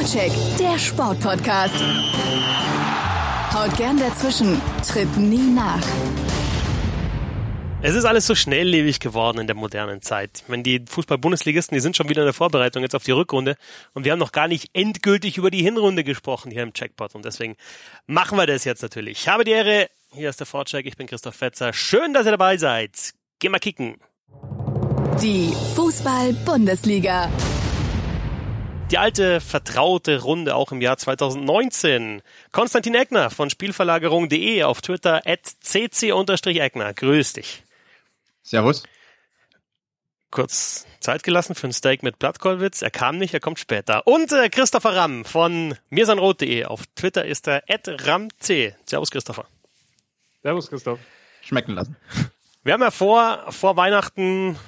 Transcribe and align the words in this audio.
Vorcheck, 0.00 0.32
der 0.58 0.78
Sportpodcast. 0.78 1.74
Haut 3.52 3.76
gern 3.76 3.98
dazwischen, 3.98 4.58
tritt 4.88 5.14
nie 5.18 5.52
nach. 5.52 5.82
Es 7.82 7.94
ist 7.94 8.06
alles 8.06 8.26
so 8.26 8.34
schnelllebig 8.34 9.00
geworden 9.00 9.40
in 9.40 9.46
der 9.46 9.56
modernen 9.56 10.00
Zeit. 10.00 10.40
Ich 10.42 10.48
meine, 10.48 10.62
die 10.62 10.82
Fußball-Bundesligisten, 10.88 11.74
die 11.74 11.80
sind 11.80 11.98
schon 11.98 12.08
wieder 12.08 12.22
in 12.22 12.26
der 12.26 12.32
Vorbereitung 12.32 12.82
jetzt 12.82 12.94
auf 12.94 13.04
die 13.04 13.10
Rückrunde 13.10 13.56
und 13.92 14.06
wir 14.06 14.12
haben 14.12 14.18
noch 14.18 14.32
gar 14.32 14.48
nicht 14.48 14.70
endgültig 14.72 15.36
über 15.36 15.50
die 15.50 15.62
Hinrunde 15.62 16.02
gesprochen 16.02 16.50
hier 16.50 16.62
im 16.62 16.72
Checkpot 16.72 17.14
und 17.14 17.26
deswegen 17.26 17.56
machen 18.06 18.38
wir 18.38 18.46
das 18.46 18.64
jetzt 18.64 18.80
natürlich. 18.80 19.20
Ich 19.20 19.28
habe 19.28 19.44
die 19.44 19.50
Ehre, 19.50 19.90
hier 20.14 20.30
ist 20.30 20.40
der 20.40 20.46
Vorcheck, 20.46 20.86
ich 20.86 20.96
bin 20.96 21.08
Christoph 21.08 21.34
Fetzer. 21.34 21.74
Schön, 21.74 22.14
dass 22.14 22.24
ihr 22.24 22.32
dabei 22.32 22.56
seid. 22.56 23.12
Geh 23.38 23.50
mal 23.50 23.58
kicken. 23.58 23.96
Die 25.20 25.52
Fußball-Bundesliga. 25.74 27.28
Die 28.90 28.98
alte 28.98 29.40
vertraute 29.40 30.20
Runde 30.20 30.56
auch 30.56 30.72
im 30.72 30.80
Jahr 30.80 30.96
2019. 30.96 32.22
Konstantin 32.50 32.96
Eckner 32.96 33.30
von 33.30 33.48
Spielverlagerung.de 33.48 34.64
auf 34.64 34.80
Twitter 34.80 35.22
at 35.26 35.46
cc-eckner. 35.62 36.92
Grüß 36.94 37.34
dich. 37.34 37.62
Servus. 38.42 38.82
Kurz 40.32 40.88
Zeit 40.98 41.22
gelassen 41.22 41.54
für 41.54 41.68
ein 41.68 41.72
Steak 41.72 42.02
mit 42.02 42.18
Blattkollwitz. 42.18 42.82
Er 42.82 42.90
kam 42.90 43.18
nicht, 43.18 43.32
er 43.32 43.38
kommt 43.38 43.60
später. 43.60 44.08
Und 44.08 44.32
äh, 44.32 44.48
Christopher 44.48 44.96
Ramm 44.96 45.24
von 45.24 45.76
mirsanrot.de. 45.90 46.64
Auf 46.64 46.86
Twitter 46.96 47.24
ist 47.24 47.46
er 47.46 47.62
at 47.68 47.88
ramc. 48.06 48.32
Servus, 48.42 49.12
Christopher. 49.12 49.46
Servus, 50.42 50.68
Christoph. 50.68 50.98
Schmecken 51.42 51.74
lassen. 51.74 51.96
Wir 52.64 52.72
haben 52.72 52.82
ja 52.82 52.90
vor, 52.90 53.52
vor 53.52 53.76
Weihnachten 53.76 54.58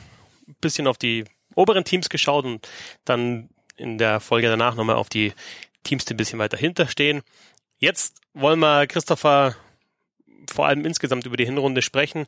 ein 0.46 0.56
bisschen 0.60 0.86
auf 0.86 0.96
die 0.96 1.24
oberen 1.56 1.82
Teams 1.82 2.08
geschaut 2.08 2.44
und 2.44 2.68
dann 3.04 3.48
in 3.76 3.98
der 3.98 4.20
Folge 4.20 4.48
danach 4.48 4.74
nochmal 4.74 4.96
auf 4.96 5.08
die 5.08 5.32
Teams, 5.84 6.04
die 6.04 6.14
ein 6.14 6.16
bisschen 6.16 6.38
weiter 6.38 6.56
hinterstehen. 6.56 7.22
Jetzt 7.78 8.20
wollen 8.34 8.60
wir, 8.60 8.86
Christopher, 8.86 9.56
vor 10.52 10.66
allem 10.66 10.84
insgesamt 10.84 11.26
über 11.26 11.36
die 11.36 11.44
Hinrunde 11.44 11.82
sprechen, 11.82 12.26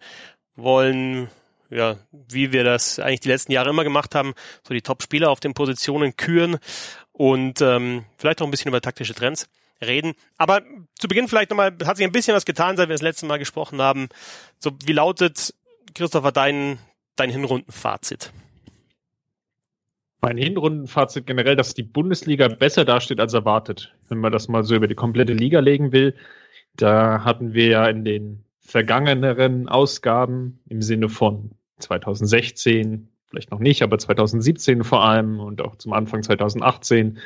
wollen, 0.57 1.29
ja, 1.71 1.97
wie 2.13 2.53
wir 2.53 2.65
das 2.65 2.99
eigentlich 2.99 3.21
die 3.21 3.29
letzten 3.29 3.53
Jahre 3.53 3.71
immer 3.71 3.85
gemacht 3.85 4.15
haben, 4.15 4.35
so 4.67 4.75
die 4.75 4.83
Top-Spieler 4.83 5.31
auf 5.31 5.41
den 5.41 5.55
Positionen 5.55 6.17
küren 6.17 6.59
und 7.13 7.61
ähm, 7.61 8.05
vielleicht 8.19 8.43
auch 8.43 8.47
ein 8.47 8.51
bisschen 8.51 8.69
über 8.69 8.81
taktische 8.81 9.15
Trends 9.15 9.49
reden. 9.81 10.15
Aber 10.37 10.63
zu 10.99 11.09
Beginn 11.09 11.29
vielleicht 11.29 11.51
nochmal, 11.51 11.77
hat 11.85 11.97
sich 11.97 12.07
ein 12.07 12.13
bisschen 12.13 12.35
was 12.35 12.45
getan, 12.45 12.77
seit 12.77 12.89
wir 12.89 12.95
das 12.95 13.03
letzte 13.03 13.27
Mal 13.27 13.39
gesprochen 13.39 13.81
haben. 13.81 14.09
So, 14.59 14.73
wie 14.85 14.93
lautet, 14.93 15.55
Christopher, 15.95 16.33
dein, 16.33 16.79
dein 17.17 17.31
Hinrundenfazit? 17.31 18.33
Mein 20.25 20.39
Hinrundenfazit 20.39 21.27
generell, 21.27 21.55
dass 21.55 21.75
die 21.75 21.83
Bundesliga 21.83 22.49
besser 22.49 22.85
dasteht 22.85 23.21
als 23.21 23.35
erwartet. 23.35 23.95
Wenn 24.09 24.19
man 24.19 24.33
das 24.33 24.49
mal 24.49 24.65
so 24.65 24.75
über 24.75 24.89
die 24.89 24.95
komplette 24.95 25.35
Liga 25.35 25.61
legen 25.61 25.93
will, 25.93 26.15
da 26.77 27.25
hatten 27.25 27.53
wir 27.53 27.67
ja 27.67 27.87
in 27.87 28.05
den 28.05 28.45
vergangeneren 28.59 29.69
Ausgaben 29.69 30.61
im 30.69 30.81
Sinne 30.81 31.11
von 31.11 31.51
2016, 31.79 33.09
vielleicht 33.27 33.51
noch 33.51 33.59
nicht, 33.59 33.83
aber 33.83 33.99
2017 33.99 34.83
vor 34.83 35.05
allem 35.05 35.41
und 35.41 35.61
auch 35.61 35.77
zum 35.77 35.93
Anfang 35.93 36.23
2018 36.23 37.19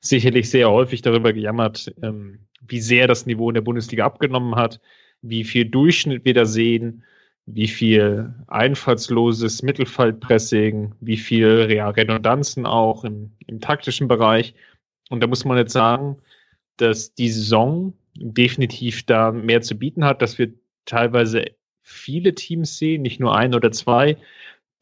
sicherlich 0.00 0.48
sehr 0.48 0.70
häufig 0.70 1.02
darüber 1.02 1.32
gejammert, 1.32 1.92
ähm, 2.02 2.40
wie 2.66 2.80
sehr 2.80 3.08
das 3.08 3.26
Niveau 3.26 3.50
in 3.50 3.54
der 3.54 3.62
Bundesliga 3.62 4.04
abgenommen 4.04 4.54
hat, 4.54 4.80
wie 5.22 5.42
viel 5.42 5.64
Durchschnitt 5.64 6.24
wir 6.24 6.34
da 6.34 6.44
sehen, 6.44 7.02
wie 7.46 7.68
viel 7.68 8.34
einfallsloses 8.46 9.62
Mittelfeldpressing, 9.62 10.94
wie 11.00 11.16
viel 11.16 11.70
ja, 11.70 11.88
Redundanzen 11.90 12.66
auch 12.66 13.04
im, 13.04 13.32
im 13.46 13.60
taktischen 13.60 14.08
Bereich. 14.08 14.54
Und 15.10 15.22
da 15.22 15.26
muss 15.26 15.44
man 15.44 15.58
jetzt 15.58 15.72
sagen, 15.72 16.16
dass 16.76 17.14
die 17.14 17.28
Saison 17.28 17.92
definitiv 18.16 19.04
da 19.04 19.30
mehr 19.30 19.60
zu 19.60 19.76
bieten 19.76 20.04
hat, 20.04 20.22
dass 20.22 20.38
wir 20.38 20.52
teilweise 20.86 21.44
viele 21.82 22.34
Teams 22.34 22.78
sehen, 22.78 23.02
nicht 23.02 23.20
nur 23.20 23.36
ein 23.36 23.54
oder 23.54 23.70
zwei, 23.70 24.16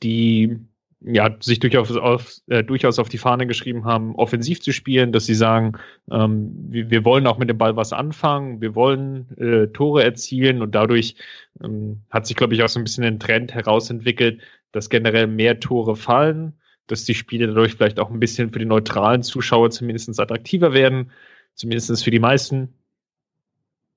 die 0.02 0.58
ja, 1.04 1.36
sich 1.40 1.58
durchaus 1.58 1.94
auf, 1.96 2.36
äh, 2.48 2.62
durchaus 2.62 2.98
auf 2.98 3.08
die 3.08 3.18
Fahne 3.18 3.46
geschrieben 3.46 3.84
haben, 3.84 4.14
offensiv 4.14 4.60
zu 4.60 4.72
spielen, 4.72 5.12
dass 5.12 5.26
sie 5.26 5.34
sagen, 5.34 5.72
ähm, 6.10 6.52
wir, 6.68 6.90
wir 6.90 7.04
wollen 7.04 7.26
auch 7.26 7.38
mit 7.38 7.48
dem 7.48 7.58
Ball 7.58 7.76
was 7.76 7.92
anfangen, 7.92 8.60
wir 8.60 8.74
wollen 8.74 9.36
äh, 9.36 9.66
Tore 9.68 10.04
erzielen 10.04 10.62
und 10.62 10.74
dadurch 10.74 11.16
ähm, 11.62 12.02
hat 12.10 12.26
sich, 12.26 12.36
glaube 12.36 12.54
ich, 12.54 12.62
auch 12.62 12.68
so 12.68 12.78
ein 12.78 12.84
bisschen 12.84 13.04
ein 13.04 13.18
Trend 13.18 13.52
herausentwickelt, 13.52 14.40
dass 14.70 14.90
generell 14.90 15.26
mehr 15.26 15.58
Tore 15.60 15.96
fallen, 15.96 16.54
dass 16.86 17.04
die 17.04 17.14
Spiele 17.14 17.48
dadurch 17.48 17.74
vielleicht 17.74 17.98
auch 17.98 18.10
ein 18.10 18.20
bisschen 18.20 18.52
für 18.52 18.58
die 18.58 18.64
neutralen 18.64 19.22
Zuschauer 19.22 19.70
zumindest 19.70 20.20
attraktiver 20.20 20.72
werden, 20.72 21.10
zumindest 21.54 22.04
für 22.04 22.10
die 22.10 22.20
meisten. 22.20 22.74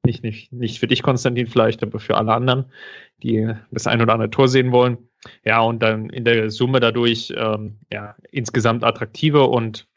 Nicht, 0.04 0.24
nicht, 0.24 0.54
nicht 0.54 0.80
für 0.80 0.88
dich, 0.88 1.02
Konstantin, 1.02 1.48
vielleicht, 1.48 1.82
aber 1.82 2.00
für 2.00 2.16
alle 2.16 2.34
anderen, 2.34 2.66
die 3.24 3.52
das 3.72 3.88
ein 3.88 4.02
oder 4.02 4.14
andere 4.14 4.30
Tor 4.30 4.48
sehen 4.48 4.72
wollen. 4.72 4.98
Ja, 5.44 5.62
und 5.62 5.80
dann 5.82 6.10
in 6.10 6.26
der 6.26 6.50
Summe 6.50 6.80
dadurch 6.80 7.34
ähm, 7.36 7.78
ja, 7.92 8.16
insgesamt 8.32 8.84
attraktiver 8.84 9.50
und 9.50 9.88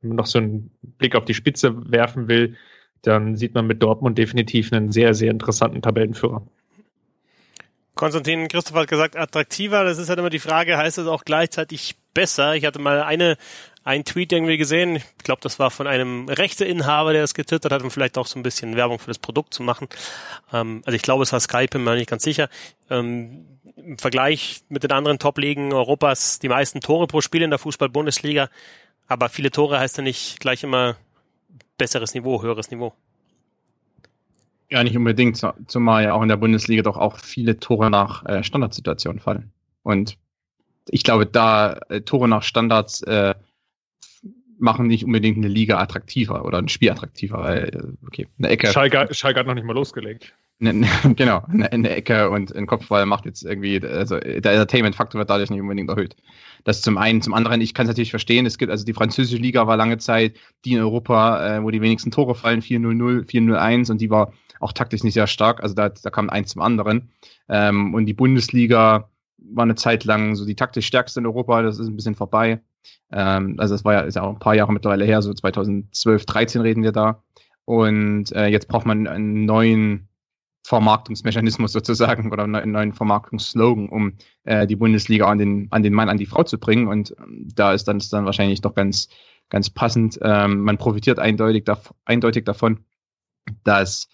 man 0.00 0.16
noch 0.16 0.26
so 0.26 0.38
einen 0.38 0.70
Blick 0.82 1.16
auf 1.16 1.24
die 1.24 1.34
Spitze 1.34 1.90
werfen 1.90 2.28
will, 2.28 2.56
dann 3.02 3.36
sieht 3.36 3.54
man 3.54 3.66
mit 3.66 3.82
Dortmund 3.82 4.18
definitiv 4.18 4.72
einen 4.72 4.92
sehr, 4.92 5.14
sehr 5.14 5.30
interessanten 5.30 5.82
Tabellenführer. 5.82 6.46
Konstantin 7.94 8.48
Christoph 8.48 8.76
hat 8.76 8.88
gesagt, 8.88 9.16
attraktiver, 9.16 9.84
das 9.84 9.98
ist 9.98 10.08
halt 10.08 10.18
immer 10.18 10.30
die 10.30 10.38
Frage, 10.38 10.76
heißt 10.76 10.98
das 10.98 11.06
auch 11.06 11.24
gleichzeitig 11.24 11.96
besser? 12.12 12.54
Ich 12.54 12.66
hatte 12.66 12.78
mal 12.78 13.02
eine 13.02 13.36
ein 13.86 14.04
Tweet 14.04 14.32
irgendwie 14.32 14.56
gesehen. 14.56 14.96
Ich 14.96 15.22
glaube, 15.22 15.40
das 15.42 15.60
war 15.60 15.70
von 15.70 15.86
einem 15.86 16.28
Rechteinhaber, 16.28 17.12
der 17.12 17.22
es 17.22 17.34
getwittert 17.34 17.70
hat, 17.70 17.82
um 17.82 17.92
vielleicht 17.92 18.18
auch 18.18 18.26
so 18.26 18.36
ein 18.36 18.42
bisschen 18.42 18.74
Werbung 18.74 18.98
für 18.98 19.06
das 19.06 19.20
Produkt 19.20 19.54
zu 19.54 19.62
machen. 19.62 19.86
Ähm, 20.52 20.82
also 20.84 20.96
ich 20.96 21.02
glaube, 21.02 21.22
es 21.22 21.32
war 21.32 21.38
Skype, 21.38 21.68
bin 21.68 21.84
mir 21.84 21.94
nicht 21.94 22.10
ganz 22.10 22.24
sicher. 22.24 22.48
Ähm, 22.90 23.55
Im 23.76 23.98
Vergleich 23.98 24.62
mit 24.68 24.82
den 24.82 24.92
anderen 24.92 25.18
Top-Ligen 25.18 25.72
Europas 25.72 26.38
die 26.38 26.48
meisten 26.48 26.80
Tore 26.80 27.06
pro 27.06 27.20
Spiel 27.20 27.42
in 27.42 27.50
der 27.50 27.58
Fußball-Bundesliga. 27.58 28.48
Aber 29.06 29.28
viele 29.28 29.50
Tore 29.50 29.78
heißt 29.78 29.98
ja 29.98 30.02
nicht 30.02 30.40
gleich 30.40 30.64
immer 30.64 30.96
besseres 31.78 32.14
Niveau, 32.14 32.42
höheres 32.42 32.70
Niveau. 32.70 32.94
Ja, 34.68 34.82
nicht 34.82 34.96
unbedingt, 34.96 35.40
zumal 35.68 36.04
ja 36.04 36.14
auch 36.14 36.22
in 36.22 36.28
der 36.28 36.36
Bundesliga 36.36 36.82
doch 36.82 36.96
auch 36.96 37.18
viele 37.18 37.58
Tore 37.60 37.90
nach 37.90 38.24
äh, 38.26 38.42
Standardsituationen 38.42 39.20
fallen. 39.20 39.52
Und 39.82 40.18
ich 40.88 41.04
glaube, 41.04 41.26
da 41.26 41.74
äh, 41.88 42.00
Tore 42.00 42.28
nach 42.28 42.42
Standards 42.42 43.02
äh, 43.02 43.34
machen 44.58 44.86
nicht 44.88 45.04
unbedingt 45.04 45.36
eine 45.36 45.48
Liga 45.48 45.78
attraktiver 45.78 46.44
oder 46.44 46.58
ein 46.58 46.68
Spiel 46.68 46.90
attraktiver, 46.90 47.38
weil, 47.38 47.96
okay, 48.06 48.26
eine 48.38 48.48
Ecke. 48.48 48.68
Schalke, 48.68 49.12
Schalke 49.14 49.40
hat 49.40 49.46
noch 49.46 49.54
nicht 49.54 49.66
mal 49.66 49.74
losgelegt. 49.74 50.34
Ne, 50.58 50.72
ne, 50.72 50.86
genau, 51.16 51.42
eine, 51.48 51.70
eine 51.70 51.90
Ecke 51.90 52.30
und 52.30 52.54
ein 52.54 52.66
Kopfball 52.66 53.04
macht 53.04 53.26
jetzt 53.26 53.42
irgendwie, 53.42 53.82
also 53.82 54.18
der 54.18 54.52
Entertainment-Faktor 54.52 55.18
wird 55.18 55.28
dadurch 55.28 55.50
nicht 55.50 55.60
unbedingt 55.60 55.90
erhöht. 55.90 56.16
Das 56.64 56.80
zum 56.80 56.96
einen. 56.96 57.20
Zum 57.20 57.34
anderen, 57.34 57.60
ich 57.60 57.74
kann 57.74 57.84
es 57.84 57.88
natürlich 57.88 58.10
verstehen, 58.10 58.46
es 58.46 58.56
gibt, 58.56 58.70
also 58.70 58.84
die 58.84 58.94
französische 58.94 59.40
Liga 59.40 59.66
war 59.66 59.76
lange 59.76 59.98
Zeit 59.98 60.36
die 60.64 60.72
in 60.72 60.80
Europa, 60.80 61.58
äh, 61.58 61.62
wo 61.62 61.70
die 61.70 61.82
wenigsten 61.82 62.10
Tore 62.10 62.34
fallen, 62.34 62.62
4-0-0, 62.62 63.26
4-0-1 63.28 63.90
und 63.90 64.00
die 64.00 64.10
war 64.10 64.32
auch 64.60 64.72
taktisch 64.72 65.04
nicht 65.04 65.14
sehr 65.14 65.26
stark, 65.26 65.62
also 65.62 65.74
da, 65.74 65.90
da 65.90 66.10
kam 66.10 66.30
eins 66.30 66.50
zum 66.50 66.62
anderen. 66.62 67.10
Ähm, 67.48 67.92
und 67.92 68.06
die 68.06 68.14
Bundesliga 68.14 69.10
war 69.38 69.62
eine 69.62 69.74
Zeit 69.74 70.04
lang 70.04 70.34
so 70.34 70.46
die 70.46 70.56
taktisch 70.56 70.86
stärkste 70.86 71.20
in 71.20 71.26
Europa, 71.26 71.60
das 71.62 71.78
ist 71.78 71.88
ein 71.88 71.96
bisschen 71.96 72.14
vorbei. 72.14 72.62
Ähm, 73.12 73.56
also 73.58 73.74
das 73.74 73.84
war 73.84 73.92
ja, 73.92 74.00
ist 74.00 74.14
ja 74.14 74.22
auch 74.22 74.32
ein 74.32 74.38
paar 74.38 74.54
Jahre 74.54 74.72
mittlerweile 74.72 75.04
her, 75.04 75.20
so 75.20 75.34
2012, 75.34 76.24
13 76.24 76.62
reden 76.62 76.82
wir 76.82 76.92
da. 76.92 77.22
Und 77.66 78.32
äh, 78.32 78.46
jetzt 78.46 78.68
braucht 78.68 78.86
man 78.86 79.06
einen 79.06 79.44
neuen 79.44 80.08
Vermarktungsmechanismus 80.66 81.70
sozusagen 81.72 82.32
oder 82.32 82.42
einen 82.42 82.72
neuen 82.72 82.92
Vermarktungsslogan, 82.92 83.88
um 83.88 84.14
äh, 84.42 84.66
die 84.66 84.74
Bundesliga 84.74 85.26
an 85.26 85.38
den, 85.38 85.68
an 85.70 85.84
den 85.84 85.92
Mann, 85.92 86.08
an 86.08 86.18
die 86.18 86.26
Frau 86.26 86.42
zu 86.42 86.58
bringen. 86.58 86.88
Und 86.88 87.14
ähm, 87.20 87.48
da 87.54 87.72
ist 87.72 87.84
dann, 87.84 87.98
ist 87.98 88.12
dann 88.12 88.24
wahrscheinlich 88.24 88.62
doch 88.62 88.74
ganz, 88.74 89.08
ganz 89.48 89.70
passend. 89.70 90.18
Ähm, 90.22 90.62
man 90.62 90.76
profitiert 90.76 91.20
eindeutig, 91.20 91.64
dav 91.64 91.94
eindeutig 92.04 92.44
davon, 92.44 92.80
dass 93.62 94.08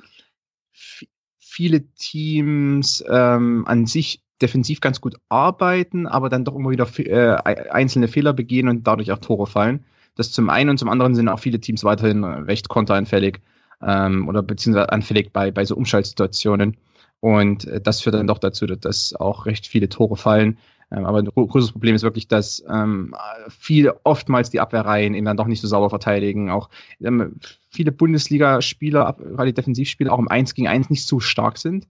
viele 1.38 1.86
Teams 1.94 3.02
ähm, 3.08 3.64
an 3.66 3.86
sich 3.86 4.22
defensiv 4.42 4.82
ganz 4.82 5.00
gut 5.00 5.16
arbeiten, 5.30 6.06
aber 6.06 6.28
dann 6.28 6.44
doch 6.44 6.54
immer 6.54 6.70
wieder 6.70 6.86
äh, 6.98 7.70
einzelne 7.70 8.08
Fehler 8.08 8.34
begehen 8.34 8.68
und 8.68 8.86
dadurch 8.86 9.10
auch 9.10 9.18
Tore 9.18 9.46
fallen. 9.46 9.86
Das 10.16 10.32
zum 10.32 10.50
einen 10.50 10.68
und 10.68 10.78
zum 10.78 10.90
anderen 10.90 11.14
sind 11.14 11.28
auch 11.28 11.38
viele 11.38 11.60
Teams 11.60 11.82
weiterhin 11.82 12.24
recht 12.24 12.68
konteranfällig 12.68 13.40
ähm, 13.86 14.28
oder 14.28 14.42
beziehungsweise 14.42 14.92
anfällig 14.92 15.32
bei, 15.32 15.50
bei 15.50 15.64
so 15.64 15.76
Umschaltsituationen. 15.76 16.76
Und 17.20 17.66
äh, 17.66 17.80
das 17.80 18.00
führt 18.02 18.14
dann 18.14 18.26
doch 18.26 18.38
dazu, 18.38 18.66
dass 18.66 19.14
auch 19.14 19.46
recht 19.46 19.66
viele 19.66 19.88
Tore 19.88 20.16
fallen. 20.16 20.58
Ähm, 20.90 21.06
aber 21.06 21.18
ein 21.18 21.26
großes 21.26 21.72
Problem 21.72 21.94
ist 21.94 22.02
wirklich, 22.02 22.28
dass 22.28 22.64
ähm, 22.68 23.14
viel 23.48 23.92
oftmals 24.04 24.50
die 24.50 24.60
Abwehrreihen 24.60 25.14
eben 25.14 25.26
dann 25.26 25.36
doch 25.36 25.46
nicht 25.46 25.60
so 25.60 25.68
sauber 25.68 25.90
verteidigen. 25.90 26.50
Auch 26.50 26.68
ähm, 27.00 27.36
viele 27.70 27.92
Bundesligaspieler, 27.92 29.16
gerade 29.18 29.52
Defensivspieler, 29.52 30.12
auch 30.12 30.18
im 30.18 30.28
1 30.28 30.54
gegen 30.54 30.68
1 30.68 30.90
nicht 30.90 31.06
so 31.06 31.20
stark 31.20 31.58
sind 31.58 31.86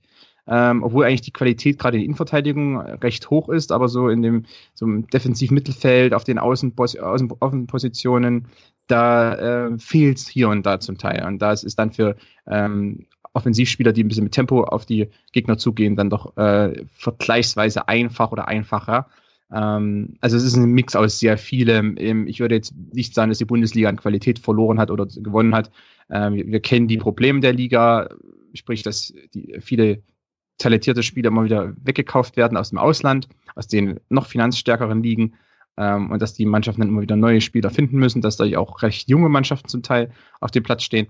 ähm, 0.47 0.83
obwohl 0.83 1.05
eigentlich 1.05 1.21
die 1.23 1.33
Qualität 1.33 1.79
gerade 1.79 1.97
in 1.97 2.01
der 2.01 2.07
Innenverteidigung 2.07 2.81
recht 2.81 3.31
hoch 3.31 3.49
ist, 3.49 3.71
aber 3.71 3.89
so 3.89 4.09
in 4.09 4.23
dem 4.23 4.45
so 4.75 4.87
im 4.87 5.07
Defensivmittelfeld, 5.07 6.15
auf 6.15 6.25
den 6.25 6.39
Außen, 6.39 6.75
Außenpositionen, 6.77 8.49
da 8.89 9.35
äh, 9.67 9.79
fehlt 9.79 10.19
es 10.19 10.29
hier 10.29 10.49
und 10.49 10.67
da 10.67 10.81
zum 10.81 10.99
Teil. 10.99 11.25
Und 11.25 11.41
das 11.41 11.63
ist 11.63 11.79
dann 11.79 11.93
für 11.93 12.17
ähm, 12.47 13.07
Offensivspieler, 13.35 13.93
die 13.93 14.05
ein 14.05 14.09
bisschen 14.09 14.25
mit 14.25 14.35
Tempo 14.35 14.65
auf 14.65 14.85
die 14.85 15.09
Gegner 15.33 15.59
zugehen, 15.59 15.97
dann 15.97 16.11
doch 16.11 16.37
äh, 16.37 16.85
vergleichsweise 16.93 17.89
einfach 17.89 18.33
oder 18.33 18.49
einfacher. 18.49 19.07
Ähm, 19.53 20.17
also 20.21 20.37
es 20.37 20.43
ist 20.43 20.57
ein 20.57 20.73
Mix 20.73 20.97
aus 20.97 21.19
sehr 21.19 21.39
vielem. 21.39 21.97
Ähm, 21.99 22.27
ich 22.27 22.41
würde 22.41 22.57
jetzt 22.57 22.75
nicht 22.93 23.15
sagen, 23.15 23.31
dass 23.31 23.39
die 23.39 23.45
Bundesliga 23.45 23.89
an 23.89 23.97
Qualität 23.97 24.39
verloren 24.39 24.79
hat 24.79 24.91
oder 24.91 25.07
gewonnen 25.07 25.55
hat. 25.55 25.71
Ähm, 26.11 26.35
wir, 26.35 26.47
wir 26.49 26.61
kennen 26.61 26.89
die 26.89 26.99
Probleme 26.99 27.41
der 27.41 27.53
Liga, 27.53 28.09
sprich, 28.55 28.83
dass 28.83 29.15
die, 29.35 29.57
viele 29.61 30.03
talentierte 30.63 31.03
Spieler 31.03 31.29
immer 31.29 31.45
wieder 31.45 31.73
weggekauft 31.83 32.37
werden 32.37 32.57
aus 32.57 32.71
dem 32.71 32.79
Ausland, 32.79 33.29
aus 33.55 33.67
den 33.67 34.01
noch 34.09 34.27
finanzstärkeren 34.27 35.03
Ligen 35.03 35.35
ähm, 35.77 36.11
und 36.11 36.23
dass 36.23 36.35
die 36.35 36.47
Mannschaften 36.47 36.81
dann 36.81 36.91
immer 36.91 37.03
wieder 37.03 37.17
neue 37.17 37.41
Spieler 37.41 37.71
finden 37.71 37.99
müssen, 37.99 38.23
dass 38.23 38.37
da 38.37 38.45
auch 38.57 38.83
recht 38.83 39.09
junge 39.09 39.29
Mannschaften 39.29 39.69
zum 39.69 39.83
Teil 39.83 40.11
auf 40.41 40.51
dem 40.51 40.63
Platz 40.63 40.85
stehen. 40.85 41.09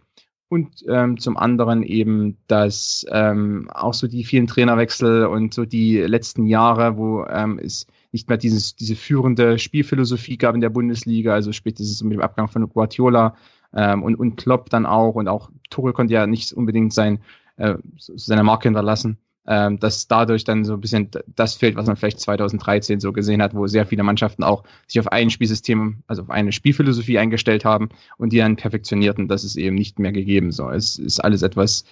Und 0.49 0.85
ähm, 0.87 1.19
zum 1.19 1.39
anderen 1.39 1.83
eben, 1.83 2.37
dass 2.47 3.07
ähm, 3.11 3.71
auch 3.73 3.95
so 3.95 4.07
die 4.07 4.25
vielen 4.25 4.47
Trainerwechsel 4.47 5.25
und 5.25 5.55
so 5.55 5.65
die 5.65 5.97
letzten 5.97 6.47
Jahre, 6.47 6.99
wo 6.99 7.25
ähm, 7.25 7.59
es 7.59 7.87
nicht 8.11 8.29
mehr 8.29 8.37
dieses, 8.37 8.77
diese 8.77 8.95
führende 8.95 9.59
Spielphilosophie 9.59 10.37
gab 10.37 10.55
in 10.55 10.61
der 10.61 10.69
Bundesliga, 10.69 11.33
also 11.33 11.53
spätestens 11.53 12.03
mit 12.03 12.13
dem 12.13 12.21
Abgang 12.21 12.49
von 12.49 12.69
Guardiola 12.69 13.35
ähm, 13.75 14.03
und, 14.03 14.17
und 14.17 14.37
Klopp 14.37 14.69
dann 14.69 14.85
auch 14.85 15.15
und 15.15 15.27
auch 15.27 15.51
Tuchel 15.71 15.95
konnte 15.95 16.13
ja 16.13 16.27
nicht 16.27 16.53
unbedingt 16.53 16.93
sein, 16.93 17.21
äh, 17.57 17.77
seine 17.97 18.43
Marke 18.43 18.69
hinterlassen 18.69 19.17
ähm, 19.47 19.79
dass 19.81 20.07
dadurch 20.07 20.45
dann 20.45 20.65
so 20.65 20.75
ein 20.75 20.81
bisschen 20.81 21.11
das 21.35 21.55
fehlt, 21.55 21.77
was 21.77 21.87
man 21.87 21.97
vielleicht 21.97 22.21
2013 22.21 23.01
so 23.01 23.13
gesehen 23.13 23.43
hat, 23.43 23.55
wo 23.55 23.67
sehr 23.67 23.87
viele 23.87 24.03
Mannschaften 24.03 24.45
auch 24.45 24.65
sich 24.87 25.01
auf 25.01 25.09
ein 25.09 25.31
Spielsystem, 25.31 26.03
also 26.07 26.23
auf 26.23 26.31
eine 26.31 26.53
Spielphilosophie 26.53 27.19
eingestellt 27.19 27.65
haben 27.65 27.89
und 28.19 28.33
die 28.33 28.39
dann 28.39 28.57
perfektionierten. 28.57 29.29
Das 29.29 29.45
ist 29.45 29.57
eben 29.57 29.75
nicht 29.77 29.99
mehr 29.99 30.13
gegeben. 30.13 30.53
So, 30.53 30.71
es 30.71 30.99
ist 30.99 31.21
alles 31.21 31.43
etwas, 31.43 31.85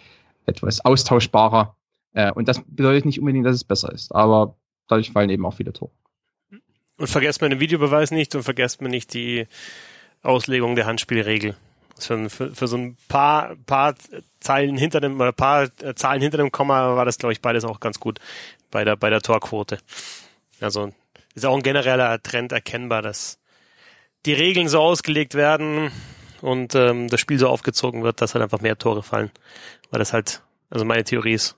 etwas 0.47 0.85
austauschbarer. 0.85 1.75
Äh, 2.13 2.33
und 2.33 2.49
das 2.49 2.63
bedeutet 2.67 3.05
nicht 3.05 3.19
unbedingt, 3.19 3.47
dass 3.47 3.57
es 3.57 3.65
besser 3.65 3.93
ist, 3.93 4.15
aber 4.15 4.57
dadurch 4.89 5.11
fallen 5.11 5.31
eben 5.31 5.45
auch 5.45 5.55
viele 5.55 5.73
Tore. 5.73 5.93
Und 6.97 7.09
vergesst 7.09 7.41
man 7.41 7.51
den 7.51 7.61
Videobeweis 7.61 8.11
nicht 8.11 8.35
und 8.35 8.43
vergesst 8.43 8.83
man 8.83 8.91
nicht 8.91 9.15
die 9.15 9.47
Auslegung 10.23 10.77
der 10.77 10.87
Handspielregel. 10.87 11.57
Für, 12.05 12.31
für, 12.31 12.55
für 12.55 12.67
so 12.67 12.77
ein 12.77 12.97
paar, 13.09 13.57
paar 13.67 13.95
Zeilen 14.41 14.77
hinter 14.77 15.01
dem, 15.01 15.21
oder 15.21 15.33
paar 15.33 15.69
äh, 15.83 15.95
Zahlen 15.95 16.23
hinter 16.23 16.39
dem 16.39 16.53
Komma 16.53 16.97
war 16.97 17.05
das, 17.05 17.19
glaube 17.19 17.33
ich, 17.33 17.41
beides 17.41 17.65
auch 17.65 17.81
ganz 17.81 18.01
gut 18.01 18.19
bei 18.71 18.85
der, 18.85 18.97
bei 18.97 19.11
der 19.11 19.21
Torquote. 19.21 19.79
Also 20.61 20.93
ist 21.35 21.47
auch 21.47 21.57
ein 21.57 21.63
genereller 21.63 22.23
Trend 22.23 22.53
erkennbar, 22.53 23.03
dass 23.03 23.39
die 24.27 24.33
Regeln 24.33 24.69
so 24.69 24.81
ausgelegt 24.81 25.35
werden 25.35 25.91
und 26.41 26.75
ähm, 26.75 27.09
das 27.09 27.21
Spiel 27.21 27.39
so 27.39 27.49
aufgezogen 27.49 28.03
wird, 28.03 28.21
dass 28.21 28.35
halt 28.35 28.43
einfach 28.43 28.61
mehr 28.61 28.79
Tore 28.79 29.03
fallen. 29.03 29.31
Weil 29.91 29.99
das 29.99 30.13
halt, 30.13 30.43
also 30.69 30.85
meine 30.85 31.05
Theorie 31.05 31.35
ist, 31.35 31.57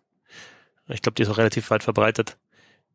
ich 0.88 1.02
glaube, 1.02 1.14
die 1.14 1.22
ist 1.22 1.28
auch 1.28 1.38
relativ 1.38 1.70
weit 1.70 1.82
verbreitet. 1.82 2.36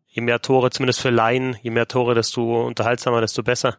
Je 0.08 0.22
mehr 0.22 0.42
Tore, 0.42 0.70
zumindest 0.72 1.02
für 1.02 1.10
Laien, 1.10 1.58
je 1.62 1.72
mehr 1.72 1.88
Tore, 1.88 2.16
desto 2.16 2.66
unterhaltsamer, 2.66 3.22
desto 3.22 3.44
besser. 3.44 3.78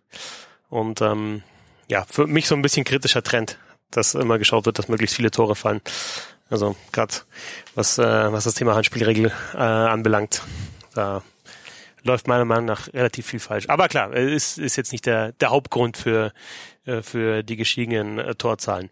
Und 0.69 1.01
ähm, 1.01 1.43
ja, 1.89 2.05
für 2.09 2.27
mich 2.27 2.47
so 2.47 2.55
ein 2.55 2.63
bisschen 2.63 2.85
kritischer 2.85 3.23
Trend, 3.23 3.59
dass 3.91 4.15
immer 4.15 4.39
geschaut 4.39 4.67
wird, 4.67 4.79
dass 4.79 4.89
möglichst 4.89 5.17
viele 5.17 5.31
Tore 5.31 5.57
fallen. 5.57 5.81
Also 6.51 6.77
gerade 6.93 7.15
was, 7.75 7.99
äh, 7.99 8.33
was 8.33 8.45
das 8.45 8.55
Thema 8.55 8.75
Handspielregel 8.75 9.33
äh, 9.55 9.59
anbelangt, 9.59 10.43
da 10.95 11.23
läuft 12.05 12.27
meiner 12.27 12.45
Meinung 12.45 12.67
nach 12.67 12.93
relativ 12.93 13.27
viel 13.27 13.41
falsch. 13.41 13.69
Aber 13.69 13.89
klar, 13.89 14.15
ist, 14.15 14.59
ist 14.59 14.77
jetzt 14.77 14.93
nicht 14.93 15.07
der, 15.07 15.33
der 15.33 15.51
Hauptgrund 15.51 15.97
für, 15.97 16.33
äh, 16.87 17.03
für 17.03 17.43
die 17.43 17.57
gestiegenen 17.57 18.19
äh, 18.19 18.35
Torzahlen. 18.35 18.91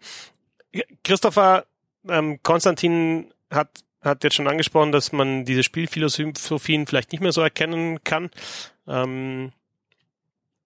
Christopher 1.03 1.65
ähm, 2.07 2.41
Konstantin 2.43 3.33
hat, 3.49 3.69
hat 4.01 4.23
jetzt 4.23 4.35
schon 4.35 4.47
angesprochen, 4.47 4.91
dass 4.91 5.11
man 5.11 5.45
diese 5.45 5.63
Spielphilosophien 5.63 6.85
vielleicht 6.85 7.11
nicht 7.11 7.21
mehr 7.21 7.31
so 7.31 7.41
erkennen 7.41 8.03
kann. 8.03 8.29
Ähm, 8.87 9.51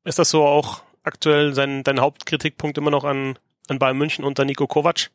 ist 0.04 0.20
das 0.20 0.30
so 0.30 0.46
auch 0.46 0.84
aktuell 1.04 1.54
sein, 1.54 1.84
dein 1.84 2.00
Hauptkritikpunkt 2.00 2.78
immer 2.78 2.92
noch 2.92 3.04
an, 3.04 3.38
an 3.68 3.80
Bayern 3.80 3.98
München 3.98 4.26
unter 4.26 4.46
Nico 4.46 4.68
Kovac? 4.68 5.10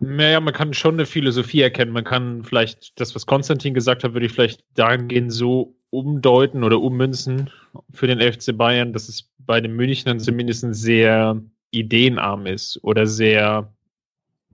Naja, 0.00 0.40
man 0.40 0.54
kann 0.54 0.74
schon 0.74 0.94
eine 0.94 1.06
Philosophie 1.06 1.60
erkennen. 1.60 1.90
Man 1.90 2.04
kann 2.04 2.44
vielleicht 2.44 3.00
das, 3.00 3.14
was 3.14 3.26
Konstantin 3.26 3.74
gesagt 3.74 4.04
hat, 4.04 4.14
würde 4.14 4.26
ich 4.26 4.32
vielleicht 4.32 4.64
dahingehend 4.74 5.32
so 5.32 5.74
umdeuten 5.90 6.62
oder 6.62 6.80
ummünzen 6.80 7.50
für 7.92 8.06
den 8.06 8.20
FC 8.20 8.56
Bayern, 8.56 8.92
dass 8.92 9.08
es 9.08 9.28
bei 9.38 9.60
den 9.60 9.74
Münchnern 9.74 10.20
zumindest 10.20 10.64
sehr 10.74 11.42
ideenarm 11.70 12.46
ist 12.46 12.78
oder 12.82 13.06
sehr 13.06 13.72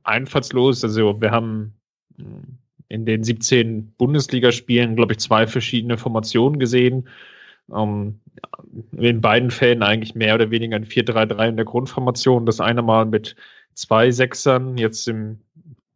einfallslos. 0.02 0.82
Also 0.82 1.20
wir 1.20 1.30
haben 1.30 1.74
in 2.88 3.04
den 3.04 3.24
17 3.24 3.94
Bundesligaspielen, 3.96 4.96
glaube 4.96 5.12
ich, 5.12 5.18
zwei 5.18 5.46
verschiedene 5.46 5.98
Formationen 5.98 6.58
gesehen. 6.58 7.08
Ähm, 7.72 8.20
in 8.92 9.20
beiden 9.20 9.50
Fällen 9.50 9.82
eigentlich 9.82 10.14
mehr 10.14 10.34
oder 10.34 10.50
weniger 10.50 10.76
ein 10.76 10.86
4-3-3 10.86 11.48
in 11.48 11.56
der 11.56 11.64
Grundformation. 11.64 12.46
Das 12.46 12.60
eine 12.60 12.82
Mal 12.82 13.06
mit 13.06 13.36
zwei 13.74 14.10
Sechsern, 14.10 14.76
jetzt 14.76 15.08
im 15.08 15.38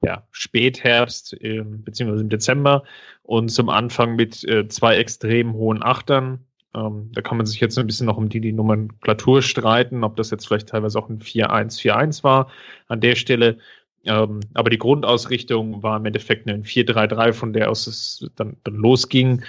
ja, 0.03 0.27
Spätherbst 0.31 1.35
äh, 1.43 1.63
beziehungsweise 1.65 2.23
im 2.23 2.29
Dezember 2.29 2.85
und 3.23 3.51
zum 3.51 3.69
Anfang 3.69 4.17
mit 4.17 4.45
äh, 4.45 4.69
zwei 4.69 4.97
extrem 4.97 5.55
hohen 5.55 5.83
Achtern. 5.83 6.45
Ähm, 6.75 7.11
da 7.13 7.23
kann 7.23 7.37
man 7.37 7.47
sich 7.47 7.61
jetzt 7.61 7.79
ein 7.79 7.87
bisschen 7.87 8.07
noch 8.07 8.17
um 8.17 8.29
die, 8.29 8.41
die 8.41 8.53
Nomenklatur 8.53 9.43
streiten, 9.43 10.05
ob 10.05 10.17
das 10.17 10.31
jetzt 10.31 10.47
vielleicht 10.47 10.69
teilweise 10.69 10.99
auch 10.99 11.09
ein 11.09 11.21
4-1-4-1 11.21 12.23
war 12.23 12.49
an 12.87 13.01
der 13.01 13.17
Stelle. 13.17 13.59
Ähm, 14.05 14.41
aber 14.55 14.71
die 14.71 14.79
Grundausrichtung 14.79 15.83
war 15.83 15.97
im 15.97 16.07
Endeffekt 16.07 16.49
ein 16.49 16.65
4-3-3, 16.65 17.33
von 17.33 17.53
der 17.53 17.71
aus 17.71 17.87
es 17.87 18.31
dann, 18.37 18.57
dann 18.65 18.75
losging. 18.75 19.43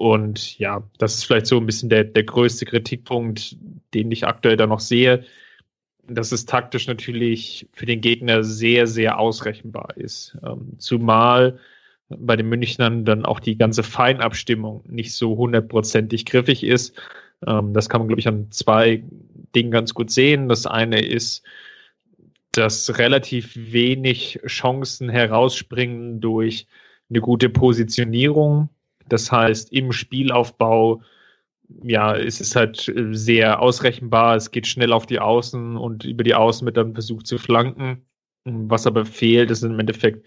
Und 0.00 0.58
ja, 0.58 0.82
das 0.96 1.16
ist 1.16 1.24
vielleicht 1.24 1.44
so 1.44 1.58
ein 1.58 1.66
bisschen 1.66 1.90
der, 1.90 2.04
der 2.04 2.24
größte 2.24 2.64
Kritikpunkt, 2.64 3.58
den 3.92 4.10
ich 4.10 4.26
aktuell 4.26 4.56
da 4.56 4.66
noch 4.66 4.80
sehe, 4.80 5.26
dass 6.08 6.32
es 6.32 6.46
taktisch 6.46 6.86
natürlich 6.86 7.68
für 7.74 7.84
den 7.84 8.00
Gegner 8.00 8.42
sehr, 8.42 8.86
sehr 8.86 9.18
ausrechenbar 9.18 9.98
ist. 9.98 10.38
Ähm, 10.42 10.78
zumal 10.78 11.58
bei 12.08 12.34
den 12.34 12.48
Münchnern 12.48 13.04
dann 13.04 13.26
auch 13.26 13.40
die 13.40 13.58
ganze 13.58 13.82
Feinabstimmung 13.82 14.82
nicht 14.88 15.12
so 15.12 15.36
hundertprozentig 15.36 16.24
griffig 16.24 16.64
ist. 16.64 16.98
Ähm, 17.46 17.74
das 17.74 17.90
kann 17.90 18.00
man, 18.00 18.08
glaube 18.08 18.20
ich, 18.20 18.28
an 18.28 18.50
zwei 18.50 19.04
Dingen 19.54 19.70
ganz 19.70 19.92
gut 19.92 20.10
sehen. 20.10 20.48
Das 20.48 20.64
eine 20.64 21.04
ist, 21.04 21.42
dass 22.52 22.96
relativ 22.96 23.52
wenig 23.54 24.40
Chancen 24.46 25.10
herausspringen 25.10 26.22
durch 26.22 26.66
eine 27.10 27.20
gute 27.20 27.50
Positionierung 27.50 28.70
das 29.12 29.30
heißt, 29.30 29.72
im 29.72 29.92
Spielaufbau, 29.92 31.02
ja, 31.82 32.12
ist 32.12 32.40
es 32.40 32.56
halt 32.56 32.88
äh, 32.88 33.14
sehr 33.14 33.60
ausrechenbar. 33.60 34.36
Es 34.36 34.50
geht 34.50 34.66
schnell 34.66 34.92
auf 34.92 35.06
die 35.06 35.20
Außen 35.20 35.76
und 35.76 36.04
über 36.04 36.24
die 36.24 36.34
Außen 36.34 36.66
wird 36.66 36.76
dann 36.76 36.94
versucht 36.94 37.26
zu 37.26 37.38
flanken. 37.38 38.04
Was 38.44 38.86
aber 38.86 39.04
fehlt, 39.04 39.50
ist 39.50 39.62
im 39.62 39.78
Endeffekt 39.78 40.24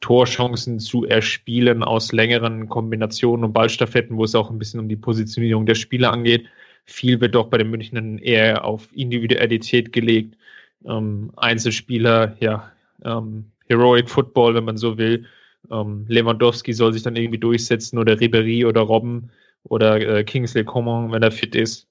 Torchancen 0.00 0.80
zu 0.80 1.06
erspielen 1.06 1.82
aus 1.82 2.12
längeren 2.12 2.68
Kombinationen 2.68 3.44
und 3.44 3.52
Ballstaffetten, 3.52 4.16
wo 4.16 4.24
es 4.24 4.34
auch 4.34 4.50
ein 4.50 4.58
bisschen 4.58 4.80
um 4.80 4.88
die 4.88 4.96
Positionierung 4.96 5.66
der 5.66 5.76
Spieler 5.76 6.12
angeht. 6.12 6.46
Viel 6.84 7.20
wird 7.20 7.34
doch 7.34 7.46
bei 7.46 7.58
den 7.58 7.70
Münchnern 7.70 8.18
eher 8.18 8.64
auf 8.64 8.88
Individualität 8.92 9.92
gelegt. 9.92 10.36
Ähm, 10.84 11.32
Einzelspieler, 11.36 12.36
ja, 12.40 12.70
ähm, 13.04 13.50
Heroic 13.66 14.10
Football, 14.10 14.54
wenn 14.54 14.64
man 14.64 14.76
so 14.76 14.98
will. 14.98 15.24
Ähm, 15.70 16.04
Lewandowski 16.08 16.72
soll 16.72 16.92
sich 16.92 17.02
dann 17.02 17.16
irgendwie 17.16 17.38
durchsetzen 17.38 17.98
oder 17.98 18.20
Ribery 18.20 18.64
oder 18.64 18.82
Robben 18.82 19.30
oder 19.64 20.00
äh, 20.00 20.24
Kingsley 20.24 20.64
Coman, 20.64 21.12
wenn 21.12 21.22
er 21.22 21.30
fit 21.30 21.54
ist. 21.54 21.86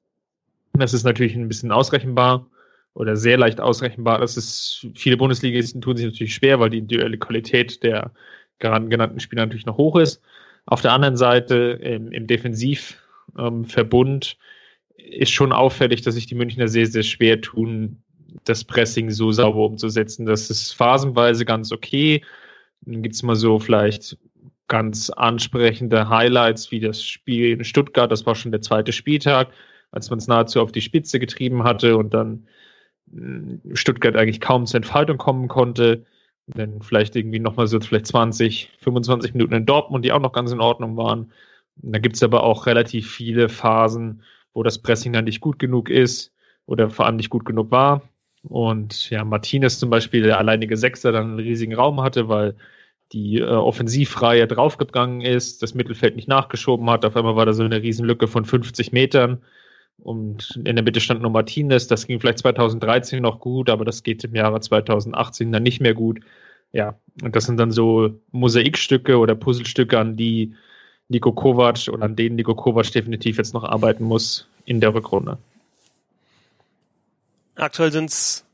Das 0.73 0.93
ist 0.93 1.03
natürlich 1.03 1.35
ein 1.35 1.47
bisschen 1.47 1.71
ausrechenbar 1.71 2.47
oder 2.93 3.15
sehr 3.15 3.37
leicht 3.37 3.59
ausrechenbar. 3.59 4.19
Das 4.19 4.37
ist, 4.37 4.87
viele 4.95 5.17
Bundesligisten 5.17 5.81
tun 5.81 5.97
sich 5.97 6.05
natürlich 6.05 6.35
schwer, 6.35 6.59
weil 6.59 6.69
die 6.69 6.77
individuelle 6.79 7.17
Qualität 7.17 7.83
der 7.83 8.11
gerade 8.59 8.87
genannten 8.87 9.19
Spieler 9.19 9.45
natürlich 9.45 9.65
noch 9.65 9.77
hoch 9.77 9.97
ist. 9.97 10.21
Auf 10.65 10.81
der 10.81 10.93
anderen 10.93 11.17
Seite 11.17 11.79
im, 11.81 12.11
im 12.11 12.27
Defensivverbund 12.27 14.37
ähm, 14.97 15.11
ist 15.11 15.31
schon 15.31 15.51
auffällig, 15.51 16.01
dass 16.01 16.15
sich 16.15 16.27
die 16.27 16.35
Münchner 16.35 16.67
sehr, 16.67 16.85
sehr 16.85 17.03
schwer 17.03 17.41
tun, 17.41 17.97
das 18.45 18.63
Pressing 18.63 19.11
so 19.11 19.31
sauber 19.31 19.65
umzusetzen. 19.65 20.25
Das 20.25 20.49
ist 20.49 20.73
phasenweise 20.73 21.45
ganz 21.45 21.71
okay, 21.71 22.23
dann 22.85 23.01
gibt 23.01 23.15
es 23.15 23.23
mal 23.23 23.35
so 23.35 23.59
vielleicht 23.59 24.17
ganz 24.67 25.09
ansprechende 25.09 26.09
Highlights 26.09 26.71
wie 26.71 26.79
das 26.79 27.03
Spiel 27.03 27.51
in 27.51 27.63
Stuttgart, 27.63 28.11
das 28.11 28.25
war 28.25 28.35
schon 28.35 28.51
der 28.51 28.61
zweite 28.61 28.91
Spieltag, 28.91 29.49
als 29.91 30.09
man 30.09 30.19
es 30.19 30.27
nahezu 30.27 30.61
auf 30.61 30.71
die 30.71 30.81
Spitze 30.81 31.19
getrieben 31.19 31.63
hatte 31.63 31.97
und 31.97 32.13
dann 32.13 32.47
hm, 33.11 33.61
Stuttgart 33.73 34.15
eigentlich 34.15 34.41
kaum 34.41 34.65
zur 34.65 34.77
Entfaltung 34.77 35.17
kommen 35.17 35.47
konnte. 35.47 36.05
dann 36.47 36.81
vielleicht 36.81 37.15
irgendwie 37.15 37.39
nochmal 37.39 37.67
so 37.67 37.79
vielleicht 37.79 38.07
20, 38.07 38.71
25 38.79 39.33
Minuten 39.33 39.53
in 39.53 39.65
Dortmund, 39.65 40.05
die 40.05 40.11
auch 40.11 40.19
noch 40.19 40.33
ganz 40.33 40.51
in 40.51 40.59
Ordnung 40.61 40.97
waren. 40.97 41.31
Und 41.81 41.93
da 41.93 41.99
gibt 41.99 42.15
es 42.15 42.23
aber 42.23 42.43
auch 42.43 42.65
relativ 42.65 43.11
viele 43.11 43.49
Phasen, 43.49 44.23
wo 44.53 44.63
das 44.63 44.79
Pressing 44.81 45.13
dann 45.13 45.25
nicht 45.25 45.41
gut 45.41 45.59
genug 45.59 45.89
ist. 45.89 46.31
oder 46.65 46.89
vor 46.89 47.05
allem 47.05 47.17
nicht 47.17 47.29
gut 47.29 47.45
genug 47.45 47.71
war. 47.71 48.01
Und 48.43 49.09
ja, 49.09 49.23
Martinez 49.23 49.79
zum 49.79 49.89
Beispiel, 49.89 50.23
der 50.23 50.37
alleinige 50.37 50.77
Sechser, 50.77 51.11
dann 51.11 51.31
einen 51.31 51.39
riesigen 51.39 51.75
Raum 51.75 52.01
hatte, 52.01 52.27
weil 52.27 52.55
die 53.13 53.39
äh, 53.39 53.43
Offensivreihe 53.43 54.47
draufgegangen 54.47 55.21
ist, 55.21 55.61
das 55.61 55.73
Mittelfeld 55.73 56.15
nicht 56.15 56.27
nachgeschoben 56.27 56.89
hat. 56.89 57.05
Auf 57.05 57.15
einmal 57.15 57.35
war 57.35 57.45
da 57.45 57.53
so 57.53 57.63
eine 57.63 57.81
Riesenlücke 57.81 58.27
von 58.27 58.45
50 58.45 58.91
Metern. 58.91 59.41
Und 59.97 60.59
in 60.65 60.75
der 60.75 60.83
Mitte 60.83 60.99
stand 60.99 61.21
nur 61.21 61.31
Martinez. 61.31 61.87
Das 61.87 62.07
ging 62.07 62.19
vielleicht 62.19 62.39
2013 62.39 63.21
noch 63.21 63.39
gut, 63.39 63.69
aber 63.69 63.85
das 63.85 64.03
geht 64.03 64.23
im 64.23 64.35
Jahre 64.35 64.59
2018 64.59 65.51
dann 65.51 65.63
nicht 65.63 65.79
mehr 65.79 65.93
gut. 65.93 66.19
Ja, 66.73 66.97
und 67.21 67.35
das 67.35 67.45
sind 67.45 67.57
dann 67.57 67.71
so 67.71 68.19
Mosaikstücke 68.31 69.17
oder 69.17 69.35
Puzzlestücke, 69.35 69.99
an 69.99 70.17
die 70.17 70.55
Nico 71.07 71.31
Kovac 71.31 71.87
und 71.89 72.01
an 72.01 72.15
denen 72.15 72.35
Nico 72.35 72.55
Kovac 72.55 72.91
definitiv 72.91 73.37
jetzt 73.37 73.53
noch 73.53 73.63
arbeiten 73.63 74.03
muss 74.03 74.47
in 74.65 74.81
der 74.81 74.93
Rückrunde. 74.93 75.37
Aktuell 77.55 77.91
sind 77.91 78.09
es 78.09 78.45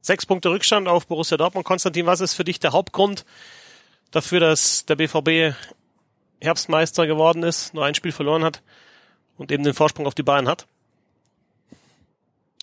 sechs 0.00 0.26
Punkte 0.26 0.50
Rückstand 0.50 0.88
auf 0.88 1.06
Borussia 1.06 1.36
Dortmund. 1.36 1.66
Konstantin, 1.66 2.06
was 2.06 2.20
ist 2.20 2.34
für 2.34 2.44
dich 2.44 2.60
der 2.60 2.72
Hauptgrund 2.72 3.24
dafür, 4.10 4.40
dass 4.40 4.84
der 4.86 4.96
BVB 4.96 5.54
Herbstmeister 6.40 7.06
geworden 7.06 7.42
ist, 7.42 7.74
nur 7.74 7.84
ein 7.84 7.94
Spiel 7.94 8.12
verloren 8.12 8.44
hat 8.44 8.62
und 9.38 9.50
eben 9.50 9.64
den 9.64 9.74
Vorsprung 9.74 10.06
auf 10.06 10.14
die 10.14 10.22
Bayern 10.22 10.48
hat? 10.48 10.66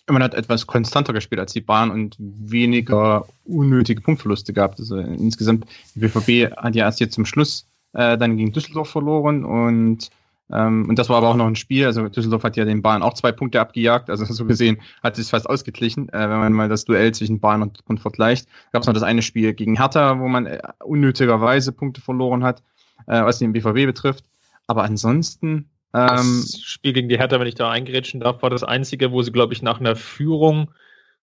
Man 0.06 0.22
hat 0.22 0.34
etwas 0.34 0.66
konstanter 0.66 1.12
gespielt 1.12 1.40
als 1.40 1.52
die 1.52 1.60
Bayern 1.60 1.90
und 1.90 2.16
weniger 2.18 3.26
unnötige 3.44 4.00
Punktverluste 4.00 4.52
gehabt. 4.52 4.80
Also 4.80 4.98
insgesamt, 4.98 5.66
die 5.94 6.00
BVB 6.00 6.56
hat 6.56 6.74
ja 6.74 6.86
erst 6.86 7.00
jetzt 7.00 7.14
zum 7.14 7.26
Schluss 7.26 7.66
äh, 7.92 8.18
dann 8.18 8.36
gegen 8.36 8.52
Düsseldorf 8.52 8.90
verloren 8.90 9.44
und 9.44 10.10
ähm, 10.52 10.88
und 10.88 10.98
das 10.98 11.08
war 11.08 11.18
aber 11.18 11.28
auch 11.28 11.36
noch 11.36 11.46
ein 11.46 11.56
Spiel. 11.56 11.86
Also 11.86 12.08
Düsseldorf 12.08 12.42
hat 12.42 12.56
ja 12.56 12.64
den 12.64 12.82
Bayern 12.82 13.02
auch 13.02 13.14
zwei 13.14 13.32
Punkte 13.32 13.60
abgejagt. 13.60 14.10
Also 14.10 14.24
so 14.24 14.44
gesehen 14.44 14.80
hat 15.02 15.18
es 15.18 15.30
fast 15.30 15.48
ausgeglichen, 15.48 16.08
äh, 16.08 16.18
wenn 16.18 16.38
man 16.38 16.52
mal 16.52 16.68
das 16.68 16.84
Duell 16.84 17.12
zwischen 17.12 17.40
Bayern 17.40 17.62
und, 17.62 17.80
und 17.86 18.00
vergleicht. 18.00 18.48
Gab 18.72 18.82
es 18.82 18.86
noch 18.86 18.94
das 18.94 19.02
eine 19.02 19.22
Spiel 19.22 19.54
gegen 19.54 19.76
Hertha, 19.76 20.18
wo 20.18 20.28
man 20.28 20.46
äh, 20.46 20.60
unnötigerweise 20.80 21.72
Punkte 21.72 22.00
verloren 22.00 22.42
hat, 22.42 22.62
äh, 23.06 23.22
was 23.22 23.38
den 23.38 23.52
BVB 23.52 23.86
betrifft. 23.86 24.24
Aber 24.66 24.82
ansonsten. 24.82 25.70
Ähm, 25.94 26.16
das 26.42 26.60
Spiel 26.62 26.92
gegen 26.92 27.08
die 27.08 27.18
Hertha, 27.18 27.38
wenn 27.38 27.46
ich 27.46 27.54
da 27.54 27.70
eingerätschen 27.70 28.20
darf, 28.20 28.42
war 28.42 28.50
das 28.50 28.64
einzige, 28.64 29.12
wo 29.12 29.22
sie, 29.22 29.32
glaube 29.32 29.52
ich, 29.52 29.62
nach 29.62 29.80
einer 29.80 29.96
Führung 29.96 30.70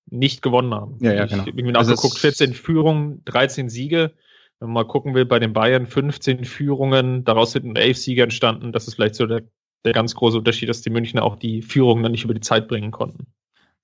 nicht 0.10 0.42
gewonnen 0.42 0.74
haben. 0.74 0.98
Ja, 1.02 1.14
ja, 1.14 1.26
genau. 1.26 1.44
Ich 1.46 1.54
habe 1.54 1.78
also 1.78 1.92
nachgeguckt, 1.92 2.18
14 2.18 2.54
Führungen, 2.54 3.24
13 3.26 3.70
Siege 3.70 4.14
wenn 4.60 4.70
man 4.70 4.86
mal 4.86 4.88
gucken 4.88 5.14
will, 5.14 5.26
bei 5.26 5.40
den 5.40 5.54
Bayern 5.54 5.86
15 5.86 6.46
Führungen, 6.46 7.24
daraus 7.24 7.52
sind 7.52 7.78
elf 7.78 7.98
Siege 7.98 8.24
entstanden. 8.24 8.72
Das 8.72 8.88
ist 8.88 8.96
vielleicht 8.96 9.16
so 9.16 9.26
der, 9.28 9.44
der 9.86 9.94
ganz 9.94 10.16
große 10.16 10.38
Unterschied, 10.38 10.70
dass 10.70 10.82
die 10.82 10.90
Münchner 10.90 11.24
auch 11.24 11.36
die 11.36 11.62
Führungen 11.62 12.04
dann 12.04 12.12
nicht 12.12 12.24
über 12.24 12.34
die 12.34 12.42
Zeit 12.42 12.68
bringen 12.68 12.92
konnten. 12.92 13.28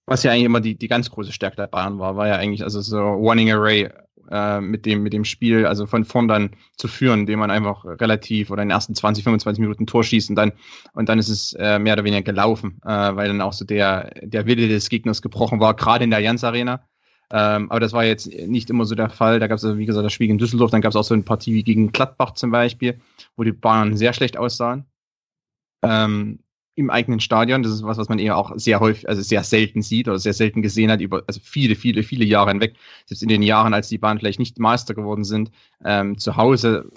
Was 0.05 0.23
ja 0.23 0.31
eigentlich 0.31 0.45
immer 0.45 0.61
die, 0.61 0.75
die 0.75 0.87
ganz 0.87 1.09
große 1.09 1.31
Stärke 1.31 1.55
der 1.55 1.67
Bayern 1.67 1.99
war, 1.99 2.17
war 2.17 2.27
ja 2.27 2.35
eigentlich 2.35 2.63
also 2.63 2.81
so 2.81 2.99
Running 2.99 3.51
Array 3.51 3.89
äh, 4.29 4.61
mit, 4.61 4.85
dem, 4.85 5.03
mit 5.03 5.13
dem 5.13 5.25
Spiel, 5.25 5.65
also 5.65 5.85
von 5.85 6.03
vorn 6.05 6.27
dann 6.27 6.51
zu 6.77 6.87
führen, 6.87 7.21
indem 7.21 7.39
man 7.39 7.51
einfach 7.51 7.85
relativ 7.85 8.49
oder 8.49 8.63
in 8.63 8.69
den 8.69 8.75
ersten 8.75 8.95
20, 8.95 9.23
25 9.23 9.61
Minuten 9.61 9.85
Tor 9.85 10.03
schießt 10.03 10.29
und 10.29 10.35
dann, 10.35 10.53
und 10.93 11.07
dann 11.07 11.19
ist 11.19 11.29
es 11.29 11.53
äh, 11.53 11.79
mehr 11.79 11.93
oder 11.93 12.03
weniger 12.03 12.23
gelaufen, 12.23 12.79
äh, 12.83 13.15
weil 13.15 13.27
dann 13.27 13.41
auch 13.41 13.53
so 13.53 13.63
der, 13.63 14.11
der 14.23 14.45
Wille 14.45 14.67
des 14.67 14.89
Gegners 14.89 15.21
gebrochen 15.21 15.59
war, 15.59 15.75
gerade 15.75 16.03
in 16.03 16.09
der 16.09 16.19
Jans 16.19 16.43
Arena. 16.43 16.83
Ähm, 17.35 17.71
aber 17.71 17.79
das 17.79 17.93
war 17.93 18.05
jetzt 18.05 18.27
nicht 18.27 18.69
immer 18.69 18.85
so 18.85 18.93
der 18.93 19.09
Fall. 19.09 19.39
Da 19.39 19.47
gab 19.47 19.57
es, 19.57 19.65
also, 19.65 19.79
wie 19.79 19.87
gesagt, 19.87 20.05
das 20.05 20.13
Spiel 20.13 20.29
in 20.29 20.37
Düsseldorf, 20.37 20.69
dann 20.69 20.81
gab 20.81 20.91
es 20.91 20.95
auch 20.95 21.03
so 21.03 21.15
eine 21.15 21.23
Partie 21.23 21.53
wie 21.55 21.63
gegen 21.63 21.91
Gladbach 21.91 22.35
zum 22.35 22.51
Beispiel, 22.51 22.99
wo 23.35 23.43
die 23.43 23.51
Bayern 23.51 23.97
sehr 23.97 24.13
schlecht 24.13 24.37
aussahen. 24.37 24.85
Ähm, 25.81 26.39
Im 26.75 26.91
eigenen 26.91 27.19
Stadion. 27.19 27.63
Das 27.63 27.71
ist 27.71 27.83
was, 27.83 27.97
was 27.97 28.07
man 28.07 28.19
eher 28.19 28.37
auch 28.37 28.51
sehr 28.55 28.79
häufig, 28.79 29.09
also 29.09 29.23
sehr 29.23 29.43
selten 29.43 29.81
sieht 29.81 30.07
oder 30.07 30.19
sehr 30.19 30.33
selten 30.33 30.61
gesehen 30.61 30.91
hat, 30.91 31.01
über 31.01 31.23
also 31.25 31.39
viele, 31.43 31.75
viele, 31.75 32.03
viele 32.03 32.23
Jahre 32.23 32.51
hinweg. 32.51 32.75
Selbst 33.07 33.23
in 33.23 33.29
den 33.29 33.41
Jahren, 33.41 33.73
als 33.73 33.89
die 33.89 33.97
Bayern 33.97 34.19
vielleicht 34.19 34.39
nicht 34.39 34.59
Meister 34.59 34.93
geworden 34.93 35.23
sind, 35.23 35.49
ähm, 35.83 36.19
zu 36.19 36.37
Hause 36.37 36.91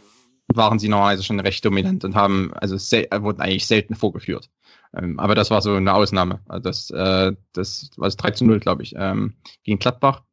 waren 0.49 0.79
sie 0.79 0.89
normalerweise 0.89 1.25
schon 1.25 1.41
recht 1.41 1.65
dominant 1.65 2.05
und 2.05 2.15
haben, 2.15 2.53
also 2.55 2.77
wurden 2.77 3.41
eigentlich 3.41 3.67
selten 3.67 3.95
vorgeführt. 3.95 4.51
Ähm, 4.95 5.19
aber 5.19 5.35
das 5.35 5.51
war 5.51 5.63
so 5.63 5.75
eine 5.75 5.95
Ausnahme. 5.95 6.41
Also 6.47 6.63
das, 6.63 6.91
äh, 6.91 7.33
das 7.53 7.91
war 7.97 8.11
3 8.11 8.31
zu 8.33 8.45
0, 8.45 8.61
glaube 8.61 8.83
ich, 8.83 8.95
ähm, 8.97 9.35
gegen 9.65 9.79
Gladbach. 9.79 10.26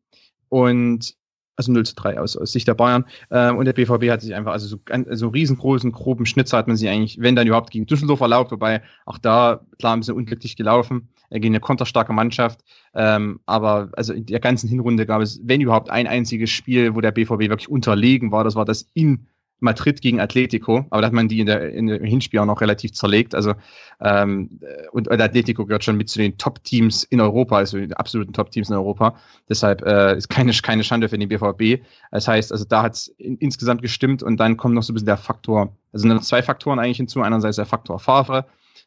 Und 0.53 1.15
also 1.55 1.71
0 1.71 1.83
zu 1.85 1.95
3 1.95 2.19
aus, 2.19 2.37
aus 2.37 2.51
Sicht 2.51 2.67
der 2.67 2.75
Bayern. 2.75 3.05
Ähm, 3.31 3.57
und 3.57 3.65
der 3.65 3.73
BVB 3.73 4.09
hat 4.09 4.21
sich 4.21 4.35
einfach, 4.35 4.51
also 4.51 4.67
so, 4.67 4.77
so 5.11 5.27
riesengroßen, 5.29 5.91
groben 5.91 6.27
Schnitzer 6.27 6.57
hat 6.57 6.67
man 6.67 6.77
sich 6.77 6.89
eigentlich, 6.89 7.19
wenn 7.19 7.35
dann 7.35 7.47
überhaupt, 7.47 7.71
gegen 7.71 7.87
Düsseldorf 7.87 8.21
erlaubt, 8.21 8.51
wobei 8.51 8.83
auch 9.07 9.17
da, 9.17 9.65
klar, 9.79 9.95
ein 9.95 9.99
bisschen 9.99 10.15
unglücklich 10.15 10.55
gelaufen, 10.55 11.09
äh, 11.29 11.39
gegen 11.39 11.53
eine 11.53 11.59
konterstarke 11.59 12.13
Mannschaft. 12.13 12.61
Ähm, 12.93 13.39
aber 13.47 13.89
also 13.93 14.13
in 14.13 14.27
der 14.27 14.39
ganzen 14.39 14.69
Hinrunde 14.69 15.07
gab 15.07 15.21
es, 15.21 15.41
wenn 15.43 15.61
überhaupt, 15.61 15.89
ein 15.89 16.05
einziges 16.05 16.51
Spiel, 16.51 16.93
wo 16.93 17.01
der 17.01 17.11
BVB 17.11 17.49
wirklich 17.49 17.69
unterlegen 17.69 18.31
war. 18.31 18.43
Das 18.43 18.55
war 18.55 18.65
das 18.65 18.89
in 18.93 19.27
Madrid 19.63 20.01
gegen 20.01 20.19
Atletico, 20.19 20.85
aber 20.89 21.01
da 21.01 21.07
hat 21.07 21.13
man 21.13 21.27
die 21.27 21.39
in 21.39 21.47
der, 21.47 21.73
in 21.73 21.87
der 21.87 21.99
Hinspiel 21.99 22.39
auch 22.39 22.45
noch 22.45 22.61
relativ 22.61 22.93
zerlegt. 22.93 23.33
Also 23.33 23.53
ähm, 24.01 24.59
und 24.91 25.09
Atletico 25.09 25.65
gehört 25.65 25.83
schon 25.83 25.97
mit 25.97 26.09
zu 26.09 26.19
den 26.19 26.37
Top-Teams 26.37 27.03
in 27.03 27.21
Europa, 27.21 27.57
also 27.57 27.77
den 27.77 27.93
absoluten 27.93 28.33
Top-Teams 28.33 28.69
in 28.69 28.75
Europa. 28.75 29.15
Deshalb 29.49 29.81
äh, 29.83 30.17
ist 30.17 30.29
keine, 30.29 30.51
keine 30.63 30.83
Schande 30.83 31.09
für 31.09 31.17
den 31.17 31.29
BVB. 31.29 31.83
Das 32.11 32.27
heißt, 32.27 32.51
also 32.51 32.65
da 32.65 32.83
hat 32.83 32.93
es 32.93 33.07
in, 33.17 33.37
insgesamt 33.37 33.81
gestimmt 33.81 34.21
und 34.21 34.37
dann 34.37 34.57
kommt 34.57 34.75
noch 34.75 34.83
so 34.83 34.91
ein 34.91 34.95
bisschen 34.95 35.07
der 35.07 35.17
Faktor, 35.17 35.75
also 35.91 36.07
noch 36.07 36.21
zwei 36.21 36.43
Faktoren 36.43 36.79
eigentlich 36.79 36.97
hinzu. 36.97 37.21
Einerseits 37.21 37.55
der 37.55 37.65
Faktor 37.65 37.99
Favre, 37.99 38.45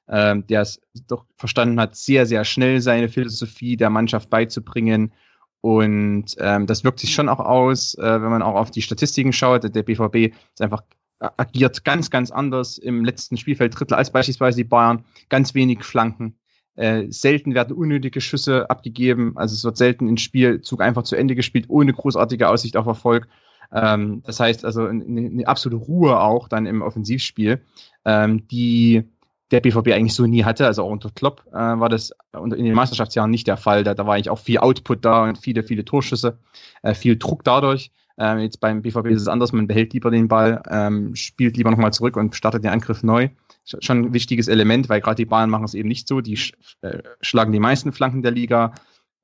ähm, 0.09 0.47
der 0.47 0.61
es 0.61 0.80
doch 1.09 1.25
verstanden 1.37 1.80
hat, 1.80 1.97
sehr, 1.97 2.26
sehr 2.26 2.45
schnell 2.45 2.80
seine 2.80 3.09
Philosophie 3.09 3.76
der 3.76 3.90
Mannschaft 3.90 4.30
beizubringen 4.30 5.12
und 5.67 6.27
ähm, 6.39 6.69
das 6.69 6.85
wirkt 6.85 7.01
sich 7.01 7.13
schon 7.13 7.29
auch 7.29 7.41
aus, 7.41 7.95
äh, 7.99 8.23
wenn 8.23 8.31
man 8.31 8.43
auch 8.43 8.55
auf 8.55 8.71
die 8.71 8.83
Statistiken 8.83 9.33
schaut. 9.33 9.65
Der 9.65 9.83
BVB 9.83 10.33
ist 10.33 10.63
einfach 10.63 10.85
äh, 11.19 11.29
agiert 11.39 11.85
ganz, 11.85 12.09
ganz 12.09 12.31
anders 12.31 12.79
im 12.79 13.05
letzten 13.05 13.37
Spielfelddrittel 13.37 13.97
als 13.97 14.13
beispielsweise 14.13 14.59
die 14.59 14.63
Bayern. 14.69 15.05
Ganz 15.29 15.55
wenig 15.55 15.83
Flanken. 15.83 16.39
Äh, 16.77 17.07
selten 17.09 17.55
werden 17.55 17.77
unnötige 17.77 18.21
Schüsse 18.21 18.71
abgegeben. 18.71 19.33
Also 19.35 19.57
es 19.57 19.65
wird 19.65 19.77
selten 19.77 20.09
im 20.09 20.19
Spielzug 20.19 20.81
einfach 20.83 21.03
zu 21.03 21.17
Ende 21.17 21.35
gespielt, 21.35 21.65
ohne 21.67 21.93
großartige 21.93 22.49
Aussicht 22.49 22.77
auf 22.77 22.87
Erfolg. 22.87 23.27
Ähm, 23.73 24.23
das 24.25 24.39
heißt 24.39 24.65
also 24.65 24.87
eine, 24.87 25.05
eine, 25.05 25.49
absolute 25.49 25.85
Ruhe 25.85 26.21
auch 26.21 26.47
dann 26.47 26.67
im 26.67 26.81
Offensivspiel, 26.81 27.61
ähm, 28.05 28.47
die 28.47 29.03
der 29.50 29.61
BVB 29.61 29.88
eigentlich 29.93 30.15
so 30.15 30.26
nie 30.26 30.45
hatte. 30.45 30.67
Also 30.67 30.85
auch 30.85 30.91
unter 30.91 31.11
Klopp 31.11 31.45
äh, 31.53 31.55
war 31.55 31.88
das 31.88 32.12
in 32.35 32.50
den 32.50 32.75
Meisterschaftsjahren 32.75 33.31
nicht 33.31 33.47
der 33.47 33.57
Fall. 33.57 33.85
Da, 33.85 33.95
da 33.95 34.07
war 34.07 34.15
eigentlich 34.15 34.31
auch 34.31 34.38
viel 34.38 34.59
Output 34.59 35.05
da 35.05 35.25
und 35.25 35.38
viele, 35.38 35.62
viele 35.62 35.85
Torschüsse, 35.85 36.38
äh, 36.83 36.95
viel 36.95 37.17
Druck 37.17 37.45
dadurch. 37.45 37.91
Ähm, 38.19 38.38
jetzt 38.38 38.61
beim 38.61 38.83
BVB 38.83 39.07
ist 39.09 39.23
es 39.23 39.29
anders, 39.29 39.53
man 39.53 39.67
behält 39.67 39.93
lieber 39.93 40.11
den 40.11 40.29
Ball, 40.29 40.62
ähm, 40.71 41.15
spielt 41.15 41.57
lieber 41.57 41.71
nochmal 41.71 41.93
zurück 41.93 42.17
und 42.17 42.35
startet 42.35 42.65
den 42.65 42.71
Angriff 42.71 43.03
neu. 43.03 43.29
Schon 43.65 44.07
ein 44.07 44.15
wichtiges 44.15 44.49
Element, 44.49 44.88
weil 44.88 45.00
gerade 45.00 45.17
die 45.17 45.26
Bayern 45.26 45.50
machen 45.50 45.65
es 45.65 45.75
eben 45.75 45.88
nicht 45.88 46.09
so. 46.09 46.21
Die 46.21 46.37
sch 46.37 46.53
äh, 46.81 47.03
schlagen 47.21 47.53
die 47.53 47.61
meisten 47.61 47.93
Flanken 47.93 48.23
der 48.23 48.31
Liga, 48.31 48.73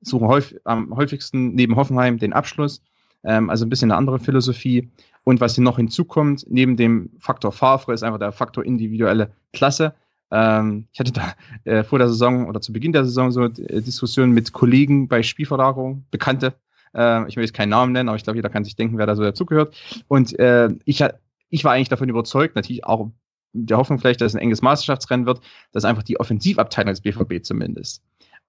suchen 0.01 0.27
häufig, 0.27 0.59
am 0.65 0.95
häufigsten 0.95 1.55
neben 1.55 1.75
Hoffenheim 1.75 2.19
den 2.19 2.33
Abschluss. 2.33 2.83
Ähm, 3.23 3.49
also 3.49 3.65
ein 3.65 3.69
bisschen 3.69 3.91
eine 3.91 3.97
andere 3.97 4.19
Philosophie. 4.19 4.91
Und 5.23 5.39
was 5.39 5.55
hier 5.55 5.63
noch 5.63 5.77
hinzukommt, 5.77 6.45
neben 6.49 6.75
dem 6.75 7.09
Faktor 7.19 7.51
Favre, 7.51 7.93
ist 7.93 8.03
einfach 8.03 8.19
der 8.19 8.33
Faktor 8.33 8.65
individuelle 8.65 9.31
Klasse. 9.53 9.95
Ähm, 10.33 10.87
ich 10.91 10.99
hatte 10.99 11.11
da 11.11 11.33
äh, 11.63 11.83
vor 11.83 11.99
der 11.99 12.09
Saison 12.09 12.47
oder 12.47 12.59
zu 12.59 12.73
Beginn 12.73 12.91
der 12.91 13.05
Saison 13.05 13.31
so 13.31 13.43
äh, 13.43 13.81
Diskussionen 13.81 14.31
mit 14.31 14.51
Kollegen 14.51 15.07
bei 15.07 15.21
Spielverlagerung, 15.21 16.05
Bekannte. 16.09 16.55
Äh, 16.95 17.27
ich 17.29 17.35
will 17.35 17.43
jetzt 17.43 17.53
keinen 17.53 17.69
Namen 17.69 17.93
nennen, 17.93 18.09
aber 18.09 18.15
ich 18.15 18.23
glaube, 18.23 18.37
jeder 18.37 18.49
kann 18.49 18.63
sich 18.63 18.75
denken, 18.75 18.97
wer 18.97 19.05
da 19.05 19.15
so 19.15 19.21
dazugehört. 19.21 19.75
Und 20.07 20.37
äh, 20.39 20.69
ich, 20.85 21.03
ich 21.49 21.63
war 21.63 21.73
eigentlich 21.73 21.89
davon 21.89 22.09
überzeugt, 22.09 22.55
natürlich 22.55 22.83
auch 22.83 23.11
der 23.53 23.77
Hoffnung 23.77 23.99
vielleicht, 23.99 24.21
dass 24.21 24.31
es 24.31 24.35
ein 24.35 24.41
enges 24.41 24.63
Meisterschaftsrennen 24.63 25.27
wird, 25.27 25.39
dass 25.71 25.85
einfach 25.85 26.01
die 26.01 26.19
Offensivabteilung 26.19 26.91
des 26.91 27.01
BVB 27.01 27.43
zumindest 27.45 28.01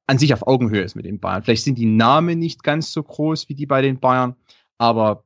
an 0.07 0.19
sich 0.19 0.33
auf 0.33 0.47
Augenhöhe 0.47 0.83
ist 0.83 0.97
mit 0.97 1.05
den 1.05 1.21
Bayern. 1.21 1.43
Vielleicht 1.43 1.65
sind 1.65 1.77
die 1.77 1.87
Namen 1.87 2.39
nicht 2.39 2.63
ganz 2.63 2.93
so 2.93 3.03
groß 3.03 3.49
wie 3.51 3.55
die 3.55 3.67
bei 3.67 3.83
den 3.83 4.01
Bayern, 4.01 4.37
aber 4.79 5.25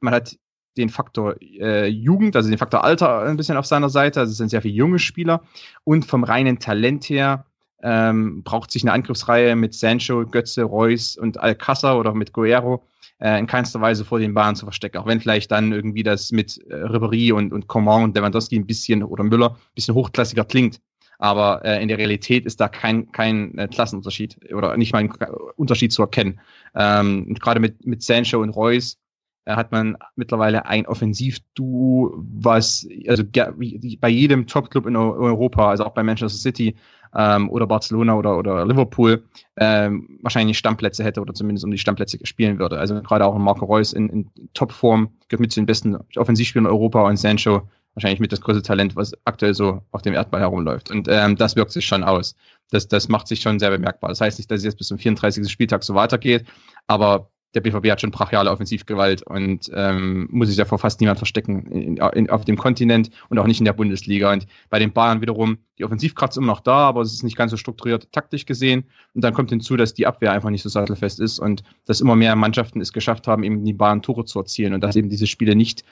man 0.00 0.14
hat 0.14 0.38
den 0.76 0.88
Faktor 0.88 1.36
äh, 1.40 1.86
Jugend, 1.86 2.36
also 2.36 2.48
den 2.48 2.58
Faktor 2.58 2.84
Alter 2.84 3.22
ein 3.22 3.36
bisschen 3.36 3.56
auf 3.56 3.66
seiner 3.66 3.88
Seite. 3.88 4.20
Also 4.20 4.30
es 4.30 4.38
sind 4.38 4.48
sehr 4.48 4.62
viele 4.62 4.74
junge 4.74 4.98
Spieler. 4.98 5.42
Und 5.84 6.06
vom 6.06 6.24
reinen 6.24 6.58
Talent 6.58 7.08
her 7.08 7.44
ähm, 7.82 8.42
braucht 8.42 8.70
sich 8.70 8.82
eine 8.82 8.92
Angriffsreihe 8.92 9.56
mit 9.56 9.74
Sancho, 9.74 10.24
Götze, 10.26 10.62
Reus 10.62 11.16
und 11.16 11.40
Alcázar 11.40 11.98
oder 11.98 12.14
mit 12.14 12.32
Guerrero 12.32 12.84
äh, 13.20 13.38
in 13.38 13.46
keinster 13.46 13.80
Weise 13.80 14.04
vor 14.04 14.18
den 14.18 14.34
Bahnen 14.34 14.56
zu 14.56 14.66
verstecken. 14.66 14.98
Auch 14.98 15.06
wenn 15.06 15.20
vielleicht 15.20 15.50
dann 15.50 15.72
irgendwie 15.72 16.02
das 16.02 16.32
mit 16.32 16.58
äh, 16.68 16.74
Ribéry 16.74 17.32
und, 17.32 17.52
und 17.52 17.66
Coman 17.66 18.04
und 18.04 18.16
Lewandowski 18.16 18.56
ein 18.56 18.66
bisschen 18.66 19.02
oder 19.02 19.24
Müller 19.24 19.50
ein 19.50 19.74
bisschen 19.74 19.94
hochklassiger 19.94 20.44
klingt. 20.44 20.80
Aber 21.18 21.64
äh, 21.64 21.80
in 21.80 21.88
der 21.88 21.98
Realität 21.98 22.46
ist 22.46 22.60
da 22.60 22.68
kein, 22.68 23.12
kein 23.12 23.56
äh, 23.56 23.68
Klassenunterschied 23.68 24.52
oder 24.52 24.76
nicht 24.76 24.92
mal 24.92 25.00
ein 25.00 25.12
Unterschied 25.56 25.92
zu 25.92 26.02
erkennen. 26.02 26.40
Ähm, 26.74 27.26
und 27.28 27.40
gerade 27.40 27.60
mit, 27.60 27.86
mit 27.86 28.02
Sancho 28.02 28.40
und 28.40 28.50
Reus 28.50 28.98
hat 29.46 29.72
man 29.72 29.96
mittlerweile 30.16 30.66
ein 30.66 30.86
Offensivduo, 30.86 32.14
was 32.16 32.86
also 33.08 33.24
bei 33.24 34.08
jedem 34.08 34.46
Top-Club 34.46 34.86
in 34.86 34.96
Europa, 34.96 35.70
also 35.70 35.84
auch 35.84 35.94
bei 35.94 36.02
Manchester 36.02 36.38
City 36.38 36.76
ähm, 37.14 37.50
oder 37.50 37.66
Barcelona 37.66 38.14
oder, 38.14 38.38
oder 38.38 38.64
Liverpool, 38.66 39.24
ähm, 39.56 40.18
wahrscheinlich 40.22 40.58
Stammplätze 40.58 41.04
hätte 41.04 41.20
oder 41.20 41.34
zumindest 41.34 41.64
um 41.64 41.70
die 41.70 41.78
Stammplätze 41.78 42.18
spielen 42.24 42.58
würde. 42.58 42.78
Also 42.78 43.00
gerade 43.02 43.26
auch 43.26 43.36
Marco 43.36 43.64
Reus 43.64 43.92
in, 43.92 44.08
in 44.08 44.30
Topform, 44.54 45.10
gehört 45.28 45.40
mit 45.40 45.52
zu 45.52 45.60
den 45.60 45.66
besten 45.66 45.96
Offensivspielern 46.16 46.66
in 46.66 46.72
Europa 46.72 47.02
und 47.02 47.16
Sancho 47.16 47.68
wahrscheinlich 47.94 48.20
mit 48.20 48.32
das 48.32 48.40
größte 48.40 48.62
Talent, 48.62 48.96
was 48.96 49.12
aktuell 49.24 49.54
so 49.54 49.82
auf 49.90 50.02
dem 50.02 50.14
Erdball 50.14 50.40
herumläuft. 50.40 50.90
Und 50.90 51.08
ähm, 51.10 51.36
das 51.36 51.56
wirkt 51.56 51.72
sich 51.72 51.84
schon 51.84 52.04
aus. 52.04 52.34
Das, 52.70 52.88
das 52.88 53.08
macht 53.08 53.28
sich 53.28 53.40
schon 53.40 53.58
sehr 53.58 53.70
bemerkbar. 53.70 54.08
Das 54.08 54.20
heißt 54.20 54.38
nicht, 54.38 54.50
dass 54.50 54.60
es 54.60 54.64
jetzt 54.64 54.78
bis 54.78 54.88
zum 54.88 54.98
34. 54.98 55.50
Spieltag 55.50 55.84
so 55.84 55.94
weitergeht, 55.94 56.46
aber 56.86 57.30
der 57.54 57.60
BVB 57.60 57.90
hat 57.90 58.00
schon 58.00 58.10
brachiale 58.10 58.50
Offensivgewalt 58.50 59.22
und 59.22 59.70
ähm, 59.74 60.26
muss 60.30 60.48
sich 60.48 60.56
davor 60.56 60.78
fast 60.78 61.00
niemand 61.00 61.18
verstecken 61.18 61.66
in, 61.66 61.96
in, 61.96 62.30
auf 62.30 62.44
dem 62.44 62.56
Kontinent 62.56 63.10
und 63.28 63.38
auch 63.38 63.46
nicht 63.46 63.60
in 63.60 63.64
der 63.64 63.74
Bundesliga. 63.74 64.32
Und 64.32 64.46
bei 64.70 64.78
den 64.78 64.92
Bayern 64.92 65.20
wiederum, 65.20 65.58
die 65.78 65.84
Offensivkraft 65.84 66.32
ist 66.32 66.36
immer 66.38 66.46
noch 66.46 66.60
da, 66.60 66.88
aber 66.88 67.02
es 67.02 67.12
ist 67.12 67.22
nicht 67.22 67.36
ganz 67.36 67.50
so 67.50 67.56
strukturiert 67.56 68.10
taktisch 68.12 68.46
gesehen. 68.46 68.84
Und 69.14 69.22
dann 69.22 69.34
kommt 69.34 69.50
hinzu, 69.50 69.76
dass 69.76 69.92
die 69.92 70.06
Abwehr 70.06 70.32
einfach 70.32 70.50
nicht 70.50 70.62
so 70.62 70.68
sattelfest 70.68 71.20
ist 71.20 71.38
und 71.38 71.62
dass 71.84 72.00
immer 72.00 72.16
mehr 72.16 72.34
Mannschaften 72.36 72.80
es 72.80 72.92
geschafft 72.92 73.26
haben, 73.26 73.42
eben 73.42 73.64
die 73.64 73.74
Bayern 73.74 74.02
Tore 74.02 74.24
zu 74.24 74.38
erzielen 74.38 74.72
und 74.72 74.82
dass 74.82 74.96
eben 74.96 75.10
diese 75.10 75.26
Spiele 75.26 75.54
nicht 75.54 75.84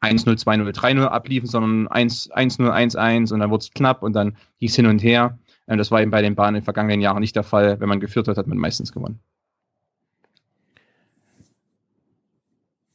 1-0, 0.00 0.42
2-0, 0.42 0.74
3-0 0.74 1.04
abliefen, 1.04 1.48
sondern 1.48 1.88
1-0, 1.88 2.30
1-1 2.30 3.32
und 3.32 3.40
dann 3.40 3.50
wurde 3.50 3.62
es 3.62 3.70
knapp 3.70 4.02
und 4.02 4.14
dann 4.14 4.36
ging 4.58 4.68
es 4.68 4.76
hin 4.76 4.86
und 4.86 5.02
her. 5.02 5.38
Und 5.66 5.78
das 5.78 5.90
war 5.90 6.02
eben 6.02 6.10
bei 6.10 6.20
den 6.20 6.34
Bayern 6.34 6.54
in 6.54 6.60
den 6.60 6.64
vergangenen 6.64 7.00
Jahren 7.00 7.20
nicht 7.20 7.36
der 7.36 7.42
Fall. 7.42 7.80
Wenn 7.80 7.88
man 7.88 8.00
geführt 8.00 8.28
hat, 8.28 8.36
hat 8.36 8.46
man 8.46 8.58
meistens 8.58 8.92
gewonnen. 8.92 9.20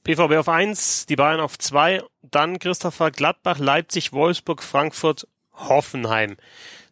BVB 0.09 0.37
auf 0.37 0.49
1, 0.49 1.05
die 1.05 1.15
Bayern 1.15 1.39
auf 1.39 1.59
2, 1.59 2.01
dann 2.23 2.57
Christopher 2.57 3.11
Gladbach, 3.11 3.59
Leipzig, 3.59 4.11
Wolfsburg, 4.11 4.63
Frankfurt, 4.63 5.27
Hoffenheim. 5.53 6.37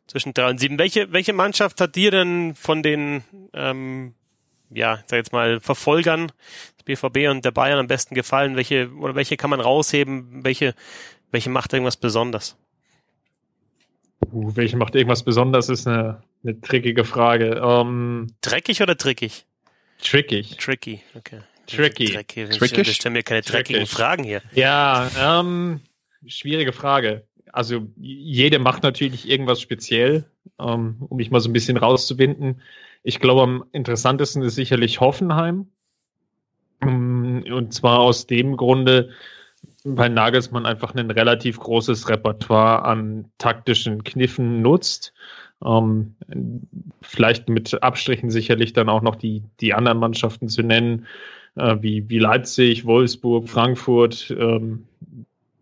Zwischen 0.06 0.36
3 0.36 0.52
und 0.52 0.60
7. 0.60 0.78
Welche, 0.78 1.12
welche 1.12 1.34
Mannschaft 1.34 1.82
hat 1.82 1.96
dir 1.96 2.12
denn 2.12 2.54
von 2.54 2.84
den, 2.84 3.24
ähm, 3.54 4.14
ja, 4.70 5.00
sag 5.08 5.18
jetzt 5.18 5.34
mal, 5.34 5.60
Verfolgern 5.62 6.32
des 6.78 6.84
BVB 6.86 7.32
und 7.32 7.44
der 7.44 7.50
Bayern 7.50 7.80
am 7.80 7.88
besten 7.88 8.14
gefallen? 8.14 8.56
Welche, 8.56 8.92
oder 8.94 9.16
welche 9.16 9.36
kann 9.36 9.50
man 9.50 9.62
rausheben? 9.62 10.44
Welche, 10.44 10.76
welche 11.32 11.50
macht 11.50 11.74
irgendwas 11.74 11.98
besonders? 11.98 12.56
Uh, 14.32 14.56
welche 14.56 14.78
macht 14.78 14.94
irgendwas 14.94 15.24
besonders, 15.24 15.70
ist 15.70 15.88
eine, 15.88 16.22
eine 16.44 16.62
trickige 16.62 17.04
Frage. 17.04 17.66
Um, 17.66 18.28
Dreckig 18.42 18.84
oder 18.84 18.96
trickig? 18.96 19.48
Tricky. 20.04 20.44
Tricky, 20.44 21.02
okay. 21.16 21.42
Tricky. 21.68 22.14
Dreckig. 22.14 22.50
Wir 22.88 22.94
stellen 22.94 23.14
mir 23.14 23.24
keine 23.24 23.42
dreckigen 23.42 23.82
Tricky. 23.82 23.96
Fragen 23.96 24.24
hier. 24.24 24.42
Ja, 24.54 25.10
ähm, 25.20 25.82
schwierige 26.26 26.74
Frage. 26.74 27.24
Also 27.52 27.88
jede 27.98 28.60
macht 28.60 28.84
natürlich 28.84 29.28
irgendwas 29.30 29.62
speziell, 29.62 30.26
ähm, 30.60 30.98
um 31.08 31.18
mich 31.18 31.30
mal 31.30 31.40
so 31.40 31.50
ein 31.50 31.54
bisschen 31.54 31.78
rauszuwinden. 31.78 32.62
Ich 33.04 33.20
glaube, 33.20 33.42
am 33.42 33.66
interessantesten 33.72 34.42
ist 34.42 34.56
sicherlich 34.56 35.00
Hoffenheim. 35.00 35.68
Ähm, 36.82 37.44
und 37.50 37.74
zwar 37.74 38.00
aus 38.00 38.28
dem 38.28 38.58
Grunde, 38.58 39.10
weil 39.84 40.10
Nagelsmann 40.10 40.66
einfach 40.66 40.96
ein 40.96 41.12
relativ 41.12 41.60
großes 41.60 42.10
Repertoire 42.10 42.84
an 42.86 43.26
taktischen 43.38 44.04
Kniffen 44.04 44.62
nutzt. 44.62 45.14
Ähm, 45.66 46.16
vielleicht 47.02 47.50
mit 47.50 47.82
Abstrichen 47.82 48.30
sicherlich 48.30 48.74
dann 48.74 48.90
auch 48.90 49.02
noch 49.02 49.16
die, 49.16 49.44
die 49.60 49.74
anderen 49.74 49.98
Mannschaften 49.98 50.50
zu 50.50 50.62
nennen 50.62 51.08
äh, 51.58 51.82
wie, 51.82 52.10
wie 52.10 52.20
Leipzig, 52.20 52.86
Wolfsburg, 52.86 53.50
Frankfurt, 53.50 54.36
ähm, 54.38 54.86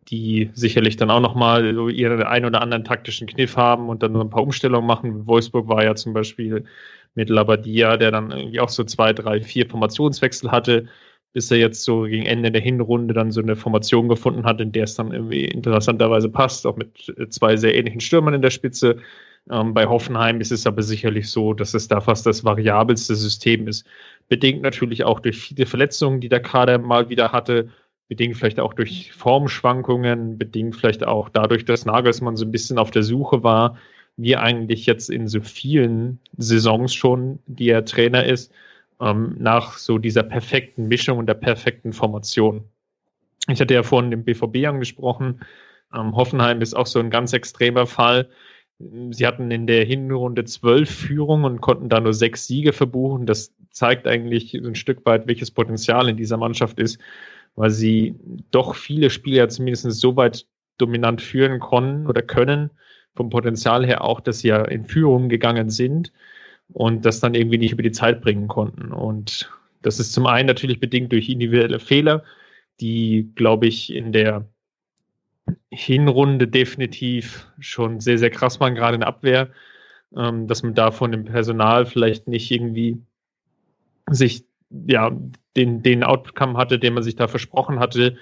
die 0.09 0.51
sicherlich 0.53 0.97
dann 0.97 1.09
auch 1.09 1.19
nochmal 1.19 1.73
so 1.73 1.89
ihren 1.89 2.21
ein 2.21 2.45
oder 2.45 2.61
anderen 2.61 2.83
taktischen 2.83 3.27
Kniff 3.27 3.57
haben 3.57 3.89
und 3.89 4.03
dann 4.03 4.11
noch 4.11 4.21
ein 4.21 4.29
paar 4.29 4.43
Umstellungen 4.43 4.85
machen. 4.85 5.25
Wolfsburg 5.25 5.67
war 5.67 5.83
ja 5.83 5.95
zum 5.95 6.13
Beispiel 6.13 6.65
mit 7.15 7.29
Labadia, 7.29 7.97
der 7.97 8.11
dann 8.11 8.31
irgendwie 8.31 8.59
auch 8.59 8.69
so 8.69 8.83
zwei, 8.83 9.13
drei, 9.13 9.41
vier 9.41 9.67
Formationswechsel 9.67 10.51
hatte, 10.51 10.87
bis 11.33 11.49
er 11.49 11.57
jetzt 11.57 11.83
so 11.83 12.03
gegen 12.03 12.25
Ende 12.25 12.51
der 12.51 12.61
Hinrunde 12.61 13.13
dann 13.13 13.31
so 13.31 13.41
eine 13.41 13.55
Formation 13.55 14.07
gefunden 14.07 14.45
hat, 14.45 14.61
in 14.61 14.71
der 14.71 14.83
es 14.83 14.95
dann 14.95 15.11
irgendwie 15.11 15.45
interessanterweise 15.45 16.29
passt, 16.29 16.67
auch 16.67 16.77
mit 16.77 17.13
zwei 17.29 17.57
sehr 17.57 17.75
ähnlichen 17.75 18.01
Stürmern 18.01 18.35
in 18.35 18.41
der 18.41 18.51
Spitze. 18.51 18.97
Ähm, 19.49 19.73
bei 19.73 19.85
Hoffenheim 19.85 20.39
ist 20.39 20.51
es 20.51 20.65
aber 20.65 20.81
sicherlich 20.81 21.29
so, 21.29 21.53
dass 21.53 21.73
es 21.73 21.87
da 21.87 22.01
fast 22.01 22.25
das 22.25 22.43
variabelste 22.43 23.15
System 23.15 23.67
ist 23.67 23.85
bedingt 24.27 24.61
natürlich 24.61 25.03
auch 25.03 25.19
durch 25.19 25.37
viele 25.37 25.65
Verletzungen, 25.65 26.21
die 26.21 26.29
der 26.29 26.41
Kader 26.41 26.77
mal 26.77 27.09
wieder 27.09 27.31
hatte, 27.31 27.69
bedingt 28.07 28.37
vielleicht 28.37 28.59
auch 28.59 28.73
durch 28.73 29.11
Formschwankungen, 29.13 30.37
bedingt 30.37 30.75
vielleicht 30.75 31.05
auch 31.05 31.29
dadurch, 31.29 31.65
dass 31.65 31.85
Nagelsmann 31.85 32.37
so 32.37 32.45
ein 32.45 32.51
bisschen 32.51 32.77
auf 32.77 32.91
der 32.91 33.03
Suche 33.03 33.43
war, 33.43 33.77
wie 34.17 34.35
eigentlich 34.35 34.85
jetzt 34.85 35.09
in 35.09 35.27
so 35.27 35.41
vielen 35.41 36.19
Saisons 36.37 36.93
schon, 36.93 37.39
die 37.47 37.69
er 37.69 37.85
Trainer 37.85 38.23
ist, 38.25 38.51
ähm, 39.01 39.35
nach 39.39 39.77
so 39.77 39.97
dieser 39.97 40.23
perfekten 40.23 40.87
Mischung 40.87 41.17
und 41.17 41.27
der 41.27 41.33
perfekten 41.33 41.93
Formation. 41.93 42.63
Ich 43.49 43.59
hatte 43.59 43.73
ja 43.73 43.83
vorhin 43.83 44.11
den 44.11 44.23
BVB 44.23 44.65
angesprochen. 44.67 45.41
Ähm, 45.93 46.15
Hoffenheim 46.15 46.61
ist 46.61 46.75
auch 46.75 46.87
so 46.87 46.99
ein 46.99 47.09
ganz 47.09 47.33
extremer 47.33 47.85
Fall. 47.85 48.29
Sie 48.79 49.25
hatten 49.25 49.51
in 49.51 49.67
der 49.67 49.85
Hinrunde 49.85 50.43
zwölf 50.43 50.89
Führungen 50.89 51.45
und 51.45 51.61
konnten 51.61 51.87
da 51.87 51.99
nur 52.01 52.13
sechs 52.13 52.45
Siege 52.47 52.73
verbuchen. 52.73 53.25
Das 53.25 53.53
zeigt 53.71 54.05
eigentlich 54.05 54.53
ein 54.53 54.75
Stück 54.75 55.05
weit, 55.05 55.27
welches 55.27 55.51
Potenzial 55.51 56.09
in 56.09 56.17
dieser 56.17 56.37
Mannschaft 56.37 56.79
ist, 56.79 56.99
weil 57.55 57.69
sie 57.69 58.15
doch 58.51 58.75
viele 58.75 59.09
Spiele 59.09 59.37
ja 59.37 59.47
zumindest 59.47 59.89
so 59.91 60.15
weit 60.17 60.45
dominant 60.77 61.21
führen 61.21 61.59
konnten 61.59 62.07
oder 62.07 62.21
können, 62.21 62.69
vom 63.15 63.29
Potenzial 63.29 63.85
her 63.85 64.03
auch, 64.03 64.19
dass 64.19 64.39
sie 64.39 64.49
ja 64.49 64.65
in 64.65 64.85
Führung 64.85 65.29
gegangen 65.29 65.69
sind 65.69 66.11
und 66.73 67.05
das 67.05 67.21
dann 67.21 67.33
irgendwie 67.33 67.57
nicht 67.57 67.71
über 67.71 67.83
die 67.83 67.91
Zeit 67.91 68.21
bringen 68.21 68.49
konnten. 68.49 68.91
Und 68.91 69.49
das 69.81 69.99
ist 69.99 70.11
zum 70.13 70.25
einen 70.25 70.47
natürlich 70.47 70.81
bedingt 70.81 71.13
durch 71.13 71.29
individuelle 71.29 71.79
Fehler, 71.79 72.23
die, 72.81 73.31
glaube 73.35 73.67
ich, 73.67 73.93
in 73.93 74.11
der 74.11 74.49
Hinrunde 75.69 76.47
definitiv 76.47 77.47
schon 77.59 77.99
sehr, 77.99 78.17
sehr 78.17 78.29
krass 78.29 78.59
waren, 78.59 78.75
gerade 78.75 78.95
in 78.95 79.01
der 79.01 79.09
Abwehr, 79.09 79.49
ähm, 80.15 80.47
dass 80.47 80.63
man 80.63 80.73
da 80.73 80.91
von 80.91 81.11
dem 81.11 81.25
Personal 81.25 81.85
vielleicht 81.85 82.27
nicht 82.27 82.49
irgendwie 82.51 83.01
sich 84.09 84.45
ja 84.87 85.11
den, 85.55 85.83
den 85.83 86.03
Outcome 86.03 86.57
hatte, 86.57 86.79
den 86.79 86.93
man 86.93 87.03
sich 87.03 87.15
da 87.15 87.27
versprochen 87.27 87.79
hatte, 87.79 88.17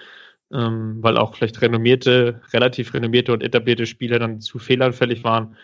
ähm, 0.51 0.97
weil 1.01 1.17
auch 1.17 1.35
vielleicht 1.35 1.61
renommierte, 1.61 2.41
relativ 2.51 2.93
renommierte 2.93 3.33
und 3.33 3.43
etablierte 3.43 3.85
Spieler 3.85 4.19
dann 4.19 4.41
zu 4.41 4.59
fehleranfällig 4.59 5.23
waren. 5.23 5.55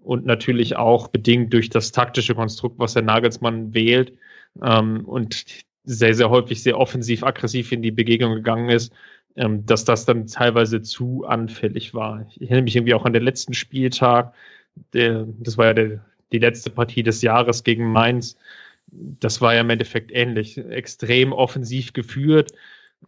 Und 0.00 0.24
natürlich 0.24 0.76
auch 0.76 1.08
bedingt 1.08 1.52
durch 1.52 1.70
das 1.70 1.90
taktische 1.92 2.34
Konstrukt, 2.34 2.78
was 2.78 2.94
der 2.94 3.02
Nagelsmann 3.02 3.74
wählt 3.74 4.12
ähm, 4.62 5.04
und 5.04 5.44
sehr, 5.84 6.14
sehr 6.14 6.30
häufig 6.30 6.62
sehr 6.62 6.78
offensiv, 6.78 7.24
aggressiv 7.24 7.72
in 7.72 7.82
die 7.82 7.90
Begegnung 7.90 8.34
gegangen 8.34 8.68
ist, 8.68 8.92
ähm, 9.38 9.64
dass 9.64 9.84
das 9.84 10.04
dann 10.04 10.26
teilweise 10.26 10.82
zu 10.82 11.24
anfällig 11.26 11.94
war. 11.94 12.26
Ich 12.28 12.42
erinnere 12.42 12.62
mich 12.62 12.76
irgendwie 12.76 12.94
auch 12.94 13.04
an 13.04 13.12
den 13.12 13.22
letzten 13.22 13.54
Spieltag, 13.54 14.34
der, 14.92 15.26
das 15.38 15.56
war 15.56 15.66
ja 15.66 15.74
der, 15.74 16.04
die 16.32 16.38
letzte 16.38 16.70
Partie 16.70 17.02
des 17.02 17.22
Jahres 17.22 17.64
gegen 17.64 17.90
Mainz, 17.90 18.36
das 18.90 19.40
war 19.40 19.54
ja 19.54 19.60
im 19.60 19.70
Endeffekt 19.70 20.10
ähnlich. 20.12 20.58
Extrem 20.58 21.32
offensiv 21.32 21.92
geführt, 21.92 22.52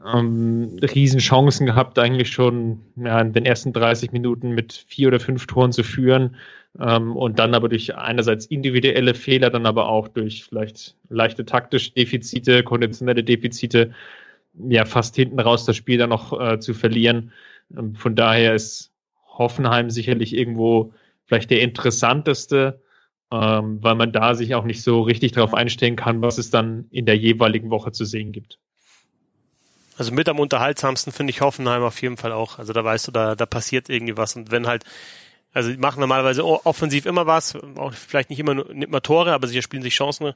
ähm, 0.05 0.79
Riesenchancen 0.83 1.67
gehabt, 1.67 1.99
eigentlich 1.99 2.31
schon 2.31 2.81
ja, 2.97 3.21
in 3.21 3.33
den 3.33 3.47
ersten 3.47 3.73
30 3.73 4.13
Minuten 4.13 4.51
mit 4.51 4.85
vier 4.87 5.09
oder 5.09 5.21
fünf 5.21 5.47
Toren 5.47 5.73
zu 5.73 5.83
führen. 5.83 6.37
Ähm, 6.79 7.17
und 7.17 7.39
dann 7.39 7.55
aber 7.55 7.69
durch 7.69 7.97
einerseits 7.97 8.47
individuelle 8.47 9.15
Fehler, 9.15 9.51
dann 9.51 9.67
aber 9.67 9.89
auch 9.89 10.07
durch 10.07 10.45
vielleicht 10.45 10.95
leichte 11.09 11.45
taktische 11.45 11.93
Defizite, 11.93 12.63
konditionelle 12.63 13.25
Defizite, 13.25 13.93
ja, 14.69 14.85
fast 14.85 15.17
hinten 15.17 15.41
raus 15.41 15.65
das 15.65 15.77
Spiel 15.77 15.99
dann 15.99 16.11
noch 16.11 16.39
äh, 16.39 16.61
zu 16.61 16.75
verlieren. 16.75 17.33
Ähm, 17.77 17.95
von 17.95 18.15
daher 18.15 18.55
ist 18.55 18.93
Hoffenheim 19.27 19.91
sicherlich 19.91 20.35
irgendwo 20.35 20.93
vielleicht 21.27 21.51
der 21.51 21.63
interessanteste 21.63 22.81
ähm, 23.33 23.79
weil 23.81 23.95
man 23.95 24.13
da 24.13 24.35
sich 24.35 24.55
auch 24.55 24.65
nicht 24.65 24.83
so 24.83 25.03
richtig 25.03 25.33
darauf 25.33 25.55
einstellen 25.55 25.97
kann, 25.97 26.21
was 26.23 26.39
es 26.39 26.51
dann 26.51 26.87
in 26.91 27.07
der 27.07 27.17
jeweiligen 27.17 27.71
Woche 27.71 27.93
zu 27.93 28.05
sehen 28.05 28.33
gibt. 28.33 28.59
Also 29.97 30.13
mit 30.13 30.29
am 30.29 30.41
unterhaltsamsten 30.41 31.13
finde 31.13 31.31
ich 31.31 31.41
Hoffenheim 31.41 31.83
auf 31.83 32.01
jeden 32.03 32.17
Fall 32.17 32.33
auch. 32.33 32.59
Also 32.59 32.73
da 32.73 32.83
weißt 32.83 33.09
du, 33.09 33.13
da, 33.13 33.37
da 33.37 33.47
passiert 33.47 33.89
irgendwie 33.89 34.17
was. 34.17 34.35
Und 34.35 34.51
wenn 34.51 34.67
halt, 34.67 34.85
also 35.53 35.71
die 35.71 35.77
machen 35.77 36.01
normalerweise 36.01 36.45
offensiv 36.45 37.07
immer 37.07 37.27
was, 37.27 37.57
auch 37.77 37.93
vielleicht 37.93 38.31
nicht 38.31 38.41
immer, 38.41 38.55
nicht 38.55 38.89
immer 38.89 39.03
Tore, 39.03 39.33
aber 39.33 39.47
sie 39.47 39.63
spielen 39.63 39.83
sich 39.83 39.95
Chancen 39.95 40.33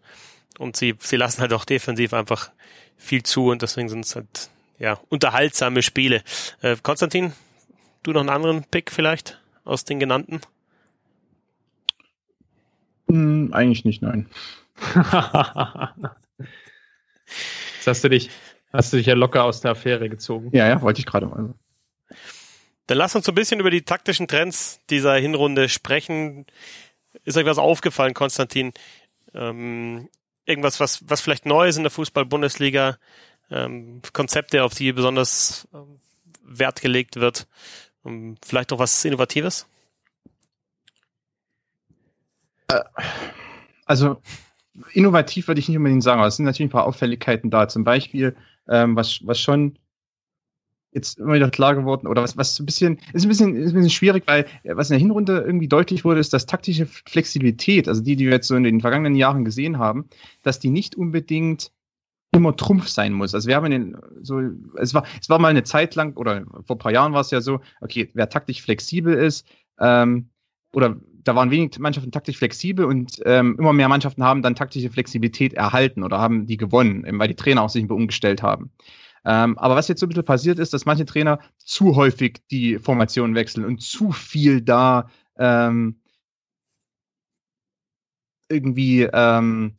und 0.58 0.76
sie, 0.76 0.94
sie 1.00 1.16
lassen 1.16 1.40
halt 1.40 1.52
auch 1.52 1.64
defensiv 1.64 2.12
einfach 2.12 2.50
viel 2.96 3.22
zu 3.22 3.50
und 3.50 3.62
deswegen 3.62 3.88
sind 3.88 4.04
es 4.04 4.16
halt, 4.16 4.50
ja, 4.78 4.98
unterhaltsame 5.08 5.82
Spiele. 5.82 6.22
Äh, 6.60 6.76
Konstantin, 6.82 7.32
du 8.02 8.12
noch 8.12 8.20
einen 8.20 8.30
anderen 8.30 8.64
Pick 8.64 8.90
vielleicht 8.90 9.40
aus 9.64 9.84
den 9.84 10.00
genannten? 10.00 10.40
Hm, 13.08 13.52
eigentlich 13.52 13.84
nicht, 13.84 14.02
nein. 14.02 14.28
Jetzt 17.76 17.86
hast 17.86 18.02
du 18.04 18.08
dich 18.08 18.30
Hast 18.74 18.92
du 18.92 18.96
dich 18.96 19.06
ja 19.06 19.14
locker 19.14 19.44
aus 19.44 19.60
der 19.60 19.70
Affäre 19.70 20.08
gezogen. 20.08 20.50
Ja, 20.52 20.66
ja, 20.66 20.82
wollte 20.82 20.98
ich 20.98 21.06
gerade 21.06 21.26
mal. 21.26 21.54
Dann 22.88 22.98
lass 22.98 23.14
uns 23.14 23.24
so 23.24 23.30
ein 23.30 23.36
bisschen 23.36 23.60
über 23.60 23.70
die 23.70 23.82
taktischen 23.82 24.26
Trends 24.26 24.80
dieser 24.90 25.14
Hinrunde 25.14 25.68
sprechen. 25.68 26.44
Ist 27.22 27.36
euch 27.36 27.46
was 27.46 27.58
aufgefallen, 27.58 28.14
Konstantin? 28.14 28.72
Ähm, 29.32 30.08
irgendwas, 30.46 30.80
was, 30.80 31.08
was 31.08 31.20
vielleicht 31.20 31.46
neu 31.46 31.68
ist 31.68 31.76
in 31.76 31.82
der 31.84 31.90
Fußball-Bundesliga? 31.90 32.98
Ähm, 33.50 34.00
Konzepte, 34.12 34.64
auf 34.64 34.74
die 34.74 34.92
besonders 34.92 35.68
ähm, 35.74 36.00
Wert 36.42 36.80
gelegt 36.80 37.16
wird? 37.16 37.46
Ähm, 38.04 38.36
vielleicht 38.44 38.72
auch 38.72 38.78
was 38.78 39.04
Innovatives? 39.04 39.66
Äh, 42.68 42.80
also, 43.86 44.20
innovativ 44.92 45.48
würde 45.48 45.60
ich 45.60 45.68
nicht 45.68 45.76
unbedingt 45.76 46.02
sagen, 46.02 46.20
aber 46.20 46.28
es 46.28 46.36
sind 46.36 46.46
natürlich 46.46 46.70
ein 46.70 46.72
paar 46.72 46.86
Auffälligkeiten 46.86 47.50
da. 47.50 47.68
Zum 47.68 47.84
Beispiel, 47.84 48.36
ähm, 48.68 48.96
was, 48.96 49.20
was 49.26 49.40
schon 49.40 49.78
jetzt 50.94 51.18
immer 51.18 51.34
wieder 51.34 51.50
klar 51.50 51.74
geworden 51.74 52.06
oder 52.06 52.22
was, 52.22 52.36
was 52.36 52.58
ein 52.58 52.66
bisschen, 52.66 52.98
ist 53.12 53.24
ein 53.24 53.28
bisschen, 53.28 53.56
ist 53.56 53.72
ein 53.72 53.74
bisschen 53.74 53.90
schwierig, 53.90 54.24
weil 54.26 54.46
was 54.64 54.90
in 54.90 54.94
der 54.94 55.00
Hinrunde 55.00 55.42
irgendwie 55.44 55.68
deutlich 55.68 56.04
wurde, 56.04 56.20
ist, 56.20 56.32
dass 56.32 56.46
taktische 56.46 56.86
Flexibilität, 56.86 57.88
also 57.88 58.00
die, 58.00 58.16
die 58.16 58.26
wir 58.26 58.32
jetzt 58.32 58.48
so 58.48 58.54
in 58.54 58.62
den 58.62 58.80
vergangenen 58.80 59.16
Jahren 59.16 59.44
gesehen 59.44 59.78
haben, 59.78 60.08
dass 60.42 60.60
die 60.60 60.70
nicht 60.70 60.94
unbedingt 60.94 61.72
immer 62.30 62.56
Trumpf 62.56 62.88
sein 62.88 63.12
muss. 63.12 63.34
Also 63.34 63.48
wir 63.48 63.56
haben 63.56 63.66
in 63.66 63.70
den, 63.72 63.96
so, 64.22 64.40
es 64.76 64.94
war, 64.94 65.04
es 65.20 65.28
war 65.28 65.38
mal 65.38 65.48
eine 65.48 65.64
Zeit 65.64 65.94
lang, 65.94 66.16
oder 66.16 66.44
vor 66.64 66.76
ein 66.76 66.80
paar 66.80 66.92
Jahren 66.92 67.12
war 67.12 67.20
es 67.20 67.30
ja 67.30 67.40
so, 67.40 67.60
okay, 67.80 68.10
wer 68.14 68.28
taktisch 68.28 68.62
flexibel 68.62 69.14
ist, 69.14 69.46
ähm, 69.78 70.28
oder 70.72 70.96
da 71.24 71.34
waren 71.34 71.50
wenig 71.50 71.78
Mannschaften 71.78 72.12
taktisch 72.12 72.36
flexibel 72.36 72.84
und 72.84 73.20
ähm, 73.24 73.56
immer 73.58 73.72
mehr 73.72 73.88
Mannschaften 73.88 74.24
haben 74.24 74.42
dann 74.42 74.54
taktische 74.54 74.90
Flexibilität 74.90 75.54
erhalten 75.54 76.02
oder 76.02 76.18
haben 76.18 76.46
die 76.46 76.56
gewonnen, 76.56 77.04
weil 77.18 77.28
die 77.28 77.34
Trainer 77.34 77.62
auch 77.62 77.70
sich 77.70 77.88
umgestellt 77.88 78.42
haben. 78.42 78.70
Ähm, 79.24 79.58
aber 79.58 79.76
was 79.76 79.88
jetzt 79.88 80.00
so 80.00 80.06
ein 80.06 80.10
bisschen 80.10 80.24
passiert 80.24 80.58
ist, 80.58 80.72
dass 80.72 80.86
manche 80.86 81.06
Trainer 81.06 81.38
zu 81.58 81.96
häufig 81.96 82.42
die 82.50 82.78
Formation 82.78 83.34
wechseln 83.34 83.64
und 83.64 83.80
zu 83.80 84.12
viel 84.12 84.60
da 84.60 85.08
ähm, 85.38 86.00
irgendwie 88.48 89.02
ähm, 89.02 89.74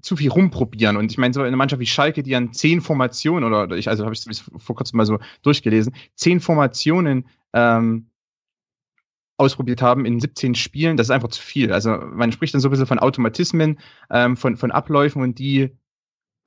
zu 0.00 0.16
viel 0.16 0.30
rumprobieren. 0.30 0.96
Und 0.96 1.10
ich 1.10 1.18
meine, 1.18 1.34
so 1.34 1.42
eine 1.42 1.56
Mannschaft 1.56 1.80
wie 1.80 1.86
Schalke, 1.86 2.22
die 2.22 2.34
an 2.36 2.52
zehn 2.52 2.80
Formationen, 2.80 3.52
oder 3.52 3.76
ich, 3.76 3.88
also 3.88 4.04
habe 4.04 4.14
ich 4.14 4.26
es 4.26 4.44
vor 4.56 4.76
kurzem 4.76 4.96
mal 4.96 5.06
so 5.06 5.18
durchgelesen, 5.42 5.94
zehn 6.14 6.40
Formationen 6.40 7.26
ähm, 7.52 8.10
ausprobiert 9.36 9.82
haben 9.82 10.04
in 10.04 10.20
17 10.20 10.54
Spielen, 10.56 10.96
das 10.96 11.06
ist 11.06 11.10
einfach 11.12 11.28
zu 11.28 11.40
viel. 11.40 11.72
Also 11.72 11.90
man 11.90 12.32
spricht 12.32 12.54
dann 12.54 12.60
so 12.60 12.68
ein 12.68 12.70
bisschen 12.72 12.86
von 12.86 12.98
Automatismen, 12.98 13.78
ähm, 14.10 14.36
von, 14.36 14.56
von 14.56 14.72
Abläufen 14.72 15.22
und 15.22 15.38
die 15.38 15.76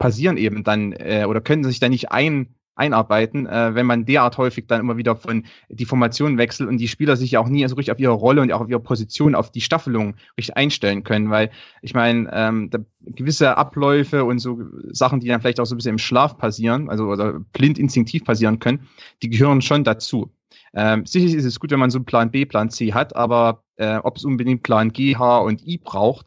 passieren 0.02 0.38
eben 0.38 0.64
dann 0.64 0.94
äh, 0.94 1.26
oder 1.28 1.42
können 1.42 1.64
sich 1.64 1.80
da 1.80 1.88
nicht 1.88 2.12
ein, 2.12 2.56
einarbeiten, 2.76 3.46
äh, 3.46 3.76
wenn 3.76 3.86
man 3.86 4.06
derart 4.06 4.40
häufig 4.40 4.66
dann 4.66 4.80
immer 4.80 4.98
wieder 4.98 5.16
von 5.16 5.46
die 5.70 5.86
Formation 5.86 6.40
wechselt 6.40 6.68
und 6.68 6.80
die 6.80 6.88
Spieler 6.88 7.16
sich 7.16 7.32
ja 7.32 7.40
auch 7.40 7.48
nie 7.48 7.68
so 7.68 7.76
richtig 7.76 7.92
auf 7.92 8.00
ihre 8.00 8.14
Rolle 8.14 8.42
und 8.42 8.52
auch 8.52 8.62
auf 8.62 8.70
ihre 8.70 8.80
Position, 8.80 9.36
auf 9.36 9.52
die 9.52 9.62
Staffelung 9.62 10.16
richtig 10.38 10.58
einstellen 10.58 11.04
können, 11.04 11.30
weil 11.30 11.52
ich 11.84 11.94
meine, 11.94 12.30
ähm, 12.34 12.72
gewisse 13.02 13.58
Abläufe 13.58 14.26
und 14.26 14.40
so 14.40 14.60
Sachen, 14.90 15.20
die 15.20 15.28
dann 15.28 15.42
vielleicht 15.42 15.60
auch 15.60 15.66
so 15.66 15.76
ein 15.76 15.78
bisschen 15.78 15.92
im 15.92 16.00
Schlaf 16.00 16.38
passieren, 16.40 16.90
also 16.90 17.06
oder 17.06 17.40
blind 17.54 17.78
instinktiv 17.78 18.24
passieren 18.24 18.58
können, 18.58 18.88
die 19.22 19.30
gehören 19.30 19.62
schon 19.62 19.84
dazu. 19.84 20.32
Ähm, 20.74 21.06
sicherlich 21.06 21.36
ist 21.36 21.46
es 21.46 21.60
gut, 21.60 21.70
wenn 21.70 21.80
man 21.80 21.92
so 21.92 22.00
einen 22.00 22.06
Plan 22.06 22.32
B, 22.32 22.46
Plan 22.46 22.72
C 22.72 22.94
hat, 22.94 23.16
aber 23.16 23.64
äh, 23.76 23.98
ob 23.98 24.18
es 24.18 24.26
unbedingt 24.26 24.64
Plan 24.64 24.92
G, 24.92 25.16
H 25.16 25.40
und 25.40 25.68
I 25.68 25.78
braucht, 25.78 26.26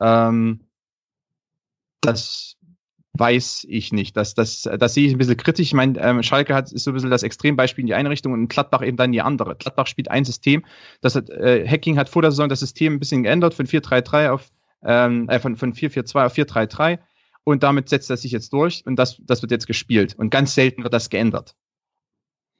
ähm, 0.00 0.60
das 2.00 2.56
weiß 3.14 3.66
ich 3.68 3.92
nicht. 3.92 4.16
Das, 4.16 4.34
das, 4.34 4.62
das 4.62 4.94
sehe 4.94 5.06
ich 5.06 5.12
ein 5.12 5.18
bisschen 5.18 5.36
kritisch. 5.36 5.66
Ich 5.66 5.74
meine, 5.74 5.98
ähm, 6.00 6.22
Schalke 6.22 6.54
hat 6.54 6.70
ist 6.72 6.84
so 6.84 6.90
ein 6.90 6.94
bisschen 6.94 7.10
das 7.10 7.22
Extrembeispiel 7.22 7.82
in 7.82 7.86
die 7.86 7.94
eine 7.94 8.10
Richtung 8.10 8.32
und 8.32 8.48
Gladbach 8.48 8.82
eben 8.82 8.96
dann 8.96 9.12
die 9.12 9.20
andere. 9.20 9.56
Gladbach 9.56 9.86
spielt 9.86 10.10
ein 10.10 10.24
System. 10.24 10.64
Das 11.00 11.14
hat, 11.14 11.28
äh, 11.30 11.66
Hacking 11.66 11.98
hat 11.98 12.08
vor 12.08 12.22
der 12.22 12.30
Saison 12.30 12.48
das 12.48 12.60
System 12.60 12.94
ein 12.94 12.98
bisschen 13.00 13.22
geändert 13.22 13.54
von 13.54 13.66
4-3-3 13.66 14.30
auf 14.30 14.50
ähm, 14.82 15.28
äh, 15.28 15.38
von, 15.38 15.56
von 15.56 15.74
4-4-2 15.74 16.26
auf 16.26 16.34
4-3-3 16.34 16.98
und 17.44 17.62
damit 17.62 17.88
setzt 17.88 18.10
er 18.10 18.16
sich 18.16 18.32
jetzt 18.32 18.52
durch 18.52 18.84
und 18.86 18.96
das, 18.96 19.20
das 19.24 19.42
wird 19.42 19.50
jetzt 19.50 19.66
gespielt. 19.66 20.14
Und 20.16 20.30
ganz 20.30 20.54
selten 20.54 20.82
wird 20.82 20.94
das 20.94 21.10
geändert. 21.10 21.54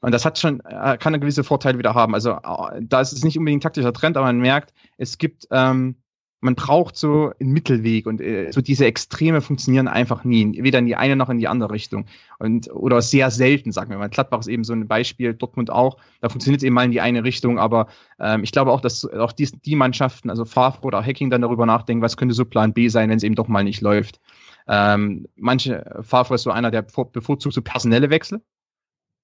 Und 0.01 0.13
das 0.13 0.25
hat 0.25 0.39
schon, 0.39 0.61
äh, 0.61 0.97
kann 0.97 1.13
eine 1.15 1.21
gewisse 1.21 1.45
Vorteile 1.45 1.79
wieder 1.79 1.95
haben. 1.95 2.15
Also 2.15 2.33
äh, 2.33 2.81
da 2.81 3.01
ist 3.01 3.13
es 3.13 3.23
nicht 3.23 3.39
unbedingt 3.39 3.61
ein 3.61 3.63
taktischer 3.63 3.93
Trend, 3.93 4.17
aber 4.17 4.27
man 4.27 4.39
merkt, 4.39 4.73
es 4.97 5.19
gibt 5.19 5.47
ähm, 5.51 5.97
man 6.41 6.55
braucht 6.55 6.97
so 6.97 7.33
einen 7.39 7.53
Mittelweg 7.53 8.07
und 8.07 8.21
äh, 8.21 8.51
so 8.51 8.61
diese 8.63 8.87
Extreme 8.87 9.43
funktionieren 9.43 9.89
einfach 9.89 10.25
nie, 10.25 10.63
weder 10.63 10.79
in 10.79 10.87
die 10.87 10.97
eine 10.97 11.15
noch 11.15 11.29
in 11.29 11.39
die 11.39 11.49
andere 11.49 11.71
Richtung. 11.71 12.07
Und 12.39 12.71
oder 12.73 13.03
sehr 13.03 13.31
selten, 13.31 13.73
sagen 13.73 13.91
wir 13.91 13.99
mal. 13.99 14.09
Gladbach 14.09 14.41
ist 14.41 14.47
eben 14.49 14.65
so 14.65 14.73
ein 14.73 14.89
Beispiel, 14.89 15.35
Dortmund 15.35 15.71
auch. 15.71 15.99
Da 16.21 16.31
funktioniert 16.31 16.63
es 16.63 16.65
eben 16.65 16.75
mal 16.75 16.85
in 16.85 16.93
die 16.93 17.01
eine 17.03 17.25
Richtung, 17.25 17.59
aber 17.59 17.89
ähm, 18.19 18.43
ich 18.43 18.53
glaube 18.53 18.73
auch, 18.73 18.81
dass 18.81 19.05
auch 19.05 19.33
die, 19.33 19.51
die 19.65 19.77
Mannschaften, 19.77 20.31
also 20.31 20.47
Favre 20.47 20.83
oder 20.83 21.05
Hacking, 21.05 21.29
dann 21.29 21.43
darüber 21.43 21.67
nachdenken, 21.67 22.03
was 22.03 22.17
könnte 22.17 22.35
so 22.35 22.47
Plan 22.47 22.73
B 22.73 22.89
sein, 22.89 23.11
wenn 23.11 23.19
es 23.19 23.23
eben 23.23 23.35
doch 23.35 23.49
mal 23.49 23.65
nicht 23.65 23.83
läuft. 23.83 24.21
Ähm, 24.67 25.27
manche 25.37 26.01
Favre 26.03 26.37
ist 26.37 26.43
so 26.43 26.51
einer, 26.51 26.71
der 26.71 26.83
bevorzugt 26.83 27.55
so 27.55 27.63
personelle 27.63 28.09
Wechsel, 28.09 28.41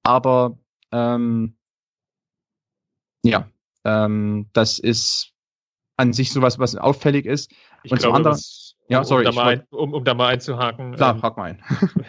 aber 0.03 0.59
ähm, 0.93 1.57
ja, 3.23 3.49
ähm, 3.85 4.49
das 4.53 4.79
ist 4.79 5.36
an 5.97 6.13
sich 6.13 6.33
sowas, 6.33 6.59
was 6.59 6.77
auffällig 6.77 7.27
ist. 7.27 7.51
Ich 7.83 7.93
und 7.93 7.99
glaube, 7.99 8.13
zum 8.13 8.15
anderen, 8.15 8.39
ja, 8.89 9.05
sorry, 9.05 9.27
um, 9.27 9.35
da 9.35 9.43
ein, 9.43 9.63
um, 9.71 9.95
um, 9.95 10.05
da 10.05 10.15
mal 10.15 10.29
einzuhaken. 10.29 10.95
Klar, 10.95 11.15
ähm, 11.15 11.21
frag 11.21 11.37
mal 11.37 11.45
ein. 11.45 11.63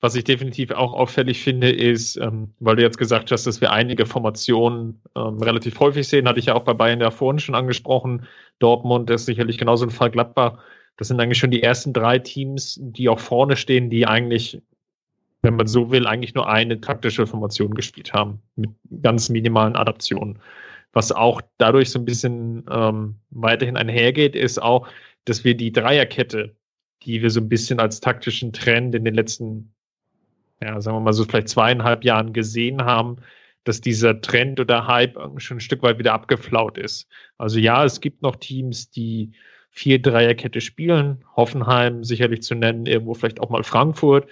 was 0.00 0.14
ich 0.14 0.24
definitiv 0.24 0.70
auch 0.72 0.94
auffällig 0.94 1.42
finde, 1.42 1.70
ist, 1.70 2.16
ähm, 2.16 2.50
weil 2.58 2.76
du 2.76 2.82
jetzt 2.82 2.98
gesagt 2.98 3.30
hast, 3.30 3.46
dass 3.46 3.60
wir 3.60 3.70
einige 3.70 4.06
Formationen 4.06 5.00
ähm, 5.14 5.38
relativ 5.38 5.78
häufig 5.78 6.08
sehen, 6.08 6.28
hatte 6.28 6.40
ich 6.40 6.46
ja 6.46 6.54
auch 6.54 6.64
bei 6.64 6.74
Bayern 6.74 7.00
ja 7.00 7.10
vorhin 7.10 7.38
schon 7.38 7.54
angesprochen. 7.54 8.26
Dortmund 8.58 9.10
ist 9.10 9.26
sicherlich 9.26 9.58
genauso 9.58 9.86
ein 9.86 9.90
Fall 9.90 10.10
Gladbach. 10.10 10.58
Das 10.96 11.08
sind 11.08 11.20
eigentlich 11.20 11.38
schon 11.38 11.50
die 11.50 11.62
ersten 11.62 11.92
drei 11.92 12.18
Teams, 12.18 12.78
die 12.80 13.08
auch 13.08 13.20
vorne 13.20 13.56
stehen, 13.56 13.90
die 13.90 14.06
eigentlich, 14.06 14.60
wenn 15.42 15.56
man 15.56 15.66
so 15.66 15.90
will, 15.90 16.06
eigentlich 16.06 16.34
nur 16.34 16.48
eine 16.48 16.80
taktische 16.80 17.26
Formation 17.26 17.74
gespielt 17.74 18.12
haben, 18.12 18.40
mit 18.56 18.70
ganz 19.02 19.28
minimalen 19.28 19.76
Adaptionen. 19.76 20.38
Was 20.92 21.12
auch 21.12 21.40
dadurch 21.58 21.90
so 21.90 21.98
ein 21.98 22.04
bisschen 22.04 22.64
ähm, 22.70 23.16
weiterhin 23.30 23.76
einhergeht, 23.76 24.36
ist 24.36 24.60
auch, 24.60 24.88
dass 25.24 25.44
wir 25.44 25.56
die 25.56 25.72
Dreierkette, 25.72 26.54
die 27.02 27.22
wir 27.22 27.30
so 27.30 27.40
ein 27.40 27.48
bisschen 27.48 27.80
als 27.80 28.00
taktischen 28.00 28.52
Trend 28.52 28.94
in 28.94 29.04
den 29.04 29.14
letzten, 29.14 29.72
ja, 30.60 30.80
sagen 30.80 30.96
wir 30.96 31.00
mal 31.00 31.12
so 31.12 31.24
vielleicht 31.24 31.48
zweieinhalb 31.48 32.04
Jahren 32.04 32.32
gesehen 32.32 32.82
haben, 32.82 33.16
dass 33.64 33.80
dieser 33.80 34.20
Trend 34.20 34.60
oder 34.60 34.86
Hype 34.86 35.16
schon 35.38 35.58
ein 35.58 35.60
Stück 35.60 35.82
weit 35.82 35.98
wieder 35.98 36.12
abgeflaut 36.12 36.78
ist. 36.78 37.08
Also 37.38 37.58
ja, 37.58 37.84
es 37.84 38.00
gibt 38.00 38.22
noch 38.22 38.36
Teams, 38.36 38.90
die 38.90 39.32
vier 39.70 40.02
Dreierkette 40.02 40.60
spielen, 40.60 41.24
Hoffenheim 41.36 42.04
sicherlich 42.04 42.42
zu 42.42 42.54
nennen, 42.54 42.86
irgendwo 42.86 43.14
vielleicht 43.14 43.40
auch 43.40 43.48
mal 43.48 43.62
Frankfurt 43.62 44.28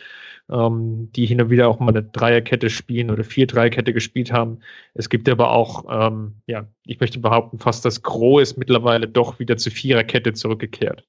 ähm, 0.50 1.10
die 1.14 1.26
hin 1.26 1.40
und 1.40 1.50
wieder 1.50 1.68
auch 1.68 1.78
mal 1.78 1.90
eine 1.90 2.02
Dreierkette 2.02 2.70
spielen 2.70 3.10
oder 3.10 3.24
vier 3.24 3.46
Dreierkette 3.46 3.92
gespielt 3.92 4.32
haben. 4.32 4.60
Es 4.94 5.08
gibt 5.08 5.28
aber 5.28 5.50
auch, 5.50 5.84
ähm, 5.90 6.34
ja, 6.46 6.66
ich 6.84 7.00
möchte 7.00 7.18
behaupten, 7.20 7.58
fast 7.58 7.84
das 7.84 8.02
Gros 8.02 8.42
ist 8.42 8.56
mittlerweile 8.56 9.08
doch 9.08 9.38
wieder 9.38 9.56
zu 9.56 9.70
Viererkette 9.70 10.32
zurückgekehrt. 10.32 11.04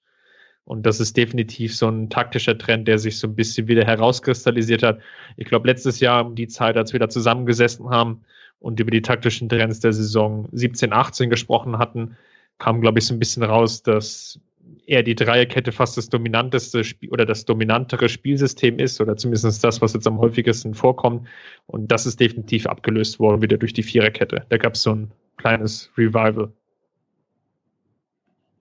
Und 0.63 0.86
das 0.86 0.99
ist 0.99 1.17
definitiv 1.17 1.75
so 1.75 1.88
ein 1.89 2.10
taktischer 2.10 2.58
Trend, 2.58 2.88
der 2.88 2.99
sich 2.99 3.17
so 3.17 3.27
ein 3.27 3.36
bisschen 3.36 3.67
wieder 3.67 3.84
herauskristallisiert 3.86 4.84
hat. 4.84 4.99
Ich 5.38 5.47
glaube, 5.47 5.67
letztes 5.67 5.99
Jahr 5.99 6.25
um 6.25 6.36
die 6.36 6.47
Zeit, 6.47 6.77
als 6.77 6.93
wir 6.93 6.99
da 6.99 7.10
zusammengesessen 7.10 7.89
haben 7.89 8.21
und 8.60 8.80
über 8.80 8.91
die 8.91 9.01
taktischen 9.01 9.49
Trends 9.49 9.80
der 9.80 9.91
Saison 9.91 10.47
17, 10.51 10.93
18 10.93 11.30
gesprochen 11.30 11.80
hatten, 11.80 12.15
kam, 12.60 12.80
glaube 12.80 12.99
ich, 12.99 13.08
so 13.08 13.13
ein 13.15 13.19
bisschen 13.19 13.43
raus, 13.43 13.82
dass 13.82 14.39
eher 14.86 15.04
die 15.04 15.15
Dreierkette 15.15 15.71
fast 15.71 15.97
das 15.97 16.10
dominanteste 16.10 16.84
Spiel 16.84 17.10
oder 17.10 17.26
das 17.26 17.45
dominantere 17.45 18.10
Spielsystem 18.10 18.80
ist 18.80 19.00
oder 19.00 19.15
zumindest 19.15 19.63
das, 19.63 19.82
was 19.82 19.93
jetzt 19.93 20.08
am 20.08 20.19
häufigsten 20.19 20.74
vorkommt. 20.74 21.28
Und 21.67 21.91
das 21.91 22.06
ist 22.06 22.19
definitiv 22.19 22.65
abgelöst 22.65 23.19
worden 23.19 23.41
wieder 23.41 23.58
durch 23.58 23.74
die 23.74 23.84
Viererkette. 23.84 24.45
Da 24.50 24.58
gab 24.58 24.74
es 24.74 24.84
so 24.84 24.93
ein 24.93 25.12
kleines 25.38 25.89
Revival. 25.97 26.52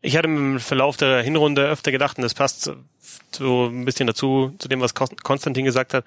Ich 0.02 0.16
hatte 0.16 0.28
im 0.28 0.60
Verlauf 0.60 0.96
der 0.96 1.22
Hinrunde 1.22 1.68
öfter 1.68 1.92
gedacht, 1.92 2.16
und 2.16 2.22
das 2.22 2.34
passt 2.34 2.72
so 3.32 3.66
ein 3.66 3.84
bisschen 3.84 4.06
dazu, 4.06 4.54
zu 4.58 4.68
dem, 4.68 4.80
was 4.80 4.94
Konstantin 4.94 5.64
gesagt 5.64 5.92
hat, 5.92 6.04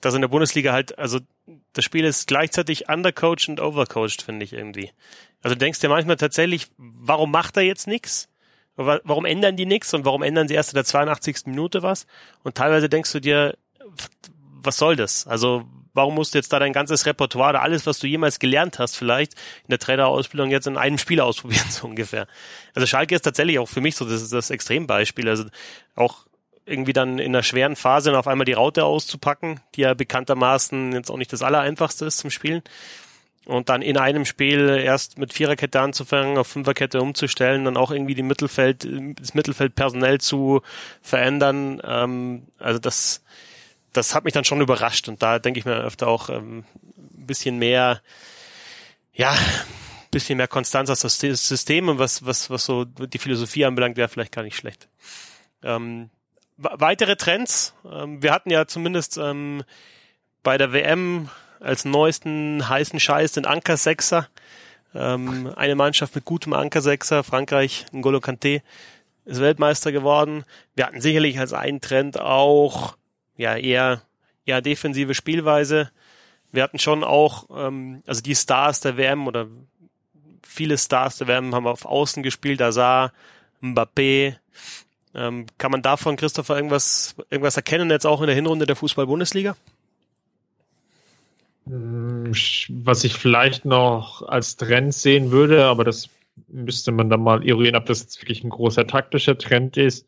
dass 0.00 0.14
in 0.14 0.20
der 0.20 0.28
Bundesliga 0.28 0.72
halt, 0.72 0.98
also 0.98 1.18
das 1.72 1.84
Spiel 1.84 2.04
ist 2.04 2.28
gleichzeitig 2.28 2.88
undercoached 2.88 3.48
und 3.48 3.60
overcoached, 3.60 4.22
finde 4.22 4.44
ich 4.44 4.52
irgendwie. 4.52 4.90
Also 5.42 5.54
du 5.54 5.58
denkst 5.58 5.80
dir 5.80 5.88
manchmal 5.88 6.16
tatsächlich, 6.16 6.68
warum 6.76 7.30
macht 7.30 7.56
er 7.56 7.64
jetzt 7.64 7.86
nichts? 7.86 8.28
Warum 8.76 9.24
ändern 9.24 9.56
die 9.56 9.66
nichts 9.66 9.94
und 9.94 10.04
warum 10.04 10.22
ändern 10.22 10.48
sie 10.48 10.54
erst 10.54 10.72
in 10.72 10.76
der 10.76 10.84
82. 10.84 11.46
Minute 11.46 11.82
was? 11.82 12.06
Und 12.42 12.56
teilweise 12.56 12.88
denkst 12.88 13.12
du 13.12 13.20
dir, 13.20 13.56
was 14.62 14.76
soll 14.78 14.96
das? 14.96 15.26
Also 15.26 15.64
warum 15.94 16.16
musst 16.16 16.34
du 16.34 16.38
jetzt 16.38 16.52
da 16.52 16.58
dein 16.58 16.72
ganzes 16.72 17.06
Repertoire 17.06 17.50
oder 17.50 17.62
alles, 17.62 17.86
was 17.86 18.00
du 18.00 18.06
jemals 18.06 18.38
gelernt 18.38 18.78
hast, 18.78 18.96
vielleicht 18.96 19.34
in 19.34 19.70
der 19.70 19.78
Trainerausbildung 19.78 20.50
jetzt 20.50 20.66
in 20.66 20.76
einem 20.76 20.98
Spiel 20.98 21.20
ausprobieren, 21.22 21.70
so 21.70 21.86
ungefähr. 21.86 22.26
Also 22.74 22.86
Schalke 22.86 23.14
ist 23.14 23.22
tatsächlich 23.22 23.58
auch 23.58 23.68
für 23.68 23.80
mich 23.80 23.96
so 23.96 24.04
das, 24.04 24.20
ist 24.20 24.32
das 24.32 24.50
Extrembeispiel. 24.50 25.28
Also 25.28 25.44
auch 25.94 26.26
irgendwie 26.66 26.92
dann 26.92 27.18
in 27.18 27.34
einer 27.34 27.42
schweren 27.42 27.76
Phase 27.76 28.10
dann 28.10 28.18
auf 28.18 28.26
einmal 28.26 28.46
die 28.46 28.54
Raute 28.54 28.84
auszupacken, 28.84 29.60
die 29.74 29.82
ja 29.82 29.94
bekanntermaßen 29.94 30.92
jetzt 30.92 31.10
auch 31.10 31.16
nicht 31.16 31.32
das 31.32 31.42
Allereinfachste 31.42 32.06
ist 32.06 32.18
zum 32.18 32.30
Spielen. 32.30 32.62
Und 33.46 33.68
dann 33.68 33.82
in 33.82 33.98
einem 33.98 34.24
Spiel 34.24 34.80
erst 34.82 35.18
mit 35.18 35.32
Viererkette 35.32 35.80
anzufangen, 35.80 36.38
auf 36.38 36.46
Fünferkette 36.46 37.00
umzustellen, 37.00 37.66
dann 37.66 37.76
auch 37.76 37.90
irgendwie 37.90 38.14
die 38.14 38.22
Mittelfeld, 38.22 38.88
das 39.20 39.34
Mittelfeld 39.34 39.74
personell 39.74 40.18
zu 40.18 40.62
verändern. 41.02 41.80
Ähm, 41.84 42.46
also 42.58 42.78
das, 42.78 43.22
das 43.92 44.14
hat 44.14 44.24
mich 44.24 44.32
dann 44.32 44.44
schon 44.44 44.62
überrascht. 44.62 45.08
Und 45.08 45.22
da 45.22 45.38
denke 45.38 45.60
ich 45.60 45.66
mir 45.66 45.76
öfter 45.76 46.08
auch 46.08 46.30
ähm, 46.30 46.64
ein 46.96 47.26
bisschen 47.26 47.58
mehr, 47.58 48.00
ja, 49.12 49.36
bisschen 50.10 50.38
mehr 50.38 50.48
Konstanz 50.48 50.88
als 50.88 51.00
das 51.00 51.18
System 51.18 51.88
und 51.88 51.98
was, 51.98 52.24
was, 52.24 52.48
was 52.48 52.64
so 52.64 52.84
die 52.84 53.18
Philosophie 53.18 53.64
anbelangt, 53.64 53.96
wäre 53.96 54.08
vielleicht 54.08 54.32
gar 54.32 54.42
nicht 54.42 54.56
schlecht. 54.56 54.88
Ähm, 55.62 56.08
weitere 56.56 57.16
Trends. 57.16 57.74
Ähm, 57.90 58.22
wir 58.22 58.32
hatten 58.32 58.50
ja 58.50 58.66
zumindest 58.66 59.18
ähm, 59.18 59.64
bei 60.42 60.56
der 60.56 60.72
WM 60.72 61.28
als 61.64 61.84
neuesten 61.84 62.68
heißen 62.68 63.00
Scheiß 63.00 63.32
den 63.32 63.46
Anker-Sechser. 63.46 64.28
Ähm, 64.94 65.52
eine 65.56 65.74
Mannschaft 65.74 66.14
mit 66.14 66.24
gutem 66.24 66.52
Anker-Sechser, 66.52 67.24
Frankreich, 67.24 67.86
N'Golo 67.92 68.22
Kanté, 68.22 68.62
ist 69.24 69.40
Weltmeister 69.40 69.90
geworden. 69.90 70.44
Wir 70.76 70.86
hatten 70.86 71.00
sicherlich 71.00 71.38
als 71.38 71.52
einen 71.52 71.80
Trend 71.80 72.20
auch 72.20 72.96
ja 73.36 73.56
eher, 73.56 74.02
eher 74.44 74.60
defensive 74.60 75.14
Spielweise. 75.14 75.90
Wir 76.52 76.62
hatten 76.62 76.78
schon 76.78 77.02
auch, 77.02 77.46
ähm, 77.50 78.02
also 78.06 78.20
die 78.20 78.36
Stars 78.36 78.80
der 78.80 78.96
WM 78.96 79.26
oder 79.26 79.46
viele 80.42 80.78
Stars 80.78 81.16
der 81.18 81.26
WM 81.26 81.54
haben 81.54 81.66
auf 81.66 81.84
Außen 81.86 82.22
gespielt, 82.22 82.62
Azar, 82.62 83.12
Mbappé. 83.62 84.36
Ähm, 85.14 85.46
kann 85.58 85.70
man 85.70 85.82
davon, 85.82 86.16
Christopher, 86.16 86.56
irgendwas, 86.56 87.16
irgendwas 87.30 87.56
erkennen, 87.56 87.90
jetzt 87.90 88.06
auch 88.06 88.20
in 88.20 88.26
der 88.26 88.36
Hinrunde 88.36 88.66
der 88.66 88.76
Fußball-Bundesliga? 88.76 89.56
Hm, 91.66 92.32
was 92.84 93.04
ich 93.04 93.14
vielleicht 93.14 93.64
noch 93.64 94.22
als 94.22 94.56
Trend 94.56 94.94
sehen 94.94 95.30
würde, 95.30 95.64
aber 95.64 95.84
das 95.84 96.10
müsste 96.48 96.92
man 96.92 97.10
dann 97.10 97.22
mal 97.22 97.46
eruieren, 97.46 97.76
ob 97.76 97.86
das 97.86 98.02
jetzt 98.02 98.20
wirklich 98.20 98.44
ein 98.44 98.50
großer 98.50 98.86
taktischer 98.86 99.38
Trend 99.38 99.76
ist, 99.76 100.06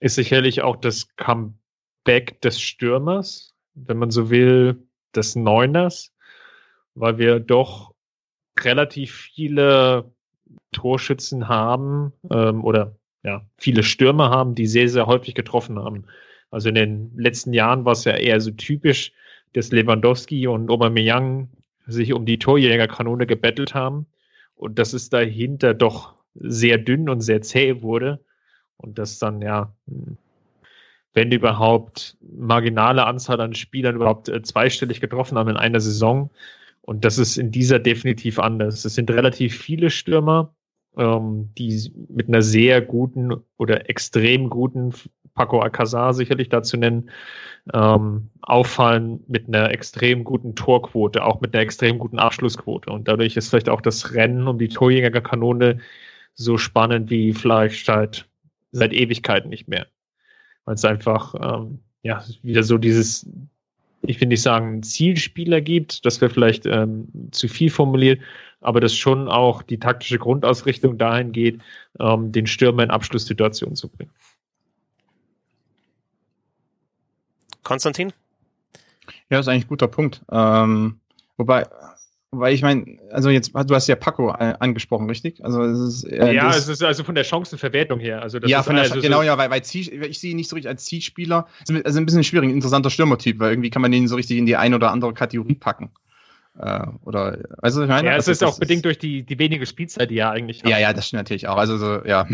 ist 0.00 0.14
sicherlich 0.14 0.62
auch 0.62 0.76
das 0.76 1.14
Comeback 1.16 2.40
des 2.40 2.60
Stürmers, 2.60 3.54
wenn 3.74 3.98
man 3.98 4.10
so 4.10 4.30
will, 4.30 4.82
des 5.14 5.36
Neuners, 5.36 6.12
weil 6.94 7.18
wir 7.18 7.40
doch 7.40 7.94
relativ 8.58 9.14
viele 9.34 10.10
Torschützen 10.72 11.48
haben 11.48 12.12
ähm, 12.30 12.64
oder 12.64 12.96
ja, 13.22 13.46
viele 13.58 13.82
Stürmer 13.82 14.30
haben, 14.30 14.54
die 14.54 14.66
sehr, 14.66 14.88
sehr 14.88 15.06
häufig 15.06 15.34
getroffen 15.34 15.78
haben. 15.78 16.06
Also 16.50 16.68
in 16.68 16.74
den 16.74 17.16
letzten 17.16 17.52
Jahren 17.52 17.84
war 17.84 17.92
es 17.92 18.04
ja 18.04 18.16
eher 18.16 18.40
so 18.40 18.50
typisch, 18.50 19.12
dass 19.54 19.72
Lewandowski 19.72 20.46
und 20.46 20.70
Aubameyang 20.70 21.48
sich 21.86 22.12
um 22.12 22.24
die 22.24 22.38
Torjägerkanone 22.38 23.26
gebettelt 23.26 23.74
haben 23.74 24.06
und 24.54 24.78
dass 24.78 24.92
es 24.92 25.10
dahinter 25.10 25.74
doch 25.74 26.14
sehr 26.34 26.78
dünn 26.78 27.08
und 27.08 27.20
sehr 27.20 27.42
zäh 27.42 27.82
wurde 27.82 28.20
und 28.76 28.98
dass 28.98 29.18
dann 29.18 29.42
ja, 29.42 29.74
wenn 31.12 31.32
überhaupt 31.32 32.16
marginale 32.20 33.04
Anzahl 33.06 33.40
an 33.40 33.54
Spielern 33.54 33.96
überhaupt 33.96 34.28
äh, 34.28 34.42
zweistellig 34.42 35.00
getroffen 35.00 35.36
haben 35.36 35.50
in 35.50 35.56
einer 35.56 35.80
Saison 35.80 36.30
und 36.82 37.04
das 37.04 37.18
ist 37.18 37.36
in 37.36 37.50
dieser 37.50 37.78
definitiv 37.78 38.38
anders. 38.38 38.84
Es 38.84 38.94
sind 38.94 39.10
relativ 39.10 39.56
viele 39.58 39.90
Stürmer, 39.90 40.54
ähm, 40.96 41.50
die 41.56 41.92
mit 42.08 42.28
einer 42.28 42.42
sehr 42.42 42.80
guten 42.80 43.34
oder 43.58 43.88
extrem 43.88 44.50
guten 44.50 44.92
Paco 45.34 45.60
Alcazar 45.60 46.14
sicherlich 46.14 46.48
dazu 46.48 46.76
nennen, 46.76 47.10
ähm, 47.74 48.30
auffallen 48.42 49.22
mit 49.28 49.48
einer 49.48 49.70
extrem 49.70 50.24
guten 50.24 50.54
Torquote, 50.54 51.24
auch 51.24 51.40
mit 51.40 51.54
einer 51.54 51.62
extrem 51.62 51.98
guten 51.98 52.18
Abschlussquote. 52.18 52.90
Und 52.90 53.08
dadurch 53.08 53.36
ist 53.36 53.50
vielleicht 53.50 53.68
auch 53.68 53.80
das 53.80 54.14
Rennen 54.14 54.48
um 54.48 54.58
die 54.58 54.68
Torjägerkanone 54.68 55.78
so 56.34 56.56
spannend 56.56 57.10
wie 57.10 57.32
vielleicht 57.32 57.84
seit, 57.84 58.26
seit 58.72 58.92
Ewigkeiten 58.92 59.50
nicht 59.50 59.68
mehr. 59.68 59.86
Weil 60.64 60.74
es 60.74 60.84
einfach 60.84 61.34
ähm, 61.34 61.80
ja 62.02 62.24
wieder 62.42 62.62
so 62.62 62.78
dieses, 62.78 63.28
ich 64.02 64.20
will 64.20 64.28
nicht 64.28 64.42
sagen, 64.42 64.82
Zielspieler 64.82 65.60
gibt, 65.60 66.04
das 66.06 66.20
wäre 66.20 66.32
vielleicht 66.32 66.66
ähm, 66.66 67.08
zu 67.30 67.48
viel 67.48 67.70
formuliert, 67.70 68.20
aber 68.60 68.80
dass 68.80 68.94
schon 68.94 69.28
auch 69.28 69.62
die 69.62 69.78
taktische 69.78 70.18
Grundausrichtung 70.18 70.98
dahin 70.98 71.32
geht, 71.32 71.60
ähm, 71.98 72.32
den 72.32 72.46
Stürmer 72.46 72.82
in 72.84 72.90
Abschlusssituationen 72.90 73.76
zu 73.76 73.88
bringen. 73.88 74.10
Konstantin? 77.70 78.12
Ja, 79.30 79.38
ist 79.38 79.46
eigentlich 79.46 79.66
ein 79.66 79.68
guter 79.68 79.86
Punkt. 79.86 80.22
Ähm, 80.32 80.98
wobei, 81.36 81.68
wobei 82.32 82.52
ich 82.52 82.62
meine, 82.62 82.98
also 83.12 83.30
jetzt, 83.30 83.52
du 83.54 83.74
hast 83.76 83.86
ja 83.86 83.94
Paco 83.94 84.30
äh, 84.30 84.54
angesprochen, 84.58 85.08
richtig? 85.08 85.44
Also 85.44 85.62
es 85.62 85.78
ist, 85.78 86.04
äh, 86.10 86.32
ja, 86.32 86.50
es 86.50 86.66
ist 86.66 86.82
also 86.82 87.04
von 87.04 87.14
der 87.14 87.22
Chancenverwertung 87.22 88.00
her. 88.00 88.22
Also 88.22 88.40
das 88.40 88.50
ja, 88.50 88.64
von 88.64 88.74
der 88.74 88.86
also 88.86 89.00
genau, 89.00 89.18
so 89.18 89.22
ja, 89.22 89.38
weil, 89.38 89.50
weil 89.50 89.62
Ziel, 89.62 90.02
ich 90.02 90.18
sehe 90.18 90.32
ihn 90.32 90.38
nicht 90.38 90.48
so 90.48 90.56
richtig 90.56 90.68
als 90.68 90.84
Zielspieler. 90.84 91.46
Also 91.84 92.00
ein 92.00 92.06
bisschen 92.06 92.24
schwierig, 92.24 92.48
ein 92.48 92.56
interessanter 92.56 92.90
Stürmertyp, 92.90 93.38
weil 93.38 93.52
irgendwie 93.52 93.70
kann 93.70 93.82
man 93.82 93.92
den 93.92 94.08
so 94.08 94.16
richtig 94.16 94.38
in 94.38 94.46
die 94.46 94.56
eine 94.56 94.74
oder 94.74 94.90
andere 94.90 95.14
Kategorie 95.14 95.54
packen. 95.54 95.92
Äh, 96.62 96.86
oder, 97.04 97.38
also 97.62 97.82
ich 97.82 97.88
meine, 97.88 98.08
ja, 98.08 98.16
es 98.16 98.28
also, 98.28 98.32
ist 98.32 98.44
auch 98.44 98.58
bedingt 98.58 98.84
durch 98.84 98.98
die, 98.98 99.22
die 99.22 99.38
wenige 99.38 99.64
Spielzeit, 99.64 100.10
die 100.10 100.18
er 100.18 100.30
eigentlich 100.30 100.62
hat. 100.62 100.70
Ja, 100.70 100.78
ja, 100.78 100.92
das 100.92 101.06
stimmt 101.06 101.20
natürlich 101.20 101.48
auch. 101.48 101.56
Also 101.56 101.78
so, 101.78 102.04
ja, 102.04 102.26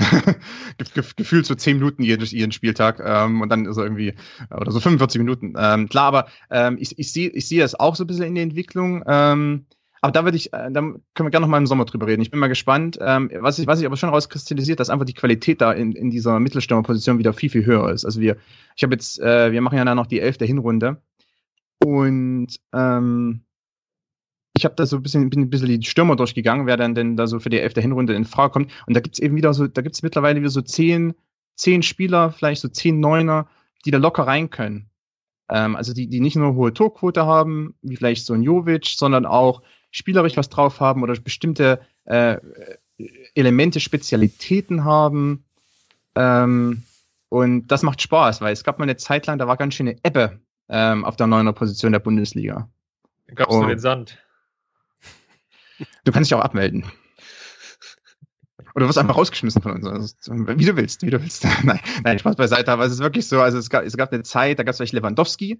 gefühlt 1.16 1.46
so 1.46 1.54
zehn 1.54 1.78
Minuten 1.78 2.02
jeden, 2.02 2.24
jeden 2.24 2.50
Spieltag 2.50 3.00
ähm, 3.04 3.40
und 3.40 3.50
dann 3.50 3.72
so 3.72 3.84
irgendwie, 3.84 4.14
oder 4.50 4.72
so 4.72 4.80
45 4.80 5.20
Minuten. 5.20 5.54
Ähm, 5.56 5.88
klar, 5.88 6.06
aber 6.06 6.26
ähm, 6.50 6.76
ich, 6.80 6.98
ich 6.98 7.12
sehe 7.12 7.28
ich 7.28 7.46
sehe 7.46 7.60
das 7.60 7.78
auch 7.78 7.94
so 7.94 8.02
ein 8.02 8.08
bisschen 8.08 8.24
in 8.24 8.34
der 8.34 8.42
Entwicklung. 8.42 9.04
Ähm, 9.06 9.66
aber 10.00 10.10
da 10.10 10.24
würde 10.24 10.36
ich, 10.36 10.52
äh, 10.52 10.72
da 10.72 10.80
können 10.80 11.00
wir 11.14 11.30
gerne 11.30 11.46
noch 11.46 11.50
mal 11.50 11.58
im 11.58 11.66
Sommer 11.68 11.84
drüber 11.84 12.08
reden. 12.08 12.22
Ich 12.22 12.32
bin 12.32 12.40
mal 12.40 12.48
gespannt. 12.48 12.98
Ähm, 13.00 13.30
was, 13.38 13.60
ich, 13.60 13.68
was 13.68 13.78
ich 13.78 13.86
aber 13.86 13.96
schon 13.96 14.10
rauskristallisiert, 14.10 14.80
dass 14.80 14.90
einfach 14.90 15.06
die 15.06 15.14
Qualität 15.14 15.60
da 15.60 15.72
in, 15.72 15.92
in 15.92 16.10
dieser 16.10 16.40
Mittelstürmerposition 16.40 17.18
wieder 17.18 17.32
viel, 17.32 17.50
viel 17.50 17.64
höher 17.64 17.90
ist. 17.92 18.04
Also 18.04 18.20
wir, 18.20 18.36
ich 18.74 18.82
habe 18.82 18.94
jetzt, 18.94 19.20
äh, 19.20 19.52
wir 19.52 19.60
machen 19.60 19.78
ja 19.78 19.84
dann 19.84 19.96
noch 19.96 20.06
die 20.06 20.20
elfte 20.20 20.44
Hinrunde. 20.44 21.00
Und 21.78 22.48
ähm, 22.72 23.45
ich 24.56 24.64
habe 24.64 24.74
da 24.74 24.86
so 24.86 24.96
ein 24.96 25.02
bisschen, 25.02 25.28
bin 25.30 25.40
ein 25.40 25.50
bisschen 25.50 25.80
die 25.80 25.86
Stürmer 25.86 26.16
durchgegangen, 26.16 26.66
wer 26.66 26.76
dann 26.76 26.94
denn 26.94 27.16
da 27.16 27.26
so 27.26 27.38
für 27.38 27.50
die 27.50 27.60
elfte 27.60 27.80
Hinrunde 27.80 28.14
in 28.14 28.24
Frage 28.24 28.52
kommt. 28.52 28.72
Und 28.86 28.94
da 28.94 29.00
gibt's 29.00 29.18
eben 29.18 29.36
wieder 29.36 29.52
so, 29.52 29.66
da 29.66 29.82
gibt's 29.82 30.02
mittlerweile 30.02 30.40
wieder 30.40 30.50
so 30.50 30.62
zehn, 30.62 31.14
zehn 31.56 31.82
Spieler, 31.82 32.32
vielleicht 32.32 32.62
so 32.62 32.68
zehn 32.68 32.98
Neuner, 33.00 33.48
die 33.84 33.90
da 33.90 33.98
locker 33.98 34.26
rein 34.26 34.50
können. 34.50 34.88
Ähm, 35.50 35.76
also 35.76 35.92
die, 35.92 36.08
die 36.08 36.20
nicht 36.20 36.36
nur 36.36 36.54
hohe 36.54 36.72
Torquote 36.72 37.26
haben, 37.26 37.74
wie 37.82 37.96
vielleicht 37.96 38.24
so 38.24 38.32
ein 38.32 38.42
Jovic, 38.42 38.86
sondern 38.86 39.26
auch 39.26 39.62
spielerisch 39.90 40.36
was 40.36 40.48
drauf 40.48 40.80
haben 40.80 41.02
oder 41.02 41.14
bestimmte 41.20 41.80
äh, 42.04 42.38
Elemente, 43.34 43.80
Spezialitäten 43.80 44.84
haben. 44.84 45.44
Ähm, 46.14 46.82
und 47.28 47.68
das 47.68 47.82
macht 47.82 48.00
Spaß, 48.00 48.40
weil 48.40 48.52
es 48.52 48.64
gab 48.64 48.78
mal 48.78 48.84
eine 48.84 48.96
Zeit 48.96 49.26
lang, 49.26 49.38
da 49.38 49.46
war 49.46 49.56
ganz 49.56 49.74
schöne 49.74 49.96
Ebbe 50.02 50.40
ähm, 50.68 51.04
auf 51.04 51.16
der 51.16 51.26
neuner 51.26 51.52
Position 51.52 51.92
der 51.92 51.98
Bundesliga. 51.98 52.68
Da 53.26 53.34
gab 53.34 53.50
es 53.50 53.56
nur 53.56 53.66
den 53.66 53.78
Sand. 53.78 54.18
Du 56.04 56.12
kannst 56.12 56.30
dich 56.30 56.34
auch 56.36 56.42
abmelden. 56.42 56.84
Oder 58.74 58.84
du 58.84 58.88
wirst 58.88 58.98
einfach 58.98 59.16
rausgeschmissen 59.16 59.62
von 59.62 59.72
uns. 59.72 59.86
Also, 59.86 60.14
wie 60.28 60.64
du 60.64 60.76
willst, 60.76 61.02
wie 61.02 61.10
du 61.10 61.20
willst. 61.20 61.44
nein, 61.64 61.80
nein, 62.04 62.18
Spaß 62.18 62.36
beiseite, 62.36 62.70
aber 62.70 62.84
es 62.84 62.92
ist 62.92 62.98
wirklich 63.00 63.26
so, 63.26 63.40
also 63.40 63.58
es 63.58 63.70
gab, 63.70 63.84
es 63.84 63.96
gab 63.96 64.12
eine 64.12 64.22
Zeit, 64.22 64.58
da 64.58 64.64
gab 64.64 64.72
es 64.72 64.76
vielleicht 64.76 64.92
Lewandowski 64.92 65.52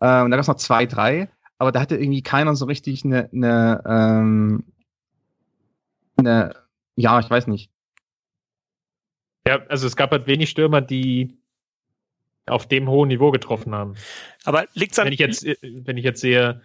äh, 0.00 0.22
und 0.22 0.30
da 0.30 0.36
gab 0.36 0.40
es 0.40 0.48
noch 0.48 0.56
zwei, 0.56 0.84
drei, 0.84 1.30
aber 1.58 1.72
da 1.72 1.80
hatte 1.80 1.96
irgendwie 1.96 2.22
keiner 2.22 2.54
so 2.54 2.66
richtig 2.66 3.04
eine, 3.04 3.30
eine, 3.32 3.82
ähm, 3.86 4.64
eine 6.16 6.54
ja, 6.96 7.20
ich 7.20 7.30
weiß 7.30 7.46
nicht. 7.46 7.70
Ja, 9.46 9.64
also 9.68 9.86
es 9.86 9.96
gab 9.96 10.10
halt 10.10 10.26
wenig 10.26 10.50
Stürmer, 10.50 10.80
die 10.80 11.38
auf 12.46 12.66
dem 12.66 12.88
hohen 12.88 13.08
Niveau 13.08 13.30
getroffen 13.30 13.74
haben. 13.74 13.94
Aber 14.44 14.66
liegt's 14.74 14.98
an 14.98 15.06
wenn 15.06 15.12
ich 15.12 15.20
jetzt 15.20 15.44
wenn 15.44 15.96
ich 15.96 16.04
jetzt 16.04 16.20
sehe 16.20 16.60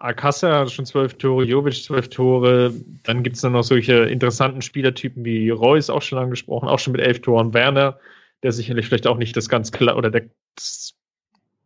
Alcázar 0.00 0.60
hat 0.60 0.70
schon 0.70 0.86
zwölf 0.86 1.14
Tore, 1.14 1.44
Jovic 1.44 1.82
zwölf 1.82 2.08
Tore. 2.08 2.72
Dann 3.02 3.22
gibt 3.22 3.36
es 3.36 3.42
noch 3.42 3.62
solche 3.62 4.04
interessanten 4.04 4.62
Spielertypen 4.62 5.24
wie 5.24 5.50
Reus, 5.50 5.90
auch 5.90 6.02
schon 6.02 6.18
angesprochen, 6.18 6.68
auch 6.68 6.78
schon 6.78 6.92
mit 6.92 7.00
elf 7.00 7.20
Toren. 7.20 7.52
Werner, 7.52 7.98
der 8.42 8.52
sicherlich 8.52 8.86
vielleicht 8.86 9.08
auch 9.08 9.16
nicht 9.16 9.36
das 9.36 9.48
ganz 9.48 9.72
klar 9.72 9.96
oder 9.96 10.10
der, 10.10 10.26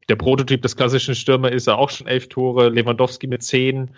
der 0.09 0.17
Prototyp 0.17 0.63
des 0.63 0.77
klassischen 0.77 1.15
Stürmer 1.15 1.53
ist, 1.53 1.67
er 1.67 1.79
auch 1.79 1.91
schon 1.91 2.07
elf 2.07 2.29
Tore. 2.29 2.71
Lewandowski 2.71 3.27
mit 3.27 3.43
zehn. 3.43 3.91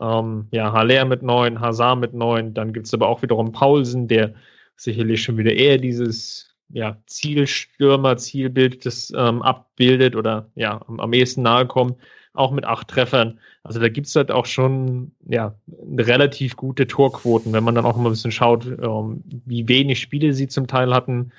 Ähm, 0.00 0.46
ja, 0.52 0.72
Haller 0.72 1.04
mit 1.04 1.22
neun, 1.22 1.60
Hazard 1.60 1.98
mit 1.98 2.14
neun. 2.14 2.54
Dann 2.54 2.72
gibt 2.72 2.86
es 2.86 2.94
aber 2.94 3.08
auch 3.08 3.22
wiederum 3.22 3.50
Paulsen, 3.50 4.06
der 4.06 4.34
sicherlich 4.76 5.22
schon 5.24 5.38
wieder 5.38 5.52
eher 5.52 5.78
dieses 5.78 6.54
ja, 6.68 6.96
Zielstürmer, 7.06 8.16
Zielbild 8.16 8.86
das 8.86 9.12
ähm, 9.14 9.42
abbildet 9.42 10.14
oder 10.14 10.50
ja, 10.54 10.80
am, 10.86 11.00
am 11.00 11.12
ehesten 11.12 11.42
nahe 11.42 11.66
kommt 11.66 11.96
auch 12.34 12.50
mit 12.52 12.64
acht 12.64 12.88
Treffern. 12.88 13.38
Also 13.62 13.80
da 13.80 13.88
gibt's 13.88 14.16
halt 14.16 14.30
auch 14.30 14.46
schon 14.46 15.12
ja 15.28 15.54
relativ 15.96 16.56
gute 16.56 16.86
Torquoten, 16.86 17.52
wenn 17.52 17.64
man 17.64 17.74
dann 17.74 17.84
auch 17.84 17.96
mal 17.96 18.06
ein 18.06 18.12
bisschen 18.12 18.32
schaut, 18.32 18.66
ähm, 18.66 19.22
wie 19.26 19.68
wenig 19.68 20.00
Spiele 20.00 20.32
sie 20.32 20.48
zum 20.48 20.66
Teil 20.66 20.94
hatten. 20.94 21.32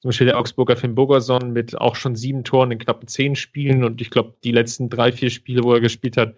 zum 0.00 0.08
Beispiel 0.10 0.26
der 0.28 0.38
Augsburger 0.38 0.76
Finn 0.76 0.94
Bogerson 0.94 1.52
mit 1.52 1.78
auch 1.80 1.96
schon 1.96 2.14
sieben 2.16 2.44
Toren 2.44 2.70
in 2.70 2.78
knappen 2.78 3.08
zehn 3.08 3.34
Spielen 3.36 3.84
und 3.84 4.00
ich 4.00 4.10
glaube, 4.10 4.34
die 4.44 4.52
letzten 4.52 4.88
drei, 4.90 5.12
vier 5.12 5.30
Spiele, 5.30 5.64
wo 5.64 5.72
er 5.74 5.80
gespielt 5.80 6.16
hat, 6.16 6.34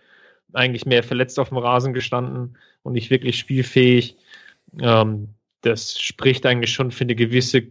eigentlich 0.52 0.86
mehr 0.86 1.02
verletzt 1.02 1.38
auf 1.38 1.50
dem 1.50 1.58
Rasen 1.58 1.92
gestanden 1.94 2.56
und 2.82 2.94
nicht 2.94 3.10
wirklich 3.10 3.38
spielfähig. 3.38 4.16
Ähm, 4.80 5.28
das 5.62 6.00
spricht 6.00 6.46
eigentlich 6.46 6.72
schon 6.72 6.90
für 6.90 7.04
eine 7.04 7.14
gewisse 7.14 7.62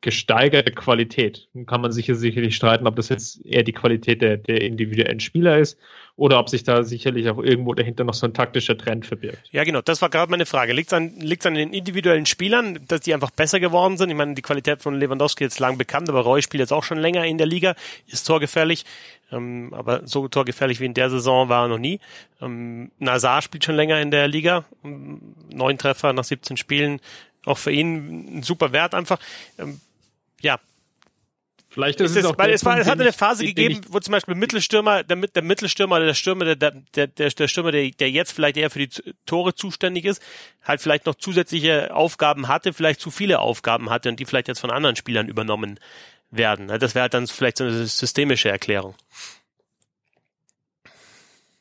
gesteigerte 0.00 0.72
Qualität. 0.72 1.48
Nun 1.52 1.66
kann 1.66 1.82
man 1.82 1.92
sicher 1.92 2.14
sicherlich 2.14 2.56
streiten, 2.56 2.86
ob 2.86 2.96
das 2.96 3.10
jetzt 3.10 3.44
eher 3.44 3.62
die 3.62 3.72
Qualität 3.72 4.22
der, 4.22 4.38
der 4.38 4.62
individuellen 4.62 5.20
Spieler 5.20 5.58
ist 5.58 5.78
oder 6.16 6.38
ob 6.38 6.48
sich 6.48 6.64
da 6.64 6.84
sicherlich 6.84 7.28
auch 7.28 7.38
irgendwo 7.38 7.74
dahinter 7.74 8.04
noch 8.04 8.14
so 8.14 8.26
ein 8.26 8.32
taktischer 8.32 8.78
Trend 8.78 9.06
verbirgt. 9.06 9.48
Ja, 9.52 9.64
genau, 9.64 9.82
das 9.82 10.00
war 10.00 10.08
gerade 10.08 10.30
meine 10.30 10.46
Frage. 10.46 10.72
Liegt 10.72 10.88
es 10.88 10.92
an, 10.94 11.14
liegt's 11.18 11.44
an 11.44 11.54
den 11.54 11.72
individuellen 11.72 12.26
Spielern, 12.26 12.78
dass 12.88 13.00
die 13.00 13.12
einfach 13.12 13.30
besser 13.30 13.60
geworden 13.60 13.98
sind? 13.98 14.10
Ich 14.10 14.16
meine, 14.16 14.34
die 14.34 14.42
Qualität 14.42 14.82
von 14.82 14.98
Lewandowski 14.98 15.44
ist 15.44 15.60
lang 15.60 15.76
bekannt, 15.76 16.08
aber 16.08 16.20
Roy 16.20 16.40
spielt 16.40 16.60
jetzt 16.60 16.72
auch 16.72 16.84
schon 16.84 16.98
länger 16.98 17.26
in 17.26 17.36
der 17.36 17.46
Liga, 17.46 17.74
ist 18.06 18.26
torgefährlich, 18.26 18.84
ähm, 19.32 19.72
aber 19.74 20.06
so 20.06 20.28
torgefährlich 20.28 20.80
wie 20.80 20.86
in 20.86 20.94
der 20.94 21.10
Saison 21.10 21.50
war 21.50 21.66
er 21.66 21.68
noch 21.68 21.78
nie. 21.78 22.00
Ähm, 22.40 22.90
Nazar 22.98 23.42
spielt 23.42 23.64
schon 23.64 23.76
länger 23.76 24.00
in 24.00 24.10
der 24.10 24.28
Liga, 24.28 24.64
neun 24.82 25.78
Treffer 25.78 26.12
nach 26.14 26.24
17 26.24 26.56
Spielen, 26.56 27.00
auch 27.44 27.58
für 27.58 27.72
ihn 27.72 28.38
ein 28.38 28.42
super 28.42 28.72
Wert 28.72 28.94
einfach. 28.94 29.18
Ähm, 29.58 29.80
ja. 30.40 30.60
Vielleicht 31.72 32.00
ist, 32.00 32.10
ist 32.10 32.16
es, 32.16 32.24
auch 32.24 32.36
weil 32.36 32.50
es, 32.50 32.64
war, 32.64 32.78
es 32.80 32.88
hat 32.88 33.00
eine 33.00 33.12
Phase 33.12 33.44
gegeben, 33.44 33.80
wo 33.90 34.00
zum 34.00 34.10
Beispiel 34.10 34.34
Mittelstürmer, 34.34 35.04
der, 35.04 35.16
der 35.16 35.42
Mittelstürmer 35.42 35.96
oder 35.96 36.06
der 36.06 36.14
Stürmer, 36.14 36.56
der, 36.56 36.56
der, 36.56 37.06
der, 37.06 37.30
der 37.30 37.48
Stürmer, 37.48 37.70
der, 37.70 37.88
der 37.92 38.10
jetzt 38.10 38.32
vielleicht 38.32 38.56
eher 38.56 38.70
für 38.70 38.84
die 38.84 38.88
Tore 39.24 39.54
zuständig 39.54 40.04
ist, 40.04 40.20
halt 40.64 40.80
vielleicht 40.80 41.06
noch 41.06 41.14
zusätzliche 41.14 41.94
Aufgaben 41.94 42.48
hatte, 42.48 42.72
vielleicht 42.72 43.00
zu 43.00 43.12
viele 43.12 43.38
Aufgaben 43.38 43.88
hatte 43.88 44.08
und 44.08 44.18
die 44.18 44.24
vielleicht 44.24 44.48
jetzt 44.48 44.58
von 44.58 44.72
anderen 44.72 44.96
Spielern 44.96 45.28
übernommen 45.28 45.78
werden. 46.32 46.66
Das 46.66 46.96
wäre 46.96 47.02
halt 47.02 47.14
dann 47.14 47.28
vielleicht 47.28 47.58
so 47.58 47.64
eine 47.64 47.86
systemische 47.86 48.48
Erklärung. 48.48 48.96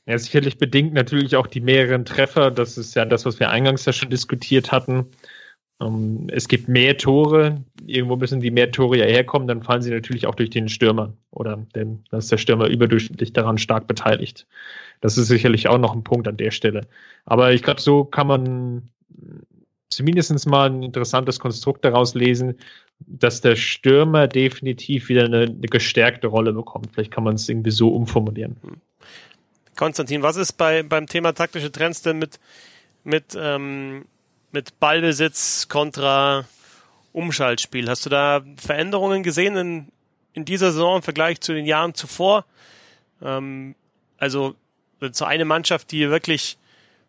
Ja, 0.07 0.17
sicherlich 0.17 0.57
bedingt 0.57 0.93
natürlich 0.93 1.35
auch 1.35 1.45
die 1.45 1.61
mehreren 1.61 2.03
Treffer. 2.03 2.49
Das 2.49 2.79
ist 2.79 2.95
ja 2.95 3.05
das, 3.05 3.27
was 3.27 3.39
wir 3.39 3.51
eingangs 3.51 3.85
ja 3.85 3.93
schon 3.93 4.09
diskutiert 4.09 4.71
hatten. 4.71 5.05
Ähm, 5.81 6.27
es 6.31 6.47
gibt 6.47 6.67
mehr 6.67 6.97
Tore, 6.97 7.63
irgendwo 7.85 8.15
müssen 8.15 8.41
die 8.41 8.51
mehr 8.51 8.71
Tore 8.71 8.97
ja 8.97 9.05
herkommen, 9.05 9.47
dann 9.47 9.63
fallen 9.63 9.81
sie 9.81 9.91
natürlich 9.91 10.27
auch 10.27 10.35
durch 10.35 10.49
den 10.49 10.69
Stürmer 10.69 11.13
oder 11.31 11.65
denn 11.75 12.03
dann 12.11 12.19
ist 12.19 12.31
der 12.31 12.37
Stürmer 12.37 12.67
überdurchschnittlich 12.67 13.33
daran 13.33 13.57
stark 13.57 13.87
beteiligt. 13.87 14.45
Das 15.01 15.17
ist 15.17 15.27
sicherlich 15.27 15.67
auch 15.67 15.77
noch 15.77 15.93
ein 15.93 16.03
Punkt 16.03 16.27
an 16.27 16.37
der 16.37 16.51
Stelle. 16.51 16.87
Aber 17.25 17.53
ich 17.53 17.63
glaube, 17.63 17.79
so 17.79 18.03
kann 18.03 18.27
man 18.27 18.89
zumindest 19.89 20.47
mal 20.47 20.69
ein 20.69 20.83
interessantes 20.83 21.39
Konstrukt 21.39 21.83
daraus 21.83 22.13
lesen, 22.13 22.55
dass 22.99 23.41
der 23.41 23.55
Stürmer 23.55 24.27
definitiv 24.27 25.09
wieder 25.09 25.25
eine, 25.25 25.43
eine 25.43 25.59
gestärkte 25.59 26.27
Rolle 26.27 26.53
bekommt. 26.53 26.89
Vielleicht 26.93 27.11
kann 27.11 27.23
man 27.23 27.35
es 27.35 27.47
irgendwie 27.47 27.71
so 27.71 27.89
umformulieren. 27.89 28.57
Konstantin, 29.77 30.21
was 30.21 30.35
ist 30.35 30.53
bei, 30.53 30.83
beim 30.83 31.07
Thema 31.07 31.33
taktische 31.33 31.71
Trends 31.71 32.01
denn 32.01 32.19
mit, 32.19 32.39
mit 33.05 33.37
ähm, 33.39 34.05
mit 34.51 34.79
Ballbesitz 34.79 35.67
kontra 35.67 36.45
Umschaltspiel. 37.13 37.89
Hast 37.89 38.05
du 38.05 38.09
da 38.09 38.41
Veränderungen 38.57 39.23
gesehen 39.23 39.55
in, 39.57 39.87
in 40.33 40.45
dieser 40.45 40.71
Saison 40.71 40.97
im 40.97 41.03
Vergleich 41.03 41.41
zu 41.41 41.53
den 41.53 41.65
Jahren 41.65 41.93
zuvor? 41.93 42.45
Ähm, 43.21 43.75
also 44.17 44.55
so 45.11 45.25
eine 45.25 45.45
Mannschaft, 45.45 45.91
die 45.91 46.09
wirklich 46.09 46.57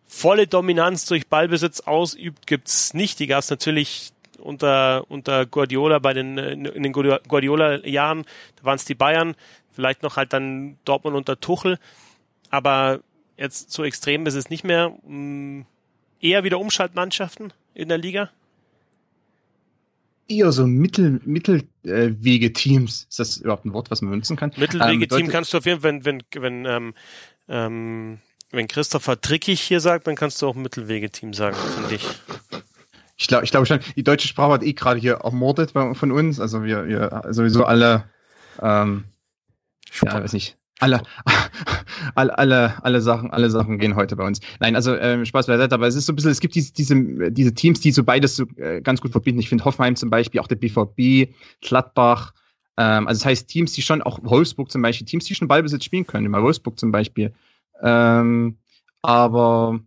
volle 0.06 0.46
Dominanz 0.46 1.06
durch 1.06 1.28
Ballbesitz 1.28 1.80
ausübt, 1.80 2.46
gibt's 2.46 2.94
nicht. 2.94 3.18
Die 3.18 3.26
gab's 3.26 3.50
natürlich 3.50 4.12
unter, 4.38 5.04
unter 5.08 5.46
Guardiola 5.46 5.98
bei 5.98 6.12
den, 6.12 6.38
in 6.38 6.82
den 6.82 6.92
Guardiola-Jahren. 6.92 8.24
Da 8.56 8.64
waren 8.64 8.76
es 8.76 8.84
die 8.84 8.94
Bayern, 8.94 9.34
vielleicht 9.72 10.02
noch 10.02 10.16
halt 10.16 10.32
dann 10.32 10.78
Dortmund 10.84 11.16
unter 11.16 11.38
Tuchel. 11.38 11.78
Aber 12.50 13.00
jetzt 13.36 13.70
so 13.70 13.84
extrem 13.84 14.26
ist 14.26 14.34
es 14.34 14.50
nicht 14.50 14.64
mehr. 14.64 14.92
Hm, 15.04 15.66
eher 16.20 16.44
wieder 16.44 16.58
Umschaltmannschaften 16.58 17.52
in 17.74 17.88
der 17.88 17.98
Liga? 17.98 18.30
Eher 20.28 20.52
so 20.52 20.66
Mittel, 20.66 21.20
Mittelwege-Teams. 21.24 23.06
Ist 23.08 23.18
das 23.18 23.36
überhaupt 23.38 23.64
ein 23.64 23.72
Wort, 23.72 23.90
was 23.90 24.00
man 24.00 24.12
benutzen 24.12 24.36
kann? 24.36 24.52
Mittelwege-Team 24.56 25.26
ähm, 25.26 25.28
kannst 25.28 25.52
du 25.52 25.58
auf 25.58 25.66
jeden 25.66 25.80
Fall, 25.80 26.04
wenn, 26.04 26.04
wenn, 26.04 26.22
wenn, 26.42 26.64
ähm, 26.66 26.94
ähm, 27.48 28.18
wenn 28.50 28.68
Christopher 28.68 29.20
Trickig 29.20 29.60
hier 29.60 29.80
sagt, 29.80 30.06
dann 30.06 30.14
kannst 30.14 30.40
du 30.40 30.46
auch 30.46 30.54
Mittelwege-Team 30.54 31.34
sagen, 31.34 31.56
finde 31.74 31.96
ich. 31.96 32.06
Ich 33.16 33.26
glaube 33.26 33.44
ich 33.44 33.50
glaube 33.50 33.66
schon, 33.66 33.80
die 33.96 34.02
deutsche 34.02 34.28
Sprache 34.28 34.52
hat 34.52 34.62
eh 34.62 34.72
gerade 34.72 34.98
hier 34.98 35.14
ermordet 35.16 35.72
von 35.72 36.12
uns. 36.12 36.40
Also 36.40 36.64
wir, 36.64 36.88
wir 36.88 37.22
sowieso 37.30 37.64
alle, 37.64 38.04
ähm, 38.62 39.04
ja, 40.02 40.22
weiß 40.22 40.32
nicht, 40.32 40.56
alle, 40.80 41.02
alle, 42.14 42.38
alle, 42.38 42.84
alle 42.84 43.00
Sachen, 43.00 43.30
alle 43.30 43.50
Sachen 43.50 43.78
gehen 43.78 43.96
heute 43.96 44.16
bei 44.16 44.26
uns. 44.26 44.40
Nein, 44.58 44.76
also 44.76 44.96
ähm, 44.96 45.24
Spaß 45.24 45.46
beiseite, 45.46 45.74
aber 45.74 45.86
es 45.86 45.94
ist 45.94 46.06
so 46.06 46.12
ein 46.12 46.16
bisschen, 46.16 46.30
es 46.30 46.40
gibt 46.40 46.54
diese, 46.54 46.72
diese, 46.72 47.30
diese 47.30 47.54
Teams, 47.54 47.80
die 47.80 47.92
so 47.92 48.02
beides 48.02 48.36
so 48.36 48.44
äh, 48.56 48.80
ganz 48.80 49.00
gut 49.00 49.12
verbinden. 49.12 49.40
Ich 49.40 49.48
finde 49.48 49.64
Hoffenheim 49.64 49.96
zum 49.96 50.10
Beispiel, 50.10 50.40
auch 50.40 50.48
der 50.48 50.56
BVB, 50.56 51.32
Gladbach, 51.60 52.32
ähm, 52.76 53.06
also 53.06 53.20
das 53.20 53.26
heißt 53.26 53.48
Teams, 53.48 53.72
die 53.72 53.82
schon, 53.82 54.02
auch 54.02 54.18
Wolfsburg 54.22 54.70
zum 54.70 54.82
Beispiel, 54.82 55.06
Teams, 55.06 55.24
die 55.26 55.34
schon 55.34 55.48
Ballbesitz 55.48 55.84
spielen 55.84 56.06
können, 56.06 56.30
mal 56.30 56.42
Wolfsburg 56.42 56.78
zum 56.78 56.92
Beispiel. 56.92 57.32
Ähm, 57.82 58.58
aber 59.02 59.80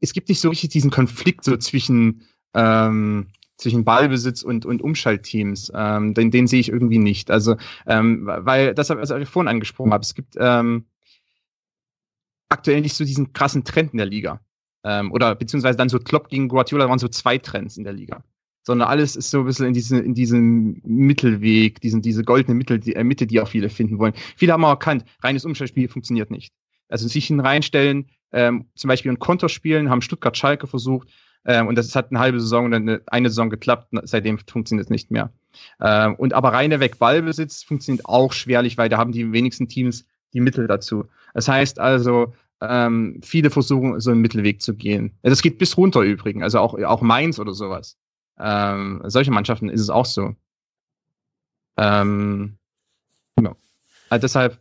es 0.00 0.12
gibt 0.12 0.28
nicht 0.28 0.40
so 0.40 0.50
richtig 0.50 0.70
diesen 0.70 0.90
Konflikt 0.90 1.44
so 1.44 1.56
zwischen 1.56 2.22
ähm, 2.54 3.28
zwischen 3.58 3.84
Ballbesitz 3.84 4.42
und, 4.42 4.64
und 4.64 4.80
Umschaltteams. 4.80 5.72
Ähm, 5.74 6.14
den, 6.14 6.30
den 6.30 6.46
sehe 6.46 6.60
ich 6.60 6.70
irgendwie 6.70 6.98
nicht. 6.98 7.30
Also, 7.30 7.56
ähm, 7.86 8.22
weil, 8.24 8.72
das 8.74 8.88
habe 8.88 9.02
ich 9.02 9.28
vorhin 9.28 9.48
angesprochen 9.48 9.92
habe, 9.92 10.02
es 10.02 10.14
gibt 10.14 10.36
ähm, 10.38 10.86
aktuell 12.48 12.80
nicht 12.80 12.94
so 12.94 13.04
diesen 13.04 13.32
krassen 13.32 13.64
Trend 13.64 13.92
in 13.92 13.98
der 13.98 14.06
Liga. 14.06 14.40
Ähm, 14.84 15.12
oder 15.12 15.34
beziehungsweise 15.34 15.76
dann 15.76 15.88
so 15.88 15.98
Klopp 15.98 16.28
gegen 16.28 16.48
Guardiola 16.48 16.88
waren 16.88 17.00
so 17.00 17.08
zwei 17.08 17.36
Trends 17.36 17.76
in 17.76 17.84
der 17.84 17.92
Liga. 17.92 18.22
Sondern 18.62 18.88
alles 18.88 19.16
ist 19.16 19.30
so 19.30 19.40
ein 19.40 19.46
bisschen 19.46 19.66
in, 19.66 19.74
diesen, 19.74 20.04
in 20.04 20.14
diesem 20.14 20.80
Mittelweg, 20.84 21.80
diesen, 21.80 22.00
diese 22.00 22.22
goldene 22.22 22.54
Mittel, 22.54 22.78
die, 22.78 22.94
äh, 22.94 23.02
Mitte, 23.02 23.26
die 23.26 23.40
auch 23.40 23.48
viele 23.48 23.70
finden 23.70 23.98
wollen. 23.98 24.14
Viele 24.36 24.52
haben 24.52 24.64
auch 24.64 24.70
erkannt, 24.70 25.04
reines 25.22 25.44
Umschaltspiel 25.44 25.88
funktioniert 25.88 26.30
nicht. 26.30 26.54
Also 26.88 27.08
sich 27.08 27.26
hineinstellen, 27.26 28.06
ähm, 28.30 28.66
zum 28.76 28.88
Beispiel 28.88 29.10
ein 29.10 29.18
Konter 29.18 29.48
spielen, 29.48 29.90
haben 29.90 30.00
Stuttgart 30.00 30.36
Schalke 30.36 30.66
versucht, 30.66 31.08
ähm, 31.44 31.66
und 31.66 31.76
das 31.76 31.94
hat 31.94 32.10
eine 32.10 32.20
halbe 32.20 32.40
Saison 32.40 32.66
und 32.66 32.74
eine, 32.74 33.00
eine 33.06 33.28
Saison 33.28 33.50
geklappt. 33.50 33.88
Seitdem 34.04 34.38
funktioniert 34.38 34.86
es 34.86 34.90
nicht 34.90 35.10
mehr. 35.10 35.30
Ähm, 35.80 36.14
und 36.16 36.34
aber 36.34 36.52
reine 36.52 36.80
weg 36.80 36.98
Ballbesitz 36.98 37.62
funktioniert 37.62 38.06
auch 38.06 38.32
schwerlich, 38.32 38.78
weil 38.78 38.88
da 38.88 38.98
haben 38.98 39.12
die 39.12 39.32
wenigsten 39.32 39.68
Teams 39.68 40.04
die 40.32 40.40
Mittel 40.40 40.66
dazu. 40.66 41.06
Das 41.34 41.48
heißt 41.48 41.78
also, 41.78 42.34
ähm, 42.60 43.20
viele 43.22 43.50
versuchen, 43.50 44.00
so 44.00 44.10
einen 44.10 44.20
Mittelweg 44.20 44.60
zu 44.60 44.74
gehen. 44.74 45.16
Das 45.22 45.42
geht 45.42 45.58
bis 45.58 45.76
runter 45.76 46.00
übrigens, 46.00 46.42
also 46.42 46.58
auch, 46.58 46.74
auch 46.82 47.00
Mainz 47.00 47.38
oder 47.38 47.54
sowas. 47.54 47.96
Ähm, 48.38 49.02
solche 49.04 49.30
Mannschaften 49.30 49.68
ist 49.68 49.80
es 49.80 49.90
auch 49.90 50.06
so. 50.06 50.34
Ähm, 51.76 52.58
ja. 53.40 53.54
Also 54.10 54.22
deshalb, 54.22 54.60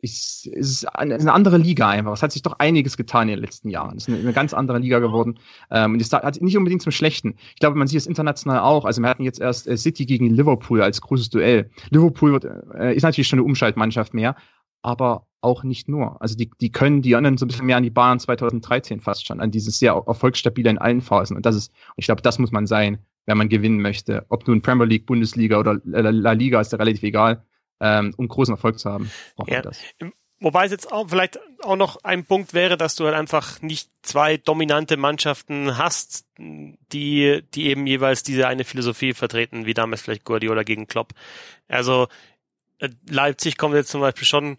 ist, 0.00 0.46
ist 0.46 0.84
eine 0.96 1.32
andere 1.32 1.58
Liga 1.58 1.88
einfach. 1.88 2.12
Es 2.12 2.22
hat 2.22 2.32
sich 2.32 2.42
doch 2.42 2.58
einiges 2.58 2.96
getan 2.96 3.28
in 3.28 3.36
den 3.36 3.40
letzten 3.40 3.68
Jahren. 3.68 3.96
Es 3.96 4.04
ist 4.04 4.08
eine, 4.08 4.18
eine 4.18 4.32
ganz 4.32 4.54
andere 4.54 4.78
Liga 4.78 5.00
geworden. 5.00 5.38
Ähm, 5.70 5.94
und 5.94 6.00
es 6.00 6.12
hat 6.12 6.40
nicht 6.40 6.56
unbedingt 6.56 6.82
zum 6.82 6.92
Schlechten. 6.92 7.34
Ich 7.54 7.60
glaube, 7.60 7.76
man 7.76 7.88
sieht 7.88 7.98
es 7.98 8.06
international 8.06 8.60
auch. 8.60 8.84
Also 8.84 9.02
wir 9.02 9.08
hatten 9.08 9.24
jetzt 9.24 9.40
erst 9.40 9.66
äh, 9.66 9.76
City 9.76 10.06
gegen 10.06 10.30
Liverpool 10.30 10.82
als 10.82 11.00
großes 11.00 11.30
Duell. 11.30 11.70
Liverpool 11.90 12.32
wird, 12.32 12.44
äh, 12.44 12.94
ist 12.94 13.02
natürlich 13.02 13.28
schon 13.28 13.40
eine 13.40 13.46
Umschaltmannschaft 13.46 14.14
mehr, 14.14 14.36
aber 14.82 15.26
auch 15.40 15.64
nicht 15.64 15.88
nur. 15.88 16.20
Also 16.22 16.36
die, 16.36 16.50
die 16.60 16.70
können, 16.70 17.02
die 17.02 17.16
anderen 17.16 17.36
so 17.36 17.44
ein 17.44 17.48
bisschen 17.48 17.66
mehr 17.66 17.76
an 17.76 17.82
die 17.82 17.90
Bayern 17.90 18.20
2013 18.20 19.00
fast 19.00 19.26
schon, 19.26 19.40
an 19.40 19.50
dieses 19.50 19.78
sehr 19.80 19.92
erfolgsstabile 20.06 20.70
in 20.70 20.78
allen 20.78 21.00
Phasen. 21.00 21.36
Und 21.36 21.44
das 21.44 21.56
ist, 21.56 21.72
ich 21.96 22.06
glaube, 22.06 22.22
das 22.22 22.38
muss 22.38 22.52
man 22.52 22.66
sein, 22.66 22.98
wenn 23.26 23.38
man 23.38 23.48
gewinnen 23.48 23.80
möchte. 23.80 24.26
Ob 24.28 24.46
nun 24.46 24.62
Premier 24.62 24.86
League, 24.86 25.06
Bundesliga 25.06 25.58
oder 25.58 25.80
La 25.84 26.32
Liga, 26.32 26.60
ist 26.60 26.72
ja 26.72 26.78
relativ 26.78 27.02
egal 27.02 27.44
ähm, 27.80 28.14
um 28.16 28.28
großen 28.28 28.54
Erfolg 28.54 28.78
zu 28.78 28.90
haben, 28.90 29.10
braucht 29.36 29.50
ja. 29.50 29.56
man 29.56 29.62
das. 29.64 29.80
Wobei 30.40 30.66
es 30.66 30.70
jetzt 30.70 30.92
auch 30.92 31.08
vielleicht 31.08 31.40
auch 31.64 31.74
noch 31.74 32.04
ein 32.04 32.24
Punkt 32.24 32.54
wäre, 32.54 32.76
dass 32.76 32.94
du 32.94 33.04
halt 33.06 33.16
einfach 33.16 33.60
nicht 33.60 33.90
zwei 34.02 34.36
dominante 34.36 34.96
Mannschaften 34.96 35.76
hast, 35.78 36.26
die, 36.38 37.42
die 37.54 37.66
eben 37.66 37.88
jeweils 37.88 38.22
diese 38.22 38.46
eine 38.46 38.64
Philosophie 38.64 39.14
vertreten, 39.14 39.66
wie 39.66 39.74
damals 39.74 40.02
vielleicht 40.02 40.24
Guardiola 40.24 40.62
gegen 40.62 40.86
Klopp. 40.86 41.12
Also 41.66 42.06
äh, 42.78 42.88
Leipzig 43.08 43.58
kommt 43.58 43.74
jetzt 43.74 43.90
zum 43.90 44.00
Beispiel 44.00 44.26
schon 44.26 44.58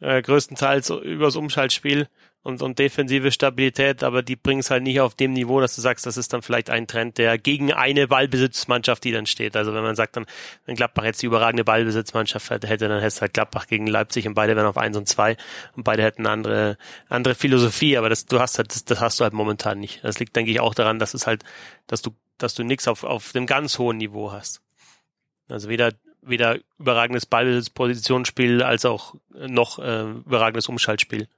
äh, 0.00 0.22
größtenteils 0.22 0.90
übers 0.90 1.34
Umschaltspiel 1.34 2.08
und, 2.42 2.62
und 2.62 2.78
defensive 2.78 3.30
Stabilität, 3.32 4.02
aber 4.02 4.22
die 4.22 4.36
bringen 4.36 4.60
es 4.60 4.70
halt 4.70 4.82
nicht 4.82 5.00
auf 5.00 5.14
dem 5.14 5.32
Niveau, 5.32 5.60
dass 5.60 5.74
du 5.74 5.82
sagst, 5.82 6.06
das 6.06 6.16
ist 6.16 6.32
dann 6.32 6.42
vielleicht 6.42 6.70
ein 6.70 6.86
Trend, 6.86 7.18
der 7.18 7.36
gegen 7.36 7.72
eine 7.72 8.08
Ballbesitzmannschaft, 8.08 9.04
die 9.04 9.12
dann 9.12 9.26
steht. 9.26 9.56
Also 9.56 9.74
wenn 9.74 9.82
man 9.82 9.96
sagt 9.96 10.16
dann, 10.16 10.26
wenn 10.64 10.76
Gladbach 10.76 11.04
jetzt 11.04 11.20
die 11.20 11.26
überragende 11.26 11.64
Ballbesitzmannschaft 11.64 12.50
hätte, 12.50 12.88
dann 12.88 13.00
hätte 13.00 13.06
es 13.06 13.20
halt 13.20 13.34
Gladbach 13.34 13.66
gegen 13.66 13.86
Leipzig 13.86 14.26
und 14.26 14.34
beide 14.34 14.56
wären 14.56 14.66
auf 14.66 14.78
eins 14.78 14.96
und 14.96 15.08
zwei 15.08 15.36
und 15.76 15.84
beide 15.84 16.02
hätten 16.02 16.26
eine 16.26 16.32
andere, 16.32 16.78
andere 17.08 17.34
Philosophie, 17.34 17.96
aber 17.96 18.08
das, 18.08 18.26
du 18.26 18.40
hast 18.40 18.58
halt, 18.58 18.72
das, 18.72 18.84
das 18.84 19.00
hast 19.00 19.20
du 19.20 19.24
halt 19.24 19.34
momentan 19.34 19.78
nicht. 19.80 20.02
Das 20.04 20.18
liegt, 20.18 20.34
denke 20.36 20.50
ich, 20.50 20.60
auch 20.60 20.74
daran, 20.74 20.98
dass 20.98 21.14
es 21.14 21.26
halt, 21.26 21.44
dass 21.86 22.02
du 22.02 22.14
dass 22.38 22.54
du 22.54 22.62
nichts 22.62 22.88
auf, 22.88 23.04
auf 23.04 23.32
dem 23.32 23.46
ganz 23.46 23.78
hohen 23.78 23.98
Niveau 23.98 24.32
hast. 24.32 24.62
Also 25.48 25.68
weder, 25.68 25.92
weder 26.22 26.58
überragendes 26.78 27.26
Ballpositionsspiel 27.26 28.62
als 28.62 28.84
auch 28.84 29.14
noch 29.34 29.78
äh, 29.78 30.02
überragendes 30.02 30.68
Umschaltspiel. 30.68 31.28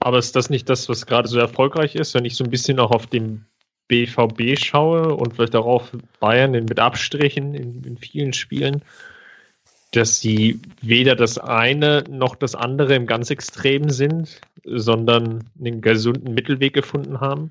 Aber 0.00 0.18
ist 0.18 0.34
das 0.34 0.50
nicht 0.50 0.68
das, 0.68 0.88
was 0.88 1.06
gerade 1.06 1.28
so 1.28 1.38
erfolgreich 1.38 1.94
ist, 1.94 2.14
wenn 2.14 2.24
ich 2.24 2.34
so 2.34 2.44
ein 2.44 2.50
bisschen 2.50 2.78
auch 2.78 2.90
auf 2.90 3.06
dem 3.06 3.44
BVB 3.88 4.58
schaue 4.58 5.14
und 5.14 5.34
vielleicht 5.34 5.56
auch 5.56 5.66
auf 5.66 5.92
Bayern 6.20 6.52
mit 6.52 6.78
Abstrichen 6.78 7.54
in, 7.54 7.84
in 7.84 7.98
vielen 7.98 8.32
Spielen, 8.32 8.82
dass 9.92 10.20
sie 10.20 10.60
weder 10.80 11.16
das 11.16 11.38
eine 11.38 12.04
noch 12.08 12.36
das 12.36 12.54
andere 12.54 12.94
im 12.94 13.06
ganz 13.06 13.30
Extremen 13.30 13.90
sind, 13.90 14.40
sondern 14.64 15.50
einen 15.58 15.80
gesunden 15.80 16.32
Mittelweg 16.32 16.72
gefunden 16.72 17.20
haben? 17.20 17.50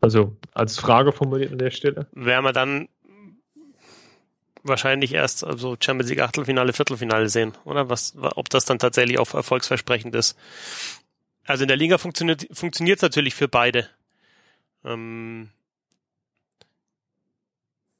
Also 0.00 0.36
als 0.54 0.78
Frage 0.78 1.12
formuliert 1.12 1.52
an 1.52 1.58
der 1.58 1.70
Stelle. 1.70 2.06
Werden 2.12 2.44
wir 2.44 2.52
dann 2.52 2.88
wahrscheinlich 4.62 5.12
erst 5.12 5.44
also 5.44 5.76
Champions 5.78 6.10
League 6.10 6.20
Achtelfinale, 6.20 6.72
Viertelfinale 6.72 7.28
sehen, 7.28 7.52
oder? 7.64 7.88
Was, 7.90 8.14
ob 8.16 8.48
das 8.48 8.64
dann 8.64 8.78
tatsächlich 8.78 9.18
auch 9.18 9.34
erfolgsversprechend 9.34 10.14
ist. 10.14 10.38
Also 11.50 11.64
in 11.64 11.68
der 11.68 11.76
Liga 11.76 11.98
funktioniert 11.98 12.46
funktioniert 12.52 12.98
es 12.98 13.02
natürlich 13.02 13.34
für 13.34 13.48
beide. 13.48 13.88
Ähm 14.84 15.50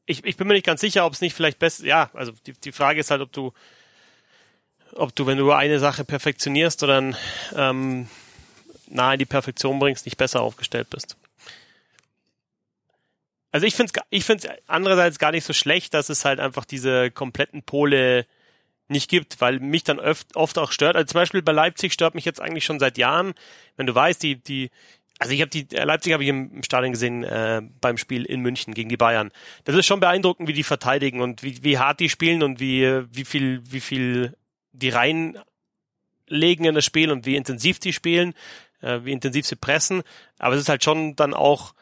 ich, 0.06 0.24
ich 0.24 0.36
bin 0.36 0.46
mir 0.46 0.54
nicht 0.54 0.66
ganz 0.66 0.80
sicher, 0.80 1.04
ob 1.04 1.12
es 1.12 1.20
nicht 1.20 1.34
vielleicht 1.34 1.58
besser. 1.58 1.84
Ja, 1.84 2.10
also 2.14 2.32
die, 2.46 2.52
die 2.52 2.70
Frage 2.72 3.00
ist 3.00 3.10
halt, 3.10 3.20
ob 3.20 3.32
du, 3.32 3.52
ob 4.92 5.14
du, 5.16 5.26
wenn 5.26 5.38
du 5.38 5.50
eine 5.50 5.80
Sache 5.80 6.04
perfektionierst 6.04 6.82
oder 6.84 7.12
ähm, 7.56 8.08
nahe 8.88 9.14
in 9.14 9.18
die 9.18 9.26
Perfektion 9.26 9.80
bringst, 9.80 10.06
nicht 10.06 10.16
besser 10.16 10.42
aufgestellt 10.42 10.88
bist. 10.90 11.16
Also 13.50 13.66
ich 13.66 13.74
finde 13.74 13.92
es 13.94 14.02
ich 14.10 14.24
find's 14.24 14.46
andererseits 14.68 15.18
gar 15.18 15.32
nicht 15.32 15.44
so 15.44 15.52
schlecht, 15.52 15.92
dass 15.94 16.08
es 16.08 16.24
halt 16.24 16.38
einfach 16.38 16.64
diese 16.64 17.10
kompletten 17.10 17.64
Pole 17.64 18.26
nicht 18.90 19.08
gibt, 19.08 19.40
weil 19.40 19.60
mich 19.60 19.84
dann 19.84 19.98
oft, 19.98 20.36
oft 20.36 20.58
auch 20.58 20.72
stört. 20.72 20.96
Also 20.96 21.06
zum 21.06 21.20
Beispiel 21.20 21.42
bei 21.42 21.52
Leipzig 21.52 21.92
stört 21.92 22.14
mich 22.14 22.24
jetzt 22.24 22.40
eigentlich 22.40 22.64
schon 22.64 22.78
seit 22.78 22.98
Jahren, 22.98 23.34
wenn 23.76 23.86
du 23.86 23.94
weißt, 23.94 24.22
die, 24.22 24.36
die, 24.36 24.70
also 25.18 25.32
ich 25.32 25.40
habe 25.40 25.50
die 25.50 25.66
äh, 25.74 25.84
Leipzig 25.84 26.12
habe 26.12 26.22
ich 26.22 26.28
im 26.28 26.62
Stadion 26.62 26.92
gesehen 26.92 27.24
äh, 27.24 27.62
beim 27.80 27.98
Spiel 27.98 28.24
in 28.24 28.40
München 28.40 28.74
gegen 28.74 28.88
die 28.88 28.96
Bayern. 28.96 29.30
Das 29.64 29.76
ist 29.76 29.86
schon 29.86 30.00
beeindruckend, 30.00 30.48
wie 30.48 30.52
die 30.52 30.62
verteidigen 30.62 31.20
und 31.20 31.42
wie, 31.42 31.62
wie 31.62 31.78
hart 31.78 32.00
die 32.00 32.08
spielen 32.08 32.42
und 32.42 32.60
wie 32.60 33.04
wie 33.10 33.24
viel 33.24 33.62
wie 33.64 33.80
viel 33.80 34.36
die 34.72 34.88
reinlegen 34.88 36.64
in 36.64 36.74
das 36.74 36.84
Spiel 36.84 37.10
und 37.10 37.26
wie 37.26 37.36
intensiv 37.36 37.78
die 37.78 37.92
spielen, 37.92 38.34
äh, 38.80 39.00
wie 39.04 39.12
intensiv 39.12 39.46
sie 39.46 39.56
pressen. 39.56 40.02
Aber 40.38 40.54
es 40.54 40.62
ist 40.62 40.68
halt 40.68 40.84
schon 40.84 41.16
dann 41.16 41.34
auch 41.34 41.74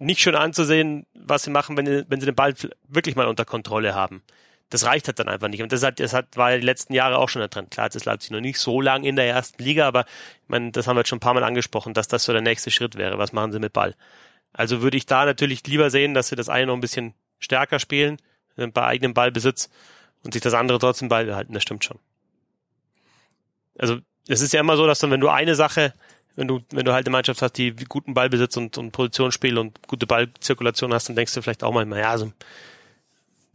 nicht 0.00 0.20
schön 0.20 0.34
anzusehen, 0.34 1.06
was 1.14 1.44
sie 1.44 1.50
machen, 1.50 1.76
wenn, 1.76 1.86
wenn 2.08 2.20
sie 2.20 2.26
den 2.26 2.34
Ball 2.34 2.54
wirklich 2.88 3.14
mal 3.14 3.28
unter 3.28 3.44
Kontrolle 3.44 3.94
haben 3.94 4.22
das 4.74 4.86
reicht 4.86 5.06
halt 5.06 5.20
dann 5.20 5.28
einfach 5.28 5.46
nicht. 5.46 5.62
Und 5.62 5.70
das 5.70 5.84
hat, 5.84 6.00
das 6.00 6.12
hat, 6.12 6.36
war 6.36 6.50
ja 6.50 6.58
die 6.58 6.66
letzten 6.66 6.94
Jahre 6.94 7.18
auch 7.18 7.28
schon 7.28 7.38
der 7.38 7.48
Trend. 7.48 7.70
Klar, 7.70 7.86
jetzt 7.86 7.94
ist 7.94 8.06
Leipzig 8.06 8.32
noch 8.32 8.40
nicht 8.40 8.58
so 8.58 8.80
lang 8.80 9.04
in 9.04 9.14
der 9.14 9.28
ersten 9.28 9.62
Liga, 9.62 9.86
aber 9.86 10.00
ich 10.00 10.48
meine, 10.48 10.72
das 10.72 10.88
haben 10.88 10.96
wir 10.96 11.02
jetzt 11.02 11.10
schon 11.10 11.18
ein 11.18 11.20
paar 11.20 11.32
Mal 11.32 11.44
angesprochen, 11.44 11.94
dass 11.94 12.08
das 12.08 12.24
so 12.24 12.32
der 12.32 12.42
nächste 12.42 12.72
Schritt 12.72 12.96
wäre. 12.96 13.16
Was 13.16 13.32
machen 13.32 13.52
sie 13.52 13.60
mit 13.60 13.72
Ball? 13.72 13.94
Also 14.52 14.82
würde 14.82 14.96
ich 14.96 15.06
da 15.06 15.26
natürlich 15.26 15.64
lieber 15.68 15.90
sehen, 15.90 16.12
dass 16.12 16.26
sie 16.26 16.34
das 16.34 16.48
eine 16.48 16.66
noch 16.66 16.74
ein 16.74 16.80
bisschen 16.80 17.14
stärker 17.38 17.78
spielen, 17.78 18.18
äh, 18.56 18.66
bei 18.66 18.84
eigenem 18.84 19.14
Ballbesitz 19.14 19.70
und 20.24 20.32
sich 20.32 20.42
das 20.42 20.54
andere 20.54 20.80
trotzdem 20.80 21.08
beibehalten. 21.08 21.54
Das 21.54 21.62
stimmt 21.62 21.84
schon. 21.84 22.00
Also 23.78 23.98
es 24.26 24.40
ist 24.40 24.52
ja 24.52 24.60
immer 24.60 24.76
so, 24.76 24.88
dass 24.88 24.98
dann, 24.98 25.12
wenn 25.12 25.20
du 25.20 25.28
eine 25.28 25.54
Sache, 25.54 25.94
wenn 26.34 26.48
du, 26.48 26.62
wenn 26.72 26.84
du 26.84 26.92
halt 26.92 27.06
eine 27.06 27.12
Mannschaft 27.12 27.42
hast, 27.42 27.52
die 27.52 27.72
guten 27.88 28.12
Ballbesitz 28.12 28.56
und, 28.56 28.76
und 28.76 28.90
Positionsspiel 28.90 29.56
und 29.56 29.86
gute 29.86 30.08
Ballzirkulation 30.08 30.92
hast, 30.92 31.08
dann 31.08 31.14
denkst 31.14 31.32
du 31.32 31.42
vielleicht 31.42 31.62
auch 31.62 31.72
mal, 31.72 31.86
ja, 31.96 32.18
so 32.18 32.24
da 32.26 32.32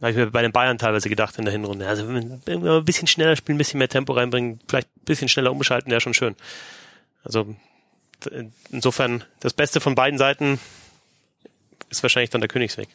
habe 0.00 0.10
ich 0.12 0.16
mir 0.16 0.30
bei 0.30 0.42
den 0.42 0.52
Bayern 0.52 0.78
teilweise 0.78 1.08
gedacht 1.08 1.36
in 1.38 1.44
der 1.44 1.52
Hinrunde. 1.52 1.86
Also 1.86 2.08
wenn 2.08 2.64
wir 2.64 2.72
ein 2.72 2.84
bisschen 2.84 3.06
schneller 3.06 3.36
spielen, 3.36 3.56
ein 3.56 3.58
bisschen 3.58 3.78
mehr 3.78 3.88
Tempo 3.88 4.12
reinbringen, 4.12 4.60
vielleicht 4.68 4.88
ein 4.88 5.04
bisschen 5.04 5.28
schneller 5.28 5.52
umschalten, 5.52 5.90
wäre 5.90 6.00
schon 6.00 6.14
schön. 6.14 6.36
Also 7.22 7.54
insofern 8.70 9.24
das 9.40 9.52
Beste 9.52 9.80
von 9.80 9.94
beiden 9.94 10.18
Seiten 10.18 10.58
ist 11.90 12.02
wahrscheinlich 12.02 12.30
dann 12.30 12.40
der 12.40 12.48
Königsweg. 12.48 12.88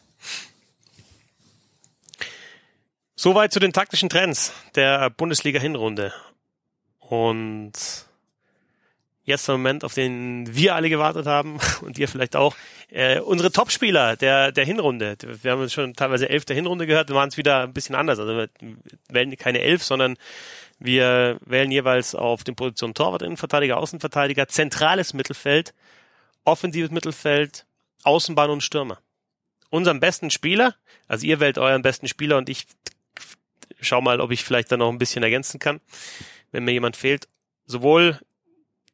Soweit 3.15 3.53
zu 3.53 3.59
den 3.59 3.73
taktischen 3.73 4.09
Trends 4.09 4.53
der 4.75 5.09
Bundesliga-Hinrunde. 5.09 6.13
Und 6.99 7.73
jetzt 9.23 9.47
der 9.47 9.55
Moment, 9.55 9.83
auf 9.83 9.93
den 9.93 10.53
wir 10.55 10.75
alle 10.75 10.89
gewartet 10.89 11.25
haben 11.25 11.59
und 11.81 11.97
ihr 11.97 12.07
vielleicht 12.07 12.35
auch. 12.35 12.55
Äh, 12.95 13.19
unsere 13.19 13.51
Topspieler 13.51 14.15
der, 14.15 14.53
der 14.53 14.63
Hinrunde. 14.63 15.17
Wir 15.41 15.51
haben 15.51 15.69
schon 15.69 15.95
teilweise 15.95 16.29
elf 16.29 16.45
der 16.45 16.55
Hinrunde 16.55 16.87
gehört, 16.87 17.09
waren 17.13 17.27
es 17.27 17.35
wieder 17.35 17.63
ein 17.63 17.73
bisschen 17.73 17.93
anders. 17.93 18.19
Also 18.19 18.37
wir 18.37 18.49
wählen 19.09 19.35
keine 19.35 19.59
elf, 19.59 19.83
sondern 19.83 20.15
wir 20.79 21.37
wählen 21.45 21.71
jeweils 21.71 22.15
auf 22.15 22.45
den 22.45 22.55
Positionen 22.55 22.93
Torwart, 22.93 23.21
Innenverteidiger, 23.21 23.75
Außenverteidiger, 23.75 24.47
zentrales 24.47 25.13
Mittelfeld, 25.13 25.73
offensives 26.45 26.89
Mittelfeld, 26.89 27.65
Außenbahn 28.03 28.49
und 28.49 28.61
Stürmer. 28.61 28.99
Unseren 29.69 29.99
besten 29.99 30.31
Spieler, 30.31 30.73
also 31.09 31.25
ihr 31.25 31.41
wählt 31.41 31.57
euren 31.57 31.81
besten 31.81 32.07
Spieler 32.07 32.37
und 32.37 32.47
ich 32.47 32.65
schau 33.81 33.99
mal, 33.99 34.21
ob 34.21 34.31
ich 34.31 34.45
vielleicht 34.45 34.71
da 34.71 34.77
noch 34.77 34.89
ein 34.89 34.99
bisschen 34.99 35.21
ergänzen 35.21 35.59
kann, 35.59 35.81
wenn 36.53 36.63
mir 36.63 36.71
jemand 36.71 36.95
fehlt. 36.95 37.27
Sowohl 37.65 38.21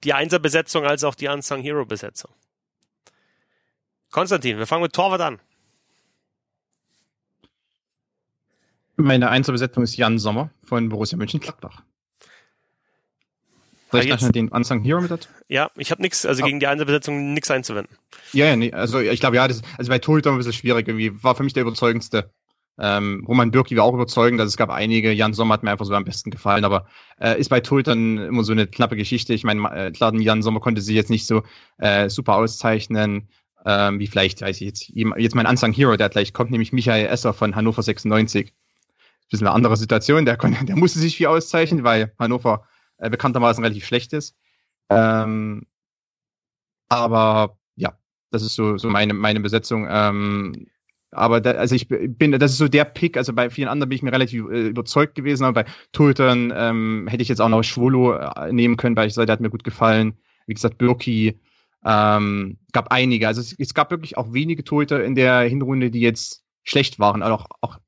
die 0.03 0.13
Einser-Besetzung 0.13 0.87
als 0.87 1.03
auch 1.03 1.13
die 1.13 1.27
Unsung 1.27 1.61
Hero-Besetzung. 1.61 2.31
Konstantin, 4.11 4.57
wir 4.57 4.67
fangen 4.67 4.83
mit 4.83 4.93
Torwart 4.93 5.21
an. 5.21 5.39
Meine 8.97 9.29
Einser-Besetzung 9.29 9.83
ist 9.83 9.95
Jan 9.97 10.19
Sommer 10.19 10.51
von 10.63 10.89
Borussia 10.89 11.17
Mönchengladbach. 11.17 11.81
Soll 13.89 14.01
ich 14.01 14.07
jetzt, 14.07 14.35
den 14.35 14.49
Unsung 14.49 14.83
Hero 14.83 15.01
mit 15.01 15.11
dazu? 15.11 15.27
Ja, 15.47 15.69
ich 15.75 15.91
habe 15.91 16.01
nichts, 16.01 16.25
also 16.25 16.43
oh. 16.43 16.45
gegen 16.45 16.59
die 16.59 16.67
Einser-Besetzung 16.67 17.33
nichts 17.33 17.49
einzuwenden. 17.49 17.97
Ja, 18.31 18.45
ja, 18.45 18.55
nee, 18.55 18.71
also 18.71 18.99
ich 18.99 19.19
glaube, 19.19 19.37
ja, 19.37 19.47
das, 19.47 19.61
also 19.77 19.89
bei 19.89 19.99
Torhüter 19.99 20.31
ein 20.31 20.37
bisschen 20.37 20.53
schwierig 20.53 20.87
irgendwie. 20.87 21.23
War 21.23 21.35
für 21.35 21.43
mich 21.43 21.53
der 21.53 21.63
überzeugendste 21.63 22.31
ähm, 22.79 23.23
Roman 23.27 23.51
Bürki 23.51 23.75
war 23.75 23.83
auch 23.83 23.93
überzeugend, 23.93 24.39
also 24.39 24.49
es 24.49 24.57
gab 24.57 24.69
einige. 24.69 25.11
Jan 25.11 25.33
Sommer 25.33 25.53
hat 25.53 25.63
mir 25.63 25.71
einfach 25.71 25.85
so 25.85 25.93
am 25.93 26.05
besten 26.05 26.31
gefallen, 26.31 26.65
aber 26.65 26.87
äh, 27.19 27.39
ist 27.39 27.49
bei 27.49 27.59
Tultern 27.59 28.17
immer 28.17 28.43
so 28.43 28.53
eine 28.53 28.65
knappe 28.65 28.95
Geschichte. 28.95 29.33
Ich 29.33 29.43
meine, 29.43 29.69
äh, 29.71 29.91
klar, 29.91 30.13
Jan 30.15 30.41
Sommer 30.41 30.61
konnte 30.61 30.81
sich 30.81 30.95
jetzt 30.95 31.09
nicht 31.09 31.27
so 31.27 31.43
äh, 31.77 32.09
super 32.09 32.35
auszeichnen, 32.35 33.27
ähm, 33.65 33.99
wie 33.99 34.07
vielleicht, 34.07 34.41
weiß 34.41 34.61
ich 34.61 34.67
jetzt, 34.67 34.89
jetzt 34.89 35.35
mein 35.35 35.45
Unsung 35.45 35.71
Hero, 35.71 35.95
der 35.95 36.09
gleich 36.09 36.33
kommt, 36.33 36.51
nämlich 36.51 36.73
Michael 36.73 37.07
Esser 37.07 37.33
von 37.33 37.55
Hannover 37.55 37.83
96. 37.83 38.53
Bisschen 39.29 39.47
eine 39.47 39.55
andere 39.55 39.77
Situation, 39.77 40.25
der, 40.25 40.35
konnte, 40.35 40.65
der 40.65 40.75
musste 40.75 40.99
sich 40.99 41.15
viel 41.15 41.27
auszeichnen, 41.27 41.83
weil 41.83 42.13
Hannover 42.19 42.65
äh, 42.97 43.09
bekanntermaßen 43.09 43.63
relativ 43.63 43.85
schlecht 43.85 44.11
ist. 44.13 44.35
Ähm, 44.89 45.65
aber 46.89 47.57
ja, 47.75 47.97
das 48.29 48.43
ist 48.43 48.55
so, 48.55 48.77
so 48.77 48.89
meine, 48.89 49.13
meine 49.13 49.39
Besetzung. 49.39 49.87
Ähm, 49.89 50.67
aber 51.11 51.39
da, 51.41 51.51
also 51.51 51.75
ich 51.75 51.87
bin, 51.87 52.31
das 52.31 52.51
ist 52.51 52.57
so 52.57 52.67
der 52.67 52.85
Pick. 52.85 53.15
Also 53.15 53.33
bei 53.33 53.49
vielen 53.49 53.67
anderen 53.69 53.89
bin 53.89 53.95
ich 53.97 54.03
mir 54.03 54.11
relativ 54.11 54.45
äh, 54.49 54.67
überzeugt 54.67 55.15
gewesen, 55.15 55.43
aber 55.45 55.63
bei 55.63 55.71
Tultern 55.91 56.53
ähm, 56.55 57.07
hätte 57.09 57.21
ich 57.21 57.29
jetzt 57.29 57.41
auch 57.41 57.49
noch 57.49 57.63
Schwolo 57.63 58.13
äh, 58.13 58.51
nehmen 58.51 58.77
können, 58.77 58.95
weil 58.95 59.07
ich 59.07 59.13
sage, 59.13 59.27
der 59.27 59.33
hat 59.33 59.41
mir 59.41 59.49
gut 59.49 59.63
gefallen. 59.63 60.17
Wie 60.47 60.53
gesagt, 60.53 60.77
Birki 60.77 61.39
ähm, 61.85 62.57
gab 62.71 62.91
einige. 62.91 63.27
Also 63.27 63.41
es, 63.41 63.55
es 63.57 63.73
gab 63.73 63.91
wirklich 63.91 64.17
auch 64.17 64.33
wenige 64.33 64.63
Torhüter 64.63 65.03
in 65.03 65.15
der 65.15 65.41
Hinrunde, 65.41 65.91
die 65.91 66.01
jetzt 66.01 66.43
schlecht 66.63 66.99
waren. 66.99 67.23
Also 67.23 67.35
auch, 67.35 67.45
auch 67.61 67.79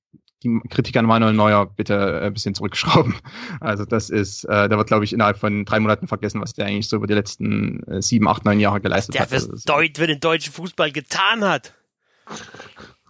die 0.44 0.60
Kritik 0.70 0.98
an 0.98 1.06
Manuel 1.06 1.34
Neuer 1.34 1.66
bitte 1.66 1.94
äh, 1.94 2.26
ein 2.26 2.34
bisschen 2.34 2.56
zurückschrauben. 2.56 3.16
Also 3.60 3.86
das 3.86 4.10
ist, 4.10 4.44
äh, 4.46 4.68
da 4.68 4.78
wird, 4.78 4.88
glaube 4.88 5.06
ich, 5.06 5.14
innerhalb 5.14 5.38
von 5.38 5.66
drei 5.66 5.80
Monaten 5.80 6.08
vergessen, 6.08 6.42
was 6.42 6.54
der 6.54 6.66
eigentlich 6.66 6.90
so 6.90 6.98
über 6.98 7.08
die 7.08 7.14
letzten 7.14 7.84
äh, 7.84 8.02
sieben, 8.02 8.28
acht, 8.28 8.46
neun 8.46 8.60
Jahre 8.60 8.82
geleistet 8.82 9.16
der 9.16 9.22
hat. 9.22 9.32
Der 9.32 9.40
also, 9.40 9.92
für 9.96 10.08
den 10.08 10.20
deutschen 10.20 10.54
Fußball 10.54 10.92
getan 10.92 11.44
hat. 11.44 11.74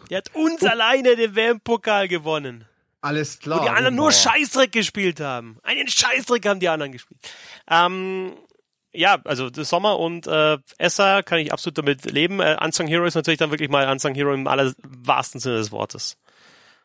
Der 0.10 0.18
hat 0.18 0.36
uns 0.36 0.62
oh. 0.62 0.68
alleine 0.68 1.16
den 1.16 1.36
WM-Pokal 1.36 2.08
gewonnen. 2.08 2.66
Alles 3.02 3.40
klar. 3.40 3.60
Wo 3.60 3.64
die 3.64 3.70
anderen 3.70 3.96
nur 3.96 4.12
Scheißdreck 4.12 4.72
gespielt 4.72 5.20
haben. 5.20 5.58
Einen 5.64 5.88
Scheißdreck 5.88 6.46
haben 6.46 6.60
die 6.60 6.70
anderen 6.70 6.92
gespielt. 6.92 7.20
Ähm, 7.70 8.34
ja, 8.94 9.20
also 9.26 9.50
Sommer 9.52 10.00
und 10.00 10.28
äh, 10.28 10.58
Esser 10.78 11.24
kann 11.24 11.39
ich 11.39 11.52
absolut 11.52 11.78
damit 11.78 12.06
leben. 12.12 12.39
Äh, 12.39 12.58
Unsung 12.64 12.88
Hero 12.88 13.06
ist 13.06 13.16
natürlich 13.16 13.39
dann 13.39 13.52
wirklich 13.52 13.70
mal 13.70 13.89
Unsung 13.91 14.14
Hero 14.14 14.34
im 14.34 14.48
allerwahrsten 14.48 15.39
Sinne 15.39 15.58
des 15.58 15.72
Wortes. 15.72 16.18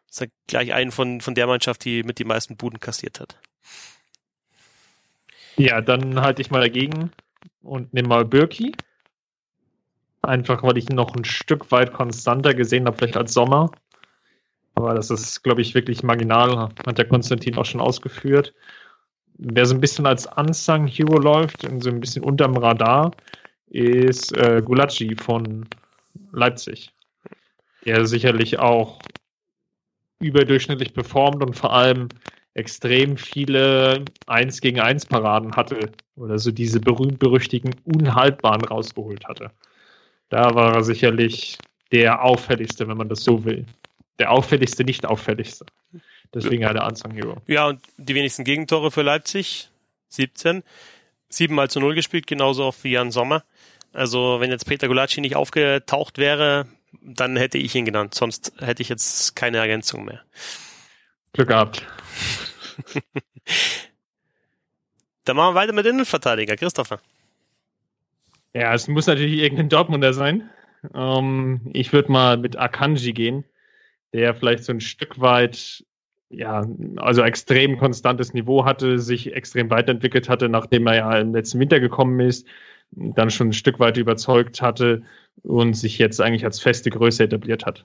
Das 0.06 0.16
ist 0.16 0.20
ja 0.20 0.26
gleich 0.46 0.72
einen 0.72 0.90
von, 0.90 1.20
von 1.20 1.34
der 1.34 1.46
Mannschaft, 1.46 1.84
die 1.84 2.02
mit 2.02 2.18
die 2.18 2.24
meisten 2.24 2.56
Buden 2.56 2.80
kassiert 2.80 3.20
hat. 3.20 3.36
Ja, 5.56 5.80
dann 5.80 6.20
halte 6.20 6.40
ich 6.40 6.50
mal 6.50 6.60
dagegen 6.60 7.10
und 7.62 7.92
nehme 7.92 8.08
mal 8.08 8.24
Birki. 8.24 8.74
Einfach 10.22 10.62
weil 10.62 10.78
ich 10.78 10.88
ihn 10.88 10.96
noch 10.96 11.14
ein 11.14 11.24
Stück 11.24 11.70
weit 11.70 11.92
konstanter 11.92 12.54
gesehen 12.54 12.86
habe, 12.86 12.96
vielleicht 12.96 13.16
als 13.16 13.34
Sommer. 13.34 13.70
Aber 14.74 14.94
das 14.94 15.10
ist, 15.10 15.42
glaube 15.42 15.60
ich, 15.60 15.74
wirklich 15.74 16.02
marginal, 16.02 16.70
hat 16.86 16.98
der 16.98 17.08
Konstantin 17.08 17.56
auch 17.56 17.64
schon 17.64 17.80
ausgeführt. 17.80 18.54
Wer 19.38 19.66
so 19.66 19.74
ein 19.74 19.80
bisschen 19.80 20.06
als 20.06 20.26
Unsung 20.36 20.86
Hero 20.86 21.18
läuft 21.18 21.64
und 21.64 21.80
so 21.82 21.90
ein 21.90 22.00
bisschen 22.00 22.24
unterm 22.24 22.56
Radar, 22.56 23.12
ist 23.68 24.36
äh, 24.36 24.62
Gulacsi 24.64 25.14
von 25.16 25.66
Leipzig. 26.32 26.92
der 27.84 28.06
sicherlich 28.06 28.58
auch 28.58 29.00
überdurchschnittlich 30.20 30.94
performt 30.94 31.42
und 31.42 31.56
vor 31.56 31.72
allem 31.72 32.08
extrem 32.54 33.16
viele 33.16 34.04
1 34.26 34.60
gegen 34.60 34.80
1 34.80 35.06
Paraden 35.06 35.54
hatte 35.54 35.92
oder 36.16 36.38
so 36.38 36.50
diese 36.50 36.80
berühmt-berüchtigten 36.80 37.76
Unhaltbaren 37.84 38.64
rausgeholt 38.64 39.26
hatte. 39.28 39.52
Da 40.28 40.54
war 40.54 40.74
er 40.74 40.82
sicherlich 40.82 41.58
der 41.92 42.22
auffälligste, 42.22 42.88
wenn 42.88 42.96
man 42.96 43.08
das 43.08 43.22
so 43.22 43.44
will. 43.44 43.64
Der 44.18 44.32
auffälligste, 44.32 44.84
nicht 44.84 45.06
auffälligste. 45.06 45.66
Deswegen 46.34 46.62
ja. 46.62 46.72
der 46.72 46.86
Unsung 46.86 47.12
Hero. 47.12 47.36
Ja, 47.46 47.66
und 47.66 47.80
die 47.96 48.14
wenigsten 48.14 48.44
Gegentore 48.44 48.90
für 48.90 49.02
Leipzig, 49.02 49.70
17. 50.08 50.62
7 51.30 51.54
mal 51.54 51.70
zu 51.70 51.80
0 51.80 51.94
gespielt, 51.94 52.26
genauso 52.26 52.64
oft 52.64 52.82
wie 52.84 52.92
Jan 52.92 53.10
Sommer. 53.10 53.44
Also 53.92 54.40
wenn 54.40 54.50
jetzt 54.50 54.66
Peter 54.66 54.88
Gulacsi 54.88 55.20
nicht 55.20 55.36
aufgetaucht 55.36 56.18
wäre, 56.18 56.66
dann 57.02 57.36
hätte 57.36 57.58
ich 57.58 57.74
ihn 57.74 57.84
genannt. 57.84 58.14
Sonst 58.14 58.52
hätte 58.58 58.82
ich 58.82 58.88
jetzt 58.88 59.36
keine 59.36 59.58
Ergänzung 59.58 60.04
mehr. 60.04 60.22
Glück 61.32 61.48
gehabt. 61.48 61.86
dann 65.24 65.36
machen 65.36 65.54
wir 65.54 65.60
weiter 65.60 65.72
mit 65.72 65.86
Innenverteidiger. 65.86 66.56
Christopher. 66.56 67.00
Ja, 68.54 68.74
es 68.74 68.88
muss 68.88 69.06
natürlich 69.06 69.40
irgendein 69.40 69.68
Dortmunder 69.68 70.12
sein. 70.12 70.50
Ähm, 70.94 71.70
ich 71.72 71.92
würde 71.92 72.10
mal 72.10 72.36
mit 72.36 72.56
Akanji 72.56 73.12
gehen, 73.12 73.44
der 74.12 74.34
vielleicht 74.34 74.64
so 74.64 74.72
ein 74.72 74.80
Stück 74.80 75.20
weit, 75.20 75.84
ja, 76.30 76.66
also 76.96 77.22
extrem 77.22 77.78
konstantes 77.78 78.34
Niveau 78.34 78.64
hatte, 78.64 78.98
sich 78.98 79.32
extrem 79.34 79.70
weiterentwickelt 79.70 80.28
hatte, 80.28 80.48
nachdem 80.48 80.86
er 80.86 80.96
ja 80.96 81.18
im 81.18 81.32
letzten 81.34 81.58
Winter 81.58 81.80
gekommen 81.80 82.20
ist, 82.20 82.46
dann 82.90 83.30
schon 83.30 83.48
ein 83.48 83.52
Stück 83.52 83.78
weit 83.80 83.96
überzeugt 83.96 84.62
hatte 84.62 85.02
und 85.42 85.74
sich 85.74 85.98
jetzt 85.98 86.20
eigentlich 86.20 86.44
als 86.44 86.60
feste 86.60 86.90
Größe 86.90 87.24
etabliert 87.24 87.66
hat. 87.66 87.84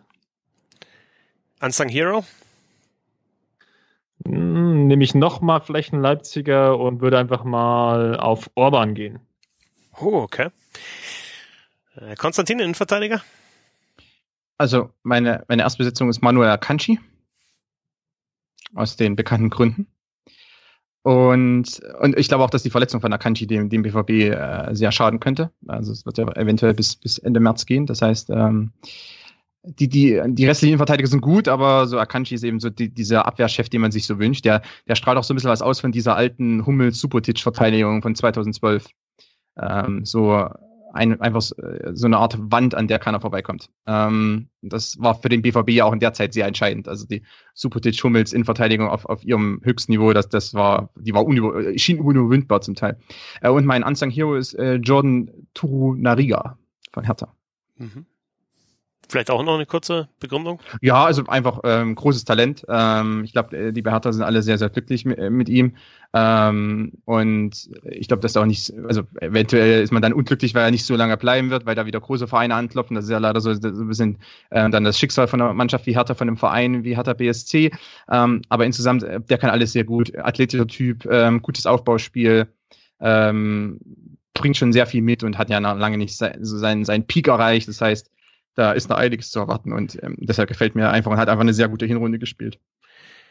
Unsung 1.61 1.87
Hero? 1.87 2.25
Hm, 4.25 4.87
nehme 4.87 5.03
ich 5.03 5.15
nochmal 5.15 5.61
vielleicht 5.61 5.93
einen 5.93 6.01
Leipziger 6.01 6.77
und 6.77 7.01
würde 7.01 7.17
einfach 7.17 7.43
mal 7.43 8.17
auf 8.17 8.49
Orban 8.55 8.93
gehen. 8.95 9.19
Oh, 9.99 10.15
okay. 10.15 10.49
Konstantin, 12.17 12.59
Innenverteidiger? 12.59 13.21
Also, 14.57 14.89
meine, 15.03 15.43
meine 15.47 15.61
Erstbesetzung 15.61 16.09
ist 16.09 16.21
Manuel 16.21 16.49
Akanji. 16.49 16.99
Aus 18.75 18.95
den 18.95 19.15
bekannten 19.15 19.49
Gründen. 19.49 19.87
Und, 21.03 21.81
und 21.99 22.17
ich 22.17 22.29
glaube 22.29 22.43
auch, 22.45 22.49
dass 22.49 22.63
die 22.63 22.69
Verletzung 22.69 23.01
von 23.01 23.11
Akanji 23.11 23.45
dem, 23.45 23.69
dem 23.69 23.83
BVB 23.83 24.09
äh, 24.09 24.73
sehr 24.73 24.91
schaden 24.93 25.19
könnte. 25.19 25.51
Also 25.67 25.91
es 25.91 26.05
wird 26.05 26.17
ja 26.17 26.27
eventuell 26.35 26.73
bis, 26.73 26.95
bis 26.95 27.17
Ende 27.17 27.41
März 27.41 27.65
gehen. 27.65 27.85
Das 27.85 28.01
heißt, 28.01 28.29
ähm, 28.29 28.71
die, 29.63 29.89
die, 29.89 30.21
die 30.25 30.45
restlichen 30.45 30.77
Verteidiger 30.77 31.07
sind 31.07 31.21
gut, 31.21 31.47
aber 31.47 31.87
so 31.87 31.99
Akanji 31.99 32.35
ist 32.35 32.43
eben 32.43 32.59
so 32.59 32.69
die, 32.69 32.89
dieser 32.89 33.25
Abwehrchef, 33.25 33.69
den 33.69 33.81
man 33.81 33.91
sich 33.91 34.05
so 34.05 34.17
wünscht. 34.17 34.45
Der, 34.45 34.61
der 34.87 34.95
strahlt 34.95 35.17
auch 35.17 35.23
so 35.25 35.33
ein 35.33 35.35
bisschen 35.35 35.49
was 35.49 35.61
aus 35.61 35.81
von 35.81 35.91
dieser 35.91 36.15
alten 36.15 36.65
Hummel-Subotic-Verteidigung 36.65 38.01
von 38.01 38.15
2012. 38.15 38.85
Ähm, 39.57 40.05
so 40.05 40.49
ein, 40.93 41.19
einfach 41.19 41.41
so 41.41 42.05
eine 42.05 42.17
Art 42.17 42.37
Wand, 42.39 42.75
an 42.75 42.87
der 42.87 42.99
keiner 42.99 43.19
vorbeikommt. 43.19 43.69
Ähm, 43.87 44.49
das 44.61 44.99
war 44.99 45.15
für 45.15 45.29
den 45.29 45.41
BVB 45.41 45.71
ja 45.71 45.85
auch 45.85 45.93
in 45.93 45.99
der 45.99 46.13
Zeit 46.13 46.33
sehr 46.33 46.47
entscheidend. 46.47 46.87
Also 46.87 47.05
die 47.05 47.23
Supotic 47.53 48.01
Hummels 48.03 48.31
in 48.31 48.45
Verteidigung 48.45 48.87
auf, 48.87 49.05
auf 49.05 49.23
ihrem 49.23 49.59
Höchstniveau, 49.63 50.13
das, 50.13 50.29
das 50.29 50.53
war, 50.53 50.89
die 50.95 51.13
war 51.13 51.25
unüber, 51.25 51.77
schien 51.77 51.99
unüberwindbar 51.99 52.61
zum 52.61 52.75
Teil. 52.75 52.97
Äh, 53.41 53.49
und 53.49 53.65
mein 53.65 53.83
Unsung 53.83 54.09
Hero 54.09 54.35
ist 54.35 54.53
äh, 54.53 54.75
Jordan 54.75 55.29
Turu 55.53 55.95
Nariga 55.95 56.57
von 56.93 57.03
Hertha. 57.03 57.35
Mhm. 57.77 58.05
Vielleicht 59.09 59.29
auch 59.29 59.43
noch 59.43 59.55
eine 59.55 59.65
kurze 59.65 60.07
Begründung? 60.19 60.59
Ja, 60.81 61.05
also 61.05 61.25
einfach 61.27 61.59
ähm, 61.63 61.95
großes 61.95 62.25
Talent. 62.25 62.65
Ähm, 62.69 63.23
ich 63.23 63.33
glaube, 63.33 63.71
die 63.71 63.81
Beherter 63.81 64.13
sind 64.13 64.23
alle 64.23 64.41
sehr, 64.41 64.57
sehr 64.57 64.69
glücklich 64.69 65.05
mit, 65.05 65.19
mit 65.29 65.49
ihm. 65.49 65.75
Ähm, 66.15 66.91
und 67.05 67.69
ich 67.83 68.07
glaube, 68.07 68.21
dass 68.21 68.33
da 68.33 68.41
auch 68.41 68.45
nicht, 68.45 68.71
also 68.87 69.01
eventuell 69.19 69.81
ist 69.81 69.91
man 69.91 70.01
dann 70.01 70.13
unglücklich, 70.13 70.53
weil 70.53 70.63
er 70.63 70.71
nicht 70.71 70.85
so 70.85 70.95
lange 70.95 71.17
bleiben 71.17 71.49
wird, 71.49 71.65
weil 71.65 71.75
da 71.75 71.85
wieder 71.85 71.99
große 71.99 72.27
Vereine 72.27 72.55
anklopfen. 72.55 72.95
Das 72.95 73.05
ist 73.05 73.11
ja 73.11 73.17
leider 73.17 73.41
so, 73.41 73.53
so 73.53 73.67
ein 73.67 73.87
bisschen 73.87 74.19
äh, 74.51 74.69
dann 74.69 74.83
das 74.83 74.99
Schicksal 74.99 75.27
von 75.27 75.41
einer 75.41 75.53
Mannschaft 75.53 75.85
wie 75.85 75.95
Hertha, 75.95 76.13
von 76.13 76.27
einem 76.27 76.37
Verein 76.37 76.83
wie 76.83 76.95
Hertha 76.95 77.13
BSC. 77.13 77.71
Ähm, 78.11 78.41
aber 78.49 78.65
insgesamt, 78.65 79.03
äh, 79.03 79.19
der 79.19 79.37
kann 79.37 79.49
alles 79.49 79.73
sehr 79.73 79.83
gut. 79.83 80.15
Athletischer 80.17 80.67
Typ, 80.67 81.05
ähm, 81.09 81.41
gutes 81.41 81.65
Aufbauspiel. 81.65 82.47
Ähm, 82.99 83.79
bringt 84.33 84.57
schon 84.57 84.73
sehr 84.73 84.85
viel 84.85 85.01
mit 85.01 85.23
und 85.23 85.37
hat 85.37 85.49
ja 85.49 85.59
lange 85.59 85.97
nicht 85.97 86.15
sein, 86.15 86.37
so 86.41 86.57
seinen, 86.57 86.85
seinen 86.85 87.05
Peak 87.05 87.27
erreicht. 87.27 87.67
Das 87.67 87.81
heißt, 87.81 88.11
da 88.55 88.71
ist 88.71 88.89
noch 88.89 88.97
einiges 88.97 89.31
zu 89.31 89.39
erwarten 89.39 89.73
und 89.73 90.01
ähm, 90.03 90.15
deshalb 90.19 90.49
gefällt 90.49 90.75
mir 90.75 90.89
einfach 90.89 91.11
und 91.11 91.17
hat 91.17 91.29
einfach 91.29 91.41
eine 91.41 91.53
sehr 91.53 91.69
gute 91.69 91.85
Hinrunde 91.85 92.19
gespielt. 92.19 92.59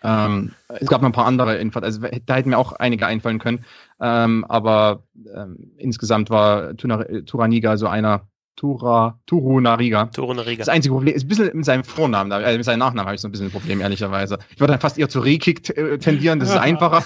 Ähm, 0.05 0.53
es 0.69 0.89
gab 0.89 1.01
noch 1.01 1.09
ein 1.09 1.13
paar 1.13 1.27
andere 1.27 1.57
Infos, 1.59 1.83
also 1.83 2.01
da 2.27 2.35
hätten 2.35 2.51
mir 2.51 2.59
auch 2.59 2.73
einige 2.73 3.07
einfallen 3.07 3.39
können, 3.39 3.65
ähm, 4.01 4.45
aber 4.49 5.05
ähm, 5.33 5.73
insgesamt 5.77 6.29
war 6.29 6.77
Turaniga 6.77 7.77
so 7.77 7.87
einer, 7.87 8.27
Tura, 8.57 9.19
Turu 9.27 9.61
Nariga. 9.61 10.07
Turu 10.07 10.35
Nariga. 10.35 10.59
Das 10.59 10.69
einzige 10.69 10.95
Problem 10.95 11.15
ist 11.15 11.25
ein 11.25 11.29
bisschen 11.29 11.51
mit 11.57 11.65
seinem 11.65 11.85
Vornamen, 11.85 12.31
äh, 12.31 12.57
mit 12.57 12.65
seinem 12.65 12.81
Nachnamen 12.81 13.07
habe 13.07 13.15
ich 13.15 13.21
so 13.21 13.29
ein 13.29 13.33
bisschen 13.33 13.47
ein 13.47 13.53
Problem, 13.53 13.81
ehrlicherweise. 13.81 14.39
Ich 14.51 14.61
würde 14.61 14.73
dann 14.73 14.81
fast 14.81 14.99
eher 14.99 15.09
zu 15.09 15.21
Rekik 15.21 15.77
äh, 15.77 15.99
tendieren, 15.99 16.39
das 16.39 16.51
ist 16.51 16.57
einfacher. 16.57 17.03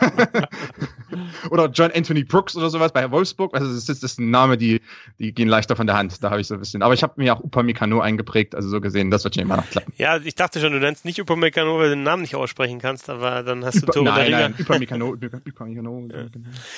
oder 1.50 1.66
John 1.66 1.90
Anthony 1.92 2.24
Brooks 2.24 2.56
oder 2.56 2.70
sowas 2.70 2.92
bei 2.92 3.10
Wolfsburg. 3.10 3.54
Also 3.54 3.66
das 3.66 3.76
ist, 3.76 3.88
das 3.88 4.12
ist 4.12 4.20
ein 4.20 4.30
Name, 4.30 4.56
die, 4.56 4.80
die 5.18 5.32
gehen 5.32 5.48
leichter 5.48 5.76
von 5.76 5.86
der 5.86 5.96
Hand. 5.96 6.22
Da 6.22 6.30
habe 6.30 6.40
ich 6.40 6.46
so 6.46 6.54
ein 6.54 6.60
bisschen. 6.60 6.82
Aber 6.82 6.94
ich 6.94 7.02
habe 7.02 7.14
mir 7.16 7.34
auch 7.34 7.40
Upamecano 7.40 8.00
eingeprägt, 8.00 8.54
also 8.54 8.68
so 8.68 8.80
gesehen, 8.80 9.10
das 9.10 9.24
wird 9.24 9.34
schon 9.34 9.42
immer 9.42 9.56
noch 9.56 9.68
klappen. 9.68 9.92
Ja, 9.96 10.18
ich 10.18 10.34
dachte 10.34 10.60
schon, 10.60 10.72
du 10.72 10.78
nennst 10.78 11.04
nicht 11.04 11.20
Upamecano, 11.20 11.78
weil 11.78 11.90
du 11.90 11.96
den 11.96 12.02
Namen 12.02 12.22
nicht 12.22 12.34
aussprechen 12.34 12.80
kannst, 12.80 13.10
aber 13.10 13.42
dann 13.42 13.64
hast 13.64 13.82
du 13.82 13.86
Turu 13.86 14.04
Nein, 14.04 14.30
nein, 14.30 14.54
Upamecano, 14.58 15.16
Upamecano. 15.46 16.08
Ja. 16.10 16.26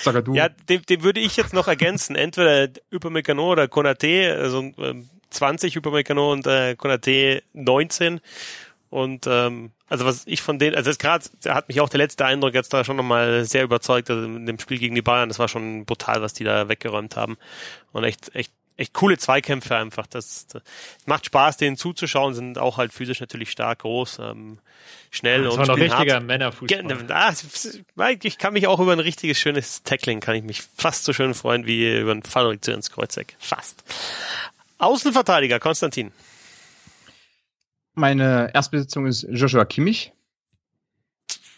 Sag 0.02 0.24
du. 0.24 0.34
Ja, 0.34 0.48
den, 0.48 0.82
den 0.82 1.02
würde 1.02 1.20
ich 1.20 1.36
jetzt 1.36 1.54
noch 1.54 1.68
ergänzen. 1.68 2.16
Entweder 2.16 2.68
Upamecano 2.92 3.52
oder 3.52 3.68
Konate 3.68 4.36
also 4.38 4.62
äh, 4.78 4.94
20 5.30 5.78
Upamecano 5.78 6.32
und 6.32 6.46
äh, 6.46 6.76
Konate 6.76 7.42
19. 7.54 8.20
Und 8.90 9.26
ähm, 9.26 9.70
also 9.92 10.06
was 10.06 10.22
ich 10.26 10.40
von 10.40 10.58
denen, 10.58 10.74
also 10.74 10.90
gerade 10.98 11.24
hat 11.46 11.68
mich 11.68 11.80
auch 11.82 11.90
der 11.90 11.98
letzte 11.98 12.24
Eindruck 12.24 12.54
jetzt 12.54 12.72
da 12.72 12.82
schon 12.82 12.96
nochmal 12.96 13.44
sehr 13.44 13.62
überzeugt, 13.62 14.08
also 14.08 14.24
in 14.24 14.46
dem 14.46 14.58
Spiel 14.58 14.78
gegen 14.78 14.94
die 14.94 15.02
Bayern, 15.02 15.28
das 15.28 15.38
war 15.38 15.48
schon 15.48 15.84
brutal, 15.84 16.22
was 16.22 16.32
die 16.32 16.44
da 16.44 16.70
weggeräumt 16.70 17.14
haben. 17.14 17.36
Und 17.92 18.04
echt, 18.04 18.34
echt, 18.34 18.52
echt 18.78 18.94
coole 18.94 19.18
Zweikämpfe 19.18 19.76
einfach. 19.76 20.06
Das, 20.06 20.46
das 20.46 20.62
macht 21.04 21.26
Spaß, 21.26 21.58
denen 21.58 21.76
zuzuschauen, 21.76 22.32
sind 22.32 22.56
auch 22.56 22.78
halt 22.78 22.94
physisch 22.94 23.20
natürlich 23.20 23.50
stark, 23.50 23.80
groß, 23.80 24.20
ähm, 24.20 24.60
schnell 25.10 25.44
das 25.44 25.52
und 25.52 25.58
war 25.60 25.66
noch 25.66 25.76
richtiger 25.76 26.14
hart. 26.14 26.24
Männerfußball. 26.24 27.06
Ah, 27.10 28.10
ich 28.22 28.38
kann 28.38 28.54
mich 28.54 28.66
auch 28.66 28.80
über 28.80 28.92
ein 28.92 29.00
richtiges 29.00 29.38
schönes 29.38 29.82
Tackling, 29.82 30.20
kann 30.20 30.36
ich 30.36 30.42
mich 30.42 30.62
fast 30.74 31.04
so 31.04 31.12
schön 31.12 31.34
freuen 31.34 31.66
wie 31.66 31.98
über 31.98 32.12
ein 32.12 32.22
Fallrückzieher 32.22 32.76
ins 32.76 32.90
Kreuzeck. 32.90 33.36
Fast. 33.38 33.84
Außenverteidiger, 34.78 35.60
Konstantin. 35.60 36.12
Meine 37.94 38.50
Erstbesitzung 38.54 39.06
ist 39.06 39.26
Joshua 39.30 39.64
Kimmich. 39.64 40.12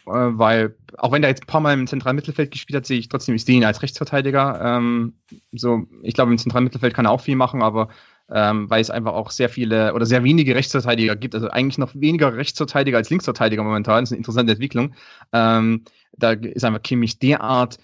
Äh, 0.07 0.11
weil, 0.11 0.77
auch 0.99 1.13
wenn 1.13 1.23
der 1.23 1.31
jetzt 1.31 1.45
ein 1.45 1.47
paar 1.47 1.61
Mal 1.61 1.75
im 1.75 1.87
zentralen 1.87 2.17
Mittelfeld 2.17 2.51
gespielt 2.51 2.77
hat, 2.77 2.87
sehe 2.87 2.99
ich 2.99 3.09
trotzdem, 3.09 3.35
ich 3.35 3.45
sehe 3.45 3.57
ihn 3.57 3.65
als 3.65 3.83
Rechtsverteidiger. 3.83 4.61
Ähm, 4.63 5.15
so, 5.53 5.87
ich 6.03 6.15
glaube, 6.15 6.33
im 6.33 6.39
zentralen 6.39 6.65
Mittelfeld 6.65 6.95
kann 6.95 7.07
er 7.07 7.11
auch 7.11 7.21
viel 7.21 7.37
machen, 7.37 7.63
aber 7.63 7.89
ähm, 8.31 8.71
weil 8.71 8.81
es 8.81 8.91
einfach 8.91 9.13
auch 9.13 9.31
sehr 9.31 9.49
viele 9.49 9.95
oder 9.95 10.07
sehr 10.07 10.25
wenige 10.25 10.55
Rechtsverteidiger 10.55 11.15
gibt, 11.17 11.35
also 11.35 11.51
eigentlich 11.51 11.79
noch 11.79 11.95
weniger 11.95 12.35
Rechtsverteidiger 12.35 12.97
als 12.97 13.11
Linksverteidiger 13.11 13.63
momentan, 13.63 14.03
das 14.03 14.11
ist 14.11 14.13
eine 14.13 14.19
interessante 14.19 14.53
Entwicklung. 14.53 14.95
Ähm, 15.33 15.85
da 16.13 16.33
ist 16.33 16.65
einfach 16.65 16.83
Kimmich 16.83 17.19
derart 17.19 17.79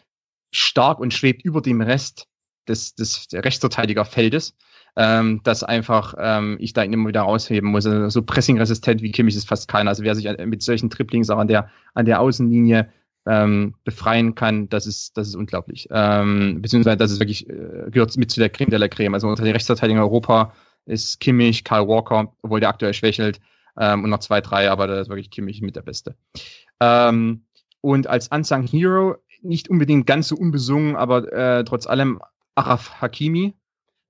stark 0.51 0.99
und 0.99 1.13
schwebt 1.13 1.45
über 1.45 1.61
dem 1.61 1.81
Rest 1.81 2.27
des, 2.69 2.95
des 2.95 3.29
Rechtsverteidigerfeldes 3.33 4.57
ähm, 4.97 5.41
dass 5.45 5.62
einfach 5.62 6.14
ähm, 6.18 6.57
ich 6.61 6.72
da 6.72 6.82
immer 6.82 7.09
wieder 7.09 7.22
rausheben 7.22 7.70
muss. 7.70 7.86
Also 7.86 8.09
so 8.09 8.22
pressingresistent 8.22 9.03
wie 9.03 9.12
Kimmich 9.12 9.36
ist 9.36 9.49
fast 9.49 9.68
keiner. 9.68 9.91
Also 9.91 10.03
wer 10.03 10.14
sich 10.14 10.28
mit 10.45 10.62
solchen 10.62 10.91
Triplings 10.91 11.30
auch 11.30 11.38
an 11.38 11.49
der, 11.49 11.68
an 11.95 12.07
der 12.07 12.20
Außenlinie 12.20 12.88
ähm, 13.26 13.74
befreien 13.84 14.34
kann, 14.34 14.68
das 14.68 14.86
ist, 14.86 15.16
das 15.16 15.28
ist 15.28 15.34
unglaublich. 15.34 15.88
Ähm, 15.91 16.62
beziehungsweise 16.62 16.97
das 16.97 17.12
ist 17.12 17.20
wirklich, 17.20 17.49
äh, 17.49 17.91
gehört 17.91 18.16
mit 18.16 18.30
zu 18.30 18.41
der 18.41 18.51
Creme 18.51 18.70
de 18.70 18.78
la 18.78 18.88
Creme. 18.88 19.14
Also 19.14 19.28
unter 19.28 19.45
den 19.45 19.53
Rechtsverteidigern 19.53 20.03
Europa 20.03 20.53
ist 20.86 21.20
Kimmich, 21.20 21.64
Karl 21.64 21.86
Walker, 21.86 22.32
obwohl 22.43 22.61
der 22.61 22.70
aktuell 22.70 22.95
schwächelt, 22.95 23.41
ähm, 23.78 24.05
und 24.05 24.11
noch 24.11 24.18
zwei, 24.18 24.41
drei, 24.41 24.70
aber 24.70 24.86
da 24.86 25.01
ist 25.01 25.09
wirklich 25.09 25.30
Kimmich 25.30 25.62
mit 25.62 25.76
der 25.76 25.82
Beste. 25.82 26.16
Ähm, 26.80 27.45
und 27.80 28.07
als 28.07 28.28
Unsung 28.28 28.66
Hero, 28.66 29.16
nicht 29.43 29.68
unbedingt 29.68 30.07
ganz 30.07 30.28
so 30.28 30.36
unbesungen, 30.36 30.97
aber 30.97 31.32
äh, 31.32 31.64
trotz 31.64 31.86
allem 31.86 32.20
Araf 32.55 33.01
Hakimi, 33.01 33.55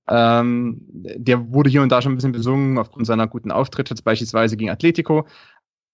ähm, 0.07 0.81
der 0.89 1.51
wurde 1.51 1.69
hier 1.69 1.81
und 1.81 1.91
da 1.91 2.01
schon 2.01 2.13
ein 2.13 2.15
bisschen 2.15 2.31
besungen 2.31 2.77
aufgrund 2.77 3.07
seiner 3.07 3.27
guten 3.27 3.51
Auftritte, 3.51 3.95
beispielsweise 4.03 4.57
gegen 4.57 4.71
Atletico. 4.71 5.25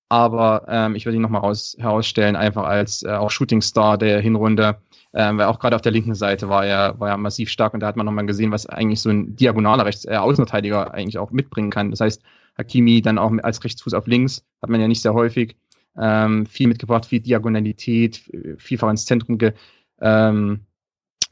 Aber 0.09 0.65
ähm, 0.69 0.95
ich 0.95 1.05
würde 1.05 1.17
ihn 1.17 1.21
nochmal 1.21 1.41
raus, 1.41 1.75
herausstellen, 1.77 2.35
einfach 2.35 2.63
als 2.63 3.03
äh, 3.03 3.09
auch 3.09 3.29
Shootingstar 3.29 3.97
der 3.97 4.21
Hinrunde. 4.21 4.81
Ähm, 5.13 5.37
weil 5.37 5.45
auch 5.47 5.59
gerade 5.59 5.75
auf 5.75 5.81
der 5.81 5.91
linken 5.91 6.15
Seite 6.15 6.49
war 6.49 6.65
er, 6.65 6.99
war 6.99 7.09
er 7.09 7.17
massiv 7.17 7.49
stark 7.49 7.73
und 7.73 7.79
da 7.79 7.87
hat 7.87 7.95
man 7.95 8.05
nochmal 8.05 8.25
gesehen, 8.25 8.51
was 8.51 8.67
eigentlich 8.67 9.01
so 9.01 9.09
ein 9.09 9.35
diagonaler 9.35 9.85
Rechts, 9.85 10.05
äh, 10.05 10.15
Außenverteidiger 10.15 10.93
eigentlich 10.93 11.17
auch 11.17 11.31
mitbringen 11.31 11.71
kann. 11.71 11.91
Das 11.91 12.01
heißt, 12.01 12.21
Hakimi 12.57 13.01
dann 13.01 13.17
auch 13.17 13.31
als 13.43 13.63
Rechtsfuß 13.63 13.93
auf 13.93 14.07
links, 14.07 14.45
hat 14.61 14.69
man 14.69 14.81
ja 14.81 14.87
nicht 14.87 15.01
sehr 15.01 15.13
häufig. 15.13 15.55
Ähm, 15.99 16.45
viel 16.45 16.67
mitgebracht, 16.67 17.05
viel 17.07 17.21
Diagonalität, 17.21 18.21
vielfach 18.57 18.89
ins 18.89 19.05
Zentrum 19.05 19.37
ge, 19.37 19.53
ähm, 19.99 20.66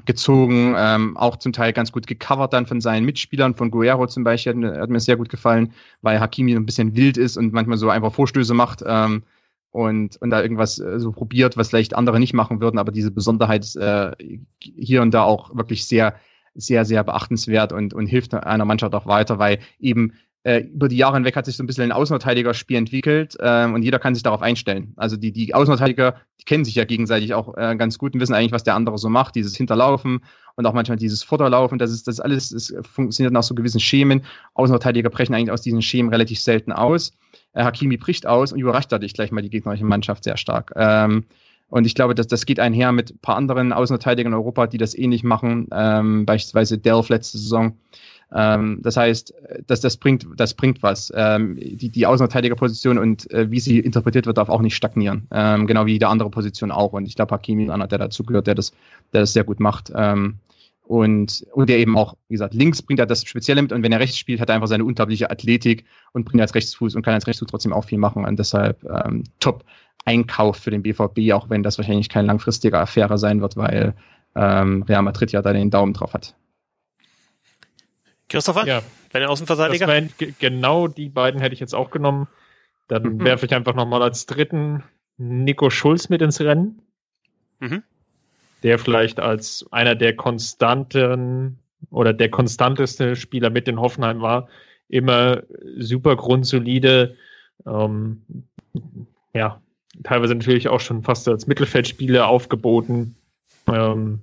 gezogen, 0.05 0.75
ähm, 0.77 1.15
auch 1.17 1.37
zum 1.37 1.53
Teil 1.53 1.73
ganz 1.73 1.91
gut 1.91 2.07
gecovert 2.07 2.53
dann 2.53 2.65
von 2.65 2.81
seinen 2.81 3.05
Mitspielern, 3.05 3.55
von 3.55 3.71
Guerrero 3.71 4.07
zum 4.07 4.23
Beispiel, 4.23 4.51
hat 4.51 4.57
mir, 4.57 4.81
hat 4.81 4.89
mir 4.89 4.99
sehr 4.99 5.15
gut 5.15 5.29
gefallen, 5.29 5.73
weil 6.01 6.19
Hakimi 6.19 6.55
ein 6.55 6.65
bisschen 6.65 6.95
wild 6.95 7.17
ist 7.17 7.37
und 7.37 7.53
manchmal 7.53 7.77
so 7.77 7.89
einfach 7.89 8.13
Vorstöße 8.13 8.53
macht 8.53 8.83
ähm, 8.85 9.23
und, 9.71 10.17
und 10.21 10.29
da 10.29 10.41
irgendwas 10.41 10.79
äh, 10.79 10.99
so 10.99 11.11
probiert, 11.11 11.57
was 11.57 11.69
vielleicht 11.69 11.95
andere 11.95 12.19
nicht 12.19 12.33
machen 12.33 12.59
würden, 12.59 12.77
aber 12.77 12.91
diese 12.91 13.11
Besonderheit 13.11 13.63
ist 13.63 13.77
äh, 13.77 14.11
hier 14.59 15.01
und 15.01 15.13
da 15.13 15.23
auch 15.23 15.55
wirklich 15.55 15.85
sehr, 15.85 16.15
sehr, 16.55 16.85
sehr 16.85 17.03
beachtenswert 17.03 17.71
und, 17.71 17.93
und 17.93 18.07
hilft 18.07 18.33
einer 18.33 18.65
Mannschaft 18.65 18.93
auch 18.95 19.05
weiter, 19.05 19.39
weil 19.39 19.59
eben 19.79 20.13
äh, 20.45 20.59
über 20.59 20.87
die 20.87 20.97
Jahre 20.97 21.15
hinweg 21.15 21.35
hat 21.35 21.45
sich 21.45 21.57
so 21.57 21.63
ein 21.63 21.67
bisschen 21.67 21.85
ein 21.85 21.91
Außenverteidigerspiel 21.91 22.77
entwickelt 22.77 23.35
ähm, 23.41 23.73
und 23.73 23.81
jeder 23.81 23.97
kann 23.97 24.13
sich 24.13 24.21
darauf 24.21 24.43
einstellen. 24.43 24.93
Also 24.95 25.17
die, 25.17 25.31
die 25.31 25.55
Außenverteidiger, 25.55 26.17
die 26.39 26.45
kennen 26.45 26.63
sich 26.63 26.75
ja 26.75 26.85
gegenseitig 26.85 27.33
auch 27.33 27.57
äh, 27.57 27.75
ganz 27.75 27.97
gut 27.97 28.13
und 28.13 28.19
wissen 28.19 28.35
eigentlich, 28.35 28.51
was 28.51 28.63
der 28.63 28.75
andere 28.75 28.99
so 28.99 29.09
macht, 29.09 29.33
dieses 29.33 29.55
Hinterlaufen 29.57 30.23
und 30.55 30.65
auch 30.67 30.73
manchmal 30.73 30.97
dieses 30.97 31.23
Vorderlaufen, 31.23 31.79
das 31.79 31.89
ist 31.89 32.07
das 32.07 32.19
alles 32.19 32.49
das 32.49 32.75
funktioniert 32.83 33.33
nach 33.33 33.41
so 33.41 33.55
gewissen 33.55 33.79
Schemen. 33.79 34.21
Außenverteidiger 34.53 35.09
brechen 35.09 35.33
eigentlich 35.33 35.51
aus 35.51 35.61
diesen 35.61 35.81
Schemen 35.81 36.09
relativ 36.09 36.39
selten 36.39 36.71
aus. 36.71 37.11
Äh, 37.53 37.63
Hakimi 37.63 37.97
bricht 37.97 38.27
aus 38.27 38.53
und 38.53 38.59
überrascht 38.59 38.91
dadurch 38.91 39.15
gleich 39.15 39.31
mal 39.31 39.41
die 39.41 39.49
gegnerische 39.49 39.85
Mannschaft 39.85 40.23
sehr 40.23 40.37
stark. 40.37 40.71
Ähm, 40.75 41.25
und 41.69 41.87
ich 41.87 41.95
glaube, 41.95 42.13
dass 42.13 42.27
das 42.27 42.45
geht 42.45 42.59
einher 42.59 42.91
mit 42.91 43.15
ein 43.15 43.17
paar 43.17 43.35
anderen 43.35 43.73
Außenverteidigern 43.73 44.33
in 44.33 44.37
Europa, 44.37 44.67
die 44.67 44.77
das 44.77 44.95
ähnlich 44.95 45.23
machen, 45.23 45.67
ähm, 45.71 46.27
beispielsweise 46.27 46.77
Delph 46.77 47.09
letzte 47.09 47.39
Saison. 47.39 47.75
Ähm, 48.33 48.79
das 48.81 48.97
heißt, 48.97 49.33
dass 49.67 49.81
das 49.81 49.97
bringt, 49.97 50.25
das 50.35 50.53
bringt 50.53 50.83
was. 50.83 51.11
Ähm, 51.15 51.57
die, 51.57 51.89
die 51.89 52.05
Außenverteidigerposition 52.05 52.97
und 52.97 53.29
äh, 53.31 53.49
wie 53.51 53.59
sie 53.59 53.79
interpretiert 53.79 54.25
wird, 54.25 54.37
darf 54.37 54.49
auch 54.49 54.61
nicht 54.61 54.75
stagnieren. 54.75 55.27
Ähm, 55.31 55.67
genau 55.67 55.85
wie 55.85 55.93
jede 55.93 56.07
andere 56.07 56.29
Position 56.29 56.71
auch. 56.71 56.93
Und 56.93 57.07
ich 57.07 57.15
glaube, 57.15 57.33
Hakimi 57.33 57.65
ist 57.65 57.69
einer, 57.69 57.87
der 57.87 57.99
dazu 57.99 58.23
gehört, 58.23 58.47
der 58.47 58.55
das, 58.55 58.71
der 59.13 59.21
das 59.21 59.33
sehr 59.33 59.43
gut 59.43 59.59
macht. 59.59 59.91
Ähm, 59.95 60.39
und, 60.87 61.45
und 61.53 61.69
der 61.69 61.79
eben 61.79 61.97
auch, 61.97 62.15
wie 62.27 62.35
gesagt, 62.35 62.53
links 62.53 62.81
bringt 62.81 62.99
er 62.99 63.07
das 63.07 63.25
Spezielle 63.25 63.61
mit 63.61 63.71
und 63.71 63.81
wenn 63.81 63.91
er 63.91 63.99
rechts 63.99 64.19
spielt, 64.19 64.39
hat 64.39 64.49
er 64.49 64.55
einfach 64.55 64.67
seine 64.67 64.85
unglaubliche 64.85 65.31
Athletik 65.31 65.85
und 66.13 66.25
bringt 66.25 66.41
als 66.41 66.53
Rechtsfuß 66.53 66.95
und 66.95 67.01
kann 67.01 67.15
als 67.15 67.25
Rechtsfuß 67.25 67.47
trotzdem 67.49 67.73
auch 67.73 67.85
viel 67.85 67.97
machen. 67.97 68.23
Und 68.23 68.37
deshalb 68.37 68.83
ähm, 68.83 69.23
top 69.39 69.63
Einkauf 70.05 70.57
für 70.57 70.69
den 70.69 70.83
BVB, 70.83 71.33
auch 71.33 71.49
wenn 71.49 71.63
das 71.63 71.79
wahrscheinlich 71.79 72.09
keine 72.09 72.27
langfristige 72.27 72.79
Affäre 72.79 73.17
sein 73.17 73.41
wird, 73.41 73.57
weil 73.57 73.95
ähm, 74.35 74.83
Real 74.83 75.01
Madrid 75.01 75.31
ja 75.31 75.41
da 75.41 75.53
den 75.53 75.71
Daumen 75.71 75.93
drauf 75.93 76.13
hat. 76.13 76.35
Christopher, 78.29 78.65
ja. 78.65 78.81
deine 79.11 79.29
Außenverteidiger? 79.29 79.87
Wären, 79.87 80.09
genau 80.39 80.87
die 80.87 81.09
beiden 81.09 81.39
hätte 81.39 81.53
ich 81.53 81.59
jetzt 81.59 81.75
auch 81.75 81.91
genommen. 81.91 82.27
Dann 82.87 83.03
mhm. 83.03 83.23
werfe 83.23 83.45
ich 83.45 83.53
einfach 83.53 83.75
nochmal 83.75 84.01
als 84.01 84.25
dritten 84.25 84.83
Nico 85.17 85.69
Schulz 85.69 86.09
mit 86.09 86.21
ins 86.21 86.41
Rennen. 86.41 86.81
Mhm. 87.59 87.83
Der 88.63 88.79
vielleicht 88.79 89.19
als 89.19 89.65
einer 89.71 89.95
der 89.95 90.15
konstanten 90.15 91.59
oder 91.91 92.13
der 92.13 92.29
konstanteste 92.29 93.15
Spieler 93.15 93.49
mit 93.49 93.67
in 93.67 93.79
Hoffenheim 93.79 94.21
war. 94.21 94.47
Immer 94.89 95.43
super 95.77 96.15
grundsolide. 96.15 97.15
Ähm, 97.65 98.23
ja, 99.33 99.61
teilweise 100.03 100.35
natürlich 100.35 100.67
auch 100.67 100.79
schon 100.79 101.03
fast 101.03 101.27
als 101.27 101.47
Mittelfeldspieler 101.47 102.27
aufgeboten. 102.27 103.15
Ähm, 103.67 104.19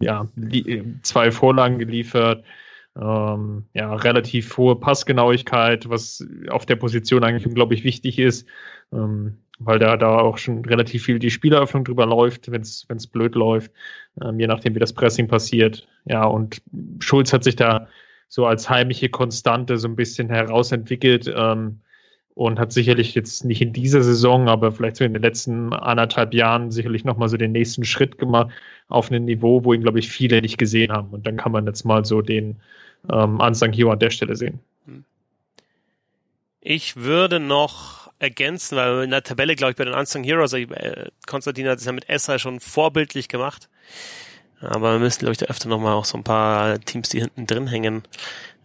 ja, 0.00 0.26
zwei 1.02 1.30
Vorlagen 1.30 1.78
geliefert 1.78 2.44
ähm, 3.00 3.64
ja, 3.74 3.94
relativ 3.94 4.56
hohe 4.56 4.76
Passgenauigkeit, 4.76 5.88
was 5.88 6.26
auf 6.50 6.66
der 6.66 6.76
Position 6.76 7.24
eigentlich 7.24 7.46
unglaublich 7.46 7.84
wichtig 7.84 8.18
ist, 8.18 8.46
ähm, 8.92 9.38
weil 9.58 9.78
da, 9.78 9.96
da 9.96 10.18
auch 10.18 10.38
schon 10.38 10.64
relativ 10.64 11.04
viel 11.04 11.18
die 11.18 11.30
Spieleröffnung 11.30 11.84
drüber 11.84 12.06
läuft, 12.06 12.50
wenn 12.50 12.60
es 12.62 13.06
blöd 13.06 13.34
läuft, 13.34 13.72
ähm, 14.22 14.38
je 14.38 14.46
nachdem, 14.46 14.74
wie 14.74 14.80
das 14.80 14.92
Pressing 14.92 15.28
passiert. 15.28 15.86
Ja, 16.04 16.24
und 16.24 16.62
Schulz 16.98 17.32
hat 17.32 17.44
sich 17.44 17.56
da 17.56 17.88
so 18.28 18.46
als 18.46 18.68
heimliche 18.68 19.08
Konstante 19.08 19.78
so 19.78 19.88
ein 19.88 19.96
bisschen 19.96 20.28
herausentwickelt 20.28 21.32
ähm, 21.34 21.80
und 22.34 22.58
hat 22.58 22.72
sicherlich 22.72 23.14
jetzt 23.14 23.44
nicht 23.44 23.60
in 23.60 23.72
dieser 23.72 24.02
Saison, 24.02 24.48
aber 24.48 24.72
vielleicht 24.72 24.96
so 24.96 25.04
in 25.04 25.12
den 25.12 25.22
letzten 25.22 25.72
anderthalb 25.72 26.32
Jahren 26.32 26.70
sicherlich 26.70 27.04
nochmal 27.04 27.28
so 27.28 27.36
den 27.36 27.52
nächsten 27.52 27.84
Schritt 27.84 28.18
gemacht 28.18 28.50
auf 28.88 29.10
ein 29.10 29.24
Niveau, 29.24 29.64
wo 29.64 29.72
ihn, 29.72 29.82
glaube 29.82 29.98
ich, 29.98 30.10
viele 30.10 30.40
nicht 30.40 30.58
gesehen 30.58 30.92
haben. 30.92 31.10
Und 31.10 31.26
dann 31.26 31.36
kann 31.36 31.52
man 31.52 31.66
jetzt 31.66 31.84
mal 31.84 32.04
so 32.04 32.22
den 32.22 32.60
ähm, 33.10 33.38
Unsung 33.40 33.72
Hero 33.72 33.90
an 33.90 33.98
der 33.98 34.10
Stelle 34.10 34.36
sehen. 34.36 34.60
Ich 36.60 36.96
würde 36.96 37.40
noch 37.40 38.10
ergänzen, 38.18 38.76
weil 38.76 39.02
in 39.02 39.10
der 39.10 39.24
Tabelle, 39.24 39.56
glaube 39.56 39.72
ich, 39.72 39.76
bei 39.76 39.84
den 39.84 39.94
Unsung 39.94 40.22
Heroes, 40.22 40.52
äh, 40.52 41.10
Konstantin 41.26 41.68
hat 41.68 41.80
es 41.80 41.84
ja 41.84 41.92
mit 41.92 42.08
Esra 42.08 42.38
schon 42.38 42.60
vorbildlich 42.60 43.28
gemacht. 43.28 43.68
Aber 44.60 44.92
wir 44.92 45.00
müssen, 45.00 45.20
glaube 45.20 45.32
ich, 45.32 45.38
da 45.38 45.46
öfter 45.46 45.68
nochmal 45.68 45.94
auch 45.94 46.04
so 46.04 46.16
ein 46.16 46.22
paar 46.22 46.78
Teams, 46.78 47.08
die 47.08 47.20
hinten 47.20 47.46
drin 47.46 47.66
hängen, 47.66 48.04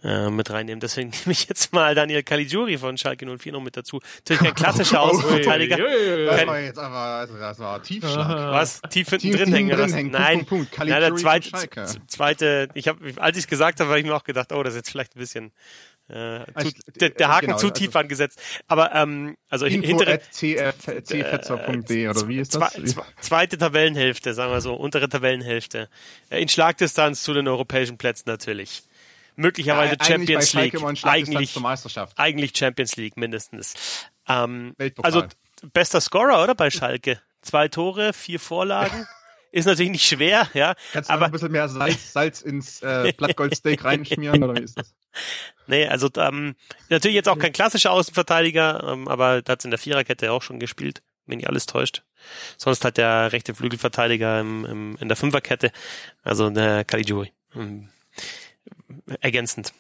äh, 0.04 0.30
mit 0.30 0.50
reinnehmen. 0.50 0.80
Deswegen 0.80 1.10
nehme 1.26 1.32
ich 1.32 1.48
jetzt 1.48 1.74
mal 1.74 1.96
Daniel 1.96 2.24
Caligiuri 2.24 2.78
von 2.78 2.98
Schalke 2.98 3.26
04 3.26 3.52
noch 3.52 3.62
mit 3.62 3.76
dazu. 3.76 4.00
Natürlich 4.18 4.44
kein 4.44 4.56
klassischer 4.56 5.02
Außenverteidiger. 5.04 5.78
das 5.78 6.48
war 6.48 6.60
jetzt 6.60 6.80
aber, 6.80 6.98
also 6.98 7.38
das 7.38 7.60
war 7.60 7.82
Tiefschlag. 7.82 8.52
Was? 8.52 8.82
Tief 8.90 9.10
hinten 9.10 9.32
drin 9.32 9.54
hängen? 9.54 9.94
Hängen. 9.94 10.12
Nein, 10.12 10.46
Punkt, 10.46 10.72
Punkt. 10.72 10.90
Ja, 10.90 11.00
der 11.00 11.16
zweite, 11.16 11.52
zweite, 12.08 12.70
ich 12.74 12.88
habe, 12.88 13.00
als 13.18 13.38
ich 13.38 13.46
es 13.46 13.48
gesagt 13.48 13.80
habe, 13.80 13.90
habe 13.90 14.00
ich 14.00 14.06
mir 14.06 14.16
auch 14.16 14.24
gedacht, 14.24 14.52
oh, 14.52 14.62
das 14.64 14.74
ist 14.74 14.78
jetzt 14.78 14.92
vielleicht 14.92 15.16
ein 15.16 15.20
bisschen 15.20 15.52
äh, 16.10 16.46
zu, 16.60 16.72
der, 17.00 17.10
der, 17.10 17.28
Haken 17.28 17.48
genau, 17.48 17.58
zu 17.58 17.70
tief 17.70 17.88
also, 17.88 18.00
angesetzt. 18.00 18.40
Aber 18.68 18.94
ähm, 18.96 19.36
also 19.50 19.66
hintere 19.66 20.20
cfetzer.de 20.32 22.08
oder 22.08 22.28
wie 22.28 22.40
ist 22.40 22.56
das? 22.56 22.74
Zwe, 22.74 23.04
zweite 23.20 23.58
Tabellenhälfte, 23.58 24.34
sagen 24.34 24.52
wir 24.52 24.62
so, 24.62 24.74
untere 24.74 25.10
Tabellenhälfte. 25.10 25.90
Äh, 26.30 26.42
in 26.42 26.48
Schlagdistanz 26.48 27.24
zu 27.24 27.34
den 27.34 27.48
europäischen 27.48 27.98
Plätzen 27.98 28.30
natürlich 28.30 28.84
möglicherweise 29.38 29.96
ja, 29.98 30.06
Champions 30.06 30.54
League. 30.54 30.76
Eigentlich, 31.04 31.56
eigentlich 32.18 32.58
Champions 32.58 32.96
League 32.98 33.16
mindestens. 33.16 34.10
Ähm, 34.28 34.76
also 35.02 35.24
bester 35.74 36.02
Scorer, 36.02 36.44
oder 36.44 36.56
bei 36.56 36.70
Schalke? 36.70 37.22
Zwei 37.42 37.70
Tore, 37.70 38.12
vier 38.12 38.40
Vorlagen. 38.40 39.08
Ist 39.52 39.66
natürlich 39.66 39.92
nicht 39.92 40.06
schwer, 40.06 40.48
ja. 40.54 40.76
Kannst 40.92 41.10
du 41.10 41.14
aber, 41.14 41.22
noch 41.22 41.28
ein 41.28 41.32
bisschen 41.32 41.52
mehr 41.52 41.70
Salz, 41.70 42.12
Salz 42.12 42.42
ins 42.42 42.82
äh, 42.82 43.14
Blattgoldsteak 43.16 43.82
reinschmieren 43.84 44.44
oder 44.44 44.56
wie 44.56 44.64
ist 44.64 44.78
das? 44.78 44.94
Nee, 45.68 45.88
also 45.88 46.10
ähm, 46.18 46.56
natürlich 46.90 47.16
jetzt 47.16 47.30
auch 47.30 47.40
kein 47.40 47.54
klassischer 47.54 47.92
Außenverteidiger, 47.92 48.84
ähm, 48.84 49.08
aber 49.08 49.42
da 49.42 49.54
hat 49.54 49.64
in 49.64 49.72
der 49.72 49.80
Viererkette 49.80 50.34
auch 50.34 50.42
schon 50.42 50.60
gespielt, 50.60 51.02
wenn 51.26 51.38
nicht 51.38 51.48
alles 51.48 51.66
täuscht. 51.66 52.04
Sonst 52.58 52.84
hat 52.84 52.98
der 52.98 53.32
rechte 53.32 53.56
Flügelverteidiger 53.56 54.42
im, 54.42 54.66
im, 54.66 54.98
in 55.00 55.08
der 55.08 55.18
Fünferkette, 55.18 55.72
also 56.24 56.50
der 56.50 56.84
Caligiuri. 56.84 57.32
Ähm, 57.56 57.90
ergänzend. 59.22 59.74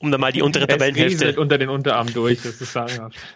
Um 0.00 0.10
da 0.10 0.18
mal 0.18 0.32
die 0.32 0.42
untere 0.42 0.66
Tabellenhälfte. 0.66 1.38
unter 1.38 1.58
den 1.58 1.68
Unterarm 1.68 2.12
durch, 2.12 2.42
das 2.42 2.60
ist 2.60 2.72
sagenhaft. 2.72 3.16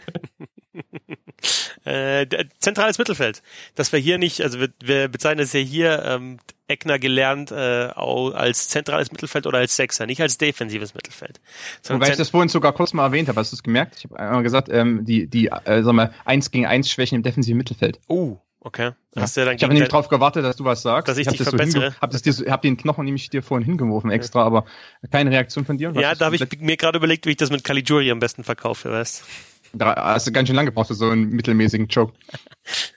äh, 1.85 2.27
zentrales 2.59 2.99
Mittelfeld. 2.99 3.43
Dass 3.75 3.93
wir 3.93 3.99
hier 3.99 4.19
nicht, 4.19 4.43
also 4.43 4.61
wir, 4.61 4.69
wir 4.83 5.09
bezeichnen 5.09 5.45
es 5.45 5.53
ja 5.53 5.61
hier 5.61 6.03
ähm, 6.05 6.39
Eckner 6.69 6.99
gelernt 6.99 7.53
äh, 7.53 7.91
als 7.95 8.69
zentrales 8.69 9.13
Mittelfeld 9.13 9.47
oder 9.47 9.59
als 9.59 9.77
Sechser, 9.77 10.07
nicht 10.07 10.21
als 10.21 10.39
defensives 10.39 10.95
Mittelfeld. 10.95 11.41
Wobei 11.89 12.11
ich 12.11 12.17
das 12.17 12.31
vorhin 12.31 12.49
sogar 12.49 12.73
kurz 12.73 12.93
mal 12.93 13.05
erwähnt 13.05 13.29
habe, 13.29 13.39
hast 13.39 13.53
du 13.53 13.57
es 13.57 13.63
gemerkt? 13.63 13.97
Ich 13.99 14.05
habe 14.05 14.19
einmal 14.19 14.43
gesagt, 14.43 14.69
ähm, 14.71 15.05
die, 15.05 15.29
die 15.29 15.47
äh, 15.47 15.83
sagen 15.83 15.97
wir, 15.97 16.13
1 16.25 16.51
gegen 16.51 16.67
1 16.67 16.91
Schwächen 16.91 17.17
im 17.17 17.23
defensiven 17.23 17.59
Mittelfeld. 17.59 18.01
Oh, 18.09 18.39
Okay. 18.67 18.91
Ja. 19.14 19.23
Hast 19.23 19.37
du 19.37 19.43
ja 19.43 19.45
dann 19.45 19.55
ich 19.55 19.62
habe 19.62 19.73
nämlich 19.73 19.91
drauf 19.91 20.09
gewartet, 20.09 20.45
dass 20.45 20.57
du 20.57 20.64
was 20.64 20.83
sagst. 20.83 21.07
Dass 21.07 21.19
ich, 21.19 21.29
ich 21.29 21.35
dich 21.35 21.49
verbessere. 21.49 21.93
So 21.93 22.01
hab, 22.01 22.11
das 22.11 22.23
dir 22.23 22.33
so, 22.33 22.45
hab 22.47 22.62
den 22.62 22.77
Knochen 22.77 23.05
nämlich 23.05 23.31
dir 23.31 23.41
vorhin 23.41 23.64
hingeworfen 23.64 24.11
extra, 24.11 24.43
aber 24.43 24.64
keine 25.12 25.31
Reaktion 25.31 25.64
von 25.64 25.79
dir. 25.79 25.93
Ja, 25.95 26.17
da 26.17 26.25
habe 26.25 26.35
ich 26.35 26.45
mir 26.59 26.77
gerade 26.77 26.99
überlegt, 26.99 27.27
wie 27.27 27.31
ich 27.31 27.37
das 27.37 27.51
mit 27.51 27.62
Caligiuri 27.62 28.11
am 28.11 28.19
besten 28.19 28.43
verkaufe, 28.43 28.91
weißt 28.91 29.25
Da 29.73 29.95
hast 29.95 30.27
du 30.27 30.33
ganz 30.33 30.49
schön 30.49 30.57
lange 30.57 30.71
gebraucht 30.71 30.89
für 30.89 30.95
so 30.95 31.09
einen 31.09 31.29
mittelmäßigen 31.29 31.87
Joke. 31.87 32.14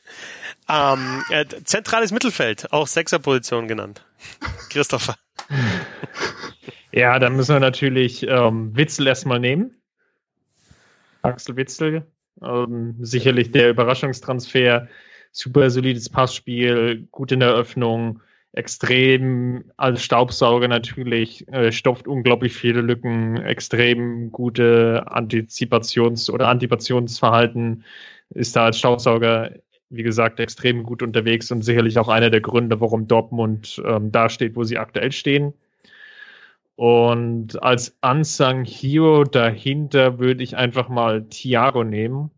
ähm, 0.70 1.24
äh, 1.30 1.46
zentrales 1.66 2.12
Mittelfeld, 2.12 2.74
auch 2.74 2.88
Sechserposition 2.88 3.68
genannt. 3.68 4.04
Christopher. 4.72 5.18
ja, 6.92 7.20
dann 7.20 7.36
müssen 7.36 7.54
wir 7.54 7.60
natürlich 7.60 8.26
ähm, 8.28 8.76
Witzel 8.76 9.06
erstmal 9.06 9.40
nehmen. 9.40 9.78
Axel 11.22 11.58
Witzel. 11.58 12.08
Ähm, 12.42 12.96
sicherlich 13.02 13.52
der 13.52 13.70
Überraschungstransfer 13.70 14.88
super 15.32 15.70
solides 15.70 16.10
Passspiel, 16.10 17.08
gut 17.12 17.32
in 17.32 17.40
der 17.40 17.54
Öffnung, 17.54 18.22
extrem 18.54 19.66
als 19.78 20.04
Staubsauger 20.04 20.68
natürlich, 20.68 21.48
äh, 21.50 21.72
stopft 21.72 22.08
unglaublich 22.08 22.54
viele 22.54 22.82
Lücken, 22.82 23.38
extrem 23.38 24.32
gute 24.32 25.06
Antizipations- 25.08 26.32
oder 26.32 26.48
Antipationsverhalten, 26.48 27.84
ist 28.32 28.56
da 28.56 28.66
als 28.66 28.80
Staubsauger, 28.80 29.52
wie 29.90 30.04
gesagt, 30.04 30.40
extrem 30.40 30.84
gut 30.84 31.02
unterwegs 31.04 31.52
und 31.52 31.64
sicherlich 31.64 31.98
auch 32.00 32.10
einer 32.10 32.30
der 32.30 32.42
Gründe, 32.42 32.80
warum 32.82 33.08
Dortmund 33.08 33.82
ähm, 33.86 34.12
da 34.12 34.30
steht, 34.30 34.56
wo 34.56 34.64
sie 34.64 34.78
aktuell 34.78 35.12
stehen. 35.12 35.54
Und 36.76 37.62
als 37.62 37.98
Unsung 38.02 38.64
Hero 38.64 39.26
dahinter 39.26 40.18
würde 40.18 40.44
ich 40.44 40.56
einfach 40.56 40.88
mal 40.88 41.26
Thiago 41.26 41.84
nehmen. 41.84 42.32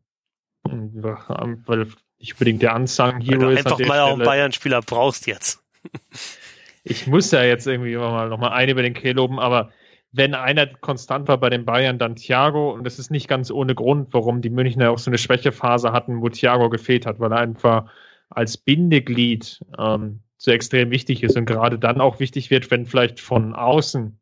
Weil 0.64 1.88
nicht 2.22 2.34
unbedingt 2.34 2.62
der 2.62 2.76
Unsung 2.76 3.20
Hero 3.20 3.50
ist. 3.50 3.66
einfach 3.66 3.80
mal 3.86 4.00
auch 4.00 4.14
einen 4.14 4.24
Bayern-Spieler 4.24 4.82
brauchst 4.82 5.28
jetzt. 5.28 5.62
Ich 6.84 7.06
muss 7.06 7.30
ja 7.30 7.44
jetzt 7.44 7.68
irgendwie 7.68 7.96
mal 7.96 8.30
noch 8.30 8.40
mal 8.40 8.54
eine 8.54 8.72
über 8.72 8.82
den 8.82 8.96
Kehl 8.96 9.16
loben, 9.16 9.40
aber 9.40 9.72
wenn 10.12 10.34
einer 10.34 10.66
konstant 10.66 11.28
war 11.28 11.38
bei 11.38 11.50
den 11.50 11.64
Bayern, 11.64 12.00
dann 12.00 12.16
Thiago. 12.16 12.74
Und 12.74 12.84
das 12.86 12.98
ist 12.98 13.12
nicht 13.12 13.28
ganz 13.28 13.52
ohne 13.52 13.76
Grund, 13.76 14.14
warum 14.14 14.42
die 14.42 14.50
Münchner 14.50 14.90
auch 14.90 14.98
so 14.98 15.12
eine 15.12 15.20
Schwächephase 15.20 15.92
hatten, 15.92 16.22
wo 16.22 16.30
Thiago 16.30 16.70
gefehlt 16.70 17.06
hat, 17.06 17.20
weil 17.20 17.32
er 17.32 17.40
einfach 17.40 17.86
als 18.30 18.58
Bindeglied 18.58 19.64
ähm, 19.78 20.22
so 20.38 20.52
extrem 20.52 20.90
wichtig 20.90 21.22
ist 21.22 21.38
und 21.38 21.46
gerade 21.46 21.78
dann 21.78 22.02
auch 22.02 22.20
wichtig 22.20 22.50
wird, 22.50 22.72
wenn 22.72 22.88
vielleicht 22.88 23.20
von 23.20 23.54
außen 23.54 24.18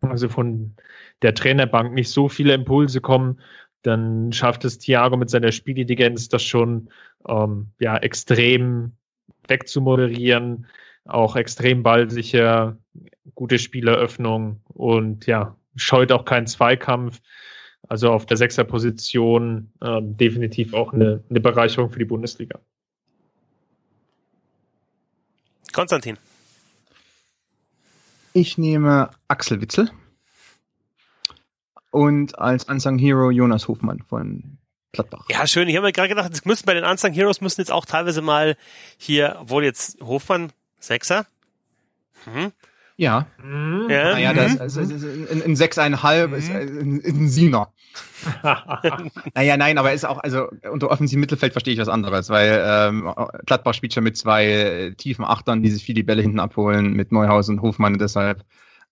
also 0.00 0.28
von 0.28 0.74
der 1.22 1.34
Trainerbank 1.34 1.92
nicht 1.92 2.10
so 2.10 2.28
viele 2.28 2.54
Impulse 2.54 3.00
kommen, 3.00 3.40
dann 3.82 4.32
schafft 4.32 4.64
es 4.64 4.78
Thiago 4.78 5.16
mit 5.16 5.30
seiner 5.30 5.52
Spielintelligenz 5.52 6.28
das 6.28 6.42
schon 6.42 6.90
ähm, 7.26 7.72
ja 7.78 7.96
extrem 7.96 8.92
wegzumoderieren, 9.46 10.66
auch 11.04 11.36
extrem 11.36 11.82
ballsicher, 11.82 12.76
gute 13.34 13.58
Spieleröffnung 13.58 14.60
und 14.68 15.26
ja, 15.26 15.56
scheut 15.76 16.12
auch 16.12 16.24
keinen 16.24 16.46
Zweikampf. 16.46 17.20
Also 17.88 18.10
auf 18.10 18.26
der 18.26 18.36
Sechserposition 18.36 19.72
äh, 19.80 20.00
definitiv 20.02 20.74
auch 20.74 20.92
eine, 20.92 21.22
eine 21.30 21.40
Bereicherung 21.40 21.90
für 21.90 21.98
die 21.98 22.04
Bundesliga. 22.04 22.58
Konstantin. 25.72 26.18
Ich 28.32 28.58
nehme 28.58 29.10
Axel 29.28 29.60
Witzel 29.60 29.90
und 31.90 32.38
als 32.38 32.64
Unsung 32.64 32.98
Hero 32.98 33.30
Jonas 33.30 33.68
Hofmann 33.68 34.00
von 34.00 34.58
Gladbach. 34.92 35.26
Ja, 35.28 35.46
schön. 35.46 35.68
Ich 35.68 35.76
habe 35.76 35.86
mir 35.86 35.92
gerade 35.92 36.08
gedacht, 36.08 36.32
es 36.32 36.44
müssen 36.44 36.66
bei 36.66 36.74
den 36.74 36.84
Unsung 36.84 37.12
Heroes 37.12 37.40
müssen 37.40 37.60
jetzt 37.60 37.72
auch 37.72 37.84
teilweise 37.84 38.22
mal 38.22 38.56
hier, 38.96 39.36
obwohl 39.40 39.64
jetzt 39.64 40.00
Hofmann 40.00 40.52
Sechser. 40.78 41.26
Mhm. 42.26 42.52
Ja. 42.96 43.26
Mhm. 43.42 43.86
Ja. 43.88 44.12
Naja, 44.12 44.32
das, 44.34 44.58
also, 44.58 44.80
ein, 44.80 45.42
ein 45.42 45.56
Sechseinhalb 45.56 46.32
ist 46.32 46.50
ein, 46.50 47.00
ein 47.04 47.28
Siebener. 47.28 47.72
Naja, 49.34 49.56
nein, 49.56 49.78
aber 49.78 49.92
ist 49.92 50.04
auch, 50.04 50.18
also 50.18 50.48
unter 50.70 50.90
offensivem 50.90 51.20
Mittelfeld 51.20 51.52
verstehe 51.52 51.74
ich 51.74 51.80
was 51.80 51.88
anderes, 51.88 52.28
weil 52.28 52.62
ähm, 52.64 53.12
Gladbach 53.46 53.74
spielt 53.74 53.94
schon 53.94 54.04
mit 54.04 54.16
zwei 54.16 54.46
äh, 54.46 54.94
tiefen 54.94 55.24
Achtern, 55.24 55.62
die 55.62 55.70
sich 55.70 55.84
viele 55.84 56.04
Bälle 56.04 56.22
hinten 56.22 56.40
abholen, 56.40 56.92
mit 56.92 57.12
Neuhaus 57.12 57.48
und 57.48 57.62
Hofmann 57.62 57.94
und 57.94 58.00
deshalb. 58.00 58.44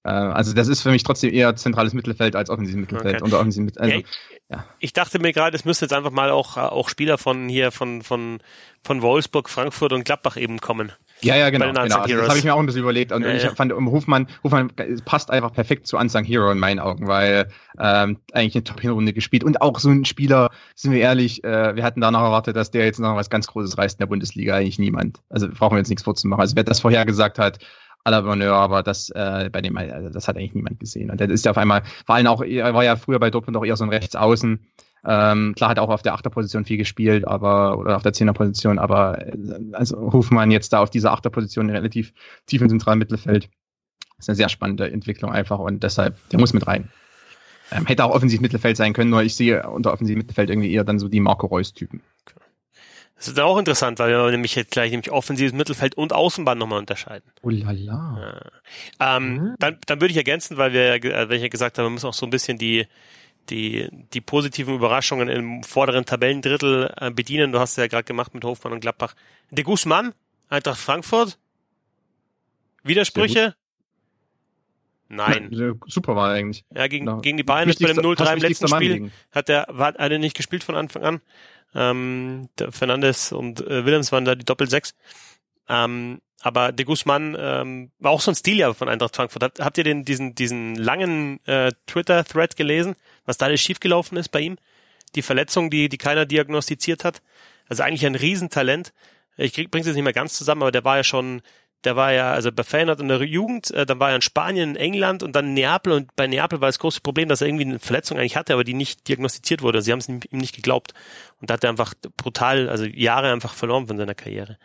Äh, 0.06 0.10
also 0.10 0.52
das 0.52 0.68
ist 0.68 0.82
für 0.82 0.90
mich 0.90 1.02
trotzdem 1.02 1.34
eher 1.34 1.56
zentrales 1.56 1.92
Mittelfeld 1.92 2.36
als 2.36 2.48
offensives 2.48 2.80
Mittelfeld. 2.80 3.22
Okay. 3.22 3.24
Mittelfeld. 3.24 3.76
Ja, 3.76 3.82
Also, 3.82 3.94
ich, 3.96 4.06
ja. 4.48 4.64
ich 4.78 4.92
dachte 4.92 5.18
mir 5.18 5.32
gerade, 5.32 5.56
es 5.56 5.64
müssen 5.64 5.84
jetzt 5.84 5.92
einfach 5.92 6.12
mal 6.12 6.30
auch, 6.30 6.56
auch 6.56 6.88
Spieler 6.88 7.18
von 7.18 7.48
hier, 7.48 7.72
von, 7.72 8.02
von, 8.02 8.38
von 8.84 9.02
Wolfsburg, 9.02 9.50
Frankfurt 9.50 9.92
und 9.92 10.04
Gladbach 10.04 10.36
eben 10.36 10.60
kommen. 10.60 10.92
Ja, 11.22 11.34
ja, 11.34 11.50
genau. 11.50 11.66
Genau. 11.66 11.80
Also, 11.80 11.98
das 11.98 12.28
habe 12.28 12.38
ich 12.38 12.44
mir 12.44 12.54
auch 12.54 12.60
ein 12.60 12.66
bisschen 12.66 12.82
überlegt. 12.82 13.10
Und 13.10 13.22
Ja, 13.22 13.32
ich 13.32 13.42
ja. 13.42 13.54
fand, 13.54 13.72
um 13.72 13.90
Hofmann, 13.90 14.28
Hofmann 14.44 14.70
passt 15.04 15.30
einfach 15.30 15.52
perfekt 15.52 15.88
zu 15.88 15.96
Unsung 15.96 16.24
Hero 16.24 16.52
in 16.52 16.58
meinen 16.58 16.78
Augen, 16.78 17.08
weil 17.08 17.48
ähm, 17.80 18.18
eigentlich 18.32 18.54
eine 18.54 18.64
Top-Hinrunde 18.64 19.12
gespielt. 19.12 19.42
Und 19.42 19.60
auch 19.60 19.80
so 19.80 19.90
ein 19.90 20.04
Spieler, 20.04 20.50
sind 20.76 20.92
wir 20.92 21.00
ehrlich, 21.00 21.42
äh, 21.42 21.74
wir 21.74 21.82
hatten 21.82 22.00
danach 22.00 22.22
erwartet, 22.22 22.54
dass 22.54 22.70
der 22.70 22.84
jetzt 22.84 23.00
noch 23.00 23.16
was 23.16 23.30
ganz 23.30 23.48
Großes 23.48 23.76
reißt 23.76 23.96
in 23.96 24.02
der 24.02 24.06
Bundesliga. 24.06 24.54
Eigentlich 24.54 24.78
niemand. 24.78 25.20
Also 25.30 25.48
brauchen 25.48 25.74
wir 25.74 25.78
jetzt 25.78 25.88
nichts 25.88 26.04
vorzumachen. 26.04 26.42
Also 26.42 26.54
wer 26.54 26.64
das 26.64 26.80
vorher 26.80 27.06
gesagt 27.06 27.38
hat, 27.38 27.58
à 28.14 28.22
Bonheur, 28.22 28.54
aber 28.54 28.82
das 28.82 29.10
äh, 29.10 29.50
bei 29.52 29.60
dem, 29.60 29.76
also 29.76 30.10
das 30.10 30.28
hat 30.28 30.36
eigentlich 30.36 30.54
niemand 30.54 30.80
gesehen. 30.80 31.10
Und 31.10 31.20
der 31.20 31.28
ist 31.30 31.44
ja 31.44 31.50
auf 31.50 31.58
einmal, 31.58 31.82
vor 32.04 32.14
allem 32.14 32.26
auch, 32.26 32.42
er 32.42 32.74
war 32.74 32.84
ja 32.84 32.96
früher 32.96 33.18
bei 33.18 33.30
Dortmund 33.30 33.56
auch 33.56 33.64
eher 33.64 33.76
so 33.76 33.84
ein 33.84 33.90
Rechtsaußen. 33.90 34.60
Ähm, 35.04 35.54
klar 35.54 35.70
hat 35.70 35.78
er 35.78 35.84
auch 35.84 35.90
auf 35.90 36.02
der 36.02 36.14
Achterposition 36.14 36.64
viel 36.64 36.78
gespielt, 36.78 37.26
aber 37.26 37.78
oder 37.78 37.96
auf 37.96 38.02
der 38.02 38.12
Zehnerposition, 38.12 38.78
aber 38.78 39.24
äh, 39.24 39.36
also 39.72 40.12
Hofmann 40.12 40.50
jetzt 40.50 40.72
da 40.72 40.80
auf 40.80 40.90
dieser 40.90 41.12
Achterposition 41.12 41.70
relativ 41.70 42.12
tief 42.46 42.60
im 42.60 42.68
zentralen 42.68 42.98
Mittelfeld 42.98 43.48
ist 44.18 44.28
eine 44.28 44.36
sehr 44.36 44.48
spannende 44.48 44.90
Entwicklung 44.90 45.30
einfach 45.30 45.58
und 45.58 45.82
deshalb, 45.82 46.16
der 46.30 46.40
muss 46.40 46.54
mit 46.54 46.66
rein. 46.66 46.88
Ähm, 47.70 47.86
hätte 47.86 48.04
auch 48.04 48.14
offensiv 48.14 48.40
Mittelfeld 48.40 48.76
sein 48.76 48.92
können, 48.92 49.10
nur 49.10 49.22
ich 49.22 49.34
sehe 49.34 49.68
unter 49.68 49.92
offensiv 49.92 50.16
Mittelfeld 50.16 50.50
irgendwie 50.50 50.72
eher 50.72 50.84
dann 50.84 50.98
so 50.98 51.08
die 51.08 51.20
Marco 51.20 51.46
Reus-Typen. 51.46 52.00
Das 53.16 53.28
ist 53.28 53.40
auch 53.40 53.58
interessant, 53.58 53.98
weil 53.98 54.10
wir 54.10 54.30
nämlich 54.30 54.54
jetzt 54.56 54.72
gleich 54.72 54.90
nämlich 54.90 55.10
offensives 55.10 55.54
Mittelfeld 55.54 55.94
und 55.96 56.12
Außenbahn 56.12 56.58
nochmal 56.58 56.78
unterscheiden. 56.80 57.30
Oh 57.42 57.48
la 57.50 57.70
la. 57.72 58.50
Ähm, 59.00 59.34
Mhm. 59.34 59.54
dann, 59.58 59.78
dann 59.86 60.00
würde 60.02 60.12
ich 60.12 60.18
ergänzen, 60.18 60.58
weil 60.58 60.72
wir, 60.74 60.84
ja 60.84 60.94
äh, 60.96 61.28
weil 61.28 61.36
ich 61.36 61.42
ja 61.42 61.48
gesagt 61.48 61.78
habe, 61.78 61.86
wir 61.88 61.90
müssen 61.92 62.06
auch 62.06 62.12
so 62.14 62.26
ein 62.26 62.30
bisschen 62.30 62.58
die, 62.58 62.86
die, 63.48 63.88
die 64.12 64.20
positiven 64.20 64.74
Überraschungen 64.74 65.28
im 65.28 65.62
vorderen 65.62 66.04
Tabellendrittel 66.04 66.92
äh, 66.98 67.10
bedienen. 67.10 67.52
Du 67.52 67.58
hast 67.58 67.70
es 67.70 67.76
ja 67.76 67.86
gerade 67.86 68.04
gemacht 68.04 68.34
mit 68.34 68.44
Hofmann 68.44 68.74
und 68.74 68.80
Gladbach. 68.80 69.14
De 69.50 69.64
Guzman, 69.64 70.12
Eintracht 70.50 70.78
Frankfurt. 70.78 71.38
Widersprüche? 72.82 73.54
Nein. 75.08 75.48
Ja, 75.52 75.72
super 75.86 76.16
war 76.16 76.32
eigentlich. 76.32 76.64
Ja, 76.74 76.88
gegen, 76.88 77.06
Genau. 77.06 77.20
gegen 77.20 77.36
die 77.36 77.44
Bayern 77.44 77.68
ist 77.68 77.80
bei 77.80 77.86
dem 77.88 77.96
Wichtigster- 77.98 78.24
0-3 78.26 78.32
im 78.34 78.40
letzten 78.40 78.68
Spiel 78.68 78.92
gegen. 78.94 79.12
hat 79.30 79.48
der 79.48 79.66
war 79.70 79.88
hat 79.94 80.10
er 80.10 80.18
nicht 80.18 80.36
gespielt 80.36 80.64
von 80.64 80.74
Anfang 80.74 81.02
an. 81.04 81.20
Ähm, 81.76 82.48
Fernandes 82.70 83.32
und 83.32 83.60
äh, 83.60 83.84
Willems 83.84 84.10
waren 84.10 84.24
da 84.24 84.34
die 84.34 84.44
Doppel-Sechs. 84.44 84.94
Ähm, 85.68 86.20
aber 86.40 86.72
de 86.72 86.86
Guzman 86.86 87.36
ähm, 87.38 87.90
war 87.98 88.12
auch 88.12 88.20
so 88.20 88.30
ein 88.30 88.34
Stil 88.34 88.56
ja 88.56 88.72
von 88.72 88.88
Eintracht 88.88 89.16
Frankfurt. 89.16 89.42
Habt, 89.42 89.60
habt 89.60 89.78
ihr 89.78 89.84
den 89.84 90.04
diesen 90.04 90.34
diesen 90.34 90.74
langen 90.74 91.44
äh, 91.46 91.72
Twitter-Thread 91.86 92.56
gelesen, 92.56 92.94
was 93.24 93.36
da 93.36 93.46
alles 93.46 93.60
schiefgelaufen 93.60 94.16
ist 94.16 94.28
bei 94.30 94.40
ihm? 94.40 94.56
Die 95.14 95.22
Verletzung, 95.22 95.70
die 95.70 95.88
die 95.88 95.98
keiner 95.98 96.24
diagnostiziert 96.24 97.04
hat. 97.04 97.20
Also 97.68 97.82
eigentlich 97.82 98.06
ein 98.06 98.14
Riesentalent. 98.14 98.92
Ich 99.36 99.54
bring's 99.70 99.86
jetzt 99.86 99.96
nicht 99.96 100.04
mehr 100.04 100.12
ganz 100.12 100.34
zusammen, 100.34 100.62
aber 100.62 100.72
der 100.72 100.84
war 100.84 100.96
ja 100.96 101.04
schon, 101.04 101.42
der 101.86 101.94
war 101.94 102.12
ja, 102.12 102.32
also 102.32 102.50
bei 102.50 102.64
Feyenoord 102.64 103.00
in 103.00 103.08
der 103.08 103.22
Jugend, 103.22 103.70
äh, 103.70 103.86
dann 103.86 104.00
war 104.00 104.10
er 104.10 104.16
in 104.16 104.22
Spanien, 104.22 104.70
in 104.70 104.76
England 104.76 105.22
und 105.22 105.36
dann 105.36 105.46
in 105.46 105.54
Neapel 105.54 105.92
und 105.92 106.14
bei 106.16 106.26
Neapel 106.26 106.60
war 106.60 106.68
das 106.68 106.80
große 106.80 107.00
Problem, 107.00 107.28
dass 107.28 107.40
er 107.40 107.46
irgendwie 107.46 107.64
eine 107.64 107.78
Verletzung 107.78 108.18
eigentlich 108.18 108.36
hatte, 108.36 108.52
aber 108.52 108.64
die 108.64 108.74
nicht 108.74 109.06
diagnostiziert 109.06 109.62
wurde. 109.62 109.80
Sie 109.80 109.92
haben 109.92 110.00
es 110.00 110.08
ihm 110.08 110.20
nicht 110.32 110.54
geglaubt. 110.54 110.94
Und 111.40 111.48
da 111.48 111.54
hat 111.54 111.64
er 111.64 111.70
einfach 111.70 111.94
brutal, 112.16 112.68
also 112.68 112.84
Jahre 112.84 113.32
einfach 113.32 113.54
verloren 113.54 113.86
von 113.86 113.96
seiner 113.96 114.16
Karriere. 114.16 114.58